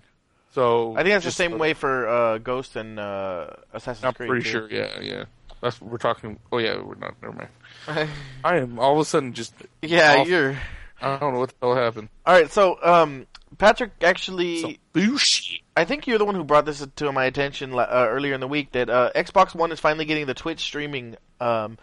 So 0.53 0.93
I 0.93 1.03
think 1.03 1.13
that's 1.13 1.25
the 1.25 1.31
same 1.31 1.57
way 1.57 1.73
for 1.73 2.07
uh, 2.07 2.37
Ghost 2.37 2.75
and 2.77 2.97
uh, 2.99 3.47
Assassin's 3.73 4.05
I'm 4.05 4.13
Creed. 4.13 4.29
pretty 4.29 4.45
too. 4.45 4.49
sure. 4.49 4.69
Yeah, 4.71 4.99
yeah. 5.01 5.23
That's 5.61 5.81
what 5.81 5.91
we're 5.91 5.97
talking. 5.97 6.39
Oh 6.53 6.57
yeah, 6.57 6.81
we're 6.81 6.95
not. 6.95 7.15
Never 7.21 7.33
mind. 7.35 8.09
I 8.45 8.57
am 8.57 8.79
all 8.79 8.93
of 8.93 8.99
a 8.99 9.05
sudden 9.05 9.33
just. 9.33 9.53
yeah, 9.81 10.15
Off- 10.21 10.27
you're 10.29 10.57
I 11.01 11.17
don't 11.17 11.33
know 11.33 11.39
what 11.39 11.49
the 11.49 11.55
hell 11.61 11.75
happened. 11.75 12.07
all 12.25 12.33
right. 12.33 12.49
So, 12.49 12.77
um, 12.81 13.27
Patrick 13.57 13.91
actually. 14.01 14.61
So 14.61 14.71
bullshit. 14.93 15.59
I 15.79 15.85
think 15.85 16.07
you're 16.07 16.17
the 16.17 16.25
one 16.25 16.35
who 16.35 16.43
brought 16.43 16.65
this 16.65 16.85
to 16.97 17.11
my 17.13 17.23
attention 17.23 17.73
uh, 17.73 17.87
earlier 17.89 18.33
in 18.33 18.41
the 18.41 18.49
week 18.49 18.73
that 18.73 18.89
uh, 18.89 19.11
Xbox 19.15 19.55
One 19.55 19.71
is 19.71 19.79
finally 19.79 20.03
getting 20.03 20.25
the 20.25 20.33
Twitch 20.33 20.59
streaming 20.59 21.15
um, 21.39 21.77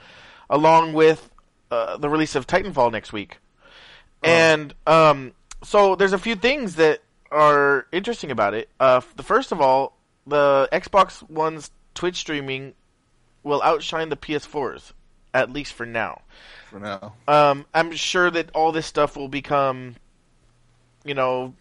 along 0.50 0.92
with 0.92 1.30
uh, 1.70 1.96
the 1.96 2.10
release 2.10 2.34
of 2.34 2.46
Titanfall 2.46 2.92
next 2.92 3.14
week. 3.14 3.38
And 4.22 4.74
um, 4.86 5.32
so 5.64 5.96
there's 5.96 6.12
a 6.12 6.18
few 6.18 6.36
things 6.36 6.74
that 6.74 7.00
are 7.30 7.86
interesting 7.90 8.30
about 8.30 8.52
it. 8.52 8.68
Uh, 8.78 9.00
the 9.16 9.22
first 9.22 9.50
of 9.50 9.62
all, 9.62 9.96
the 10.26 10.68
Xbox 10.72 11.26
One's 11.30 11.70
Twitch 11.94 12.16
streaming 12.16 12.74
will 13.44 13.62
outshine 13.62 14.10
the 14.10 14.16
PS4's, 14.16 14.92
at 15.32 15.50
least 15.50 15.72
for 15.72 15.86
now. 15.86 16.20
For 16.68 16.78
now. 16.78 17.14
Um, 17.26 17.64
I'm 17.72 17.92
sure 17.92 18.30
that 18.30 18.50
all 18.54 18.72
this 18.72 18.84
stuff 18.84 19.16
will 19.16 19.28
become, 19.28 19.96
you 21.02 21.14
know, 21.14 21.54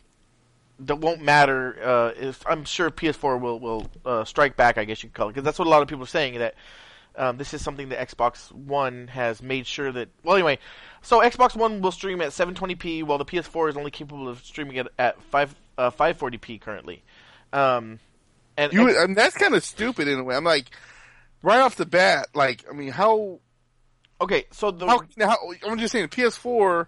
that 0.80 0.98
won't 0.98 1.22
matter. 1.22 1.78
Uh, 1.84 2.12
if 2.20 2.46
I'm 2.48 2.66
sure 2.66 2.90
PS4 2.90 3.40
will 3.40 3.60
will 3.60 3.90
uh, 4.06 4.26
strike 4.26 4.56
back. 4.56 4.78
I 4.78 4.86
guess 4.86 5.04
you 5.04 5.10
could 5.10 5.16
call 5.16 5.28
it 5.30 5.32
because 5.34 5.44
that's 5.44 5.60
what 5.60 5.68
a 5.68 5.70
lot 5.70 5.82
of 5.82 5.88
people 5.88 6.04
are 6.04 6.08
saying 6.08 6.40
that 6.40 6.56
um, 7.16 7.38
this 7.38 7.54
is 7.54 7.62
something 7.64 7.90
that 7.90 8.10
Xbox 8.10 8.52
One 8.52 9.08
has 9.08 9.42
made 9.42 9.68
sure 9.68 9.92
that. 9.92 10.10
Well, 10.24 10.36
anyway, 10.36 10.60
so 11.02 11.22
Xbox 11.22 11.56
One 11.56 11.82
will 11.82 11.92
stream 11.92 12.22
at 12.22 12.30
720p, 12.30 13.04
while 13.04 13.18
the 13.18 13.26
PS4 13.26 13.70
is 13.70 13.78
only 13.78 13.92
capable 13.92 14.28
of 14.28 14.44
streaming 14.44 14.76
it 14.78 14.88
at 15.00 15.22
five 15.24 15.56
uh, 15.78 15.92
540p 15.92 16.60
currently. 16.62 17.04
Um, 17.54 18.00
and 18.58 18.74
You, 18.74 18.90
X- 18.90 18.98
and 19.00 19.16
that's 19.16 19.36
kind 19.36 19.54
of 19.56 19.64
stupid 19.64 20.08
in 20.08 20.20
a 20.20 20.24
way. 20.24 20.36
I'm 20.36 20.44
like, 20.44 20.72
right 21.42 21.60
off 21.60 21.76
the 21.76 21.86
bat, 21.86 22.28
like, 22.34 22.66
I 22.70 22.74
mean, 22.74 22.90
how? 22.90 23.40
okay, 24.20 24.46
so 24.52 24.72
the 24.72 24.88
How? 24.88 25.02
how 25.20 25.38
I'm 25.68 25.78
just 25.78 25.92
saying, 25.92 26.08
PS4. 26.10 26.88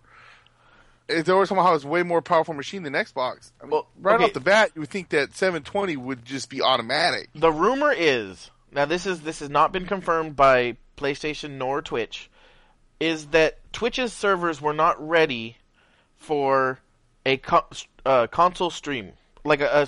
There 1.07 1.33
always 1.33 1.49
somehow 1.49 1.73
it's 1.73 1.83
a 1.85 1.87
way 1.87 2.03
more 2.03 2.21
powerful 2.21 2.53
machine 2.53 2.83
than 2.83 2.93
Xbox? 2.93 3.51
I 3.61 3.65
mean, 3.65 3.71
Well, 3.71 3.87
right 3.99 4.15
okay. 4.15 4.25
off 4.25 4.33
the 4.33 4.39
bat, 4.41 4.71
you 4.75 4.81
would 4.81 4.89
think 4.89 5.09
that 5.09 5.33
720 5.35 5.95
would 5.95 6.25
just 6.25 6.49
be 6.49 6.61
automatic. 6.61 7.29
The 7.33 7.51
rumor 7.51 7.93
is 7.95 8.51
now 8.71 8.85
this 8.85 9.05
is 9.05 9.21
this 9.21 9.39
has 9.39 9.49
not 9.49 9.71
been 9.71 9.85
confirmed 9.85 10.35
by 10.35 10.75
PlayStation 10.97 11.51
nor 11.51 11.81
Twitch, 11.81 12.29
is 12.99 13.27
that 13.27 13.59
Twitch's 13.71 14.11
servers 14.11 14.61
were 14.61 14.73
not 14.73 14.95
ready 15.07 15.57
for 16.17 16.79
a 17.25 17.37
co- 17.37 17.65
uh, 18.05 18.27
console 18.27 18.69
stream 18.69 19.13
like 19.45 19.61
a, 19.61 19.87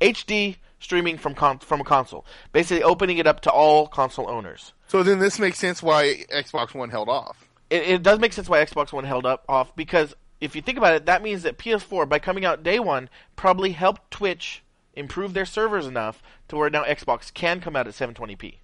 a 0.00 0.12
HD 0.12 0.56
streaming 0.78 1.18
from 1.18 1.34
con- 1.34 1.58
from 1.58 1.80
a 1.80 1.84
console. 1.84 2.24
Basically, 2.52 2.82
opening 2.82 3.18
it 3.18 3.26
up 3.26 3.40
to 3.42 3.50
all 3.50 3.86
console 3.88 4.28
owners. 4.28 4.72
So 4.88 5.02
then 5.02 5.18
this 5.18 5.38
makes 5.38 5.58
sense 5.58 5.82
why 5.82 6.24
Xbox 6.32 6.74
One 6.74 6.90
held 6.90 7.08
off. 7.08 7.41
It, 7.72 7.88
it 7.88 8.02
does 8.02 8.18
make 8.18 8.32
sense 8.32 8.48
why 8.48 8.64
Xbox 8.64 8.92
One 8.92 9.04
held 9.04 9.24
up 9.24 9.44
off 9.48 9.74
because 9.74 10.14
if 10.40 10.54
you 10.54 10.62
think 10.62 10.76
about 10.76 10.94
it, 10.94 11.06
that 11.06 11.22
means 11.22 11.44
that 11.44 11.56
PS4 11.56 12.08
by 12.08 12.18
coming 12.18 12.44
out 12.44 12.62
day 12.62 12.78
one 12.78 13.08
probably 13.36 13.72
helped 13.72 14.10
Twitch 14.10 14.62
improve 14.94 15.32
their 15.32 15.46
servers 15.46 15.86
enough 15.86 16.22
to 16.48 16.56
where 16.56 16.68
now 16.68 16.84
Xbox 16.84 17.32
can 17.32 17.60
come 17.60 17.76
out 17.76 17.86
at 17.86 17.94
720p. 17.94 18.56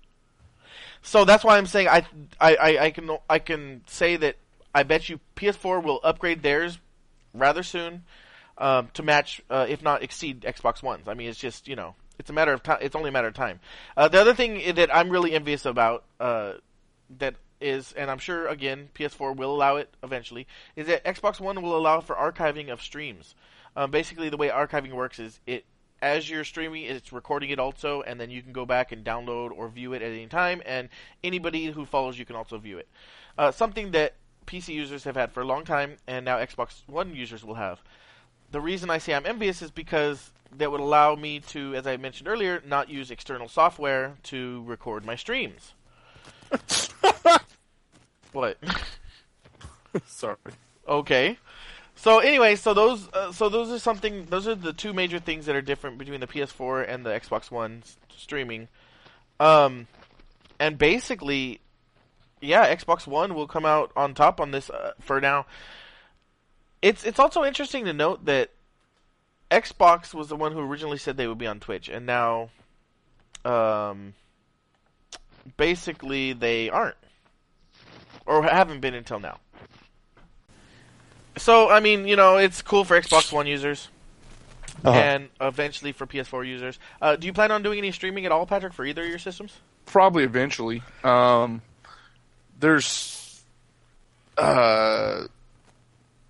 So 1.01 1.25
that's 1.25 1.45
why 1.45 1.57
I'm 1.57 1.67
saying 1.67 1.89
I 1.89 2.05
I, 2.41 2.79
I, 2.79 2.91
can 2.91 3.11
I 3.31 3.39
can 3.39 3.83
say 3.87 4.17
that 4.17 4.37
I 4.75 4.83
bet 4.83 5.09
you 5.09 5.21
PS4 5.37 5.83
will 5.83 6.01
upgrade 6.03 6.43
theirs 6.43 6.79
rather 7.33 7.63
soon 7.63 8.05
um, 8.59 8.89
to 8.95 9.03
match, 9.03 9.41
uh, 9.49 9.67
if 9.69 9.83
not 9.83 10.03
exceed 10.03 10.43
Xbox 10.43 10.83
Ones. 10.83 11.09
I 11.09 11.15
mean, 11.15 11.29
it's 11.29 11.39
just 11.39 11.69
you 11.69 11.77
know, 11.77 11.95
it's 12.19 12.31
a 12.31 12.33
matter 12.33 12.53
of 12.53 12.63
time. 12.63 12.79
It's 12.83 12.97
only 12.97 13.09
a 13.09 13.13
matter 13.13 13.29
of 13.29 13.35
time. 13.35 13.61
Uh, 13.97 14.09
the 14.09 14.21
other 14.21 14.35
thing 14.35 14.75
that 14.75 14.95
I'm 14.95 15.09
really 15.11 15.33
envious 15.33 15.65
about 15.65 16.05
uh, 16.19 16.55
that 17.19 17.37
is, 17.61 17.93
and 17.93 18.11
I'm 18.11 18.19
sure 18.19 18.47
again 18.49 18.89
PS4 18.95 19.37
will 19.37 19.55
allow 19.55 19.77
it 19.77 19.95
eventually, 20.03 20.47
is 20.77 20.87
that 20.87 21.05
Xbox 21.05 21.41
One 21.41 21.61
will 21.63 21.77
allow 21.77 22.01
for 22.01 22.15
archiving 22.17 22.71
of 22.71 22.83
streams. 22.83 23.35
Um, 23.77 23.91
basically, 23.91 24.29
the 24.29 24.37
way 24.37 24.49
archiving 24.49 24.93
works 24.93 25.19
is 25.19 25.41
it 25.47 25.65
as 26.01 26.31
you're 26.31 26.45
streaming, 26.45 26.85
it's 26.85 27.13
recording 27.13 27.51
it 27.51 27.59
also, 27.59 28.03
and 28.03 28.21
then 28.21 28.31
you 28.31 28.43
can 28.43 28.53
go 28.53 28.65
back 28.65 28.93
and 28.93 29.05
download 29.05 29.51
or 29.51 29.69
view 29.69 29.93
it 29.93 30.03
at 30.03 30.13
any 30.13 30.27
time, 30.27 30.63
and 30.65 30.89
anybody 31.25 31.67
who 31.67 31.85
follows 31.85 32.19
you 32.19 32.25
can 32.25 32.37
also 32.37 32.59
view 32.59 32.79
it. 32.79 32.89
Uh, 33.37 33.51
something 33.51 33.91
that 33.91 34.15
PC 34.47 34.75
users 34.75 35.05
have 35.05 35.17
had 35.17 35.33
for 35.33 35.43
a 35.43 35.47
long 35.47 35.65
time, 35.65 35.97
and 36.07 36.25
now 36.25 36.39
Xbox 36.39 36.83
One 36.87 37.15
users 37.15 37.45
will 37.45 37.57
have. 37.57 37.83
The 38.51 38.61
reason 38.61 38.91
I 38.91 38.99
say 38.99 39.13
I'm 39.15 39.27
envious 39.27 39.61
is 39.61 39.71
because 39.71 40.31
that 40.57 40.71
would 40.71 40.81
allow 40.81 41.15
me 41.15 41.41
to, 41.41 41.75
as 41.75 41.87
I 41.87 41.97
mentioned 41.97 42.29
earlier, 42.29 42.63
not 42.67 42.89
use 42.89 43.11
external 43.11 43.49
software 43.49 44.17
to 44.25 44.63
record 44.67 45.05
my 45.05 45.17
streams. 45.17 45.75
what? 48.33 48.59
Sorry. 50.07 50.37
Okay. 50.87 51.39
So 51.95 52.21
anyway, 52.21 52.55
so 52.55 52.75
those 52.75 53.09
uh, 53.13 53.33
so 53.33 53.49
those 53.49 53.71
are 53.71 53.79
something 53.79 54.27
those 54.27 54.47
are 54.47 54.55
the 54.55 54.73
two 54.73 54.93
major 54.93 55.19
things 55.19 55.47
that 55.47 55.57
are 55.57 55.63
different 55.63 55.99
between 55.99 56.21
the 56.21 56.27
PS4 56.27 56.89
and 56.89 57.05
the 57.05 57.11
Xbox 57.11 57.51
One 57.51 57.83
streaming. 58.17 58.69
Um 59.41 59.89
and 60.61 60.79
basically 60.79 61.61
yeah, 62.41 62.73
Xbox 62.73 63.07
One 63.07 63.35
will 63.35 63.49
come 63.49 63.67
out 63.67 63.91
on 63.97 64.15
top 64.15 64.41
on 64.41 64.53
this 64.53 64.71
uh, 64.71 64.93
for 65.01 65.21
now. 65.21 65.47
It's 66.83 67.05
it's 67.05 67.19
also 67.19 67.45
interesting 67.45 67.85
to 67.87 67.93
note 67.93 68.27
that 68.27 68.51
Xbox 69.51 70.15
was 70.15 70.29
the 70.29 70.37
one 70.37 70.53
who 70.53 70.61
originally 70.61 70.99
said 70.99 71.17
they 71.17 71.27
would 71.27 71.39
be 71.39 71.47
on 71.47 71.59
Twitch 71.59 71.89
and 71.89 72.07
now 72.07 72.51
um 73.45 74.15
basically 75.57 76.33
they 76.33 76.71
aren't 76.71 76.97
or 78.29 78.43
haven't 78.45 78.81
been 78.81 78.95
until 78.95 79.19
now. 79.19 79.39
So 81.37 81.71
I 81.71 81.81
mean, 81.81 82.07
you 82.07 82.17
know, 82.17 82.37
it's 82.37 82.63
cool 82.63 82.85
for 82.85 83.01
Xbox 83.01 83.33
One 83.33 83.47
users 83.47 83.89
Uh-huh. 84.85 84.97
and 84.97 85.29
eventually 85.41 85.93
for 85.93 86.07
PS4 86.07 86.47
users. 86.47 86.79
Uh, 87.03 87.17
do 87.17 87.27
you 87.27 87.33
plan 87.33 87.51
on 87.51 87.63
doing 87.63 87.79
any 87.79 87.91
streaming 87.93 88.27
at 88.27 88.33
all, 88.33 88.47
Patrick, 88.47 88.73
for 88.73 88.85
either 88.85 89.03
of 89.03 89.09
your 89.09 89.19
systems? 89.19 89.57
Probably 89.87 90.23
eventually. 90.25 90.83
Um, 91.03 91.63
there's, 92.61 93.43
uh, 94.37 95.23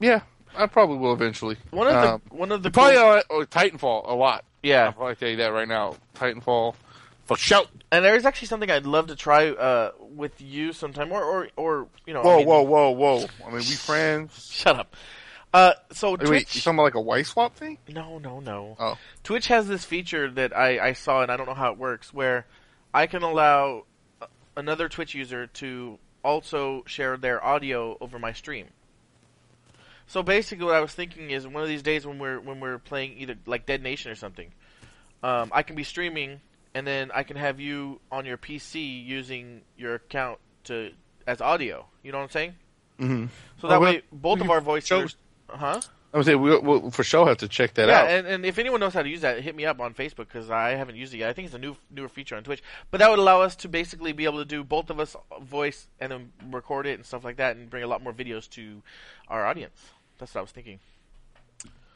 yeah, 0.00 0.20
I 0.56 0.66
probably 0.66 0.96
will 0.98 1.12
eventually. 1.12 1.56
One 1.70 1.88
of 1.88 1.94
the 1.94 2.12
Um, 2.14 2.22
one 2.30 2.52
of 2.52 2.62
the 2.62 2.70
probably 2.70 2.94
cool- 2.94 3.10
uh, 3.10 3.22
oh, 3.30 3.44
Titanfall 3.44 4.08
a 4.08 4.14
lot. 4.14 4.44
yeah, 4.62 4.86
I'll 4.86 4.92
probably 4.92 5.16
tell 5.16 5.28
you 5.28 5.36
that 5.38 5.52
right 5.52 5.68
now. 5.68 5.96
Titanfall, 6.14 6.74
for 7.28 7.36
shout. 7.36 7.68
and 7.92 8.04
there 8.04 8.16
is 8.16 8.24
actually 8.26 8.48
something 8.48 8.68
I'd 8.70 8.86
love 8.86 9.06
to 9.06 9.16
try 9.16 9.50
uh, 9.50 9.92
with 10.00 10.40
you 10.40 10.72
sometime, 10.72 11.12
or 11.12 11.22
or, 11.22 11.48
or 11.56 11.88
you 12.06 12.14
know, 12.14 12.22
I 12.22 12.24
Whoa, 12.24 12.36
mean- 12.38 12.46
whoa, 12.46 12.62
whoa, 12.62 12.90
whoa! 12.90 13.26
I 13.46 13.50
mean, 13.50 13.58
we 13.58 13.62
friends. 13.62 14.50
shut 14.52 14.76
up. 14.76 14.96
Uh, 15.54 15.72
so 15.92 16.10
Wait, 16.10 16.18
Twitch, 16.20 16.30
wait, 16.30 16.54
you 16.56 16.60
talking 16.60 16.76
about 16.76 16.82
like 16.82 16.94
a 16.94 17.00
wife 17.00 17.28
swap 17.28 17.54
thing? 17.56 17.78
no, 17.88 18.18
no, 18.18 18.40
no. 18.40 18.76
Oh, 18.78 18.98
Twitch 19.22 19.46
has 19.46 19.66
this 19.68 19.84
feature 19.84 20.30
that 20.32 20.54
I, 20.54 20.88
I 20.88 20.92
saw, 20.92 21.22
and 21.22 21.30
I 21.32 21.36
don't 21.38 21.46
know 21.46 21.54
how 21.54 21.72
it 21.72 21.78
works, 21.78 22.12
where 22.12 22.44
I 22.92 23.06
can 23.06 23.22
allow 23.22 23.84
uh, 24.20 24.26
another 24.56 24.90
Twitch 24.90 25.14
user 25.14 25.46
to 25.46 25.98
also 26.22 26.82
share 26.86 27.16
their 27.16 27.42
audio 27.42 27.96
over 28.00 28.18
my 28.18 28.32
stream. 28.32 28.66
So 30.06 30.22
basically, 30.22 30.64
what 30.66 30.74
I 30.74 30.80
was 30.80 30.92
thinking 30.92 31.30
is, 31.30 31.46
one 31.46 31.62
of 31.62 31.68
these 31.68 31.82
days 31.82 32.06
when 32.06 32.18
we're 32.18 32.40
when 32.40 32.60
we're 32.60 32.78
playing 32.78 33.16
either 33.18 33.36
like 33.46 33.66
Dead 33.66 33.82
Nation 33.82 34.10
or 34.10 34.14
something, 34.16 34.52
um, 35.22 35.50
I 35.52 35.62
can 35.62 35.76
be 35.76 35.84
streaming, 35.84 36.40
and 36.74 36.86
then 36.86 37.10
I 37.14 37.22
can 37.22 37.36
have 37.36 37.60
you 37.60 38.00
on 38.10 38.24
your 38.26 38.36
PC 38.38 39.04
using 39.04 39.62
your 39.76 39.94
account 39.96 40.38
to 40.64 40.92
as 41.26 41.40
audio. 41.40 41.86
You 42.02 42.12
know 42.12 42.18
what 42.18 42.24
I'm 42.24 42.30
saying? 42.30 42.54
mm-hmm. 43.00 43.26
So 43.60 43.68
that 43.68 43.76
Oh, 43.76 43.80
well, 43.80 43.92
way, 43.94 44.02
both 44.12 44.40
of 44.40 44.50
our 44.50 44.60
voices, 44.60 45.16
huh? 45.48 45.80
I 46.12 46.16
would 46.16 46.24
say 46.24 46.34
we 46.34 46.56
we'll 46.58 46.90
for 46.90 47.04
sure 47.04 47.26
have 47.26 47.36
to 47.38 47.48
check 47.48 47.74
that 47.74 47.88
yeah, 47.88 48.00
out. 48.00 48.08
and, 48.08 48.26
and 48.26 48.46
if 48.46 48.58
anyone 48.58 48.80
knows 48.80 48.94
how 48.94 49.02
to 49.02 49.08
use 49.08 49.20
that, 49.20 49.42
hit 49.42 49.54
me 49.54 49.66
up 49.66 49.78
on 49.78 49.92
Facebook 49.92 50.26
because 50.28 50.48
I 50.50 50.70
haven't 50.70 50.96
used 50.96 51.12
it 51.12 51.18
yet. 51.18 51.28
I 51.28 51.34
think 51.34 51.46
it's 51.46 51.54
a 51.54 51.58
new 51.58 51.76
newer 51.90 52.08
feature 52.08 52.34
on 52.34 52.44
Twitch, 52.44 52.62
but 52.90 52.98
that 52.98 53.10
would 53.10 53.18
allow 53.18 53.42
us 53.42 53.54
to 53.56 53.68
basically 53.68 54.12
be 54.12 54.24
able 54.24 54.38
to 54.38 54.46
do 54.46 54.64
both 54.64 54.88
of 54.88 54.98
us 54.98 55.14
voice 55.42 55.86
and 56.00 56.10
then 56.10 56.32
record 56.50 56.86
it 56.86 56.94
and 56.94 57.04
stuff 57.04 57.24
like 57.24 57.36
that, 57.36 57.56
and 57.56 57.68
bring 57.68 57.82
a 57.82 57.86
lot 57.86 58.02
more 58.02 58.14
videos 58.14 58.48
to 58.50 58.82
our 59.28 59.44
audience. 59.44 59.90
That's 60.18 60.34
what 60.34 60.38
I 60.40 60.42
was 60.42 60.50
thinking. 60.50 60.78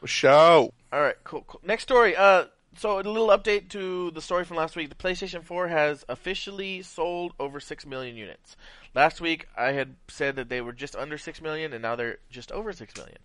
Show. 0.05 0.73
All 0.91 1.01
right, 1.01 1.15
cool. 1.23 1.43
cool. 1.47 1.61
Next 1.63 1.83
story. 1.83 2.15
Uh, 2.15 2.45
so 2.77 2.99
a 2.99 3.01
little 3.01 3.27
update 3.29 3.69
to 3.69 4.11
the 4.11 4.21
story 4.21 4.45
from 4.45 4.57
last 4.57 4.75
week. 4.75 4.89
The 4.89 4.95
PlayStation 4.95 5.43
4 5.43 5.67
has 5.67 6.03
officially 6.09 6.81
sold 6.81 7.33
over 7.39 7.59
six 7.59 7.85
million 7.85 8.15
units. 8.15 8.55
Last 8.95 9.21
week 9.21 9.47
I 9.57 9.71
had 9.73 9.95
said 10.07 10.35
that 10.37 10.49
they 10.49 10.61
were 10.61 10.73
just 10.73 10.95
under 10.95 11.17
six 11.17 11.41
million, 11.41 11.73
and 11.73 11.81
now 11.81 11.95
they're 11.95 12.17
just 12.29 12.51
over 12.51 12.73
six 12.73 12.93
million. 12.97 13.17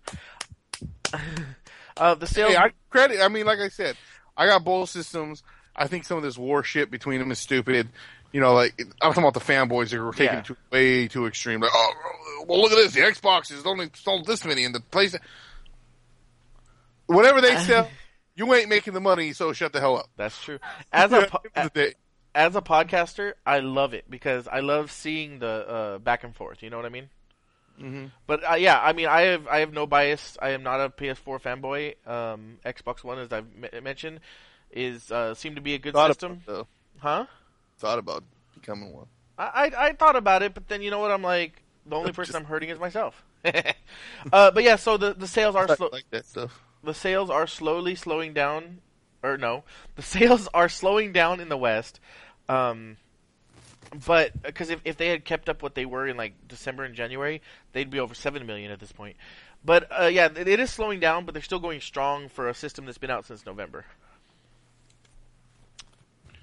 uh, 1.97 2.15
the 2.15 2.27
sales. 2.27 2.51
Hey, 2.51 2.57
I 2.57 2.71
credit. 2.89 3.19
I 3.21 3.27
mean, 3.27 3.45
like 3.45 3.59
I 3.59 3.69
said, 3.69 3.95
I 4.37 4.45
got 4.47 4.63
both 4.63 4.89
systems. 4.89 5.43
I 5.75 5.87
think 5.87 6.05
some 6.05 6.17
of 6.17 6.23
this 6.23 6.37
war 6.37 6.63
shit 6.63 6.91
between 6.91 7.19
them 7.19 7.31
is 7.31 7.39
stupid. 7.39 7.89
You 8.31 8.41
know, 8.41 8.53
like 8.53 8.79
I'm 9.01 9.11
talking 9.13 9.23
about 9.23 9.33
the 9.33 9.39
fanboys 9.39 9.89
that 9.89 9.99
were 9.99 10.11
taking 10.11 10.25
Yeah. 10.33 10.39
it 10.39 10.45
to 10.45 10.57
way 10.71 11.07
too 11.07 11.25
extreme. 11.25 11.61
Like, 11.61 11.71
oh, 11.73 12.45
well, 12.47 12.61
look 12.61 12.71
at 12.71 12.75
this. 12.75 12.93
The 12.93 13.01
Xbox 13.01 13.51
is 13.51 13.65
only 13.65 13.89
sold 13.95 14.25
this 14.27 14.45
many, 14.45 14.65
and 14.65 14.75
the 14.75 14.81
place, 14.81 15.15
whatever 17.07 17.41
they 17.41 17.55
sell, 17.65 17.89
you 18.39 18.53
ain't 18.55 18.69
making 18.69 18.93
the 18.93 19.01
money. 19.01 19.33
So 19.33 19.53
shut 19.53 19.73
the 19.73 19.79
hell 19.79 19.97
up. 19.97 20.07
That's 20.17 20.41
true. 20.41 20.57
As 20.91 21.11
a 21.11 21.27
po- 21.29 21.39
End 21.55 21.67
of 21.67 21.73
the 21.73 21.79
day. 21.87 21.93
as 22.33 22.55
a 22.55 22.61
podcaster, 22.61 23.33
I 23.45 23.59
love 23.59 23.93
it 23.93 24.05
because 24.09 24.47
I 24.47 24.61
love 24.61 24.91
seeing 24.91 25.39
the 25.39 25.47
uh, 25.47 25.97
back 25.99 26.23
and 26.23 26.35
forth. 26.35 26.63
You 26.63 26.69
know 26.71 26.77
what 26.77 26.85
I 26.85 26.89
mean? 26.89 27.09
Mm-hmm. 27.79 28.05
But 28.27 28.49
uh, 28.49 28.55
yeah, 28.55 28.79
I 28.81 28.93
mean, 28.93 29.07
I 29.07 29.21
have 29.21 29.47
I 29.47 29.59
have 29.59 29.71
no 29.73 29.85
bias. 29.85 30.37
I 30.41 30.49
am 30.49 30.63
not 30.63 30.79
a 30.81 30.89
PS4 30.89 31.41
fanboy. 31.41 31.95
Um, 32.09 32.57
Xbox 32.65 33.03
One, 33.03 33.19
as 33.19 33.31
I've 33.31 33.45
m- 33.61 33.83
mentioned, 33.83 34.19
is 34.71 35.11
uh, 35.11 35.33
seemed 35.33 35.55
to 35.55 35.61
be 35.61 35.75
a 35.75 35.77
good 35.79 35.93
Thought 35.93 36.09
system, 36.09 36.41
about, 36.47 36.67
huh? 36.97 37.25
Thought 37.77 37.99
about 37.99 38.23
becoming 38.53 38.91
one. 38.93 39.05
I, 39.37 39.71
I 39.73 39.85
I 39.87 39.93
thought 39.93 40.17
about 40.17 40.43
it, 40.43 40.53
but 40.53 40.67
then 40.67 40.81
you 40.81 40.91
know 40.91 40.99
what? 40.99 41.11
I'm 41.11 41.21
like 41.23 41.61
the 41.85 41.95
only 41.95 42.11
person 42.19 42.35
I'm 42.35 42.43
hurting 42.45 42.69
is 42.69 42.79
myself. 42.79 43.23
uh, 43.45 44.51
but 44.51 44.63
yeah, 44.63 44.75
so 44.75 44.97
the 44.97 45.13
the 45.13 45.27
sales 45.27 45.55
are 45.55 45.73
slow. 45.73 45.89
like 45.93 46.09
that 46.11 46.25
stuff. 46.25 46.61
The 46.83 46.93
sales 46.93 47.29
are 47.29 47.47
slowly 47.47 47.95
slowing 47.95 48.33
down, 48.33 48.79
or 49.23 49.37
no, 49.37 49.63
the 49.95 50.01
sales 50.15 50.47
are 50.53 50.69
slowing 50.69 51.11
down 51.13 51.39
in 51.39 51.49
the 51.49 51.57
West. 51.57 51.99
Um, 52.47 52.97
but 54.05 54.39
because 54.43 54.69
if 54.69 54.81
if 54.85 54.97
they 54.97 55.07
had 55.09 55.25
kept 55.25 55.49
up 55.49 55.61
what 55.63 55.75
they 55.75 55.85
were 55.85 56.07
in 56.07 56.17
like 56.17 56.33
December 56.47 56.83
and 56.83 56.95
January, 56.95 57.41
they'd 57.73 57.89
be 57.89 57.99
over 57.99 58.13
seven 58.13 58.45
million 58.45 58.71
at 58.71 58.79
this 58.79 58.91
point. 58.91 59.15
But 59.65 59.89
uh, 59.91 60.05
yeah, 60.05 60.27
it, 60.35 60.47
it 60.47 60.59
is 60.59 60.69
slowing 60.69 60.99
down, 60.99 61.25
but 61.25 61.33
they're 61.33 61.43
still 61.43 61.59
going 61.59 61.81
strong 61.81 62.29
for 62.29 62.47
a 62.49 62.53
system 62.53 62.85
that's 62.85 62.97
been 62.97 63.09
out 63.11 63.25
since 63.25 63.45
November. 63.45 63.85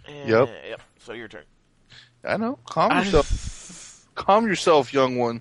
And- 0.07 0.29
Yep. 0.29 0.49
Yep. 0.69 0.81
So 1.01 1.13
your 1.13 1.29
turn. 1.29 1.45
I 2.25 2.37
know. 2.37 2.59
Calm 2.65 2.93
yourself. 2.99 4.07
Calm 4.15 4.47
yourself, 4.47 4.93
young 4.93 5.17
one. 5.17 5.41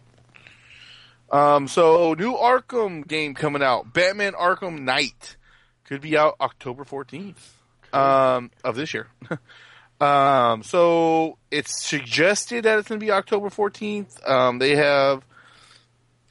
Um, 1.35 1.67
so 1.67 2.13
new 2.13 2.33
Arkham 2.33 3.05
game 3.05 3.33
coming 3.33 3.61
out, 3.61 3.91
Batman 3.91 4.33
Arkham 4.33 4.79
Knight, 4.79 5.35
could 5.83 5.99
be 5.99 6.17
out 6.17 6.35
October 6.39 6.85
fourteenth, 6.85 7.57
um, 7.91 8.51
of 8.63 8.77
this 8.77 8.93
year. 8.93 9.07
um, 9.99 10.63
so 10.63 11.37
it's 11.51 11.83
suggested 11.85 12.63
that 12.63 12.79
it's 12.79 12.87
going 12.87 13.01
to 13.01 13.05
be 13.05 13.11
October 13.11 13.49
fourteenth. 13.49 14.17
Um, 14.25 14.59
they 14.59 14.77
have, 14.77 15.25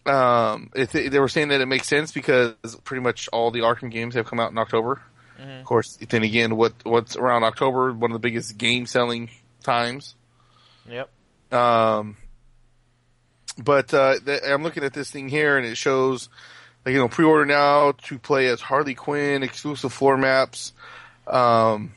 um, 0.07 0.71
it, 0.75 0.91
they 0.91 1.19
were 1.19 1.29
saying 1.29 1.49
that 1.49 1.61
it 1.61 1.67
makes 1.67 1.87
sense 1.87 2.11
because 2.11 2.55
pretty 2.85 3.03
much 3.03 3.29
all 3.31 3.51
the 3.51 3.61
Arkham 3.61 3.91
games 3.91 4.15
have 4.15 4.25
come 4.25 4.41
out 4.41 4.53
in 4.53 4.59
October. 4.59 5.03
Mhm. 5.39 5.61
Of 5.61 5.67
course, 5.67 5.99
then 6.09 6.23
again, 6.23 6.57
what 6.57 6.73
what's 6.85 7.15
around 7.15 7.45
October, 7.45 7.93
one 7.93 8.11
of 8.11 8.15
the 8.15 8.27
biggest 8.27 8.57
game 8.57 8.87
selling 8.87 9.29
times. 9.63 10.15
Yep. 10.89 11.11
Um, 11.53 12.17
but 13.63 13.93
uh, 13.95 14.19
th- 14.25 14.43
I'm 14.47 14.63
looking 14.63 14.85
at 14.85 14.93
this 14.93 15.11
thing 15.11 15.29
here, 15.29 15.57
and 15.57 15.67
it 15.67 15.77
shows, 15.77 16.29
like 16.85 16.93
you 16.93 16.99
know, 16.99 17.09
pre-order 17.09 17.47
now 17.47 17.93
to 17.93 18.19
play 18.19 18.49
as 18.49 18.61
Harley 18.61 18.95
Quinn, 18.95 19.43
exclusive 19.43 19.93
floor 19.93 20.17
maps, 20.17 20.73
um, 21.27 21.95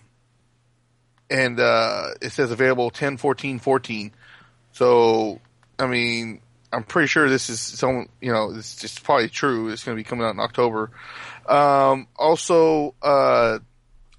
and 1.30 1.60
uh, 1.60 2.10
it 2.22 2.32
says 2.32 2.52
available 2.52 2.90
10, 2.90 3.18
14, 3.18 3.60
14. 3.60 4.12
So, 4.72 5.40
I 5.80 5.88
mean, 5.88 6.42
I'm 6.72 6.84
pretty 6.84 7.08
sure 7.08 7.30
this 7.30 7.50
is 7.50 7.60
some, 7.60 8.08
you 8.22 8.32
know, 8.32 8.52
it's 8.56 8.76
just 8.76 9.04
probably 9.04 9.30
true. 9.30 9.70
It's 9.70 9.84
going 9.84 9.98
to 9.98 10.00
be 10.00 10.08
coming 10.08 10.26
out 10.26 10.34
in 10.34 10.40
October. 10.40 10.92
Um, 11.48 12.08
also, 12.16 12.94
uh, 13.02 13.60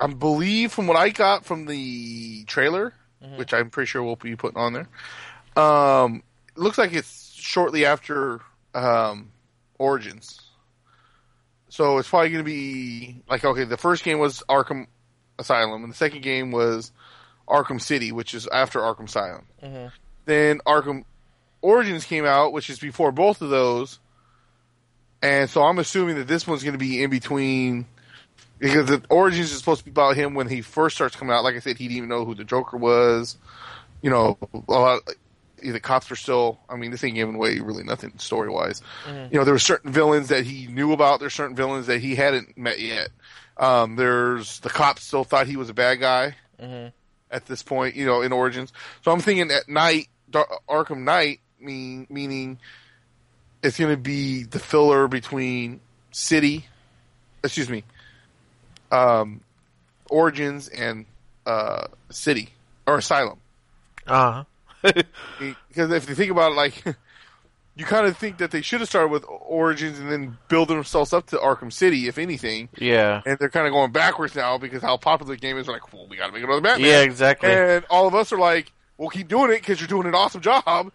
I 0.01 0.07
believe 0.07 0.73
from 0.73 0.87
what 0.87 0.97
I 0.97 1.11
got 1.11 1.45
from 1.45 1.67
the 1.67 2.45
trailer, 2.45 2.95
which 3.37 3.53
I'm 3.53 3.71
pretty 3.71 3.87
sure 3.87 4.03
we'll 4.03 4.17
be 4.17 4.37
putting 4.37 4.59
on 4.59 4.73
there, 4.73 4.89
um, 5.63 6.23
it 6.57 6.61
looks 6.61 6.79
like 6.79 6.93
it's 6.93 7.28
shortly 7.49 7.87
after 7.87 8.41
um, 8.75 9.33
Origins. 9.79 10.43
So 11.71 11.97
it's 11.97 12.09
probably 12.09 12.29
going 12.29 12.45
to 12.45 12.51
be 12.51 13.23
like 13.29 13.43
okay, 13.45 13.65
the 13.65 13.79
first 13.79 14.05
game 14.05 14.19
was 14.19 14.43
Arkham 14.49 14.87
Asylum, 15.39 15.83
and 15.83 15.93
the 15.93 15.97
second 15.97 16.23
game 16.23 16.51
was 16.51 16.93
Arkham 17.49 17.81
City, 17.81 18.13
which 18.13 18.35
is 18.35 18.47
after 18.49 18.81
Arkham 18.81 19.05
Asylum. 19.05 19.47
Mhm. 19.63 19.91
Then 20.27 20.61
Arkham 20.67 21.05
Origins 21.63 22.05
came 22.05 22.27
out, 22.27 22.53
which 22.53 22.69
is 22.69 22.79
before 22.79 23.13
both 23.13 23.41
of 23.41 23.49
those, 23.49 23.99
and 25.23 25.49
so 25.49 25.63
I'm 25.63 25.79
assuming 25.79 26.17
that 26.17 26.29
this 26.29 26.47
one's 26.47 26.63
going 26.63 26.75
to 26.75 26.79
be 26.79 27.03
in 27.03 27.09
between 27.09 27.87
because 28.59 28.87
the 28.87 29.03
Origins 29.09 29.53
is 29.53 29.59
supposed 29.59 29.81
to 29.81 29.85
be 29.87 29.91
about 29.91 30.17
him 30.17 30.35
when 30.35 30.49
he 30.49 30.61
first 30.61 30.97
starts 30.97 31.17
coming 31.17 31.35
out. 31.35 31.45
Like 31.45 31.55
I 31.57 31.61
said, 31.61 31.79
he 31.79 31.85
didn't 31.89 31.97
even 31.97 32.09
know 32.11 32.25
who 32.27 32.35
the 32.35 32.45
Joker 32.45 32.77
was. 32.77 33.37
You 34.03 34.11
know, 34.11 34.39
a 34.69 34.73
lot. 34.73 35.01
The 35.63 35.81
cops 35.81 36.09
were 36.11 36.17
still. 36.17 36.59
I 36.69 36.77
mean, 36.77 36.91
this 36.91 37.03
ain't 37.05 37.15
giving 37.15 37.35
away 37.37 37.59
really 37.61 37.85
nothing 37.85 38.19
story 38.19 38.49
wise. 38.49 38.81
You 39.07 39.29
know, 39.39 39.45
there 39.45 39.55
were 39.55 39.59
certain 39.59 39.93
villains 39.93 40.29
that 40.29 40.45
he 40.45 40.67
knew 40.67 40.93
about. 40.93 41.21
There's 41.21 41.35
certain 41.35 41.57
villains 41.57 41.87
that 41.87 42.01
he 42.01 42.15
hadn't 42.15 42.57
met 42.59 42.81
yet. 42.81 43.09
Um, 43.57 43.97
there's 43.97 44.61
the 44.61 44.69
cops 44.71 45.03
still 45.05 45.25
thought 45.25 45.47
he 45.47 45.57
was 45.57 45.69
a 45.69 45.75
bad 45.75 45.97
guy 46.01 46.37
Mhm. 46.63 46.93
at 47.31 47.47
this 47.47 47.63
point. 47.63 47.97
You 47.97 48.07
know, 48.07 48.23
in 48.23 48.33
Origins. 48.33 48.73
So 49.05 49.11
I'm 49.13 49.21
thinking 49.21 49.51
at 49.51 49.69
night, 49.69 50.09
Dar- 50.31 50.61
Arkham 50.69 50.99
Knight, 51.05 51.41
mean 51.61 52.07
meaning 52.09 52.59
it's 53.63 53.77
going 53.79 53.91
to 53.93 53.97
be 54.01 54.45
the 54.45 54.61
filler 54.61 55.09
between 55.09 55.81
City, 56.13 56.67
excuse 57.43 57.69
me, 57.69 57.83
um, 58.93 59.41
Origins 60.11 60.69
and 60.69 61.05
uh, 61.47 61.89
City 62.11 62.51
or 62.87 62.99
Asylum. 62.99 63.39
Uh 64.07 64.33
huh. 64.33 64.45
Because 64.83 65.91
if 65.93 66.09
you 66.09 66.15
think 66.15 66.31
about 66.31 66.53
it, 66.53 66.55
like 66.55 66.85
you 67.77 67.85
kind 67.85 68.07
of 68.07 68.17
think 68.17 68.39
that 68.39 68.51
they 68.51 68.63
should 68.63 68.81
have 68.81 68.89
started 68.89 69.09
with 69.09 69.25
Origins 69.29 69.99
and 69.99 70.11
then 70.11 70.39
build 70.49 70.69
themselves 70.69 71.13
up 71.13 71.27
to 71.29 71.37
Arkham 71.37 71.73
City, 71.73 72.09
if 72.09 72.19
anything. 72.19 72.69
yeah. 72.77 73.23
And 73.25 73.39
they're 73.39 73.49
kind 73.49 73.67
of 73.67 73.73
going 73.73 73.93
backwards 73.93 74.35
now 74.35 74.59
because 74.59 74.83
how 74.83 74.97
popular 74.97 75.35
the 75.35 75.41
game 75.41 75.57
is. 75.59 75.69
Like, 75.69 75.93
well, 75.93 76.07
we 76.09 76.17
got 76.17 76.27
to 76.27 76.33
make 76.33 76.43
another 76.43 76.61
Batman. 76.61 76.89
Yeah, 76.89 77.03
exactly. 77.03 77.51
And 77.51 77.85
all 77.91 78.07
of 78.07 78.15
us 78.15 78.33
are 78.33 78.39
like, 78.39 78.73
"We'll 78.97 79.11
keep 79.11 79.29
doing 79.29 79.51
it 79.51 79.61
because 79.61 79.81
you're 79.81 79.89
doing 79.89 80.07
an 80.07 80.15
awesome 80.15 80.41
job." 80.41 80.93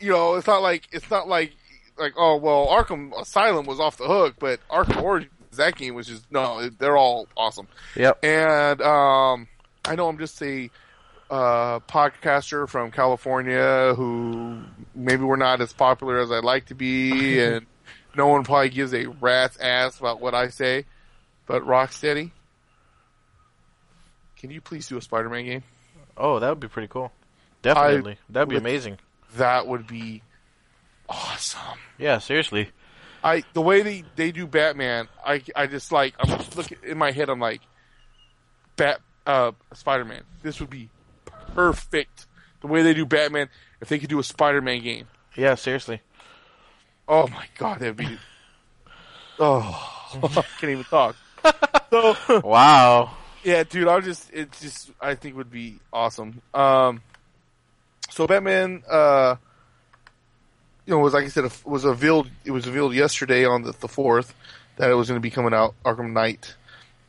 You 0.00 0.10
know, 0.10 0.34
it's 0.34 0.46
not 0.46 0.62
like 0.62 0.88
it's 0.92 1.10
not 1.10 1.28
like 1.28 1.52
like 1.98 2.14
oh 2.16 2.36
well, 2.36 2.66
Arkham 2.68 3.18
Asylum 3.20 3.66
was 3.66 3.80
off 3.80 3.96
the 3.96 4.06
hook, 4.06 4.36
but 4.38 4.60
Arkham 4.68 5.02
Origins 5.02 5.30
that 5.56 5.76
game 5.76 5.94
was 5.94 6.06
just 6.06 6.30
no, 6.30 6.68
they're 6.78 6.96
all 6.96 7.28
awesome. 7.36 7.68
Yep. 7.96 8.24
And 8.24 8.80
um, 8.82 9.48
I 9.84 9.94
know 9.96 10.08
I'm 10.08 10.18
just 10.18 10.40
a 10.42 10.70
uh, 11.32 11.80
podcaster 11.80 12.68
from 12.68 12.90
California 12.90 13.94
who 13.96 14.60
maybe 14.94 15.24
we're 15.24 15.36
not 15.36 15.62
as 15.62 15.72
popular 15.72 16.18
as 16.20 16.30
I'd 16.30 16.44
like 16.44 16.66
to 16.66 16.74
be, 16.74 17.40
and 17.44 17.64
no 18.14 18.28
one 18.28 18.44
probably 18.44 18.68
gives 18.68 18.92
a 18.92 19.06
rat's 19.06 19.56
ass 19.58 19.98
about 19.98 20.20
what 20.20 20.34
I 20.34 20.48
say. 20.48 20.84
But 21.46 21.62
Rocksteady, 21.62 22.30
can 24.36 24.50
you 24.50 24.60
please 24.60 24.86
do 24.88 24.96
a 24.98 25.00
Spider-Man 25.02 25.44
game? 25.46 25.62
Oh, 26.16 26.38
that 26.38 26.50
would 26.50 26.60
be 26.60 26.68
pretty 26.68 26.88
cool. 26.88 27.10
Definitely. 27.62 28.18
That'd 28.28 28.48
be 28.50 28.56
would- 28.56 28.62
amazing. 28.62 28.98
That 29.36 29.66
would 29.66 29.86
be 29.86 30.22
awesome. 31.08 31.78
Yeah, 31.96 32.18
seriously. 32.18 32.68
I 33.24 33.44
the 33.54 33.62
way 33.62 33.80
they, 33.82 34.04
they 34.16 34.32
do 34.32 34.46
Batman, 34.46 35.08
I 35.24 35.42
I 35.56 35.66
just 35.66 35.90
like 35.92 36.14
I'm 36.18 36.28
just 36.38 36.56
looking 36.56 36.76
in 36.82 36.98
my 36.98 37.12
head. 37.12 37.30
I'm 37.30 37.40
like, 37.40 37.62
Bat 38.76 39.00
uh 39.24 39.52
Spider 39.72 40.04
Man. 40.04 40.22
This 40.42 40.60
would 40.60 40.68
be 40.68 40.90
perfect. 41.54 42.26
The 42.60 42.66
way 42.66 42.82
they 42.82 42.94
do 42.94 43.04
Batman, 43.06 43.48
if 43.80 43.88
they 43.88 43.98
could 43.98 44.08
do 44.08 44.18
a 44.18 44.24
Spider 44.24 44.60
Man 44.60 44.82
game. 44.82 45.06
Yeah, 45.36 45.54
seriously. 45.56 46.00
Oh 47.08 47.26
my 47.28 47.46
god, 47.58 47.80
that'd 47.80 47.96
be. 47.96 48.06
Oh, 49.38 50.10
I 50.22 50.28
can't 50.60 50.70
even 50.72 50.84
talk. 50.84 51.16
So 51.90 52.14
Wow. 52.44 53.16
yeah, 53.42 53.64
dude, 53.64 53.88
I 53.88 53.98
just 54.00 54.30
it 54.32 54.52
just 54.60 54.90
I 55.00 55.14
think 55.14 55.36
would 55.36 55.50
be 55.50 55.78
awesome. 55.92 56.42
Um, 56.52 57.00
so 58.10 58.26
Batman, 58.26 58.82
uh, 58.88 59.36
you 60.86 60.92
know, 60.94 60.98
was 61.00 61.14
like 61.14 61.24
I 61.24 61.28
said, 61.28 61.50
was 61.64 61.84
revealed. 61.84 62.28
It 62.44 62.50
was 62.50 62.66
revealed 62.66 62.94
yesterday 62.94 63.44
on 63.46 63.62
the 63.62 63.72
the 63.72 63.88
fourth 63.88 64.34
that 64.76 64.90
it 64.90 64.94
was 64.94 65.08
going 65.08 65.16
to 65.16 65.22
be 65.22 65.30
coming 65.30 65.54
out 65.54 65.74
Arkham 65.84 66.12
Knight, 66.12 66.54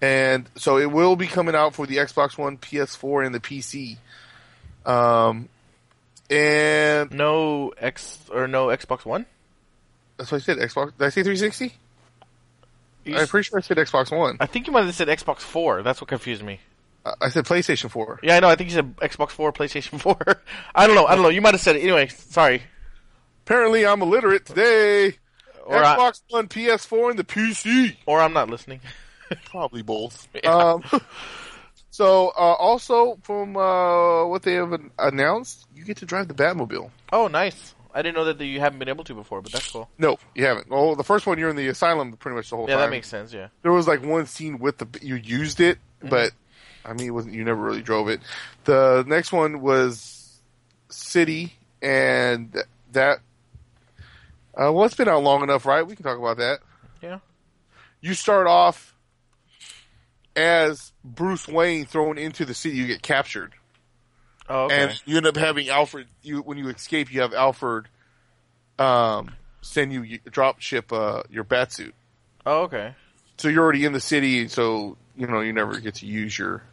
and 0.02 0.50
so 0.56 0.78
it 0.78 0.91
will 0.91 1.16
be 1.18 1.28
coming 1.28 1.56
out 1.56 1.76
for 1.76 1.86
the 1.86 1.98
Xbox 1.98 2.38
One, 2.38 2.58
PS4, 2.58 3.26
and 3.26 3.36
the 3.36 3.39
PC. 3.41 3.98
Um, 4.86 5.49
and 6.29 7.11
No 7.11 7.73
X 7.77 8.19
or 8.31 8.47
no 8.47 8.67
Xbox 8.67 9.05
One? 9.05 9.25
that's 10.17 10.31
what 10.31 10.41
I 10.41 10.45
said. 10.45 10.57
Xbox. 10.57 10.97
Did 10.97 11.05
I 11.05 11.09
say 11.09 11.23
360? 11.23 11.73
You 13.05 13.17
I'm 13.17 13.27
pretty 13.27 13.43
sure 13.49 13.59
I 13.59 13.61
said 13.61 13.77
Xbox 13.77 14.15
One. 14.17 14.38
I 14.39 14.45
think 14.45 14.67
you 14.67 14.73
might 14.73 14.86
have 14.86 14.95
said 14.95 15.07
Xbox 15.09 15.39
4. 15.39 15.84
That's 15.84 15.99
what 15.99 16.07
confused 16.07 16.43
me. 16.43 16.59
I- 17.05 17.13
I 17.21 17.29
said 17.29 17.45
PlayStation 17.45 17.89
4. 17.89 18.21
Yeah, 18.23 18.38
I 18.38 18.39
know. 18.39 18.47
I 18.47 18.55
think 18.55 18.69
you 18.69 18.75
said 18.75 18.95
Xbox 18.97 19.31
4, 19.31 19.51
PlayStation 19.51 19.99
4. 19.99 20.15
I 20.75 20.88
don't 20.88 20.95
know. 20.95 21.05
I 21.05 21.15
don't 21.15 21.23
know. 21.23 21.29
You 21.29 21.41
might 21.41 21.53
have 21.53 21.61
said 21.61 21.75
it. 21.75 21.81
Anyway, 21.84 22.07
sorry. 22.07 22.63
Apparently, 23.45 23.86
I'm 23.86 24.01
illiterate 24.01 24.45
today. 24.45 25.17
Or 25.65 25.75
I- 25.84 25.95
Xbox 25.97 26.21
One, 26.29 26.47
PS4, 26.47 27.09
and 27.11 27.19
the 27.19 27.23
PC. 27.25 27.97
Or 28.05 28.21
I'm 28.21 28.31
not 28.34 28.49
listening. 28.49 28.79
Probably 29.45 29.81
both. 29.81 30.27
Yeah. 30.41 30.49
Um, 30.55 30.84
so, 31.94 32.30
uh, 32.30 32.56
also 32.58 33.20
from 33.22 33.56
uh, 33.56 34.26
what 34.26 34.41
they 34.41 34.54
have 34.54 34.74
announced, 34.98 35.68
you 35.76 35.86
get 35.86 35.98
to 35.98 36.06
drive 36.08 36.28
the 36.28 36.34
Batmobile. 36.34 36.89
Oh, 37.12 37.28
nice. 37.28 37.76
I 37.94 38.02
didn't 38.02 38.16
know 38.16 38.26
that 38.34 38.44
you 38.44 38.60
haven't 38.60 38.80
been 38.80 38.89
able 38.89 39.04
to 39.04 39.14
before, 39.14 39.44
but 39.44 39.52
that's 39.52 39.72
cool. 39.72 39.88
No, 40.00 40.18
you 40.34 40.46
haven't. 40.46 40.68
Well, 40.72 40.96
the 40.96 41.04
first 41.04 41.28
one 41.28 41.38
you're 41.38 41.52
in 41.52 41.56
the 41.56 41.68
asylum 41.68 42.12
pretty 42.14 42.36
much 42.36 42.50
the 42.50 42.56
whole 42.56 42.66
Yeah, 42.68 42.74
time. 42.78 42.80
Yeah, 42.80 42.86
that 42.88 42.91
makes 42.91 43.08
sense. 43.08 43.32
Yeah. 43.32 43.50
there 43.62 43.72
was 43.72 43.88
like 43.88 44.04
one 44.04 44.26
scene 44.26 44.58
with 44.58 44.80
the 44.80 44.88
you 45.06 45.14
used 45.14 45.60
it, 45.60 45.78
but 46.02 46.32
I 46.84 46.94
mean 46.94 47.06
it 47.08 47.12
wasn't. 47.12 47.36
You 47.36 47.44
never 47.44 47.62
really 47.62 47.84
drove 47.84 48.10
it. 48.10 48.22
The 48.64 49.04
next 49.08 49.32
one 49.32 49.62
was 49.62 50.39
City, 50.89 51.54
and 51.84 52.56
that. 52.94 53.20
Uh, 54.60 54.72
well, 54.74 54.86
it's 54.86 54.96
been 54.96 55.08
out 55.08 55.22
long 55.22 55.44
enough, 55.44 55.66
right? 55.68 55.86
We 55.86 55.96
can 55.96 56.04
talk 56.04 56.18
about 56.18 56.38
that. 56.38 56.60
Yeah. 57.02 57.20
You 58.02 58.16
start 58.16 58.48
off 58.48 58.93
as 60.36 60.91
Bruce 61.03 61.47
Wayne 61.47 61.86
thrown 61.86 62.17
into 62.17 62.45
the 62.45 62.53
city. 62.53 62.75
You 62.77 62.88
get 62.88 63.01
captured, 63.01 63.53
Oh, 64.49 64.65
okay. 64.65 64.84
and 64.84 65.01
you 65.05 65.17
end 65.17 65.25
up 65.27 65.38
having 65.38 65.69
Alfred. 65.69 66.07
You 66.21 66.39
when 66.41 66.57
you 66.57 66.67
escape, 66.69 67.11
you 67.13 67.21
have 67.21 67.34
Alfred 67.34 67.88
um, 68.79 69.31
send 69.61 69.93
you 69.93 70.19
drop 70.29 70.59
ship 70.61 70.91
uh, 70.91 71.23
your 71.29 71.43
bat 71.43 71.71
suit. 71.71 71.93
oh, 72.45 72.63
okay. 72.63 72.95
so 73.38 73.47
you're 73.47 73.63
already 73.63 73.86
in 73.86 73.93
the 73.93 73.99
city, 73.99 74.47
so 74.47 74.97
you 75.15 75.27
know 75.27 75.41
you 75.41 75.53
never 75.53 75.79
get 75.79 75.95
to 75.95 76.05
use 76.05 76.38
your 76.38 76.63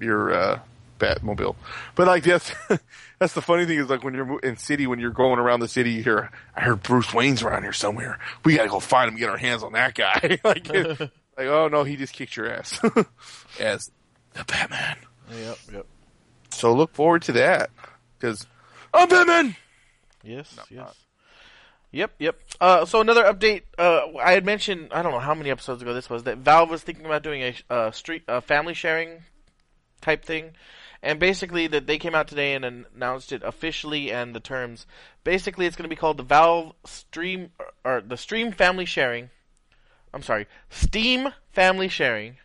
your 0.00 0.32
uh, 0.32 0.58
Batmobile. 0.98 1.54
But 1.94 2.06
like 2.08 2.24
that's 2.24 2.52
that's 3.18 3.32
the 3.34 3.42
funny 3.42 3.64
thing 3.66 3.78
is 3.78 3.88
like 3.88 4.02
when 4.04 4.14
you're 4.14 4.38
in 4.40 4.56
city, 4.56 4.86
when 4.86 4.98
you're 4.98 5.10
going 5.10 5.38
around 5.38 5.60
the 5.60 5.68
city, 5.68 5.92
you 5.92 6.02
hear 6.02 6.30
I 6.56 6.62
heard 6.62 6.82
Bruce 6.82 7.14
Wayne's 7.14 7.42
around 7.42 7.62
here 7.62 7.72
somewhere. 7.72 8.18
We 8.44 8.56
gotta 8.56 8.68
go 8.68 8.80
find 8.80 9.08
him, 9.10 9.16
get 9.16 9.30
our 9.30 9.36
hands 9.38 9.62
on 9.62 9.72
that 9.72 9.94
guy. 9.94 10.38
like 10.44 10.68
like 11.40 11.48
oh 11.48 11.68
no, 11.68 11.84
he 11.84 11.96
just 11.96 12.12
kicked 12.12 12.36
your 12.36 12.50
ass 12.52 12.78
as 13.60 13.90
the 14.34 14.44
Batman. 14.44 14.96
Yep, 15.32 15.58
yep. 15.72 15.86
So 16.50 16.74
look 16.74 16.92
forward 16.92 17.22
to 17.22 17.32
that 17.32 17.70
because 18.18 18.46
I'm 18.92 19.08
Batman. 19.08 19.56
Yes, 20.22 20.58
yes. 20.70 20.94
Yep, 21.92 22.12
yep. 22.18 22.40
Uh, 22.60 22.84
so 22.84 23.00
another 23.00 23.24
update. 23.24 23.62
Uh, 23.78 24.02
I 24.22 24.32
had 24.32 24.44
mentioned 24.44 24.88
I 24.92 25.02
don't 25.02 25.12
know 25.12 25.18
how 25.18 25.34
many 25.34 25.50
episodes 25.50 25.82
ago 25.82 25.94
this 25.94 26.10
was 26.10 26.24
that 26.24 26.38
Valve 26.38 26.70
was 26.70 26.82
thinking 26.82 27.06
about 27.06 27.22
doing 27.22 27.42
a 27.42 27.54
uh, 27.72 27.90
street 27.90 28.22
uh, 28.28 28.40
family 28.40 28.74
sharing 28.74 29.22
type 30.00 30.24
thing, 30.24 30.52
and 31.02 31.18
basically 31.18 31.66
that 31.68 31.86
they 31.86 31.98
came 31.98 32.14
out 32.14 32.28
today 32.28 32.54
and 32.54 32.64
announced 32.94 33.32
it 33.32 33.42
officially 33.42 34.12
and 34.12 34.34
the 34.34 34.40
terms. 34.40 34.86
Basically, 35.24 35.66
it's 35.66 35.76
going 35.76 35.88
to 35.88 35.94
be 35.94 35.98
called 35.98 36.18
the 36.18 36.22
Valve 36.22 36.74
Stream 36.84 37.50
or, 37.58 37.66
or 37.84 38.00
the 38.02 38.16
Stream 38.16 38.52
Family 38.52 38.84
Sharing. 38.84 39.30
I'm 40.12 40.22
sorry, 40.22 40.46
Steam 40.68 41.28
Family 41.52 41.88
Sharing, 41.88 42.36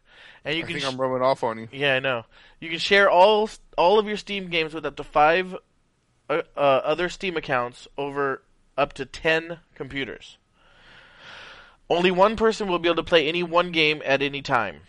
and 0.44 0.56
you 0.56 0.64
I 0.64 0.68
can 0.68 0.74
think 0.76 0.86
sh- 0.86 0.88
I'm 0.88 1.00
rubbing 1.02 1.22
off 1.24 1.44
on 1.44 1.58
you. 1.60 1.68
yeah, 1.72 1.96
I 1.96 2.00
know. 2.00 2.26
You 2.60 2.70
can 2.70 2.80
share 2.80 3.10
all 3.10 3.50
all 3.78 4.00
of 4.00 4.08
your 4.08 4.18
Steam 4.18 4.50
games 4.50 4.74
with 4.74 4.86
up 4.86 4.96
to 4.98 5.04
five 5.04 5.56
uh, 6.30 6.42
uh, 6.56 6.60
other 6.60 7.10
Steam 7.10 7.38
accounts 7.38 7.88
over 7.98 8.42
up 8.78 8.94
to 8.94 9.06
ten 9.06 9.60
computers. 9.74 10.38
Only 11.90 12.12
one 12.12 12.36
person 12.36 12.68
will 12.68 12.80
be 12.80 12.88
able 12.90 12.96
to 12.98 13.04
play 13.04 13.28
any 13.28 13.44
one 13.44 13.72
game 13.72 14.02
at 14.06 14.22
any 14.22 14.42
time. 14.42 14.82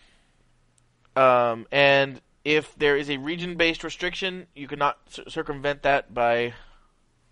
Um, 1.15 1.67
and 1.71 2.21
if 2.45 2.75
there 2.77 2.97
is 2.97 3.11
a 3.11 3.17
region-based 3.19 3.85
restriction, 3.85 4.47
you 4.55 4.67
cannot 4.69 4.99
cir- 5.09 5.29
circumvent 5.29 5.83
that 5.83 6.15
by 6.15 6.55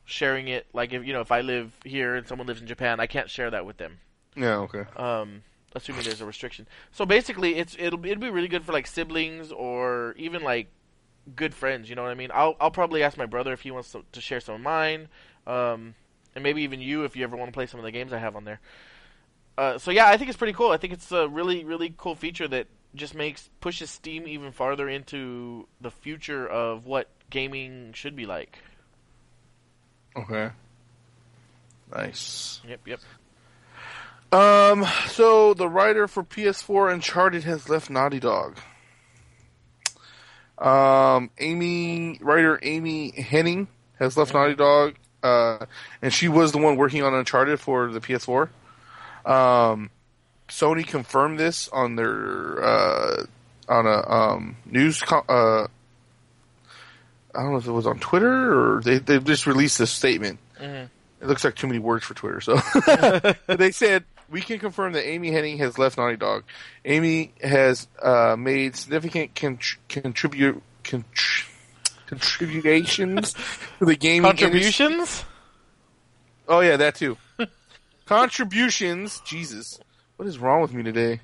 sharing 0.05 0.49
it. 0.49 0.67
Like 0.73 0.93
if 0.93 1.07
you 1.07 1.13
know, 1.13 1.21
if 1.21 1.31
I 1.33 1.41
live 1.41 1.73
here 1.85 2.15
and 2.15 2.27
someone 2.27 2.47
lives 2.47 2.61
in 2.61 2.67
Japan, 2.67 3.01
I 3.01 3.07
can't 3.07 3.31
share 3.31 3.51
that 3.51 3.65
with 3.65 3.77
them. 3.79 4.01
Yeah. 4.37 4.57
Okay. 4.59 4.85
Um, 4.97 5.43
assuming 5.75 6.05
there's 6.05 6.21
a 6.21 6.27
restriction. 6.27 6.67
So 6.93 7.07
basically, 7.07 7.57
it's 7.57 7.77
it'll 7.79 8.05
it'll 8.05 8.21
be 8.21 8.31
really 8.31 8.49
good 8.49 8.65
for 8.65 8.73
like 8.73 8.87
siblings 8.87 9.53
or 9.53 10.15
even 10.17 10.43
like 10.43 10.69
good 11.37 11.55
friends. 11.55 11.89
You 11.89 11.97
know 11.97 12.03
what 12.03 12.11
I 12.11 12.15
mean? 12.15 12.31
I'll 12.33 12.57
I'll 12.61 12.71
probably 12.71 13.03
ask 13.03 13.17
my 13.17 13.27
brother 13.27 13.53
if 13.53 13.61
he 13.61 13.71
wants 13.71 13.93
to, 13.93 14.05
to 14.13 14.21
share 14.21 14.41
some 14.41 14.57
of 14.57 14.61
mine, 14.61 15.09
um, 15.47 15.95
and 16.35 16.43
maybe 16.43 16.63
even 16.63 16.81
you 16.81 17.05
if 17.05 17.17
you 17.17 17.25
ever 17.25 17.37
want 17.37 17.49
to 17.49 17.55
play 17.55 17.67
some 17.67 17.81
of 17.81 17.85
the 17.85 17.93
games 17.93 18.13
I 18.13 18.19
have 18.19 18.37
on 18.37 18.45
there. 18.45 18.61
Uh, 19.57 19.79
so 19.79 19.91
yeah, 19.91 20.09
I 20.09 20.17
think 20.17 20.29
it's 20.29 20.39
pretty 20.39 20.53
cool. 20.53 20.71
I 20.71 20.77
think 20.77 20.93
it's 20.93 21.13
a 21.13 21.29
really 21.29 21.65
really 21.65 21.95
cool 21.97 22.15
feature 22.15 22.49
that 22.49 22.67
just 22.95 23.15
makes 23.15 23.51
pushes 23.61 23.91
Steam 23.91 24.29
even 24.29 24.53
farther 24.53 24.89
into 24.89 25.67
the 25.81 25.91
future 25.91 26.47
of 26.47 26.87
what 26.87 27.09
gaming 27.31 27.93
should 27.93 28.15
be 28.15 28.27
like. 28.27 28.59
Okay. 30.17 30.51
Nice. 31.93 32.61
Yep, 32.69 32.81
yep. 32.87 33.01
Um. 34.35 34.87
So 35.09 35.55
the 35.55 35.69
writer 35.69 36.09
for 36.09 36.25
PS4 36.25 36.93
Uncharted 36.93 37.45
has 37.45 37.69
left 37.69 37.91
Naughty 37.91 38.21
Dog. 38.21 38.59
Um. 40.59 41.31
Amy, 41.39 42.19
writer 42.21 42.59
Amy 42.63 43.13
Hennig 43.13 43.67
has 43.99 44.17
left 44.17 44.35
Naughty 44.35 44.55
Dog. 44.55 44.97
Uh, 45.23 45.65
and 46.03 46.13
she 46.13 46.29
was 46.29 46.53
the 46.53 46.59
one 46.59 46.77
working 46.77 47.03
on 47.03 47.15
Uncharted 47.15 47.59
for 47.59 47.91
the 47.91 47.99
PS4. 48.01 48.49
Um, 49.25 49.89
Sony 50.51 50.87
confirmed 50.87 51.39
this 51.39 51.69
on 51.69 51.97
their 51.97 52.63
uh, 52.63 53.25
on 53.69 53.87
a 53.87 54.11
um, 54.11 54.57
news. 54.67 55.01
Co- 55.01 55.25
uh, 55.27 55.67
I 57.35 57.43
don't 57.43 57.53
know 57.53 57.57
if 57.59 57.67
it 57.67 57.73
was 57.73 57.87
on 57.87 57.99
Twitter 58.01 58.77
or 58.77 58.83
they 58.83 58.99
they 58.99 59.19
just 59.19 59.47
released 59.47 59.81
a 59.81 59.87
statement. 59.87 60.39
Mhm. 60.61 60.91
It 61.23 61.27
looks 61.27 61.43
like 61.43 61.55
too 61.55 61.67
many 61.69 61.79
words 61.79 62.05
for 62.05 62.13
Twitter. 62.13 62.43
So 62.43 62.57
they 63.47 63.71
said 63.71 64.05
we 64.35 64.41
can 64.41 64.59
confirm 64.59 64.95
that 64.95 65.07
Amy 65.07 65.31
Hennig 65.31 65.59
has 65.59 65.79
left 65.79 65.97
Naughty 65.97 66.17
Dog. 66.17 66.43
Amy 66.85 67.33
has 67.41 67.87
uh, 68.03 68.35
made 68.37 68.75
significant 68.75 69.33
contr- 69.37 69.77
contribute 69.89 70.61
contr- 70.83 71.49
contributions 72.07 73.33
to 73.79 73.85
the 73.85 73.95
gaming 73.95 74.29
industry. 74.29 74.47
Contributions? 74.49 75.25
Oh 76.49 76.59
yeah, 76.59 76.77
that 76.79 76.97
too. 76.97 77.17
Contributions. 78.07 79.21
Jesus, 79.25 79.79
what 80.17 80.27
is 80.27 80.37
wrong 80.41 80.63
with 80.63 80.75
me 80.75 80.83
today? 80.83 81.21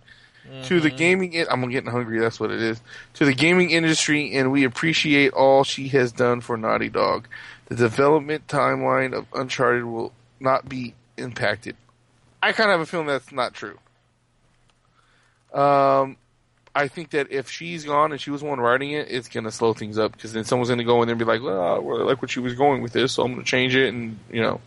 To 0.67 0.81
the 0.81 0.91
gaming, 0.91 1.33
in- 1.33 1.49
I'm 1.51 1.69
getting 1.69 1.91
hungry. 1.91 2.21
That's 2.21 2.39
what 2.39 2.53
it 2.53 2.63
is. 2.63 2.81
To 3.15 3.25
the 3.25 3.35
gaming 3.35 3.73
industry, 3.73 4.37
and 4.37 4.53
we 4.53 4.63
appreciate 4.63 5.33
all 5.33 5.65
she 5.65 5.89
has 5.89 6.13
done 6.13 6.43
for 6.43 6.57
Naughty 6.57 6.89
Dog. 6.89 7.27
The 7.67 7.75
development 7.75 8.47
timeline 8.47 9.15
of 9.15 9.27
Uncharted 9.35 9.85
will 9.85 10.13
not 10.39 10.69
be 10.69 10.95
impacted. 11.17 11.75
I 12.43 12.53
kind 12.53 12.71
of 12.71 12.75
have 12.75 12.81
a 12.81 12.87
feeling 12.87 13.07
that's 13.07 13.33
not 13.33 13.55
true. 13.55 13.79
Um, 15.53 16.17
I 16.75 16.89
think 16.89 17.11
that 17.11 17.33
if 17.33 17.51
she's 17.51 17.85
gone 17.85 18.13
and 18.13 18.21
she 18.21 18.31
was 18.31 18.43
the 18.43 18.47
one 18.47 18.61
writing 18.61 18.93
it, 18.93 19.09
it's 19.11 19.29
gonna 19.29 19.51
slow 19.51 19.73
things 19.75 19.99
up 19.99 20.13
because 20.13 20.33
then 20.33 20.45
someone's 20.45 20.69
gonna 20.71 20.85
go 20.85 21.03
in 21.03 21.09
there 21.09 21.15
and 21.15 21.19
be 21.19 21.25
like, 21.25 21.43
"Well, 21.43 21.61
I 21.61 21.77
really 21.79 22.05
like 22.05 22.23
what 22.23 22.31
she 22.31 22.41
was 22.41 22.55
going 22.55 22.83
with 22.83 22.93
this, 22.93 23.13
so 23.13 23.25
I'm 23.25 23.33
gonna 23.33 23.45
change 23.45 23.75
it," 23.75 23.93
and 23.93 24.19
you 24.31 24.41
know. 24.41 24.61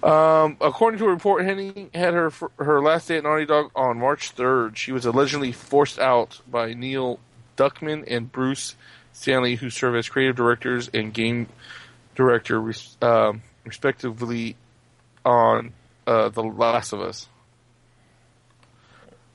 Um, 0.00 0.56
according 0.60 0.98
to 0.98 1.06
a 1.06 1.08
report, 1.08 1.42
Hennig 1.42 1.94
had 1.94 2.14
her 2.14 2.30
her 2.58 2.82
last 2.82 3.08
day 3.08 3.16
at 3.16 3.24
Naughty 3.24 3.46
Dog 3.46 3.70
on 3.74 3.98
March 3.98 4.34
3rd. 4.34 4.76
She 4.76 4.92
was 4.92 5.06
allegedly 5.06 5.50
forced 5.50 5.98
out 5.98 6.40
by 6.48 6.74
Neil 6.74 7.18
Druckmann 7.56 8.04
and 8.06 8.30
Bruce 8.30 8.76
Straley, 9.12 9.56
who 9.56 9.70
serve 9.70 9.96
as 9.96 10.08
creative 10.08 10.36
directors 10.36 10.88
and 10.94 11.12
game 11.12 11.48
director, 12.14 12.72
um, 13.02 13.42
respectively, 13.64 14.56
on 15.24 15.72
uh, 16.08 16.28
The 16.28 16.42
Last 16.42 16.92
of 16.92 17.00
Us. 17.00 17.28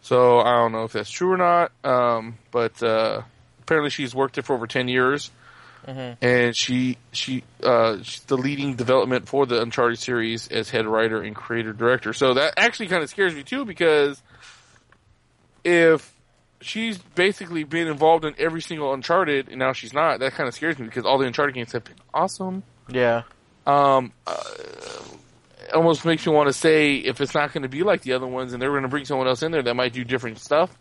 So 0.02 0.40
I 0.40 0.52
don't 0.58 0.74
know 0.74 0.84
if 0.84 0.92
that's 0.92 1.10
true 1.10 1.32
or 1.32 1.38
not, 1.38 1.72
um, 1.84 2.38
but 2.52 2.82
uh, 2.84 3.22
apparently 3.62 3.90
she's 3.90 4.14
worked 4.14 4.36
there 4.36 4.44
for 4.44 4.56
over 4.56 4.68
10 4.68 4.90
years 4.90 5.32
and 5.86 6.56
she 6.56 6.98
she 7.12 7.44
uh 7.62 7.98
she's 8.04 8.22
the 8.24 8.38
leading 8.38 8.76
development 8.76 9.28
for 9.28 9.46
the 9.46 9.62
Uncharted 9.62 10.00
series 10.00 10.48
as 10.48 10.70
head 10.70 10.86
writer 10.86 11.22
and 11.22 11.36
creator 11.36 11.74
director. 11.74 12.14
So 12.14 12.36
that 12.36 12.54
actually 12.58 12.88
kind 12.88 13.04
of 13.04 13.10
scares 13.10 13.36
me 13.36 13.44
too 13.44 13.66
because 13.66 14.22
if 15.64 16.14
she's 16.62 16.98
basically 16.98 17.64
been 17.66 17.88
involved 17.88 18.24
in 18.24 18.34
every 18.38 18.62
single 18.62 18.94
Uncharted 18.94 19.50
and 19.50 19.60
now 19.60 19.74
she's 19.74 19.94
not, 19.94 20.20
that 20.20 20.34
kind 20.34 20.48
of 20.48 20.56
scares 20.56 20.80
me 20.80 20.86
because 20.86 21.06
all 21.06 21.18
the 21.18 21.26
Uncharted 21.26 21.56
games 21.56 21.74
have 21.74 21.84
been 21.84 21.96
awesome. 22.14 22.64
Yeah. 22.90 23.24
Um, 23.66 24.12
uh, 24.28 24.36
it 24.58 24.93
almost 25.74 26.06
makes 26.06 26.26
me 26.26 26.34
want 26.34 26.48
to 26.48 26.54
say 26.54 26.96
if 26.96 27.20
it's 27.22 27.34
not 27.34 27.54
going 27.54 27.64
to 27.64 27.70
be 27.70 27.84
like 27.84 28.02
the 28.02 28.14
other 28.14 28.28
ones 28.28 28.54
and 28.54 28.62
they're 28.62 28.70
going 28.72 28.84
to 28.84 28.88
bring 28.90 29.06
someone 29.06 29.28
else 29.28 29.42
in 29.44 29.52
there 29.52 29.62
that 29.64 29.76
might 29.76 29.94
do 29.94 30.04
different 30.04 30.40
stuff, 30.40 30.76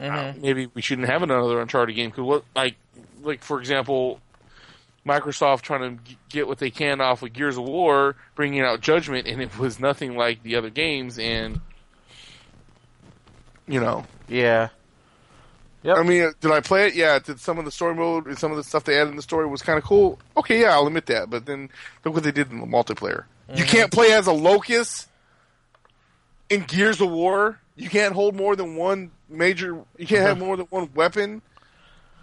Mhm. 0.00 0.40
maybe 0.42 0.66
we 0.74 0.82
shouldn't 0.82 1.08
have 1.08 1.22
another 1.22 1.60
Uncharted 1.60 1.96
game 1.96 2.10
because 2.10 2.24
what 2.24 2.44
like 2.54 2.76
like 3.22 3.42
for 3.42 3.58
example, 3.60 4.20
Microsoft 5.06 5.62
trying 5.62 5.96
to 5.98 6.02
g- 6.04 6.18
get 6.28 6.46
what 6.48 6.58
they 6.58 6.70
can 6.70 7.00
off 7.00 7.22
of 7.22 7.32
Gears 7.32 7.56
of 7.56 7.64
War, 7.64 8.16
bringing 8.34 8.60
out 8.60 8.80
Judgment, 8.80 9.26
and 9.26 9.40
it 9.40 9.56
was 9.58 9.78
nothing 9.80 10.16
like 10.16 10.42
the 10.42 10.56
other 10.56 10.70
games, 10.70 11.18
and 11.18 11.60
you 13.66 13.80
know, 13.80 14.04
Yeah. 14.28 14.68
Yep. 15.82 15.98
I 15.98 16.02
mean, 16.02 16.32
did 16.40 16.50
I 16.50 16.58
play 16.60 16.88
it? 16.88 16.94
Yeah. 16.94 17.18
Did 17.20 17.38
some 17.38 17.58
of 17.60 17.64
the 17.64 17.70
story 17.70 17.94
mode 17.94 18.26
and 18.26 18.36
some 18.36 18.50
of 18.50 18.56
the 18.56 18.64
stuff 18.64 18.82
they 18.84 18.98
added 18.98 19.10
in 19.10 19.16
the 19.16 19.22
story 19.22 19.46
was 19.46 19.62
kind 19.62 19.78
of 19.78 19.84
cool? 19.84 20.18
Okay, 20.36 20.60
yeah, 20.60 20.72
I'll 20.72 20.86
admit 20.88 21.06
that. 21.06 21.30
But 21.30 21.46
then 21.46 21.70
look 22.04 22.12
what 22.14 22.24
they 22.24 22.32
did 22.32 22.50
in 22.50 22.58
the 22.58 22.66
multiplayer. 22.66 23.24
You 23.48 23.54
mm-hmm. 23.54 23.76
can't 23.76 23.92
play 23.92 24.12
as 24.12 24.26
a 24.26 24.32
locust 24.32 25.08
in 26.50 26.62
Gears 26.62 27.00
of 27.00 27.10
War. 27.10 27.60
You 27.76 27.88
can't 27.88 28.14
hold 28.14 28.34
more 28.34 28.56
than 28.56 28.76
one 28.76 29.10
major. 29.28 29.84
You 29.98 30.06
can't 30.06 30.22
have 30.22 30.36
uh-huh. 30.38 30.46
more 30.46 30.56
than 30.56 30.66
one 30.66 30.90
weapon. 30.94 31.42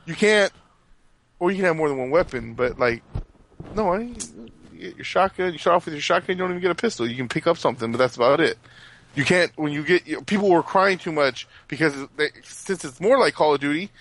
You 0.05 0.15
can't, 0.15 0.51
or 1.39 1.51
you 1.51 1.57
can 1.57 1.65
have 1.65 1.75
more 1.75 1.89
than 1.89 1.97
one 1.97 2.09
weapon. 2.09 2.55
But 2.55 2.79
like, 2.79 3.03
no, 3.75 3.93
I, 3.93 3.99
you 3.99 4.17
get 4.73 4.95
your 4.97 5.05
shotgun. 5.05 5.53
You 5.53 5.59
start 5.59 5.77
off 5.77 5.85
with 5.85 5.93
your 5.93 6.01
shotgun. 6.01 6.35
You 6.35 6.43
don't 6.43 6.51
even 6.51 6.61
get 6.61 6.71
a 6.71 6.75
pistol. 6.75 7.07
You 7.07 7.15
can 7.15 7.29
pick 7.29 7.47
up 7.47 7.57
something, 7.57 7.91
but 7.91 7.97
that's 7.97 8.15
about 8.15 8.41
it. 8.41 8.57
You 9.15 9.23
can't 9.23 9.51
when 9.55 9.71
you 9.71 9.83
get 9.83 10.07
you 10.07 10.15
know, 10.15 10.21
people 10.21 10.49
were 10.49 10.63
crying 10.63 10.97
too 10.97 11.11
much 11.11 11.47
because 11.67 11.93
they, 12.17 12.29
since 12.43 12.83
it's 12.83 12.99
more 12.99 13.19
like 13.19 13.35
Call 13.35 13.53
of 13.53 13.61
Duty, 13.61 13.91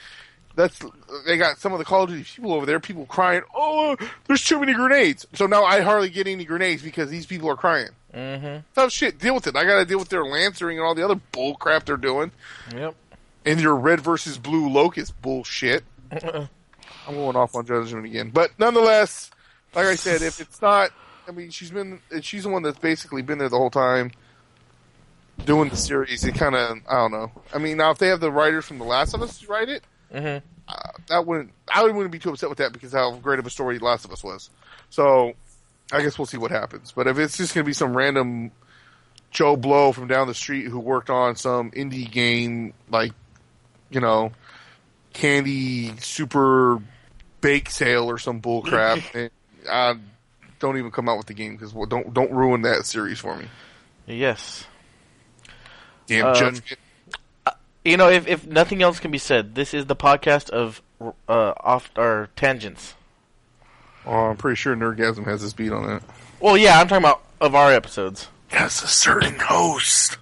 that's 0.54 0.78
they 1.26 1.36
got 1.36 1.58
some 1.58 1.72
of 1.72 1.78
the 1.78 1.84
Call 1.84 2.02
of 2.04 2.10
Duty 2.10 2.24
people 2.24 2.52
over 2.52 2.66
there. 2.66 2.78
People 2.80 3.06
crying, 3.06 3.42
oh, 3.54 3.96
there's 4.26 4.44
too 4.44 4.60
many 4.60 4.74
grenades. 4.74 5.26
So 5.34 5.46
now 5.46 5.64
I 5.64 5.80
hardly 5.80 6.10
get 6.10 6.26
any 6.26 6.44
grenades 6.44 6.82
because 6.82 7.10
these 7.10 7.26
people 7.26 7.48
are 7.50 7.56
crying. 7.56 7.88
Mm-hmm. 8.14 8.58
Tough 8.74 8.92
shit. 8.92 9.18
Deal 9.18 9.34
with 9.34 9.46
it. 9.46 9.56
I 9.56 9.64
got 9.64 9.78
to 9.78 9.84
deal 9.86 9.98
with 9.98 10.10
their 10.10 10.24
lancering 10.24 10.78
and 10.78 10.86
all 10.86 10.94
the 10.94 11.04
other 11.04 11.14
bull 11.32 11.54
crap 11.54 11.86
they're 11.86 11.96
doing, 11.96 12.30
Yep. 12.74 12.94
and 13.46 13.60
your 13.60 13.74
red 13.76 14.00
versus 14.00 14.36
blue 14.38 14.68
locust 14.68 15.20
bullshit. 15.22 15.84
I'm 16.12 17.14
going 17.14 17.36
off 17.36 17.54
on 17.56 17.64
Judgment 17.66 18.04
again, 18.06 18.30
but 18.30 18.50
nonetheless, 18.58 19.30
like 19.74 19.86
I 19.86 19.94
said, 19.96 20.20
if 20.22 20.40
it's 20.40 20.60
not, 20.60 20.90
I 21.26 21.30
mean, 21.32 21.50
she's 21.50 21.70
been 21.70 22.00
she's 22.20 22.42
the 22.44 22.48
one 22.50 22.62
that's 22.62 22.78
basically 22.78 23.22
been 23.22 23.38
there 23.38 23.48
the 23.48 23.56
whole 23.56 23.70
time 23.70 24.12
doing 25.44 25.68
the 25.70 25.76
series. 25.76 26.24
It 26.24 26.34
kind 26.34 26.54
of 26.54 26.78
I 26.88 26.94
don't 26.96 27.12
know. 27.12 27.32
I 27.54 27.58
mean, 27.58 27.78
now 27.78 27.90
if 27.90 27.98
they 27.98 28.08
have 28.08 28.20
the 28.20 28.30
writers 28.30 28.66
from 28.66 28.78
The 28.78 28.84
Last 28.84 29.14
of 29.14 29.22
Us 29.22 29.38
to 29.40 29.46
write 29.46 29.68
it, 29.68 29.82
Mhm. 30.12 30.42
uh, 30.68 30.74
that 31.08 31.26
wouldn't 31.26 31.52
I 31.72 31.82
wouldn't 31.82 32.10
be 32.12 32.18
too 32.18 32.30
upset 32.30 32.48
with 32.48 32.58
that 32.58 32.72
because 32.72 32.92
how 32.92 33.12
great 33.16 33.38
of 33.38 33.46
a 33.46 33.50
story 33.50 33.78
Last 33.78 34.04
of 34.04 34.12
Us 34.12 34.22
was. 34.22 34.50
So 34.90 35.32
I 35.90 36.02
guess 36.02 36.18
we'll 36.18 36.26
see 36.26 36.36
what 36.38 36.50
happens. 36.50 36.92
But 36.92 37.06
if 37.06 37.18
it's 37.18 37.36
just 37.36 37.54
going 37.54 37.64
to 37.64 37.66
be 37.66 37.72
some 37.74 37.96
random 37.96 38.50
Joe 39.30 39.56
Blow 39.56 39.92
from 39.92 40.08
down 40.08 40.26
the 40.26 40.34
street 40.34 40.64
who 40.66 40.78
worked 40.78 41.10
on 41.10 41.36
some 41.36 41.70
indie 41.72 42.10
game 42.10 42.74
like 42.90 43.12
you 43.90 44.00
know 44.00 44.32
candy 45.12 45.94
super 45.98 46.78
bake 47.40 47.68
sale 47.70 48.08
or 48.08 48.18
some 48.18 48.38
bull 48.40 48.62
crap, 48.62 48.98
and, 49.14 49.30
uh, 49.68 49.94
don't 50.58 50.78
even 50.78 50.90
come 50.90 51.08
out 51.08 51.18
with 51.18 51.26
the 51.26 51.34
game 51.34 51.52
because 51.56 51.74
well, 51.74 51.86
don't 51.86 52.14
don't 52.14 52.30
ruin 52.32 52.62
that 52.62 52.86
series 52.86 53.18
for 53.18 53.36
me. 53.36 53.46
Yes. 54.06 54.64
Damn 56.06 56.26
Um, 56.26 56.34
judgment. 56.34 56.78
You 57.84 57.96
know, 57.96 58.08
if 58.08 58.26
if 58.28 58.46
nothing 58.46 58.82
else 58.82 59.00
can 59.00 59.10
be 59.10 59.18
said, 59.18 59.54
this 59.54 59.74
is 59.74 59.86
the 59.86 59.96
podcast 59.96 60.50
of 60.50 60.82
uh 61.00 61.52
off 61.58 61.90
or 61.96 62.30
tangents. 62.36 62.94
Oh, 64.06 64.12
I'm 64.12 64.36
pretty 64.36 64.56
sure 64.56 64.74
Nerdgasm 64.74 65.24
has 65.24 65.42
his 65.42 65.54
beat 65.54 65.72
on 65.72 65.88
it. 65.88 66.02
Well, 66.40 66.56
yeah, 66.56 66.80
I'm 66.80 66.88
talking 66.88 67.04
about 67.04 67.22
of 67.40 67.54
our 67.54 67.72
episodes. 67.72 68.28
Yes, 68.50 68.82
a 68.82 68.88
certain 68.88 69.38
host. 69.38 70.18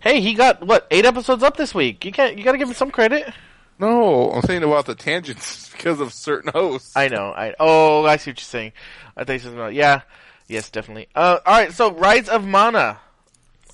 Hey, 0.00 0.20
he 0.20 0.34
got 0.34 0.66
what 0.66 0.86
eight 0.90 1.04
episodes 1.04 1.42
up 1.42 1.56
this 1.56 1.74
week. 1.74 2.04
You 2.04 2.12
can't. 2.12 2.36
You 2.36 2.44
got 2.44 2.52
to 2.52 2.58
give 2.58 2.68
him 2.68 2.74
some 2.74 2.90
credit. 2.90 3.32
No, 3.78 4.30
I'm 4.32 4.42
saying 4.42 4.62
about 4.62 4.86
the 4.86 4.94
tangents 4.94 5.68
because 5.72 6.00
of 6.00 6.12
certain 6.12 6.50
hosts. 6.52 6.96
I 6.96 7.08
know. 7.08 7.32
I 7.36 7.54
oh, 7.58 8.04
I 8.04 8.16
see 8.16 8.30
what 8.30 8.40
you're 8.40 8.44
saying. 8.44 8.72
I 9.16 9.24
think 9.24 9.42
something 9.42 9.58
about 9.58 9.74
yeah, 9.74 10.02
yes, 10.46 10.70
definitely. 10.70 11.08
Uh, 11.14 11.38
all 11.44 11.54
right. 11.54 11.72
So, 11.72 11.92
Rise 11.92 12.28
of 12.28 12.44
Mana 12.46 12.98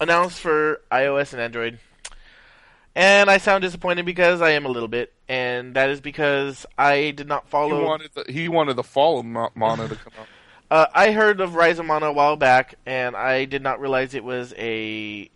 announced 0.00 0.40
for 0.40 0.80
iOS 0.90 1.32
and 1.32 1.40
Android, 1.40 1.78
and 2.94 3.28
I 3.30 3.38
sound 3.38 3.62
disappointed 3.62 4.04
because 4.06 4.40
I 4.40 4.50
am 4.50 4.64
a 4.66 4.68
little 4.68 4.88
bit. 4.88 5.12
and 5.28 5.74
that 5.74 5.88
is 5.90 6.00
because 6.00 6.66
I 6.76 7.10
did 7.12 7.26
not 7.28 7.44
He 7.44 7.50
follow. 7.50 7.84
wanted 7.84 8.10
the 8.14 8.24
he 8.30 8.48
wanted 8.48 8.74
the 8.76 8.82
fall 8.84 9.18
of 9.20 9.24
Ma- 9.26 9.48
Mana 9.54 9.88
to 9.88 9.96
come 9.96 10.12
out. 10.20 10.26
Uh, 10.70 10.86
I 10.94 11.12
heard 11.12 11.40
of 11.40 11.54
Rise 11.54 11.78
of 11.78 11.86
Mana 11.86 12.06
a 12.06 12.12
while 12.12 12.36
back, 12.36 12.74
and 12.86 13.14
I 13.16 13.44
did 13.44 13.62
not 13.62 13.80
realize 13.80 14.14
it 14.14 14.24
was 14.24 14.52
a, 14.58 15.30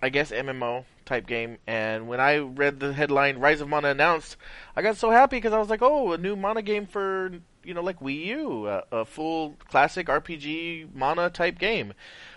I 0.00 0.08
guess 0.08 0.30
MMO 0.30 0.84
type 1.04 1.26
game. 1.26 1.58
And 1.66 2.08
when 2.08 2.20
I 2.20 2.38
read 2.38 2.80
the 2.80 2.92
headline 2.92 3.38
"Rise 3.38 3.60
of 3.60 3.68
Mana" 3.68 3.88
announced, 3.88 4.36
I 4.76 4.80
got 4.82 4.96
so 4.96 5.10
happy 5.10 5.36
because 5.36 5.52
I 5.52 5.58
was 5.58 5.68
like, 5.68 5.82
"Oh, 5.82 6.12
a 6.12 6.18
new 6.18 6.34
Mana 6.36 6.62
game 6.62 6.86
for 6.86 7.32
you 7.64 7.74
know 7.74 7.82
like 7.82 8.00
Wii 8.00 8.26
U, 8.26 8.68
a, 8.68 8.84
a 8.92 9.04
full 9.04 9.56
classic 9.68 10.06
RPG 10.06 10.94
Mana 10.94 11.30
type 11.30 11.58
game." 11.58 11.92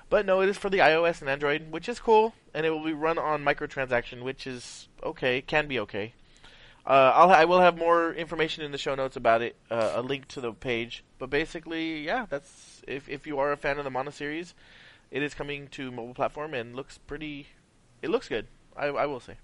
But 0.09 0.25
no, 0.25 0.41
it 0.41 0.49
is 0.49 0.57
for 0.57 0.69
the 0.69 0.79
iOS 0.79 1.21
and 1.21 1.29
Android, 1.29 1.71
which 1.71 1.87
is 1.87 1.99
cool, 1.99 2.33
and 2.57 2.65
it 2.65 2.71
will 2.71 2.83
be 2.83 2.91
run 2.91 3.19
on 3.19 3.45
microtransaction, 3.45 4.23
which 4.23 4.47
is 4.47 4.87
okay, 5.03 5.41
can 5.41 5.67
be 5.67 5.79
okay. 5.79 6.13
Uh, 6.87 7.11
I'll 7.13 7.29
I 7.29 7.45
will 7.45 7.59
have 7.59 7.77
more 7.77 8.11
information 8.11 8.63
in 8.63 8.71
the 8.71 8.79
show 8.79 8.95
notes 8.95 9.15
about 9.15 9.43
it, 9.43 9.55
uh, 9.69 9.91
a 9.93 10.01
link 10.01 10.27
to 10.29 10.41
the 10.41 10.51
page. 10.53 11.03
But 11.19 11.29
basically, 11.29 12.03
yeah, 12.03 12.25
that's 12.27 12.81
if 12.87 13.07
if 13.07 13.27
you 13.27 13.37
are 13.37 13.51
a 13.51 13.57
fan 13.57 13.77
of 13.77 13.83
the 13.83 13.91
Mana 13.91 14.11
series, 14.11 14.55
it 15.11 15.21
is 15.21 15.35
coming 15.35 15.67
to 15.67 15.91
mobile 15.91 16.15
platform 16.15 16.55
and 16.55 16.75
looks 16.75 16.97
pretty. 16.97 17.49
It 18.01 18.09
looks 18.09 18.27
good. 18.27 18.47
I, 18.75 18.87
I 18.87 19.05
will 19.05 19.19
say. 19.19 19.35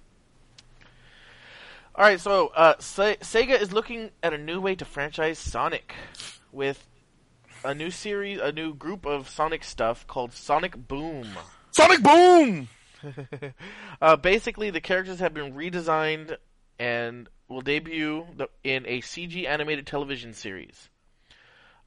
All 1.94 2.06
right, 2.06 2.20
so 2.20 2.48
uh, 2.56 2.74
Se- 2.80 3.18
Sega 3.22 3.62
is 3.62 3.72
looking 3.72 4.10
at 4.24 4.34
a 4.34 4.40
new 4.40 4.60
way 4.60 4.74
to 4.74 4.86
franchise 4.86 5.38
Sonic 5.38 5.94
with 6.52 6.88
a 7.64 7.76
new 7.76 7.92
series, 7.92 8.40
a 8.40 8.52
new 8.52 8.74
group 8.74 9.06
of 9.06 9.30
Sonic 9.30 9.64
stuff 9.64 10.08
called 10.08 10.34
Sonic 10.34 10.88
Boom. 10.88 11.28
Sonic 11.70 12.02
Boom. 12.02 12.70
uh, 14.02 14.16
basically, 14.16 14.70
the 14.70 14.82
characters 14.82 15.20
have 15.20 15.34
been 15.34 15.54
redesigned 15.54 16.38
and 16.80 17.30
will 17.48 17.62
debut 17.62 18.26
the, 18.36 18.50
in 18.64 18.86
a 18.86 19.02
CG 19.02 19.48
animated 19.48 19.88
television 19.88 20.34
series. 20.34 20.90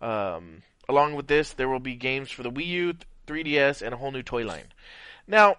Um, 0.01 0.63
along 0.89 1.15
with 1.15 1.27
this, 1.27 1.53
there 1.53 1.69
will 1.69 1.81
be 1.81 1.95
games 1.95 2.31
for 2.31 2.43
the 2.43 2.51
Wii 2.51 2.67
U, 2.67 2.95
3DS, 3.27 3.83
and 3.83 3.95
a 3.95 3.97
whole 3.97 4.13
new 4.13 4.23
toy 4.23 4.45
line. 4.45 4.73
Now, 5.27 5.57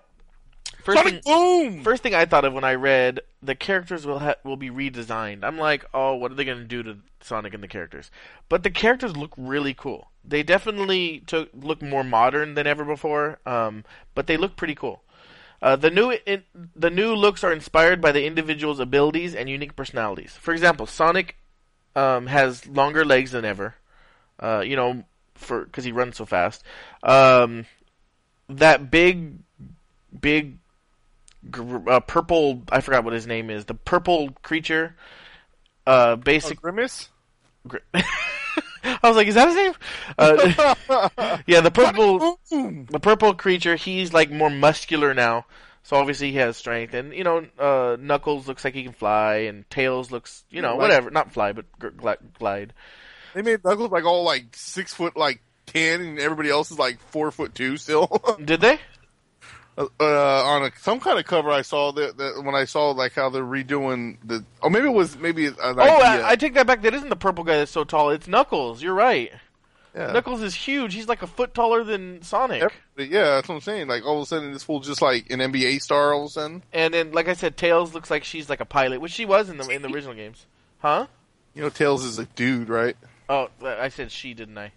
first 0.83 0.99
Sonic 0.99 1.23
thing, 1.23 1.71
Boom. 1.71 1.83
first 1.83 2.03
thing 2.03 2.15
I 2.15 2.25
thought 2.25 2.45
of 2.45 2.53
when 2.53 2.63
I 2.63 2.75
read 2.75 3.19
the 3.41 3.55
characters 3.55 4.05
will 4.05 4.19
ha- 4.19 4.35
will 4.43 4.57
be 4.57 4.69
redesigned. 4.69 5.43
I'm 5.43 5.57
like, 5.57 5.85
oh, 5.93 6.15
what 6.15 6.31
are 6.31 6.35
they 6.35 6.45
going 6.45 6.59
to 6.59 6.63
do 6.63 6.83
to 6.83 6.97
Sonic 7.21 7.53
and 7.53 7.63
the 7.63 7.67
characters? 7.67 8.09
But 8.49 8.63
the 8.63 8.71
characters 8.71 9.17
look 9.17 9.33
really 9.37 9.73
cool. 9.73 10.11
They 10.23 10.43
definitely 10.43 11.23
took 11.25 11.49
look 11.53 11.81
more 11.81 12.03
modern 12.03 12.53
than 12.53 12.67
ever 12.67 12.85
before. 12.85 13.39
Um, 13.45 13.83
but 14.15 14.27
they 14.27 14.37
look 14.37 14.55
pretty 14.55 14.75
cool. 14.75 15.01
Uh, 15.61 15.75
the 15.75 15.89
new 15.89 16.11
in, 16.25 16.43
the 16.75 16.89
new 16.89 17.15
looks 17.15 17.43
are 17.43 17.51
inspired 17.51 17.99
by 17.99 18.11
the 18.11 18.25
individual's 18.25 18.79
abilities 18.79 19.33
and 19.35 19.49
unique 19.49 19.75
personalities. 19.75 20.33
For 20.33 20.53
example, 20.53 20.85
Sonic 20.85 21.35
um, 21.95 22.27
has 22.27 22.67
longer 22.67 23.03
legs 23.03 23.31
than 23.31 23.43
ever. 23.45 23.75
Uh, 24.39 24.61
you 24.65 24.75
know, 24.75 25.03
for 25.33 25.65
because 25.65 25.83
he 25.83 25.91
runs 25.91 26.17
so 26.17 26.25
fast. 26.25 26.63
Um, 27.01 27.65
that 28.49 28.91
big, 28.91 29.39
big, 30.19 30.57
gr- 31.49 31.89
uh, 31.89 31.99
purple. 32.01 32.61
I 32.71 32.81
forgot 32.81 33.03
what 33.03 33.13
his 33.13 33.25
name 33.25 33.49
is. 33.49 33.65
The 33.65 33.73
purple 33.73 34.31
creature. 34.43 34.95
Uh, 35.87 36.11
Oh, 36.11 36.15
basic. 36.17 36.61
Grimace. 36.61 37.09
gr- 37.67 37.77
I 39.03 39.07
was 39.07 39.17
like, 39.17 39.27
is 39.27 39.35
that 39.35 39.47
his 39.47 39.55
name? 39.55 39.73
Uh, 40.17 41.39
yeah, 41.47 41.61
the 41.61 41.71
purple 41.71 42.39
the 42.49 42.99
purple 43.01 43.33
creature, 43.33 43.75
he's 43.75 44.13
like 44.13 44.31
more 44.31 44.49
muscular 44.49 45.13
now. 45.13 45.45
So 45.83 45.95
obviously 45.95 46.31
he 46.31 46.37
has 46.37 46.57
strength, 46.57 46.93
and 46.93 47.13
you 47.13 47.23
know, 47.23 47.45
uh, 47.57 47.95
Knuckles 47.99 48.47
looks 48.47 48.65
like 48.65 48.73
he 48.73 48.83
can 48.83 48.93
fly, 48.93 49.35
and 49.47 49.69
Tails 49.69 50.11
looks, 50.11 50.43
you 50.49 50.61
know, 50.61 50.75
whatever, 50.75 51.09
not 51.11 51.31
fly, 51.31 51.53
but 51.53 51.65
glide. 52.37 52.73
They 53.33 53.41
made 53.41 53.63
Douglas 53.63 53.91
like 53.91 54.03
all 54.03 54.23
like 54.23 54.47
six 54.53 54.93
foot 54.93 55.15
like 55.15 55.41
ten, 55.65 56.01
and 56.01 56.19
everybody 56.19 56.49
else 56.49 56.71
is 56.71 56.79
like 56.79 56.99
four 57.11 57.31
foot 57.31 57.55
two 57.55 57.77
still. 57.77 58.21
Did 58.43 58.61
they? 58.61 58.79
Uh, 59.77 60.43
on 60.45 60.63
a, 60.63 60.71
some 60.79 60.99
kind 60.99 61.19
of 61.19 61.25
cover 61.25 61.49
I 61.51 61.61
saw 61.61 61.91
that, 61.91 62.17
that 62.17 62.41
when 62.43 62.55
I 62.55 62.65
saw 62.65 62.91
like 62.91 63.13
how 63.13 63.29
they're 63.29 63.43
redoing 63.43 64.17
the. 64.23 64.43
Oh, 64.61 64.69
maybe 64.69 64.87
it 64.87 64.93
was 64.93 65.17
maybe 65.17 65.45
an 65.47 65.55
Oh, 65.61 65.79
idea. 65.79 66.25
I, 66.25 66.31
I 66.31 66.35
take 66.35 66.53
that 66.55 66.65
back. 66.67 66.81
That 66.81 66.93
isn't 66.93 67.09
the 67.09 67.15
purple 67.15 67.43
guy 67.43 67.57
that's 67.57 67.71
so 67.71 67.83
tall. 67.83 68.09
It's 68.09 68.27
Knuckles. 68.27 68.81
You're 68.81 68.93
right. 68.95 69.31
yeah. 69.95 70.11
Knuckles 70.13 70.41
is 70.41 70.55
huge. 70.55 70.93
He's 70.95 71.07
like 71.07 71.21
a 71.21 71.27
foot 71.27 71.53
taller 71.53 71.83
than 71.83 72.21
Sonic. 72.23 72.63
Everybody- 72.63 73.13
yeah, 73.15 73.35
that's 73.35 73.47
what 73.47 73.55
I'm 73.55 73.61
saying. 73.61 73.87
Like 73.87 74.03
all 74.05 74.17
of 74.17 74.23
a 74.23 74.25
sudden, 74.25 74.51
this 74.51 74.63
fool 74.63 74.79
just 74.79 75.01
like 75.01 75.29
an 75.29 75.39
NBA 75.39 75.81
star. 75.81 76.13
All 76.13 76.23
of 76.23 76.27
a 76.27 76.31
sudden, 76.31 76.63
And 76.73 76.93
then, 76.93 77.11
like 77.11 77.27
I 77.27 77.33
said, 77.33 77.55
Tails 77.57 77.93
looks 77.93 78.09
like 78.09 78.23
she's 78.23 78.49
like 78.49 78.59
a 78.61 78.65
pilot, 78.65 78.99
which 79.01 79.11
she 79.11 79.25
was 79.25 79.49
in 79.49 79.57
the 79.57 79.67
in 79.69 79.81
the 79.83 79.89
original 79.89 80.15
games. 80.15 80.45
Huh? 80.79 81.07
you 81.53 81.61
know, 81.63 81.69
Tails 81.69 82.03
is 82.03 82.19
a 82.19 82.25
dude, 82.25 82.69
right? 82.69 82.95
Oh, 83.29 83.49
I 83.63 83.89
said 83.89 84.11
she, 84.11 84.33
didn't 84.35 84.57
I? 84.59 84.71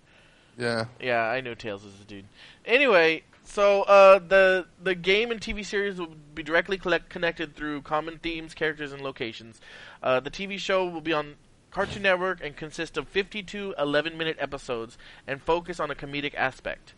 Yeah. 0.59 0.87
Yeah, 1.01 1.21
I 1.23 1.41
know 1.43 1.55
Tails 1.55 1.85
is 1.85 1.93
a 2.01 2.05
dude. 2.05 2.25
Anyway, 2.65 3.23
so 3.51 3.83
uh, 3.83 4.19
the 4.21 4.67
the 4.81 4.95
game 4.95 5.31
and 5.31 5.41
TV 5.41 5.65
series 5.65 5.99
will 5.99 6.15
be 6.35 6.43
directly 6.43 6.79
collect- 6.79 7.11
connected 7.11 7.57
through 7.57 7.83
common 7.83 8.19
themes, 8.19 8.55
characters, 8.55 8.93
and 8.93 9.03
locations. 9.03 9.61
Uh, 10.03 10.21
the 10.21 10.31
TV 10.31 10.59
show 10.59 10.87
will 10.87 11.01
be 11.01 11.13
on 11.13 11.35
Cartoon 11.71 12.03
Network 12.03 12.43
and 12.43 12.57
consist 12.57 12.97
of 12.97 13.09
52 13.09 13.75
11-minute 13.79 14.37
episodes 14.39 14.97
and 15.27 15.43
focus 15.43 15.81
on 15.81 15.91
a 15.91 15.95
comedic 15.95 16.35
aspect. 16.35 16.95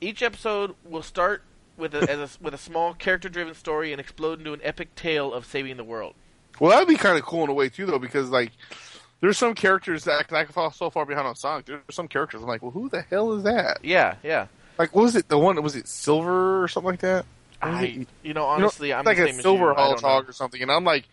Each 0.00 0.22
episode 0.22 0.74
will 0.84 1.02
start 1.02 1.42
with 1.76 1.94
a, 1.94 2.10
as 2.10 2.18
a, 2.18 2.42
with 2.42 2.54
a 2.54 2.58
small 2.58 2.92
character-driven 2.94 3.54
story 3.54 3.92
and 3.92 4.00
explode 4.00 4.40
into 4.40 4.52
an 4.52 4.60
epic 4.62 4.94
tale 4.94 5.32
of 5.32 5.46
saving 5.46 5.76
the 5.76 5.84
world. 5.84 6.14
Well, 6.60 6.70
that'd 6.70 6.88
be 6.88 6.96
kind 6.96 7.16
of 7.16 7.24
cool 7.24 7.44
in 7.44 7.50
a 7.50 7.54
way 7.54 7.68
too, 7.68 7.86
though, 7.86 7.98
because 8.00 8.30
like 8.30 8.52
there's 9.20 9.38
some 9.38 9.54
characters 9.54 10.04
that 10.04 10.26
I 10.32 10.44
can 10.44 10.52
fall 10.52 10.70
so 10.70 10.90
far 10.90 11.06
behind 11.06 11.26
on 11.26 11.36
Sonic. 11.36 11.66
There's 11.66 11.82
some 11.90 12.08
characters 12.08 12.42
I'm 12.42 12.48
like, 12.48 12.62
well, 12.62 12.72
who 12.72 12.88
the 12.88 13.02
hell 13.02 13.32
is 13.32 13.44
that? 13.44 13.78
Yeah, 13.84 14.16
yeah. 14.22 14.46
Like, 14.78 14.94
what 14.94 15.02
was 15.02 15.16
it? 15.16 15.28
The 15.28 15.38
one 15.38 15.60
was 15.62 15.76
it 15.76 15.88
Silver 15.88 16.62
or 16.62 16.68
something 16.68 16.90
like 16.90 17.00
that? 17.00 17.26
I, 17.60 17.82
you 17.82 17.98
know, 17.98 18.06
you 18.22 18.34
know, 18.34 18.44
honestly, 18.44 18.92
I'm 18.92 19.04
like 19.04 19.16
the 19.16 19.30
a 19.30 19.32
silver 19.32 19.74
hedgehog 19.74 20.28
or 20.28 20.32
something, 20.32 20.62
and 20.62 20.70
I'm 20.70 20.84
like, 20.84 21.08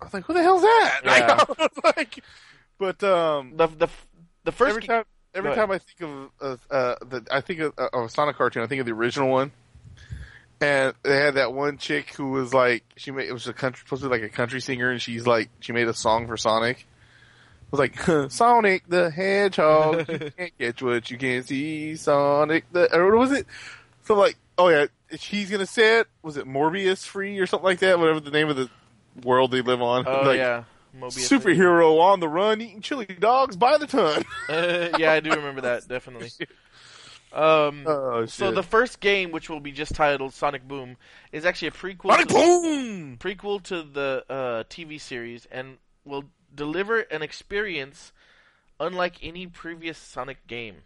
I 0.00 0.04
was 0.06 0.14
like, 0.14 0.24
who 0.24 0.32
the 0.32 0.42
hell's 0.42 0.62
that? 0.62 1.00
Yeah. 1.04 1.10
Like, 1.10 1.30
I 1.30 1.44
was 1.58 1.94
like, 1.96 2.24
but 2.78 3.04
um, 3.04 3.52
The 3.56 3.66
the 3.66 3.88
the 4.44 4.52
first 4.52 4.70
every 4.70 4.82
time, 4.82 5.04
every 5.34 5.54
time 5.54 5.70
I 5.70 5.78
think 5.78 6.00
of, 6.00 6.30
of 6.40 6.66
uh, 6.70 6.94
the, 7.04 7.26
I 7.30 7.40
think 7.42 7.60
of, 7.60 7.74
of 7.78 8.04
a 8.04 8.08
Sonic 8.08 8.36
cartoon, 8.36 8.62
I 8.62 8.66
think 8.66 8.80
of 8.80 8.86
the 8.86 8.92
original 8.92 9.28
one. 9.30 9.52
And 10.58 10.94
they 11.02 11.16
had 11.18 11.34
that 11.34 11.52
one 11.52 11.76
chick 11.76 12.14
who 12.14 12.30
was 12.30 12.54
like, 12.54 12.82
she 12.96 13.10
made 13.10 13.28
it 13.28 13.32
was 13.32 13.46
a 13.46 13.52
country 13.52 13.84
supposed 13.84 14.02
to 14.02 14.08
be 14.08 14.14
like 14.14 14.22
a 14.22 14.30
country 14.34 14.62
singer, 14.62 14.90
and 14.90 15.02
she's 15.02 15.26
like, 15.26 15.50
she 15.60 15.72
made 15.72 15.86
a 15.86 15.92
song 15.92 16.26
for 16.26 16.38
Sonic. 16.38 16.86
Was 17.70 17.78
like 17.80 18.00
Sonic 18.30 18.88
the 18.88 19.10
Hedgehog, 19.10 20.08
you 20.08 20.30
can't 20.36 20.58
catch 20.58 20.82
what 20.82 21.10
you 21.10 21.18
can't 21.18 21.46
see. 21.46 21.96
Sonic 21.96 22.64
the, 22.72 22.94
or 22.94 23.10
what 23.10 23.18
was 23.18 23.32
it? 23.32 23.46
So 24.04 24.14
like, 24.14 24.36
oh 24.56 24.68
yeah, 24.68 24.86
she's 25.18 25.50
gonna 25.50 25.66
say 25.66 26.00
it. 26.00 26.06
Was 26.22 26.36
it 26.36 26.46
Morbius 26.46 27.04
free 27.04 27.38
or 27.38 27.46
something 27.46 27.64
like 27.64 27.80
that? 27.80 27.98
Whatever 27.98 28.20
the 28.20 28.30
name 28.30 28.48
of 28.48 28.56
the 28.56 28.70
world 29.24 29.50
they 29.50 29.62
live 29.62 29.82
on. 29.82 30.04
Oh 30.06 30.22
like, 30.24 30.38
yeah, 30.38 30.64
Mobius. 30.96 31.28
Superhero 31.28 32.00
on 32.00 32.20
the 32.20 32.28
run, 32.28 32.60
eating 32.60 32.80
chili 32.82 33.06
dogs 33.06 33.56
by 33.56 33.78
the 33.78 33.86
ton. 33.86 34.24
yeah, 34.48 35.12
I 35.12 35.20
do 35.20 35.30
remember 35.30 35.62
that 35.62 35.88
definitely. 35.88 36.30
Um, 37.32 37.84
Oh 37.86 38.24
so 38.26 38.50
the 38.50 38.62
first 38.62 39.00
game, 39.00 39.30
which 39.30 39.50
will 39.50 39.60
be 39.60 39.72
just 39.72 39.94
titled 39.94 40.32
Sonic 40.32 40.66
Boom, 40.66 40.96
is 41.32 41.44
actually 41.44 41.68
a 41.68 41.72
prequel 41.72 42.12
Sonic 42.12 42.28
to, 42.28 42.34
Boom. 42.34 43.16
prequel 43.18 43.62
to 43.64 43.82
the 43.82 44.24
uh, 44.30 44.64
TV 44.70 44.98
series 45.00 45.46
and 45.50 45.76
will 46.06 46.24
deliver 46.54 47.00
an 47.00 47.22
experience 47.22 48.12
unlike 48.80 49.16
any 49.22 49.46
previous 49.46 49.98
Sonic 49.98 50.46
game. 50.46 50.76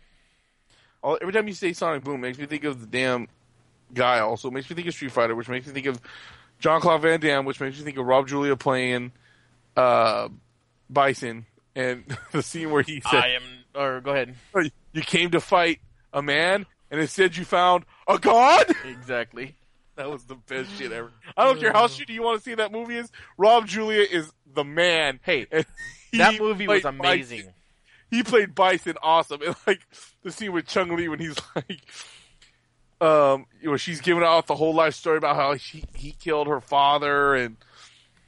All- 1.02 1.18
Every 1.20 1.32
time 1.32 1.48
you 1.48 1.54
say 1.54 1.72
Sonic 1.72 2.04
Boom, 2.04 2.16
it 2.16 2.28
makes 2.28 2.38
me 2.38 2.46
think 2.46 2.64
of 2.64 2.80
the 2.80 2.86
damn 2.86 3.28
guy. 3.94 4.18
Also, 4.20 4.48
it 4.48 4.54
makes 4.54 4.68
me 4.70 4.76
think 4.76 4.88
of 4.88 4.94
Street 4.94 5.12
Fighter, 5.12 5.34
which 5.34 5.48
makes 5.48 5.66
me 5.66 5.72
think 5.72 5.86
of 5.86 6.00
Jean 6.58 6.80
Claude 6.80 7.02
Van 7.02 7.20
Damme, 7.20 7.44
which 7.44 7.60
makes 7.60 7.78
me 7.78 7.84
think 7.84 7.96
of 7.98 8.06
Raul 8.06 8.26
Julia 8.26 8.56
playing 8.56 9.12
uh, 9.76 10.28
Bison, 10.88 11.46
and 11.74 12.04
the 12.32 12.42
scene 12.42 12.70
where 12.70 12.82
he 12.82 13.00
said, 13.00 13.22
I 13.22 13.28
am, 13.30 13.42
or 13.74 14.00
go 14.00 14.10
ahead. 14.12 14.34
"You 14.92 15.02
came 15.02 15.30
to 15.30 15.40
fight 15.40 15.80
a 16.12 16.20
man, 16.22 16.66
and 16.90 17.00
instead 17.00 17.36
you 17.36 17.44
found 17.44 17.84
a 18.08 18.18
god." 18.18 18.66
Exactly. 18.84 19.54
That 20.00 20.10
was 20.10 20.24
the 20.24 20.34
best 20.34 20.70
shit 20.78 20.92
ever. 20.92 21.12
I 21.36 21.44
don't 21.44 21.60
care 21.60 21.74
how 21.74 21.86
shitty 21.86 22.14
you 22.14 22.22
want 22.22 22.38
to 22.38 22.42
see 22.42 22.54
that 22.54 22.72
movie 22.72 22.96
is. 22.96 23.12
Raul 23.38 23.66
Julia 23.66 24.00
is 24.00 24.32
the 24.50 24.64
man. 24.64 25.20
Hey, 25.22 25.46
he 26.10 26.16
that 26.16 26.40
movie 26.40 26.66
was 26.66 26.86
amazing. 26.86 27.40
Bison. 27.40 27.54
He 28.10 28.22
played 28.22 28.54
Bison 28.54 28.96
awesome. 29.02 29.42
And 29.46 29.54
like 29.66 29.80
the 30.22 30.32
scene 30.32 30.52
with 30.52 30.66
Chun 30.66 30.96
Li 30.96 31.08
when 31.08 31.18
he's 31.18 31.36
like, 31.54 31.82
um, 33.02 33.44
you 33.60 33.68
know, 33.68 33.76
she's 33.76 34.00
giving 34.00 34.22
out 34.24 34.46
the 34.46 34.54
whole 34.54 34.74
life 34.74 34.94
story 34.94 35.18
about 35.18 35.36
how 35.36 35.54
she 35.58 35.84
he 35.94 36.12
killed 36.12 36.46
her 36.46 36.62
father 36.62 37.34
and 37.34 37.58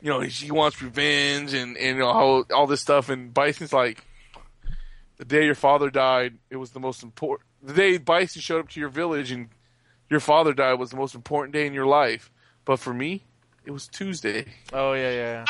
you 0.02 0.10
know 0.10 0.28
she 0.28 0.50
wants 0.50 0.82
revenge 0.82 1.54
and 1.54 1.78
and 1.78 1.96
you 1.96 2.02
know 2.02 2.12
how 2.12 2.44
all 2.54 2.66
this 2.66 2.82
stuff 2.82 3.08
and 3.08 3.32
Bison's 3.32 3.72
like, 3.72 4.04
the 5.16 5.24
day 5.24 5.46
your 5.46 5.54
father 5.54 5.88
died, 5.88 6.34
it 6.50 6.56
was 6.56 6.72
the 6.72 6.80
most 6.80 7.02
important. 7.02 7.48
The 7.62 7.72
day 7.72 7.96
Bison 7.96 8.42
showed 8.42 8.60
up 8.60 8.68
to 8.68 8.80
your 8.80 8.90
village 8.90 9.30
and 9.30 9.48
your 10.12 10.20
father 10.20 10.52
died 10.52 10.74
was 10.74 10.90
the 10.90 10.96
most 10.96 11.14
important 11.16 11.52
day 11.52 11.66
in 11.66 11.72
your 11.74 11.86
life. 11.86 12.30
But 12.64 12.78
for 12.78 12.94
me, 12.94 13.24
it 13.64 13.72
was 13.72 13.88
Tuesday. 13.88 14.46
Oh 14.72 14.92
yeah, 14.92 15.10
yeah. 15.10 15.44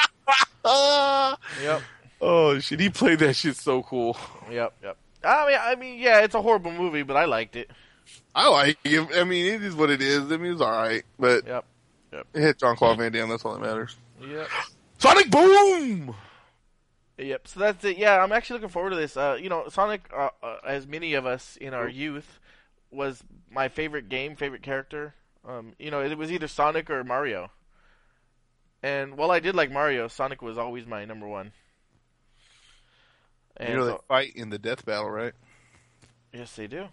yeah. 0.65 1.35
Yep. 1.63 1.83
Oh 2.21 2.59
shit, 2.61 2.79
he 2.81 2.89
played 2.89 3.19
that 3.19 3.35
shit 3.35 3.57
so 3.57 3.83
cool. 3.83 4.17
Yep. 4.51 4.75
Yep. 4.83 4.97
I 5.25 5.47
mean, 5.49 5.59
I 5.61 5.75
mean, 5.75 5.99
yeah, 5.99 6.21
it's 6.21 6.35
a 6.37 6.41
horrible 6.43 6.71
movie, 6.73 7.03
but 7.03 7.17
I 7.17 7.25
liked 7.25 7.57
it. 7.57 7.71
I 8.35 8.49
like 8.49 8.79
it. 8.85 9.09
I 9.17 9.25
mean, 9.25 9.47
it 9.55 9.63
is 9.63 9.75
what 9.75 9.91
it 9.91 10.01
is. 10.01 10.31
I 10.31 10.37
mean, 10.37 10.53
it's 10.53 10.61
alright. 10.63 11.03
But 11.19 11.47
yep, 11.47 11.65
Yep. 12.13 12.27
it 12.35 12.41
hit 12.41 12.59
Jean 12.59 12.77
Claude 12.77 12.99
Van 12.99 13.11
Damme, 13.13 13.29
that's 13.29 13.45
all 13.45 13.55
that 13.55 13.61
matters. 13.61 13.97
Yep. 14.25 14.49
Sonic 14.99 15.31
Boom! 15.31 16.15
Yep. 17.19 17.49
So 17.49 17.61
that's 17.61 17.85
it. 17.85 17.99
Yeah, 17.99 18.23
I'm 18.23 18.33
actually 18.33 18.55
looking 18.55 18.69
forward 18.71 18.91
to 18.91 18.97
this. 18.97 19.17
Uh, 19.17 19.37
you 19.41 19.49
know, 19.49 19.69
Sonic, 19.69 20.03
uh, 20.17 20.31
uh, 20.43 20.57
as 20.67 20.87
many 20.87 21.15
of 21.15 21.27
us 21.27 21.57
in 21.57 21.75
our 21.75 21.89
youth, 21.89 22.39
was 22.93 23.23
my 23.51 23.69
favorite 23.69 24.09
game, 24.09 24.37
favorite 24.37 24.63
character. 24.63 25.15
Um, 25.47 25.73
you 25.79 25.91
know, 25.91 26.01
it 26.01 26.17
was 26.17 26.31
either 26.31 26.49
Sonic 26.49 26.91
or 26.91 27.03
Mario. 27.05 27.51
And 28.83 29.17
while 29.17 29.31
I 29.31 29.41
did 29.41 29.55
like 29.55 29.71
Mario, 29.71 30.09
Sonic 30.09 30.43
was 30.43 30.59
always 30.59 30.87
my 30.87 31.05
number 31.05 31.27
one. 31.27 31.53
And 33.57 33.69
you 33.71 33.77
know, 33.77 33.87
they 33.87 33.97
fight 34.09 34.33
in 34.35 34.51
the 34.51 34.59
death 34.59 34.85
battle, 34.85 35.11
right? 35.11 35.33
Yes, 36.33 36.55
they 36.57 36.67
do. 36.67 36.87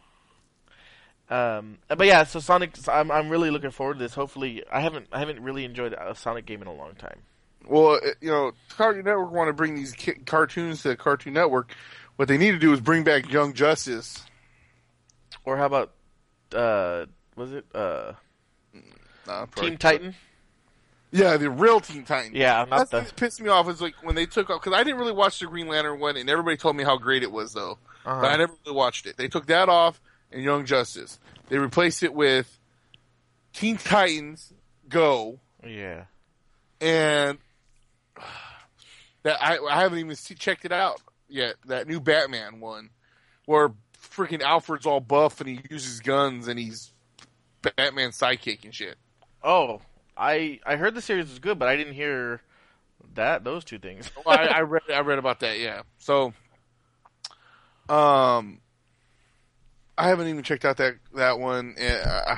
Um, 1.30 1.78
but 1.88 2.08
yeah, 2.08 2.24
so 2.24 2.40
Sonic, 2.40 2.76
I'm 2.88 3.12
I'm 3.12 3.30
really 3.30 3.52
looking 3.52 3.72
forward 3.72 3.96
to 3.96 4.00
this. 4.00 4.16
Hopefully, 4.16 4.64
I 4.72 4.82
haven't 4.82 5.08
I 5.12 5.20
haven't 5.20 5.42
really 5.42 5.64
enjoyed 5.64 5.94
a 5.94 6.16
Sonic 6.16 6.46
game 6.46 6.62
in 6.62 6.68
a 6.68 6.74
long 6.74 6.96
time. 6.96 7.20
Well, 7.68 8.00
uh, 8.04 8.10
you 8.20 8.30
know, 8.30 8.54
Cartoon 8.70 9.06
Network 9.06 9.32
want 9.32 9.48
to 9.48 9.54
bring 9.54 9.76
these 9.76 9.92
ki- 9.92 10.22
cartoons 10.26 10.84
to 10.84 10.96
Cartoon 10.96 11.34
Network. 11.34 11.76
What 12.16 12.28
they 12.28 12.38
need 12.38 12.52
to 12.52 12.60
do 12.60 12.74
is 12.74 12.82
bring 12.82 13.04
back 13.04 13.32
Young 13.32 13.54
Justice. 13.54 14.26
Or 15.46 15.58
how 15.58 15.66
about, 15.66 15.92
uh, 16.54 17.06
was 17.36 17.52
it 17.54 17.66
uh, 17.74 18.14
Nah, 19.28 19.46
Team 19.56 19.78
Titan? 19.78 20.16
Yeah, 21.12 21.38
the 21.38 21.50
real 21.50 21.80
Teen 21.80 22.04
Titans. 22.04 22.36
Yeah, 22.36 22.66
not 22.70 22.70
That's 22.70 22.92
the. 22.92 22.98
what 23.00 23.16
pissed 23.16 23.42
me 23.42 23.50
off 23.50 23.68
is 23.68 23.82
like 23.82 23.96
when 24.04 24.14
they 24.16 24.26
took 24.28 24.50
off 24.50 24.62
because 24.64 24.78
I 24.78 24.84
didn't 24.84 25.00
really 25.00 25.12
watch 25.12 25.40
the 25.40 25.48
Green 25.48 25.68
Lantern 25.68 26.00
one, 26.00 26.18
and 26.18 26.30
everybody 26.30 26.56
told 26.58 26.76
me 26.76 26.84
how 26.84 26.98
great 26.98 27.24
it 27.24 27.32
was 27.32 27.54
though. 27.54 27.80
Uh-huh. 28.06 28.22
But 28.22 28.32
I 28.32 28.38
never 28.38 28.54
really 28.66 28.76
watched 28.78 29.06
it. 29.08 29.18
They 29.18 29.28
took 29.28 29.48
that 29.48 29.70
off 29.70 30.00
and 30.32 30.44
Young 30.44 30.66
Justice. 30.66 31.20
They 31.48 31.58
replaced 31.58 32.04
it 32.04 32.14
with 32.14 32.60
Teen 33.54 33.78
Titans 33.78 34.54
Go, 34.88 35.40
Yeah. 35.66 36.04
and 36.80 37.38
that 39.24 39.42
I, 39.42 39.58
I 39.58 39.82
haven't 39.82 40.00
even 40.00 40.16
see, 40.16 40.36
checked 40.36 40.66
it 40.66 40.72
out 40.72 41.02
yet. 41.28 41.56
That 41.66 41.88
new 41.88 42.00
Batman 42.00 42.60
one, 42.60 42.90
where 43.46 43.72
freaking 44.12 44.42
Alfred's 44.42 44.86
all 44.86 45.00
buff 45.00 45.40
and 45.42 45.50
he 45.50 45.60
uses 45.70 46.00
guns 46.00 46.48
and 46.48 46.60
he's 46.60 46.92
Batman's 47.62 48.18
sidekick 48.18 48.64
and 48.64 48.74
shit. 48.74 48.98
Oh, 49.44 49.82
I 50.18 50.60
I 50.66 50.76
heard 50.76 50.96
the 50.96 51.02
series 51.02 51.30
was 51.30 51.40
good, 51.40 51.60
but 51.60 51.68
I 51.68 51.76
didn't 51.76 51.94
hear 51.94 52.42
that 53.16 53.44
those 53.44 53.64
two 53.64 53.80
things. 53.80 54.10
well, 54.26 54.38
I, 54.40 54.46
I 54.48 54.60
read 54.62 54.84
I 54.94 55.00
read 55.02 55.20
about 55.20 55.40
that. 55.42 55.60
Yeah. 55.60 55.82
So, 56.00 56.34
um, 57.88 58.60
I 59.98 60.08
haven't 60.10 60.28
even 60.28 60.44
checked 60.44 60.66
out 60.66 60.78
that 60.78 60.96
that 61.16 61.40
one. 61.40 61.76
I, 61.80 62.38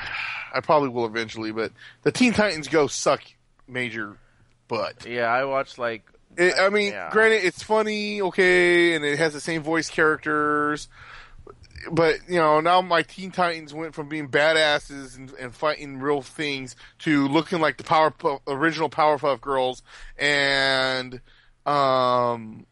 I 0.53 0.60
probably 0.61 0.89
will 0.89 1.06
eventually, 1.06 1.52
but 1.52 1.72
the 2.03 2.11
Teen 2.11 2.34
Titans 2.34 2.68
Go 2.68 2.88
suck 2.88 3.22
major 3.68 4.18
butt. 4.68 5.06
yeah, 5.07 5.26
I 5.27 5.45
watched 5.45 5.77
like 5.77 6.03
It, 6.38 6.53
I 6.60 6.69
mean, 6.69 6.93
Yeah. 6.93 7.10
granted, 7.11 7.43
it's 7.45 7.61
funny, 7.64 8.22
okay, 8.22 8.95
and 8.95 9.03
it 9.06 9.18
has 9.18 9.34
the 9.34 9.41
same 9.41 9.64
voice 9.64 9.89
characters. 9.89 10.88
But 11.92 12.20
you 12.30 12.38
know, 12.38 12.62
now 12.62 12.82
my 12.82 13.02
Teen 13.02 13.32
Titans 13.32 13.74
went 13.74 13.94
from 13.94 14.08
being 14.08 14.30
badasses 14.30 15.18
and, 15.18 15.32
and 15.34 15.54
fighting 15.54 16.00
real 16.00 16.22
things 16.22 16.78
to 17.00 17.28
looking 17.28 17.60
like 17.60 17.78
the 17.78 17.84
Power 17.84 18.14
original 18.48 18.90
Powerpuff 18.90 19.42
Girls, 19.42 19.84
and 20.18 21.20
um, 21.66 22.66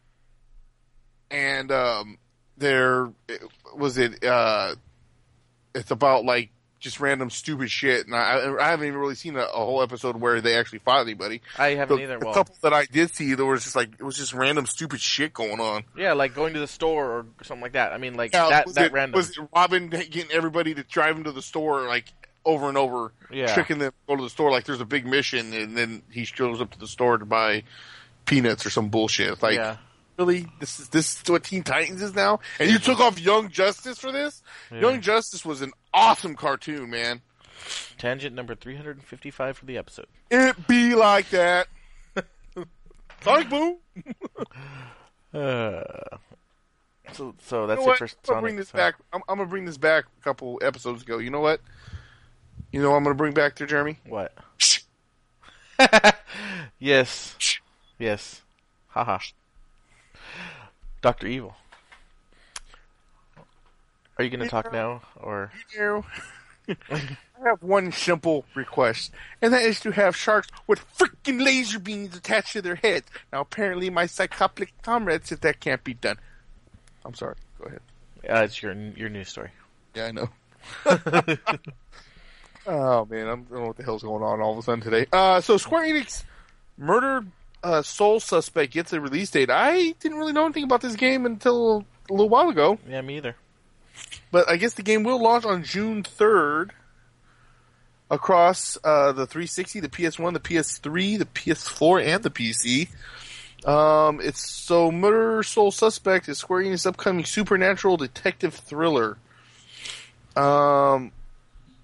and 1.30 1.70
um, 1.70 2.18
there 2.56 3.12
was 3.76 3.98
it. 3.98 4.24
Uh, 4.24 4.74
it's 5.74 5.90
about 5.90 6.24
like 6.24 6.50
just 6.80 6.98
random 6.98 7.30
stupid 7.30 7.70
shit, 7.70 8.06
and 8.06 8.14
I, 8.16 8.52
I 8.58 8.70
haven't 8.70 8.88
even 8.88 8.98
really 8.98 9.14
seen 9.14 9.36
a, 9.36 9.40
a 9.42 9.64
whole 9.64 9.82
episode 9.82 10.16
where 10.16 10.40
they 10.40 10.56
actually 10.56 10.80
fought 10.80 11.02
anybody. 11.02 11.42
I 11.58 11.74
haven't 11.74 11.98
The, 11.98 12.02
either. 12.02 12.18
the 12.18 12.24
Well, 12.24 12.34
couple 12.34 12.56
that 12.62 12.72
I 12.72 12.86
did 12.86 13.14
see, 13.14 13.34
there 13.34 13.46
was 13.46 13.62
just 13.64 13.76
like 13.76 13.90
it 13.98 14.02
was 14.02 14.16
just 14.16 14.32
random 14.32 14.66
stupid 14.66 15.00
shit 15.00 15.32
going 15.34 15.60
on. 15.60 15.84
yeah, 15.96 16.14
like 16.14 16.34
going 16.34 16.54
to 16.54 16.60
the 16.60 16.66
store 16.66 17.10
or 17.10 17.26
something 17.42 17.62
like 17.62 17.72
that. 17.72 17.92
I 17.92 17.98
mean, 17.98 18.14
like 18.14 18.32
Now, 18.32 18.48
that 18.50 18.66
that 18.74 18.86
it, 18.86 18.92
random. 18.92 19.16
Was 19.18 19.30
it 19.36 19.46
Robin 19.54 19.88
getting 19.88 20.30
everybody 20.32 20.74
to 20.74 20.82
drive 20.82 21.16
him 21.16 21.24
to 21.24 21.32
the 21.32 21.42
store 21.42 21.86
like 21.86 22.06
over 22.44 22.68
and 22.70 22.78
over, 22.78 23.12
Yeah. 23.30 23.52
tricking 23.52 23.78
them 23.78 23.90
to 23.92 23.96
go 24.08 24.16
to 24.16 24.22
the 24.22 24.30
store 24.30 24.50
like 24.50 24.64
there's 24.64 24.80
a 24.80 24.86
big 24.86 25.06
mission, 25.06 25.52
and 25.52 25.76
then 25.76 26.02
he 26.10 26.24
shows 26.24 26.60
up 26.62 26.70
to 26.70 26.78
the 26.78 26.86
store 26.88 27.18
to 27.18 27.26
buy 27.26 27.62
peanuts 28.24 28.64
or 28.64 28.70
some 28.70 28.88
bullshit. 28.88 29.30
It's 29.32 29.42
like, 29.42 29.56
yeah. 29.56 29.76
Really, 30.20 30.46
this 30.60 30.78
is 30.78 30.88
this 30.90 31.22
is 31.22 31.30
what 31.30 31.44
Teen 31.44 31.62
Titans 31.62 32.02
is 32.02 32.14
now, 32.14 32.40
and 32.58 32.70
you 32.70 32.78
took 32.78 33.00
off 33.00 33.18
Young 33.18 33.48
Justice 33.48 33.98
for 33.98 34.12
this? 34.12 34.42
Yeah. 34.70 34.80
Young 34.80 35.00
Justice 35.00 35.44
was 35.44 35.62
an 35.62 35.72
awesome 35.94 36.36
cartoon, 36.36 36.90
man. 36.90 37.22
Tangent 37.98 38.34
number 38.34 38.54
355 38.54 39.56
for 39.56 39.66
the 39.66 39.78
episode. 39.78 40.06
It 40.30 40.66
be 40.66 40.94
like 40.94 41.30
that. 41.30 41.68
Sonic 43.22 43.48
Boom. 43.50 43.76
Uh, 45.32 45.82
so 47.12 47.34
so 47.40 47.66
that's 47.66 47.80
you 47.80 47.86
know 47.86 47.92
it 47.92 47.98
for 47.98 48.04
I'm 48.04 48.10
gonna 48.26 48.40
bring 48.40 48.56
this 48.56 48.72
back. 48.72 48.96
I'm, 49.12 49.22
I'm 49.28 49.38
gonna 49.38 49.48
bring 49.48 49.64
this 49.64 49.78
back 49.78 50.04
a 50.20 50.24
couple 50.24 50.58
episodes 50.62 51.02
ago. 51.02 51.18
You 51.18 51.30
know 51.30 51.40
what? 51.40 51.60
You 52.72 52.82
know 52.82 52.90
what 52.90 52.96
I'm 52.96 53.04
gonna 53.04 53.14
bring 53.14 53.32
back 53.32 53.56
there, 53.56 53.66
Jeremy. 53.66 53.98
What? 54.06 54.32
Shh. 54.58 54.80
yes. 56.78 57.36
Yes. 57.98 58.42
Haha. 58.88 59.18
Doctor 61.02 61.26
Evil. 61.26 61.56
Are 64.18 64.24
you 64.24 64.30
gonna 64.30 64.48
talk 64.48 64.72
now 64.72 65.02
or? 65.16 65.52
You 65.74 65.80
know, 65.80 66.04
I 66.90 67.48
have 67.48 67.62
one 67.62 67.90
simple 67.90 68.44
request, 68.54 69.10
and 69.42 69.52
that 69.52 69.62
is 69.62 69.80
to 69.80 69.90
have 69.90 70.14
sharks 70.14 70.46
with 70.68 70.84
freaking 70.96 71.42
laser 71.42 71.80
beams 71.80 72.16
attached 72.16 72.52
to 72.52 72.62
their 72.62 72.76
heads. 72.76 73.08
Now, 73.32 73.40
apparently, 73.40 73.90
my 73.90 74.06
psychotic 74.06 74.72
comrade 74.82 75.26
said 75.26 75.40
that 75.40 75.58
can't 75.58 75.82
be 75.82 75.94
done. 75.94 76.18
I'm 77.04 77.14
sorry. 77.14 77.34
Go 77.58 77.64
ahead. 77.64 77.80
Uh, 78.28 78.44
it's 78.44 78.62
your 78.62 78.72
your 78.72 79.08
news 79.08 79.30
story. 79.30 79.50
Yeah, 79.94 80.06
I 80.06 80.12
know. 80.12 80.28
oh 82.66 83.04
man, 83.06 83.26
I'm, 83.26 83.46
I 83.48 83.52
don't 83.52 83.52
know 83.52 83.66
what 83.66 83.76
the 83.76 83.84
hell's 83.84 84.02
going 84.02 84.22
on 84.22 84.40
all 84.40 84.52
of 84.52 84.58
a 84.58 84.62
sudden 84.62 84.82
today. 84.82 85.06
Uh, 85.12 85.40
so 85.40 85.56
Square 85.56 85.86
Enix 85.86 86.24
murdered 86.76 87.30
uh, 87.62 87.82
Soul 87.82 88.20
Suspect 88.20 88.72
gets 88.72 88.92
a 88.92 89.00
release 89.00 89.30
date. 89.30 89.50
I 89.50 89.92
didn't 90.00 90.18
really 90.18 90.32
know 90.32 90.44
anything 90.44 90.64
about 90.64 90.80
this 90.80 90.96
game 90.96 91.26
until 91.26 91.84
a 92.08 92.12
little 92.12 92.28
while 92.28 92.48
ago, 92.48 92.78
Yeah, 92.88 93.00
me 93.02 93.16
either. 93.18 93.36
but 94.30 94.48
I 94.48 94.56
guess 94.56 94.74
the 94.74 94.82
game 94.82 95.02
will 95.04 95.22
launch 95.22 95.44
on 95.44 95.62
June 95.62 96.02
3rd 96.02 96.70
across 98.10 98.76
uh, 98.82 99.12
the 99.12 99.26
360, 99.26 99.80
the 99.80 99.88
PS1, 99.88 100.32
the 100.32 100.40
PS3, 100.40 101.18
the 101.18 101.24
PS4, 101.26 102.04
and 102.06 102.22
the 102.22 102.30
PC. 102.30 102.88
Um, 103.68 104.20
it's 104.22 104.50
so 104.50 104.90
Murder 104.90 105.42
Soul 105.42 105.70
Suspect 105.70 106.28
is 106.28 106.38
Square 106.38 106.64
Enix' 106.64 106.86
upcoming 106.86 107.24
supernatural 107.24 107.96
detective 107.98 108.54
thriller. 108.54 109.18
Um, 110.34 111.12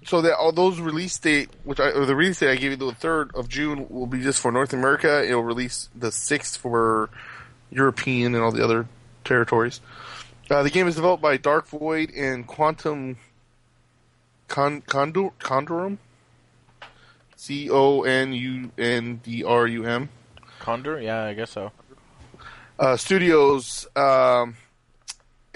so 0.06 0.22
that 0.22 0.36
all 0.36 0.52
those 0.52 0.78
release 0.80 1.18
date, 1.18 1.50
which 1.64 1.80
I, 1.80 1.90
or 1.90 2.06
the 2.06 2.14
release 2.16 2.38
date 2.40 2.50
I 2.50 2.56
gave 2.56 2.70
you 2.70 2.76
the 2.76 2.92
third 2.92 3.30
of 3.34 3.48
June 3.48 3.86
will 3.90 4.06
be 4.06 4.22
just 4.22 4.40
for 4.40 4.50
North 4.52 4.72
America. 4.72 5.24
It'll 5.24 5.42
release 5.42 5.88
the 5.94 6.10
sixth 6.12 6.56
for 6.58 7.10
European 7.70 8.34
and 8.34 8.42
all 8.42 8.52
the 8.52 8.64
other 8.64 8.86
territories. 9.24 9.80
Uh, 10.48 10.62
the 10.62 10.70
game 10.70 10.86
is 10.86 10.94
developed 10.94 11.22
by 11.22 11.36
Dark 11.36 11.66
Void 11.68 12.12
and 12.14 12.46
Quantum 12.46 13.16
Con- 14.48 14.80
Condor- 14.82 15.32
Condorum. 15.40 15.98
C 17.34 17.68
O 17.68 18.02
N 18.02 18.32
U 18.32 18.70
N 18.78 19.20
D 19.22 19.44
R 19.44 19.66
U 19.66 19.84
M. 19.84 20.08
Condor? 20.60 21.00
Yeah, 21.00 21.24
I 21.24 21.34
guess 21.34 21.50
so. 21.50 21.70
uh, 22.78 22.96
studios, 22.96 23.86
um, 23.94 24.56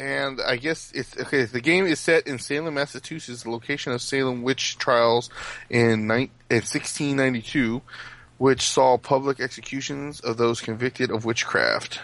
and 0.01 0.41
I 0.41 0.57
guess 0.57 0.91
it's 0.95 1.15
okay. 1.19 1.45
The 1.45 1.61
game 1.61 1.85
is 1.85 2.01
set 2.01 2.27
in 2.27 2.39
Salem, 2.39 2.75
Massachusetts, 2.75 3.43
the 3.43 3.51
location 3.51 3.93
of 3.93 4.01
Salem 4.01 4.43
witch 4.43 4.79
trials 4.79 5.29
in, 5.69 6.11
in 6.11 6.31
1692, 6.49 7.83
which 8.39 8.63
saw 8.63 8.97
public 8.97 9.41
executions 9.41 10.21
of 10.21 10.39
those 10.39 10.63
convicted 10.63 11.11
of 11.11 11.27
witchcraft. 11.27 12.01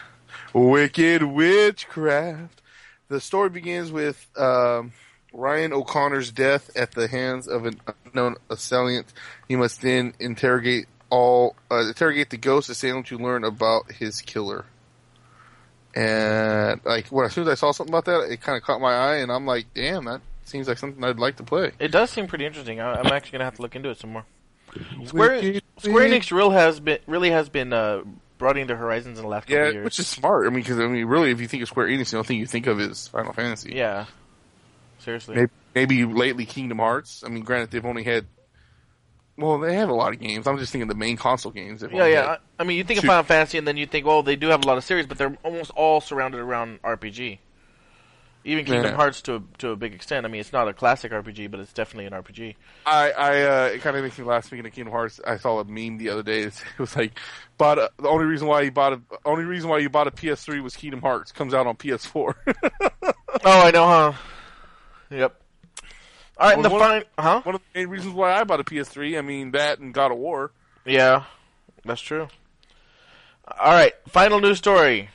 Wicked 0.52 1.22
witchcraft. 1.22 2.60
The 3.08 3.18
story 3.18 3.48
begins 3.48 3.90
with 3.90 4.28
um, 4.36 4.92
Ryan 5.32 5.72
O'Connor's 5.72 6.30
death 6.30 6.76
at 6.76 6.92
the 6.92 7.08
hands 7.08 7.48
of 7.48 7.64
an 7.64 7.80
unknown 8.04 8.36
assailant. 8.50 9.10
He 9.48 9.56
must 9.56 9.80
then 9.80 10.12
interrogate 10.20 10.86
all 11.08 11.56
uh, 11.70 11.86
interrogate 11.86 12.28
the 12.28 12.36
ghost 12.36 12.68
of 12.68 12.76
Salem 12.76 13.04
to 13.04 13.16
learn 13.16 13.44
about 13.44 13.92
his 13.92 14.20
killer. 14.20 14.66
And 15.96 16.80
like 16.84 17.08
when 17.08 17.24
as 17.26 17.32
soon 17.32 17.42
as 17.44 17.48
I 17.48 17.54
saw 17.54 17.72
something 17.72 17.92
about 17.94 18.04
that, 18.04 18.30
it 18.30 18.40
kind 18.42 18.56
of 18.56 18.62
caught 18.62 18.80
my 18.80 18.92
eye, 18.92 19.16
and 19.16 19.32
I'm 19.32 19.46
like, 19.46 19.66
"Damn, 19.74 20.04
that 20.04 20.20
seems 20.44 20.68
like 20.68 20.76
something 20.78 21.02
I'd 21.02 21.18
like 21.18 21.36
to 21.36 21.42
play." 21.42 21.72
It 21.78 21.88
does 21.88 22.10
seem 22.10 22.26
pretty 22.26 22.44
interesting. 22.44 22.80
I, 22.80 22.92
I'm 23.00 23.06
actually 23.06 23.32
gonna 23.32 23.44
have 23.44 23.56
to 23.56 23.62
look 23.62 23.74
into 23.74 23.88
it 23.88 23.98
some 23.98 24.12
more. 24.12 24.24
Square 25.06 25.60
Square 25.78 26.08
Enix 26.10 26.30
real 26.30 26.50
has 26.50 26.80
been 26.80 26.98
really 27.06 27.30
has 27.30 27.48
been 27.48 27.72
uh, 27.72 28.02
broadening 28.36 28.66
their 28.66 28.76
horizons 28.76 29.18
in 29.18 29.24
the 29.24 29.28
last 29.30 29.44
couple 29.46 29.56
Yeah, 29.56 29.70
years. 29.70 29.84
which 29.84 29.98
is 29.98 30.06
smart. 30.06 30.46
I 30.46 30.50
mean, 30.50 30.60
because 30.60 30.78
I 30.78 30.86
mean, 30.86 31.06
really, 31.06 31.30
if 31.30 31.40
you 31.40 31.48
think 31.48 31.62
of 31.62 31.68
Square 31.70 31.86
Enix, 31.88 32.10
the 32.10 32.18
only 32.18 32.26
thing 32.26 32.38
you 32.38 32.46
think 32.46 32.66
of 32.66 32.78
is 32.78 33.08
Final 33.08 33.32
Fantasy. 33.32 33.72
yeah, 33.74 34.04
seriously. 34.98 35.36
Maybe, 35.36 35.50
maybe 35.74 36.04
lately 36.04 36.44
Kingdom 36.44 36.78
Hearts. 36.78 37.24
I 37.24 37.28
mean, 37.30 37.42
granted, 37.42 37.70
they've 37.70 37.86
only 37.86 38.02
had. 38.04 38.26
Well, 39.38 39.58
they 39.58 39.74
have 39.74 39.90
a 39.90 39.94
lot 39.94 40.12
of 40.12 40.18
games. 40.18 40.46
I'm 40.46 40.58
just 40.58 40.72
thinking 40.72 40.88
the 40.88 40.94
main 40.94 41.16
console 41.16 41.52
games. 41.52 41.84
Yeah, 41.92 42.06
yeah. 42.06 42.36
I 42.58 42.64
mean, 42.64 42.78
you 42.78 42.84
think 42.84 43.00
Shoot. 43.00 43.06
of 43.06 43.08
Final 43.08 43.22
Fantasy, 43.24 43.58
and 43.58 43.68
then 43.68 43.76
you 43.76 43.86
think, 43.86 44.06
well, 44.06 44.22
they 44.22 44.36
do 44.36 44.48
have 44.48 44.64
a 44.64 44.66
lot 44.66 44.78
of 44.78 44.84
series, 44.84 45.06
but 45.06 45.18
they're 45.18 45.36
almost 45.42 45.70
all 45.72 46.00
surrounded 46.00 46.40
around 46.40 46.80
RPG. 46.82 47.38
Even 48.44 48.64
Kingdom 48.64 48.92
Yeah. 48.92 48.96
Hearts 48.96 49.20
to 49.22 49.34
a, 49.36 49.42
to 49.58 49.70
a 49.70 49.76
big 49.76 49.92
extent. 49.92 50.24
I 50.24 50.28
mean, 50.28 50.40
it's 50.40 50.52
not 50.52 50.68
a 50.68 50.72
classic 50.72 51.10
RPG, 51.10 51.50
but 51.50 51.58
it's 51.58 51.72
definitely 51.72 52.06
an 52.06 52.12
RPG. 52.22 52.54
I, 52.86 53.10
I, 53.10 53.42
uh, 53.42 53.64
it 53.74 53.82
kind 53.82 53.96
of 53.96 54.04
makes 54.04 54.16
me 54.18 54.24
laugh. 54.24 54.44
Speaking 54.44 54.64
of 54.64 54.72
Kingdom 54.72 54.92
Hearts, 54.92 55.20
I 55.26 55.36
saw 55.36 55.58
a 55.58 55.64
meme 55.64 55.98
the 55.98 56.10
other 56.10 56.22
day. 56.22 56.42
It 56.42 56.62
was 56.78 56.96
like, 56.96 57.18
bought 57.58 57.78
a, 57.78 57.90
the 57.98 58.08
only 58.08 58.24
reason 58.24 58.46
why 58.46 58.60
you 58.62 58.70
bought 58.70 58.92
a, 58.92 59.00
only 59.24 59.44
reason 59.44 59.68
why 59.68 59.78
you 59.78 59.90
bought 59.90 60.06
a 60.06 60.12
PS3 60.12 60.62
was 60.62 60.76
Kingdom 60.76 61.00
Hearts. 61.00 61.32
Comes 61.32 61.52
out 61.52 61.66
on 61.66 61.76
PS4. 61.76 62.34
Oh, 63.44 63.66
I 63.66 63.70
know, 63.70 63.86
huh? 63.86 64.12
Yep. 65.10 65.40
All 66.38 66.48
right, 66.48 66.56
and 66.56 66.64
the 66.64 66.68
one- 66.70 66.80
fine, 66.80 67.04
huh? 67.18 67.40
One 67.42 67.54
of 67.54 67.62
the 67.72 67.80
main 67.80 67.88
reasons 67.88 68.14
why 68.14 68.32
I 68.34 68.44
bought 68.44 68.60
a 68.60 68.64
PS3. 68.64 69.18
I 69.18 69.22
mean, 69.22 69.52
that 69.52 69.78
and 69.78 69.94
God 69.94 70.12
of 70.12 70.18
War. 70.18 70.52
Yeah, 70.84 71.24
that's 71.84 72.00
true. 72.00 72.28
All 73.48 73.72
right, 73.72 73.92
final 74.08 74.40
news 74.40 74.58
story 74.58 75.08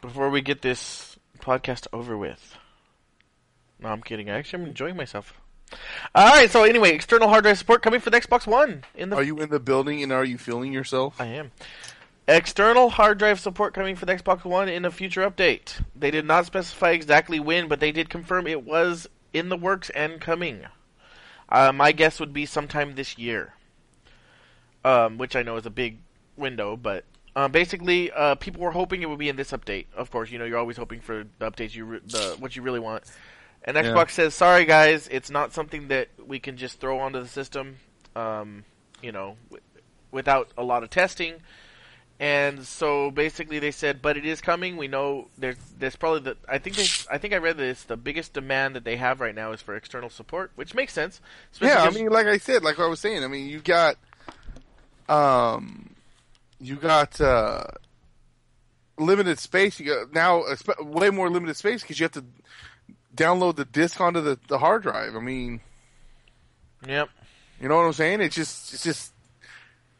before 0.00 0.28
we 0.28 0.40
get 0.40 0.60
this 0.62 1.16
podcast 1.38 1.86
over 1.92 2.16
with. 2.16 2.56
No, 3.78 3.88
I'm 3.88 4.02
kidding. 4.02 4.28
Actually, 4.28 4.34
I 4.34 4.38
actually 4.38 4.62
am 4.62 4.68
enjoying 4.68 4.96
myself. 4.96 5.34
All 6.14 6.28
right, 6.34 6.50
so 6.50 6.64
anyway, 6.64 6.92
external 6.92 7.28
hard 7.28 7.44
drive 7.44 7.58
support 7.58 7.82
coming 7.82 8.00
for 8.00 8.10
the 8.10 8.20
Xbox 8.20 8.46
One 8.46 8.84
in 8.94 9.10
the 9.10 9.16
Are 9.16 9.22
you 9.22 9.38
in 9.38 9.50
the 9.50 9.60
building 9.60 10.02
and 10.02 10.12
are 10.12 10.24
you 10.24 10.38
feeling 10.38 10.72
yourself? 10.72 11.20
I 11.20 11.26
am. 11.26 11.52
External 12.28 12.90
hard 12.90 13.18
drive 13.18 13.38
support 13.38 13.72
coming 13.72 13.94
for 13.94 14.04
the 14.06 14.14
Xbox 14.14 14.44
One 14.44 14.68
in 14.68 14.84
a 14.84 14.90
future 14.90 15.28
update. 15.28 15.80
They 15.94 16.10
did 16.10 16.24
not 16.24 16.46
specify 16.46 16.90
exactly 16.90 17.38
when, 17.38 17.68
but 17.68 17.78
they 17.80 17.92
did 17.92 18.08
confirm 18.10 18.46
it 18.46 18.64
was 18.64 19.08
in 19.36 19.48
the 19.50 19.56
works 19.56 19.90
and 19.90 20.20
coming. 20.20 20.66
Uh, 21.48 21.72
my 21.72 21.92
guess 21.92 22.18
would 22.18 22.32
be 22.32 22.46
sometime 22.46 22.94
this 22.94 23.16
year, 23.18 23.54
um, 24.84 25.18
which 25.18 25.36
I 25.36 25.42
know 25.42 25.56
is 25.56 25.66
a 25.66 25.70
big 25.70 25.98
window, 26.36 26.76
but 26.76 27.04
uh, 27.36 27.48
basically, 27.48 28.10
uh, 28.12 28.34
people 28.36 28.62
were 28.62 28.72
hoping 28.72 29.02
it 29.02 29.08
would 29.10 29.18
be 29.18 29.28
in 29.28 29.36
this 29.36 29.52
update. 29.52 29.86
Of 29.94 30.10
course, 30.10 30.30
you 30.30 30.38
know 30.38 30.44
you're 30.44 30.58
always 30.58 30.76
hoping 30.76 31.00
for 31.00 31.24
the 31.38 31.50
updates 31.50 31.74
you 31.74 31.84
re- 31.84 32.00
the 32.04 32.36
what 32.38 32.56
you 32.56 32.62
really 32.62 32.80
want. 32.80 33.04
And 33.62 33.76
Xbox 33.76 34.08
Yeah. 34.08 34.14
says, 34.14 34.34
"Sorry 34.34 34.64
guys, 34.64 35.06
it's 35.08 35.30
not 35.30 35.52
something 35.52 35.88
that 35.88 36.08
we 36.24 36.38
can 36.38 36.56
just 36.56 36.80
throw 36.80 36.98
onto 36.98 37.20
the 37.20 37.28
system, 37.28 37.76
um, 38.14 38.64
you 39.02 39.12
know, 39.12 39.36
w- 39.50 39.62
without 40.10 40.50
a 40.56 40.62
lot 40.62 40.82
of 40.82 40.90
testing." 40.90 41.34
And 42.18 42.64
so 42.64 43.10
basically, 43.10 43.58
they 43.58 43.70
said, 43.70 44.00
"But 44.00 44.16
it 44.16 44.24
is 44.24 44.40
coming. 44.40 44.78
We 44.78 44.88
know 44.88 45.28
there's 45.36 45.58
there's 45.78 45.96
probably 45.96 46.20
the 46.20 46.36
I 46.48 46.56
think 46.56 46.76
they 46.76 46.86
I 47.10 47.18
think 47.18 47.34
I 47.34 47.36
read 47.36 47.58
this. 47.58 47.82
the 47.82 47.98
biggest 47.98 48.32
demand 48.32 48.74
that 48.74 48.84
they 48.84 48.96
have 48.96 49.20
right 49.20 49.34
now 49.34 49.52
is 49.52 49.60
for 49.60 49.76
external 49.76 50.08
support, 50.08 50.50
which 50.54 50.74
makes 50.74 50.94
sense. 50.94 51.20
Yeah, 51.60 51.82
I 51.82 51.90
mean, 51.90 52.08
like 52.08 52.26
I 52.26 52.38
said, 52.38 52.62
like 52.62 52.78
I 52.78 52.86
was 52.86 53.00
saying, 53.00 53.22
I 53.22 53.26
mean, 53.26 53.48
you 53.48 53.60
got, 53.60 53.96
um, 55.10 55.90
you 56.58 56.76
got 56.76 57.20
uh, 57.20 57.64
limited 58.98 59.38
space. 59.38 59.78
You 59.78 59.86
got 59.86 60.14
now 60.14 60.44
way 60.80 61.10
more 61.10 61.28
limited 61.28 61.56
space 61.56 61.82
because 61.82 62.00
you 62.00 62.04
have 62.04 62.12
to 62.12 62.24
download 63.14 63.56
the 63.56 63.66
disc 63.66 64.00
onto 64.00 64.22
the, 64.22 64.38
the 64.48 64.56
hard 64.56 64.84
drive. 64.84 65.16
I 65.16 65.20
mean, 65.20 65.60
yep, 66.88 67.10
you 67.60 67.68
know 67.68 67.76
what 67.76 67.82
I'm 67.82 67.92
saying? 67.92 68.22
It's 68.22 68.36
just, 68.36 68.72
it's 68.72 68.84
just, 68.84 69.12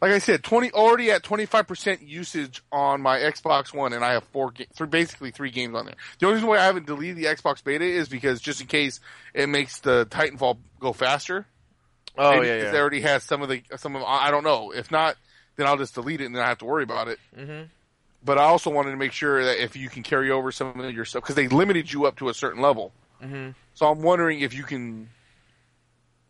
like 0.00 0.12
I 0.12 0.18
said, 0.18 0.42
twenty 0.44 0.70
already 0.72 1.10
at 1.10 1.22
25 1.22 1.66
percent 1.66 2.02
usage 2.02 2.62
on 2.70 3.00
my 3.00 3.18
Xbox 3.18 3.72
One, 3.74 3.92
and 3.92 4.04
I 4.04 4.12
have 4.12 4.24
four, 4.24 4.50
ga- 4.50 4.66
three, 4.74 4.86
basically 4.86 5.30
three 5.30 5.50
games 5.50 5.74
on 5.74 5.86
there. 5.86 5.94
The 6.18 6.26
only 6.26 6.34
reason 6.36 6.48
why 6.48 6.58
I 6.58 6.64
haven't 6.64 6.86
deleted 6.86 7.16
the 7.16 7.24
Xbox 7.24 7.62
Beta 7.64 7.84
is 7.84 8.08
because 8.08 8.40
just 8.40 8.60
in 8.60 8.66
case 8.66 9.00
it 9.34 9.48
makes 9.48 9.80
the 9.80 10.06
Titanfall 10.06 10.58
go 10.80 10.92
faster. 10.92 11.46
oh 12.18 12.32
Maybe 12.32 12.46
yeah, 12.48 12.56
yeah. 12.64 12.70
They 12.72 12.78
already 12.78 13.00
has 13.00 13.22
some 13.24 13.42
of 13.42 13.48
the 13.48 13.62
some 13.76 13.96
of 13.96 14.02
I 14.02 14.30
don't 14.30 14.44
know. 14.44 14.72
If 14.72 14.90
not, 14.90 15.16
then 15.56 15.66
I'll 15.66 15.78
just 15.78 15.94
delete 15.94 16.20
it 16.20 16.26
and 16.26 16.34
then 16.34 16.42
I 16.42 16.48
have 16.48 16.58
to 16.58 16.64
worry 16.66 16.82
about 16.82 17.08
it. 17.08 17.18
hmm 17.34 17.62
But 18.24 18.38
I 18.38 18.44
also 18.44 18.70
wanted 18.70 18.90
to 18.90 18.96
make 18.96 19.12
sure 19.12 19.44
that 19.44 19.62
if 19.62 19.76
you 19.76 19.88
can 19.88 20.02
carry 20.02 20.30
over 20.30 20.52
some 20.52 20.78
of 20.78 20.92
your 20.94 21.04
stuff 21.04 21.22
because 21.22 21.36
they 21.36 21.48
limited 21.48 21.92
you 21.92 22.06
up 22.06 22.16
to 22.18 22.28
a 22.28 22.34
certain 22.34 22.60
level. 22.62 22.92
hmm 23.22 23.50
So 23.74 23.86
I'm 23.90 24.02
wondering 24.02 24.40
if 24.40 24.52
you 24.52 24.62
can, 24.64 25.08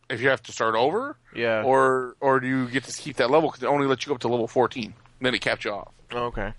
if 0.09 0.21
you 0.21 0.29
have 0.29 0.43
to 0.45 0.53
start 0.53 0.75
over, 0.75 1.17
Yeah. 1.35 1.63
or 1.63 2.17
or 2.21 2.41
do 2.41 2.47
you 2.47 2.69
get 2.69 2.85
to 2.85 2.93
keep 3.03 3.17
that 3.17 3.31
level 3.31 3.49
because 3.51 3.63
it 3.63 3.67
only 3.67 3.87
lets 3.87 4.05
you 4.05 4.11
go 4.11 4.15
up 4.15 4.21
to 4.23 4.29
level 4.29 4.47
14, 4.49 4.95
then 5.21 5.35
it 5.35 5.41
caps 5.41 5.65
you 5.65 5.73
off. 5.73 5.93
Oh, 6.13 6.25
okay. 6.27 6.53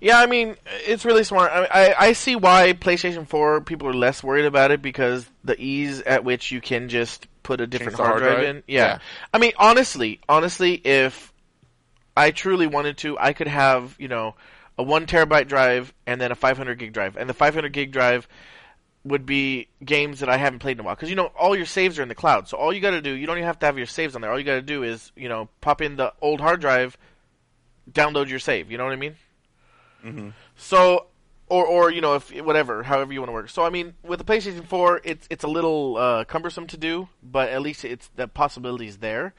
Yeah, 0.00 0.18
I 0.18 0.26
mean, 0.26 0.56
it's 0.86 1.04
really 1.04 1.24
smart. 1.24 1.50
I, 1.52 1.64
I 1.66 1.94
I 2.08 2.12
see 2.12 2.36
why 2.36 2.72
PlayStation 2.74 3.26
4 3.26 3.60
people 3.62 3.88
are 3.88 3.94
less 3.94 4.22
worried 4.22 4.44
about 4.44 4.70
it 4.70 4.82
because 4.82 5.24
the 5.44 5.58
ease 5.58 6.00
at 6.02 6.24
which 6.24 6.50
you 6.52 6.60
can 6.60 6.88
just 6.88 7.26
put 7.42 7.60
a 7.60 7.66
different 7.66 7.94
hard, 7.94 8.08
hard 8.08 8.22
drive, 8.22 8.34
drive? 8.38 8.44
in. 8.56 8.62
Yeah. 8.66 8.84
Yeah. 8.86 8.98
I 9.32 9.38
mean, 9.38 9.52
honestly, 9.56 10.20
honestly, 10.28 10.74
if 10.74 11.32
I 12.16 12.32
truly 12.32 12.66
wanted 12.66 12.98
to, 12.98 13.18
I 13.18 13.32
could 13.32 13.48
have, 13.48 13.94
you 13.98 14.08
know, 14.08 14.34
a 14.76 14.82
1 14.82 15.06
terabyte 15.06 15.46
drive 15.46 15.94
and 16.06 16.20
then 16.20 16.32
a 16.32 16.34
500 16.34 16.78
gig 16.78 16.92
drive. 16.92 17.16
And 17.16 17.28
the 17.30 17.34
500 17.34 17.72
gig 17.72 17.92
drive 17.92 18.26
would 19.04 19.26
be 19.26 19.68
games 19.84 20.20
that 20.20 20.28
I 20.28 20.38
haven't 20.38 20.60
played 20.60 20.78
in 20.78 20.80
a 20.80 20.82
while. 20.82 20.94
Because, 20.94 21.10
you 21.10 21.16
know, 21.16 21.30
all 21.38 21.54
your 21.54 21.66
saves 21.66 21.98
are 21.98 22.02
in 22.02 22.08
the 22.08 22.14
cloud. 22.14 22.48
So 22.48 22.56
all 22.56 22.72
you 22.72 22.80
got 22.80 22.92
to 22.92 23.02
do, 23.02 23.10
you 23.10 23.26
don't 23.26 23.36
even 23.36 23.46
have 23.46 23.58
to 23.60 23.66
have 23.66 23.76
your 23.76 23.86
saves 23.86 24.14
on 24.14 24.22
there. 24.22 24.32
All 24.32 24.38
you 24.38 24.44
got 24.44 24.54
to 24.54 24.62
do 24.62 24.82
is, 24.82 25.12
you 25.14 25.28
know, 25.28 25.48
pop 25.60 25.82
in 25.82 25.96
the 25.96 26.12
old 26.22 26.40
hard 26.40 26.60
drive, 26.60 26.96
download 27.90 28.28
your 28.28 28.38
save. 28.38 28.70
You 28.70 28.78
know 28.78 28.84
what 28.84 28.94
I 28.94 28.96
mean? 28.96 29.16
Mm-hmm. 30.04 30.28
So, 30.56 31.06
or 31.48 31.66
or 31.66 31.90
you 31.90 32.00
know, 32.00 32.14
if 32.14 32.30
whatever, 32.42 32.82
however 32.82 33.12
you 33.12 33.20
want 33.20 33.28
to 33.28 33.32
work. 33.32 33.48
So, 33.48 33.64
I 33.64 33.70
mean, 33.70 33.94
with 34.02 34.18
the 34.18 34.24
PlayStation 34.24 34.66
4, 34.66 35.00
it's 35.04 35.26
it's 35.30 35.44
a 35.44 35.48
little 35.48 35.96
uh, 35.96 36.24
cumbersome 36.24 36.66
to 36.68 36.76
do, 36.76 37.08
but 37.22 37.48
at 37.48 37.62
least 37.62 37.84
it's 37.84 38.08
the 38.16 38.28
possibility 38.28 38.86
is 38.86 38.98
there. 38.98 39.34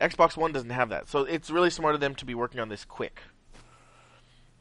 Xbox 0.00 0.36
One 0.36 0.52
doesn't 0.52 0.70
have 0.70 0.88
that, 0.90 1.08
so 1.08 1.20
it's 1.20 1.50
really 1.50 1.70
smart 1.70 1.94
of 1.94 2.00
them 2.00 2.14
to 2.16 2.24
be 2.24 2.34
working 2.34 2.60
on 2.60 2.68
this 2.68 2.84
quick. 2.84 3.20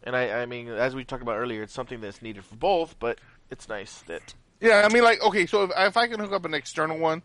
And 0.03 0.15
I, 0.15 0.41
I 0.41 0.45
mean, 0.45 0.69
as 0.69 0.95
we 0.95 1.03
talked 1.03 1.21
about 1.21 1.37
earlier, 1.37 1.61
it's 1.63 1.73
something 1.73 1.99
that's 1.99 2.21
needed 2.21 2.45
for 2.45 2.55
both, 2.55 2.97
but 2.99 3.19
it's 3.49 3.67
nice 3.67 3.99
that. 4.07 4.33
Yeah, 4.61 4.85
I 4.89 4.93
mean, 4.93 5.03
like 5.03 5.21
okay, 5.21 5.45
so 5.45 5.63
if, 5.63 5.71
if 5.77 5.97
I 5.97 6.07
can 6.07 6.19
hook 6.19 6.33
up 6.33 6.45
an 6.45 6.53
external 6.53 6.97
one, 6.97 7.21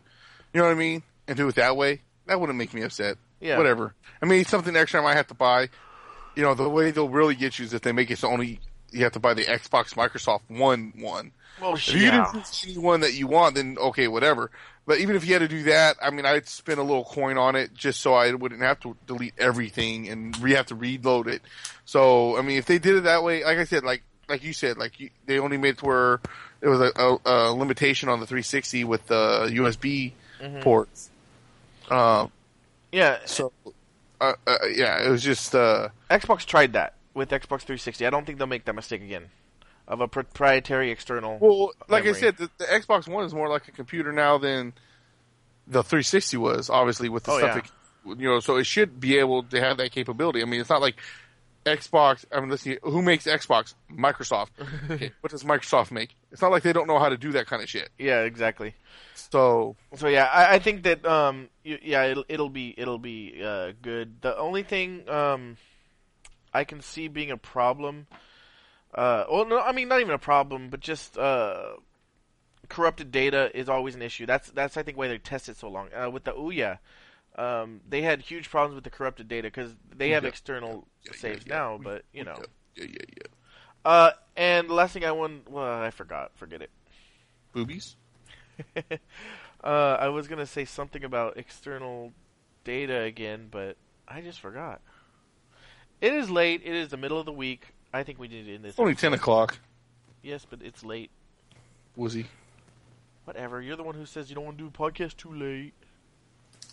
you 0.53 0.59
know 0.59 0.67
what 0.67 0.71
I 0.73 0.79
mean, 0.79 1.03
and 1.27 1.35
do 1.37 1.47
it 1.47 1.55
that 1.55 1.75
way, 1.75 2.01
that 2.27 2.39
wouldn't 2.39 2.57
make 2.57 2.73
me 2.73 2.81
upset. 2.83 3.17
Yeah. 3.41 3.57
Whatever. 3.57 3.93
I 4.21 4.25
mean, 4.25 4.41
it's 4.41 4.49
something 4.49 4.75
extra 4.75 5.01
I 5.01 5.03
might 5.03 5.17
have 5.17 5.27
to 5.27 5.33
buy. 5.33 5.69
You 6.35 6.43
know, 6.43 6.53
the 6.53 6.69
way 6.69 6.91
they'll 6.91 7.09
really 7.09 7.35
get 7.35 7.59
you 7.59 7.65
is 7.65 7.73
if 7.73 7.81
they 7.81 7.91
make 7.91 8.09
it 8.11 8.17
so 8.17 8.29
only 8.29 8.59
you 8.91 9.03
have 9.03 9.13
to 9.13 9.19
buy 9.19 9.33
the 9.33 9.43
Xbox 9.43 9.93
Microsoft 9.95 10.41
One 10.47 10.93
one. 10.97 11.31
Well, 11.61 11.75
If 11.75 11.93
you 11.93 12.01
yeah. 12.01 12.31
didn't 12.31 12.47
see 12.47 12.77
one 12.77 13.01
that 13.01 13.13
you 13.13 13.27
want, 13.27 13.55
then 13.55 13.77
okay, 13.79 14.07
whatever. 14.07 14.51
But 14.85 14.99
even 14.99 15.15
if 15.15 15.25
you 15.25 15.33
had 15.33 15.39
to 15.39 15.47
do 15.47 15.63
that, 15.63 15.97
I 16.01 16.11
mean, 16.11 16.25
I'd 16.25 16.47
spend 16.47 16.79
a 16.79 16.83
little 16.83 17.05
coin 17.05 17.37
on 17.37 17.55
it 17.55 17.73
just 17.73 18.01
so 18.01 18.13
I 18.13 18.33
wouldn't 18.33 18.61
have 18.61 18.79
to 18.81 18.95
delete 19.07 19.33
everything 19.37 20.09
and 20.09 20.37
re 20.39 20.53
have 20.53 20.67
to 20.67 20.75
reload 20.75 21.27
it. 21.27 21.41
So, 21.85 22.37
I 22.37 22.41
mean, 22.41 22.57
if 22.57 22.65
they 22.65 22.77
did 22.77 22.95
it 22.95 23.03
that 23.03 23.23
way, 23.23 23.43
like 23.43 23.57
I 23.57 23.63
said, 23.63 23.83
like 23.83 24.03
like 24.27 24.43
you 24.43 24.53
said, 24.53 24.77
like 24.77 24.99
you, 24.99 25.09
they 25.25 25.39
only 25.39 25.57
made 25.57 25.69
it 25.69 25.77
to 25.79 25.85
where 25.85 26.21
there 26.65 26.71
was 26.71 26.81
a, 26.81 26.91
a, 26.99 27.17
a 27.25 27.53
limitation 27.53 28.09
on 28.09 28.19
the 28.19 28.25
360 28.25 28.85
with 28.85 29.05
the 29.05 29.49
USB 29.53 30.13
Mm-hmm. 30.41 30.61
ports. 30.61 31.09
Um, 31.89 32.29
yeah, 32.91 33.19
so, 33.25 33.53
uh, 34.19 34.33
uh, 34.45 34.57
yeah, 34.69 35.01
it 35.01 35.09
was 35.09 35.23
just 35.23 35.55
uh, 35.55 35.89
Xbox 36.11 36.43
tried 36.45 36.73
that 36.73 36.95
with 37.13 37.29
Xbox 37.29 37.61
360. 37.61 38.05
I 38.05 38.09
don't 38.09 38.25
think 38.25 38.37
they'll 38.39 38.45
make 38.47 38.65
that 38.65 38.73
mistake 38.75 39.01
again. 39.01 39.27
Of 39.87 40.01
a 40.01 40.07
proprietary 40.09 40.91
external. 40.91 41.37
Well, 41.39 41.71
like 41.87 42.03
memory. 42.03 42.17
I 42.17 42.19
said, 42.19 42.37
the, 42.37 42.49
the 42.57 42.65
Xbox 42.65 43.07
One 43.07 43.23
is 43.25 43.33
more 43.33 43.47
like 43.47 43.67
a 43.69 43.71
computer 43.71 44.11
now 44.11 44.37
than 44.37 44.73
the 45.67 45.83
360 45.83 46.35
was. 46.37 46.69
Obviously, 46.69 47.07
with 47.07 47.23
the 47.23 47.31
Oh, 47.31 47.37
stuff, 47.37 47.71
yeah. 48.05 48.11
it, 48.11 48.19
you 48.19 48.27
know, 48.27 48.39
so 48.41 48.57
it 48.57 48.65
should 48.65 48.99
be 48.99 49.19
able 49.19 49.43
to 49.43 49.61
have 49.61 49.77
that 49.77 49.91
capability. 49.91 50.41
I 50.41 50.45
mean, 50.45 50.59
it's 50.59 50.69
not 50.69 50.81
like 50.81 50.95
Xbox. 51.65 52.25
I 52.31 52.39
mean, 52.39 52.49
let's 52.49 52.61
see, 52.61 52.77
who 52.83 53.01
makes 53.01 53.25
Xbox? 53.25 53.73
Microsoft. 53.91 54.49
okay, 54.89 55.11
what 55.21 55.31
does 55.31 55.43
Microsoft 55.43 55.91
make? 55.91 56.15
It's 56.31 56.41
not 56.41 56.51
like 56.51 56.63
they 56.63 56.73
don't 56.73 56.87
know 56.87 56.99
how 56.99 57.09
to 57.09 57.17
do 57.17 57.31
that 57.33 57.47
kind 57.47 57.61
of 57.63 57.69
shit. 57.69 57.89
yeah, 57.97 58.21
exactly. 58.21 58.75
So, 59.15 59.75
So 59.95 60.07
yeah, 60.07 60.25
I, 60.25 60.55
I 60.55 60.59
think 60.59 60.83
that 60.83 61.05
um, 61.05 61.49
yeah, 61.63 62.03
it'll 62.03 62.25
it'll 62.29 62.49
be 62.49 62.73
it'll 62.77 62.99
be 62.99 63.41
uh, 63.43 63.71
good. 63.81 64.21
The 64.21 64.37
only 64.37 64.63
thing 64.63 65.09
um, 65.09 65.57
I 66.53 66.63
can 66.63 66.81
see 66.81 67.07
being 67.07 67.31
a 67.31 67.37
problem, 67.37 68.07
uh, 68.93 69.25
well, 69.31 69.45
no, 69.45 69.59
I 69.59 69.71
mean 69.71 69.87
not 69.87 70.01
even 70.01 70.13
a 70.13 70.19
problem, 70.19 70.69
but 70.69 70.79
just 70.79 71.17
uh, 71.17 71.73
corrupted 72.69 73.11
data 73.11 73.51
is 73.57 73.69
always 73.69 73.95
an 73.95 74.01
issue. 74.01 74.25
That's 74.25 74.51
that's 74.51 74.77
I 74.77 74.83
think 74.83 74.97
why 74.97 75.07
they 75.07 75.17
tested 75.17 75.57
so 75.57 75.69
long 75.69 75.89
uh, 75.93 76.09
with 76.09 76.25
the 76.25 76.31
Ouya. 76.31 76.79
Um, 77.37 77.81
they 77.87 78.01
had 78.01 78.21
huge 78.21 78.49
problems 78.49 78.75
with 78.75 78.83
the 78.85 78.89
corrupted 78.89 79.27
data 79.27 79.47
because 79.47 79.75
they 79.95 80.11
have 80.11 80.23
Yeah. 80.23 80.29
external 80.29 80.87
Yeah, 81.03 81.11
yeah, 81.13 81.19
saves 81.19 81.45
now, 81.47 81.77
but 81.81 82.03
you 82.13 82.23
know. 82.23 82.41
yeah, 82.75 82.85
yeah, 82.85 82.97
yeah. 83.17 83.27
Uh, 83.83 84.11
and 84.37 84.69
the 84.69 84.73
last 84.73 84.93
thing 84.93 85.05
I 85.05 85.11
want, 85.11 85.49
well, 85.49 85.81
I 85.81 85.91
forgot. 85.91 86.31
Forget 86.35 86.61
it. 86.61 86.71
Boobies. 87.53 87.95
uh, 88.75 88.97
I 89.63 90.07
was 90.07 90.27
gonna 90.27 90.45
say 90.45 90.65
something 90.65 91.03
about 91.03 91.37
external 91.37 92.13
data 92.63 93.01
again, 93.01 93.47
but 93.51 93.77
I 94.07 94.21
just 94.21 94.39
forgot. 94.39 94.81
It 96.01 96.13
is 96.13 96.29
late. 96.29 96.61
It 96.63 96.73
is 96.73 96.89
the 96.89 96.97
middle 96.97 97.19
of 97.19 97.25
the 97.25 97.31
week. 97.33 97.67
I 97.93 98.03
think 98.03 98.19
we 98.19 98.27
need 98.27 98.45
to 98.45 98.55
end 98.55 98.63
this. 98.65 98.79
Only 98.79 98.95
ten 98.95 99.13
o'clock. 99.13 99.59
Yes, 100.21 100.45
but 100.49 100.61
it's 100.61 100.83
late. 100.83 101.11
Was 101.95 102.13
he? 102.13 102.25
Whatever. 103.25 103.61
You're 103.61 103.75
the 103.77 103.83
one 103.83 103.95
who 103.95 104.05
says 104.05 104.29
you 104.29 104.35
don't 104.35 104.45
want 104.45 104.57
to 104.57 104.63
do 104.63 104.67
a 104.67 104.71
podcast 104.71 105.17
too 105.17 105.31
late. 105.33 105.73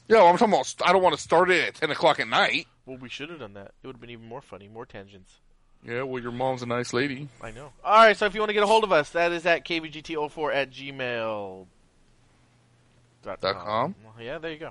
Yeah, 0.09 0.19
well, 0.19 0.27
I'm 0.29 0.37
talking 0.39 0.53
about. 0.55 0.75
I 0.85 0.93
don't 0.93 1.03
want 1.03 1.15
to 1.17 1.21
start 1.21 1.51
it 1.51 1.69
at 1.69 1.75
ten 1.77 1.91
o'clock 1.91 2.21
at 2.21 2.29
night. 2.29 2.67
Well, 2.87 2.99
we 2.99 3.09
should 3.09 3.31
have 3.31 3.39
done 3.39 3.55
that. 3.55 3.73
It 3.83 3.87
would 3.87 3.97
have 3.97 4.01
been 4.01 4.11
even 4.11 4.27
more 4.27 4.43
funny, 4.43 4.69
more 4.69 4.85
tangents. 4.85 5.41
Yeah, 5.85 6.03
well, 6.03 6.23
your 6.23 6.33
mom's 6.33 6.63
a 6.63 6.67
nice 6.67 6.93
lady. 6.93 7.29
I 7.41 7.51
know. 7.51 7.73
All 7.85 7.95
right, 7.95 8.17
so 8.17 8.27
if 8.27 8.35
you 8.35 8.41
want 8.41 8.51
to 8.51 8.55
get 8.55 8.63
a 8.63 8.67
hold 8.69 8.85
of 8.85 8.93
us, 8.93 9.11
that 9.11 9.33
is 9.33 9.47
at 9.47 9.65
kvgt04 9.65 10.55
at 10.55 10.71
gmail. 10.71 11.67
Dot 13.25 13.41
com? 13.41 13.95
Yeah, 14.21 14.39
there 14.39 14.53
you 14.53 14.59
go. 14.59 14.71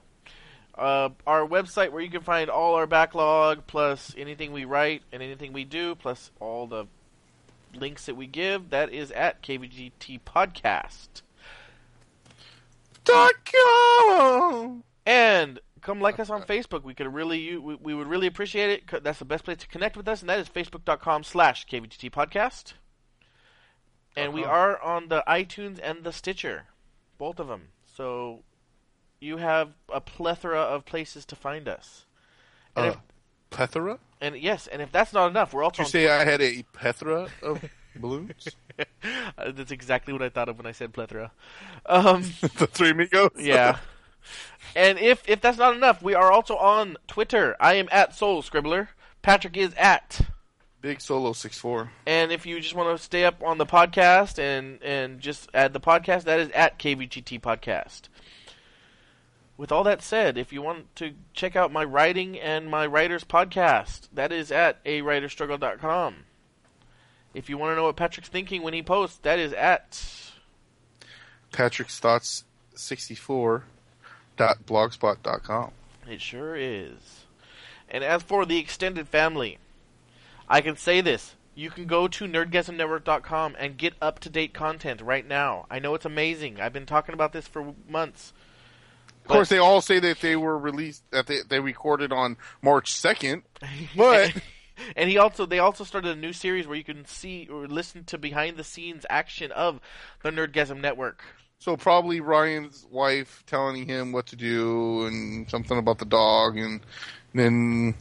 Uh, 0.76 1.10
our 1.28 1.45
website 1.45 1.91
where 1.91 2.02
you 2.02 2.10
can 2.10 2.22
find 2.22 2.49
all 2.49 2.76
our 2.76 2.88
backlog, 2.88 3.68
plus 3.68 4.14
anything 4.18 4.52
we 4.53 4.66
write 4.66 5.03
and 5.12 5.22
anything 5.22 5.53
we 5.53 5.64
do, 5.66 5.95
plus 5.95 6.32
all 6.40 6.68
the 6.68 6.86
links 7.74 8.06
that 8.06 8.16
we 8.16 8.28
give, 8.28 8.70
that 8.70 8.91
is 8.91 9.12
at 9.12 9.41
kvgt 9.41 10.20
podcast. 10.26 11.22
Dot 13.03 13.34
com. 13.45 14.84
And 15.06 15.60
come 15.82 15.99
like 15.99 16.19
us 16.19 16.30
on 16.30 16.44
Facebook. 16.44 16.84
We 16.84 16.94
could 16.94 17.11
really 17.14 17.57
we, 17.57 17.76
we 17.76 17.94
would 17.94 18.07
really 18.07 18.28
appreciate 18.28 18.69
it. 18.69 19.03
That's 19.03 19.19
the 19.19 19.26
best 19.26 19.44
place 19.45 19.57
to 19.57 19.68
connect 19.68 19.98
with 19.98 20.07
us, 20.07 20.22
and 20.22 20.30
that 20.30 20.40
is 20.40 20.48
facebook.com 20.49 21.23
slash 21.23 21.65
kvgt 21.68 22.11
podcast. 22.11 22.73
And 24.15 24.34
we 24.34 24.44
are 24.44 24.80
on 24.82 25.07
the 25.07 25.23
iTunes 25.28 25.80
and 25.82 26.03
the 26.03 26.11
Stitcher, 26.11 26.65
both 27.18 27.40
of 27.40 27.48
them. 27.48 27.69
So 27.95 28.44
you 29.22 29.38
have 29.38 29.69
a 29.91 30.02
plethora 30.02 30.60
of 30.60 30.86
places 30.86 31.26
to 31.28 31.36
find 31.36 31.68
us. 31.69 32.06
And, 32.76 32.86
Uh, 32.86 32.90
if, 32.90 32.98
plethora? 33.49 33.99
and 34.19 34.36
yes, 34.36 34.68
and 34.68 34.82
if 34.82 34.91
that's 34.91 35.14
not 35.14 35.30
enough, 35.30 35.53
we're 35.53 35.64
also 35.64 35.84
Did 35.84 35.94
you 35.94 36.07
say 36.07 36.10
I 36.10 36.26
had 36.26 36.41
a 36.41 36.64
plethora 36.73 37.28
of 37.41 37.64
balloons? 37.95 38.49
that's 39.38 39.72
exactly 39.72 40.11
what 40.11 40.22
I 40.22 40.30
thought 40.30 40.49
of 40.49 40.57
when 40.57 40.65
I 40.68 40.73
said 40.73 40.91
plethora. 40.94 41.32
Um, 41.86 42.22
the 42.57 42.68
three 42.68 42.90
amigos? 42.91 43.32
Yeah. 43.38 43.78
and 44.76 44.99
if 44.99 45.27
if 45.27 45.41
that's 45.41 45.57
not 45.57 45.76
enough, 45.76 46.02
we 46.02 46.14
are 46.14 46.31
also 46.31 46.57
on 46.57 46.98
Twitter. 47.07 47.56
I 47.60 47.76
am 47.76 47.89
at 47.91 48.15
Soul 48.15 48.41
Scribbler. 48.41 48.89
Patrick 49.22 49.57
is 49.57 49.73
at. 49.76 50.22
Big 50.81 50.99
Solo 50.99 51.34
six 51.34 51.60
four. 51.60 51.91
And 52.07 52.31
if 52.31 52.45
you 52.45 52.60
just 52.60 52.73
want 52.73 52.98
to 52.98 53.03
stay 53.03 53.23
up 53.23 53.43
on 53.43 53.57
the 53.60 53.65
podcast 53.65 54.39
and 54.39 54.81
and 54.81 55.19
just 55.19 55.49
add 55.53 55.73
the 55.73 55.80
podcast, 55.80 56.23
that 56.23 56.39
is 56.39 56.49
at 56.52 56.80
KVGT 56.80 57.39
Podcast. 57.39 58.03
With 59.57 59.72
all 59.72 59.84
that 59.84 60.02
said, 60.02 60.39
if 60.39 60.52
you 60.52 60.64
want 60.64 60.95
to 60.95 61.14
check 61.34 61.56
out 61.56 61.72
my 61.72 61.84
writing 61.84 62.39
and 62.39 62.68
my 62.68 62.88
writer's 62.88 63.23
podcast, 63.23 64.07
that 64.11 64.31
is 64.31 64.52
at 64.52 64.84
awriterstruggle.com. 64.85 66.15
If 67.35 67.48
you 67.48 67.60
want 67.60 67.73
to 67.73 67.76
know 67.76 67.84
what 67.84 67.95
Patrick's 67.95 68.30
thinking 68.30 68.64
when 68.64 68.73
he 68.73 68.81
posts, 68.81 69.19
that 69.19 69.38
is 69.38 69.53
at 69.53 70.03
Patrick's 71.52 71.99
thoughts 71.99 72.43
sixty 72.73 73.14
four. 73.14 73.65
Dot 74.42 74.66
blogspot 74.66 75.18
dot 75.22 75.44
com. 75.44 75.72
It 76.10 76.20
sure 76.20 76.56
is. 76.56 77.26
And 77.88 78.04
as 78.04 78.24
for 78.24 78.44
the 78.44 78.58
extended 78.58 79.08
family, 79.08 79.60
I 80.50 80.62
can 80.62 80.76
say 80.76 81.00
this. 81.00 81.36
You 81.54 81.70
can 81.70 81.86
go 81.86 82.08
to 82.08 82.26
nerdgasmnetwork.com 82.26 83.56
and 83.60 83.78
get 83.78 83.94
up 84.02 84.18
to 84.22 84.32
date 84.32 84.52
content 84.52 85.00
right 85.00 85.28
now. 85.28 85.68
I 85.70 85.78
know 85.78 85.94
it's 85.94 86.06
amazing. 86.08 86.60
I've 86.60 86.74
been 86.74 86.88
talking 86.88 87.14
about 87.14 87.34
this 87.34 87.48
for 87.48 87.76
months. 87.88 88.34
Of 89.24 89.28
course, 89.28 89.50
they 89.50 89.60
all 89.60 89.80
say 89.80 90.00
that 90.00 90.22
they 90.22 90.36
were 90.36 90.58
released 90.58 91.04
that 91.12 91.28
they, 91.28 91.42
they 91.48 91.60
recorded 91.60 92.12
on 92.12 92.38
March 92.64 92.92
second, 92.92 93.44
but 93.96 94.34
and 94.96 95.08
he 95.08 95.20
also 95.20 95.46
they 95.46 95.60
also 95.60 95.84
started 95.84 96.18
a 96.18 96.20
new 96.20 96.34
series 96.34 96.66
where 96.66 96.78
you 96.78 96.84
can 96.84 97.06
see 97.06 97.48
or 97.48 97.68
listen 97.68 98.06
to 98.06 98.18
behind 98.18 98.58
the 98.58 98.64
scenes 98.64 99.06
action 99.08 99.52
of 99.52 99.80
the 100.24 100.32
Nerdgasm 100.32 100.82
Network. 100.82 101.22
So 101.62 101.78
probably 101.78 102.22
Ryan's 102.22 102.88
wife 102.90 103.44
telling 103.46 103.86
him 103.88 104.12
what 104.12 104.26
to 104.28 104.36
do 104.36 105.06
and 105.06 105.48
something 105.50 105.78
about 105.78 106.00
the 106.00 106.06
dog, 106.06 106.58
and 106.58 106.82
then 107.36 107.94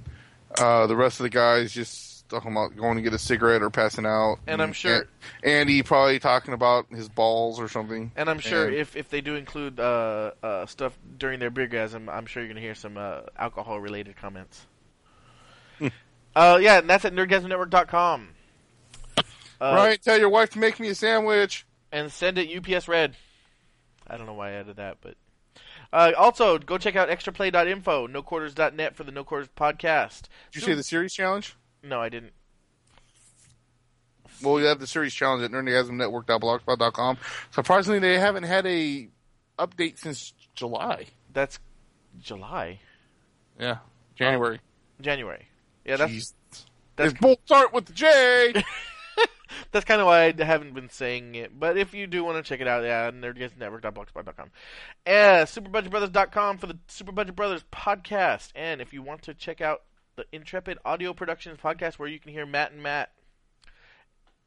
uh, 0.59 0.87
the 0.87 0.97
rest 0.97 1.21
of 1.21 1.25
the 1.25 1.31
guys 1.31 1.71
just 1.71 2.27
talking 2.31 2.53
about 2.53 2.75
going 2.75 2.97
to 2.97 3.03
get 3.03 3.13
a 3.13 3.19
cigarette 3.19 3.61
or 3.61 3.69
passing 3.69 4.07
out. 4.07 4.39
And 4.47 4.63
I'm 4.63 4.73
sure- 4.73 5.07
and 5.43 5.53
Andy 5.53 5.83
probably 5.83 6.19
talking 6.19 6.55
about 6.55 6.87
his 6.91 7.09
balls 7.11 7.61
or 7.61 7.69
something. 7.69 8.13
And 8.17 8.31
I'm 8.31 8.39
sure 8.39 8.69
And- 8.69 8.75
if, 8.75 8.97
if 8.97 9.11
they 9.11 9.21
do 9.21 9.35
include 9.35 9.79
uh, 9.79 10.31
uh, 10.43 10.65
stuff 10.65 10.99
during 11.19 11.39
their 11.39 11.51
beergasm, 11.51 12.09
I'm 12.09 12.25
sure 12.25 12.43
you're 12.43 12.49
going 12.49 12.57
to 12.57 12.63
hear 12.63 12.75
some 12.75 12.97
uh, 12.97 13.23
alcohol 13.37 13.79
related 13.79 14.17
comments. 14.17 14.65
uh, 16.35 16.59
yeah, 16.63 16.79
and 16.79 16.89
that's 16.89 17.05
at 17.05 17.13
nerdgasmnetwork.com. 17.13 18.29
Uh, 19.19 19.23
Ryan, 19.61 19.99
tell 20.03 20.19
your 20.19 20.31
wife 20.31 20.49
to 20.51 20.59
make 20.59 20.81
me 20.81 20.89
a 20.89 20.95
sandwich. 20.95 21.67
And 21.93 22.11
send 22.11 22.39
it 22.39 22.49
UPS 22.57 22.87
Red. 22.89 23.17
I 24.11 24.17
don't 24.17 24.27
know 24.27 24.35
why 24.35 24.51
I 24.51 24.53
added 24.53 24.77
that, 24.77 24.99
but. 25.01 25.15
Uh, 25.93 26.13
also, 26.17 26.59
go 26.59 26.79
check 26.79 26.95
out 26.97 27.09
extraplay.info, 27.09 28.07
noquarters.net 28.09 28.95
for 28.97 29.03
the 29.05 29.11
No 29.13 29.25
Quarters 29.25 29.49
podcast. 29.57 30.23
Did 30.53 30.55
you 30.55 30.61
say 30.61 30.75
the 30.75 30.83
series 30.85 31.13
challenge? 31.13 31.57
No, 31.83 32.01
I 32.01 32.09
didn't. 32.09 32.33
Well, 34.43 34.59
you 34.61 34.67
have 34.67 34.79
the 34.79 34.87
series 34.87 35.13
challenge 35.13 35.43
at 35.43 35.51
nerdgasmnetwork.blogspot.com. 35.51 37.19
Surprisingly, 37.51 37.99
they 37.99 38.19
haven't 38.19 38.45
had 38.45 38.65
a 38.67 39.09
update 39.59 39.99
since 39.99 40.33
July. 40.55 41.07
That's 41.33 41.59
July. 42.23 42.81
Yeah, 43.59 43.79
January. 44.17 44.61
January. 45.01 45.49
Yeah, 45.85 45.97
that's 45.97 46.13
Jeez. 46.13 46.33
that's- 46.97 47.13
It's 47.13 47.21
both 47.21 47.39
start 47.45 47.73
with 47.75 47.87
the 47.87 47.93
J. 47.93 48.53
that's 49.73 49.85
kind 49.85 50.01
of 50.01 50.07
why 50.07 50.27
I 50.27 50.45
haven't 50.45 50.75
been 50.75 50.91
saying 50.91 51.35
it. 51.35 51.59
But 51.59 51.77
if 51.77 51.95
you 51.95 52.07
do 52.07 52.25
want 52.25 52.43
to 52.43 52.49
check 52.49 52.61
it 52.61 52.69
out, 52.69 52.85
yeah, 52.85 53.11
nerdgasmnetwork.blogspot.com. 53.11 54.51
Uh, 55.07 55.11
superbudgetbrothers.com 55.45 56.59
for 56.59 56.67
the 56.67 56.79
Super 56.89 57.13
Budget 57.13 57.37
Brothers 57.37 57.65
podcast. 57.73 58.51
And 58.55 58.81
if 58.81 58.93
you 58.93 59.03
want 59.03 59.23
to 59.23 59.35
check 59.35 59.61
out 59.61 59.83
the 60.17 60.27
Intrepid 60.33 60.79
Audio 60.85 61.15
Productions 61.15 61.59
podcast 61.63 61.99
where 61.99 62.09
you 62.09 62.19
can 62.19 62.33
hear 62.33 62.45
Matt 62.45 62.73
and 62.73 62.83
Matt 62.83 63.11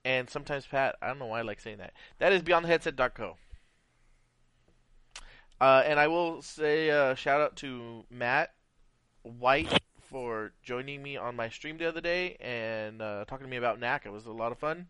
and 0.06 0.30
sometimes 0.30 0.66
Pat. 0.66 0.96
I 1.02 1.08
don't 1.08 1.20
know 1.20 1.28
why 1.28 1.40
I 1.40 1.44
like 1.44 1.62
saying 1.62 1.78
that. 1.78 1.94
That 2.20 2.34
is 2.34 2.42
beyondtheheadset.co. 2.42 3.38
Uh, 5.62 5.84
and 5.86 6.00
I 6.00 6.08
will 6.08 6.42
say 6.42 6.92
uh, 6.92 7.16
shout 7.16 7.42
out 7.42 7.56
to 7.58 8.04
Matt 8.10 8.54
White 9.22 9.82
for 10.14 10.52
joining 10.64 11.02
me 11.02 11.18
on 11.18 11.36
my 11.36 11.50
stream 11.50 11.80
the 11.80 11.88
other 11.88 12.00
day 12.00 12.38
and 12.40 13.02
uh, 13.02 13.26
talking 13.26 13.48
to 13.48 13.50
me 13.50 13.58
about 13.58 13.80
Knack. 13.80 14.06
It 14.06 14.12
was 14.12 14.28
a 14.28 14.32
lot 14.32 14.52
of 14.52 14.60
fun. 14.60 14.86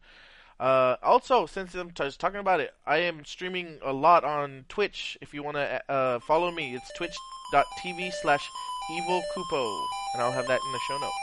Uh, 0.60 0.98
also, 1.02 1.46
since 1.46 1.74
I'm 1.76 1.92
t- 1.92 2.12
talking 2.20 2.42
about 2.42 2.60
it, 2.60 2.74
I 2.86 2.98
am 2.98 3.24
streaming 3.24 3.80
a 3.82 3.94
lot 3.94 4.26
on 4.26 4.66
Twitch. 4.68 5.18
If 5.22 5.34
you 5.34 5.42
want 5.42 5.56
to 5.56 5.82
uh, 5.90 6.20
follow 6.20 6.52
me, 6.52 6.76
it's 6.76 6.92
twitch.tv 6.98 8.12
slash 8.22 8.46
evilcupo. 8.92 9.86
And 10.14 10.22
I'll 10.22 10.34
have 10.34 10.48
that 10.48 10.60
in 10.60 10.72
the 10.74 10.80
show 10.90 10.98
notes. 10.98 11.16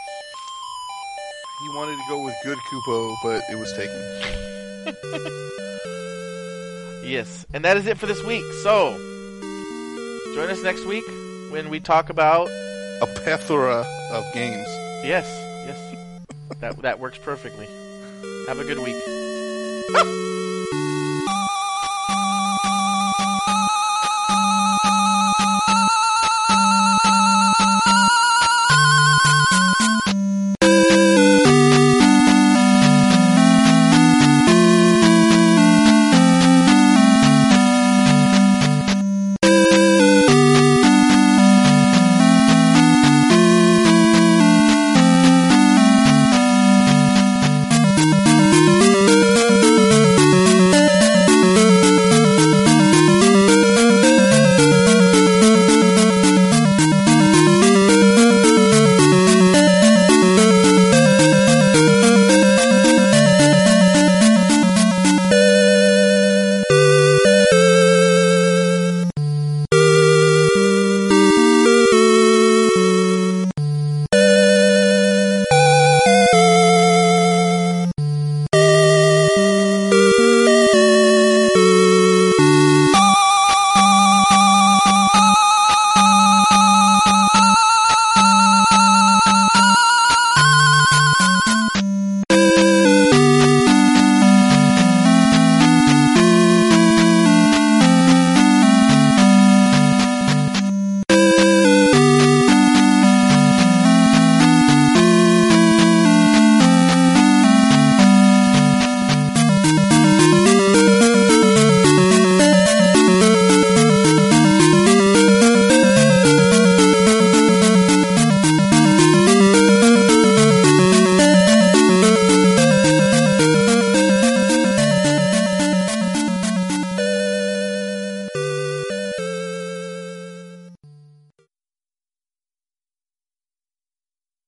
He 1.60 1.68
wanted 1.76 1.96
to 1.96 2.04
go 2.08 2.24
with 2.24 2.34
good 2.42 2.56
Kupo, 2.56 3.14
but 3.22 3.42
it 3.50 3.58
was 3.58 3.70
taken. 3.74 5.46
Yes, 7.02 7.44
and 7.52 7.64
that 7.64 7.76
is 7.76 7.86
it 7.88 7.98
for 7.98 8.06
this 8.06 8.22
week. 8.22 8.44
So, 8.62 8.92
join 10.32 10.48
us 10.48 10.62
next 10.62 10.84
week 10.84 11.02
when 11.50 11.68
we 11.68 11.80
talk 11.80 12.08
about. 12.08 12.48
A 13.00 13.06
plethora 13.06 13.86
of 14.12 14.32
games. 14.34 14.66
Yes, 15.02 15.26
yes, 15.66 15.78
that 16.60 16.76
that 16.82 16.98
works 16.98 17.18
perfectly. 17.18 17.66
Have 18.46 18.58
a 18.58 18.64
good 18.64 18.78
week. 18.78 20.36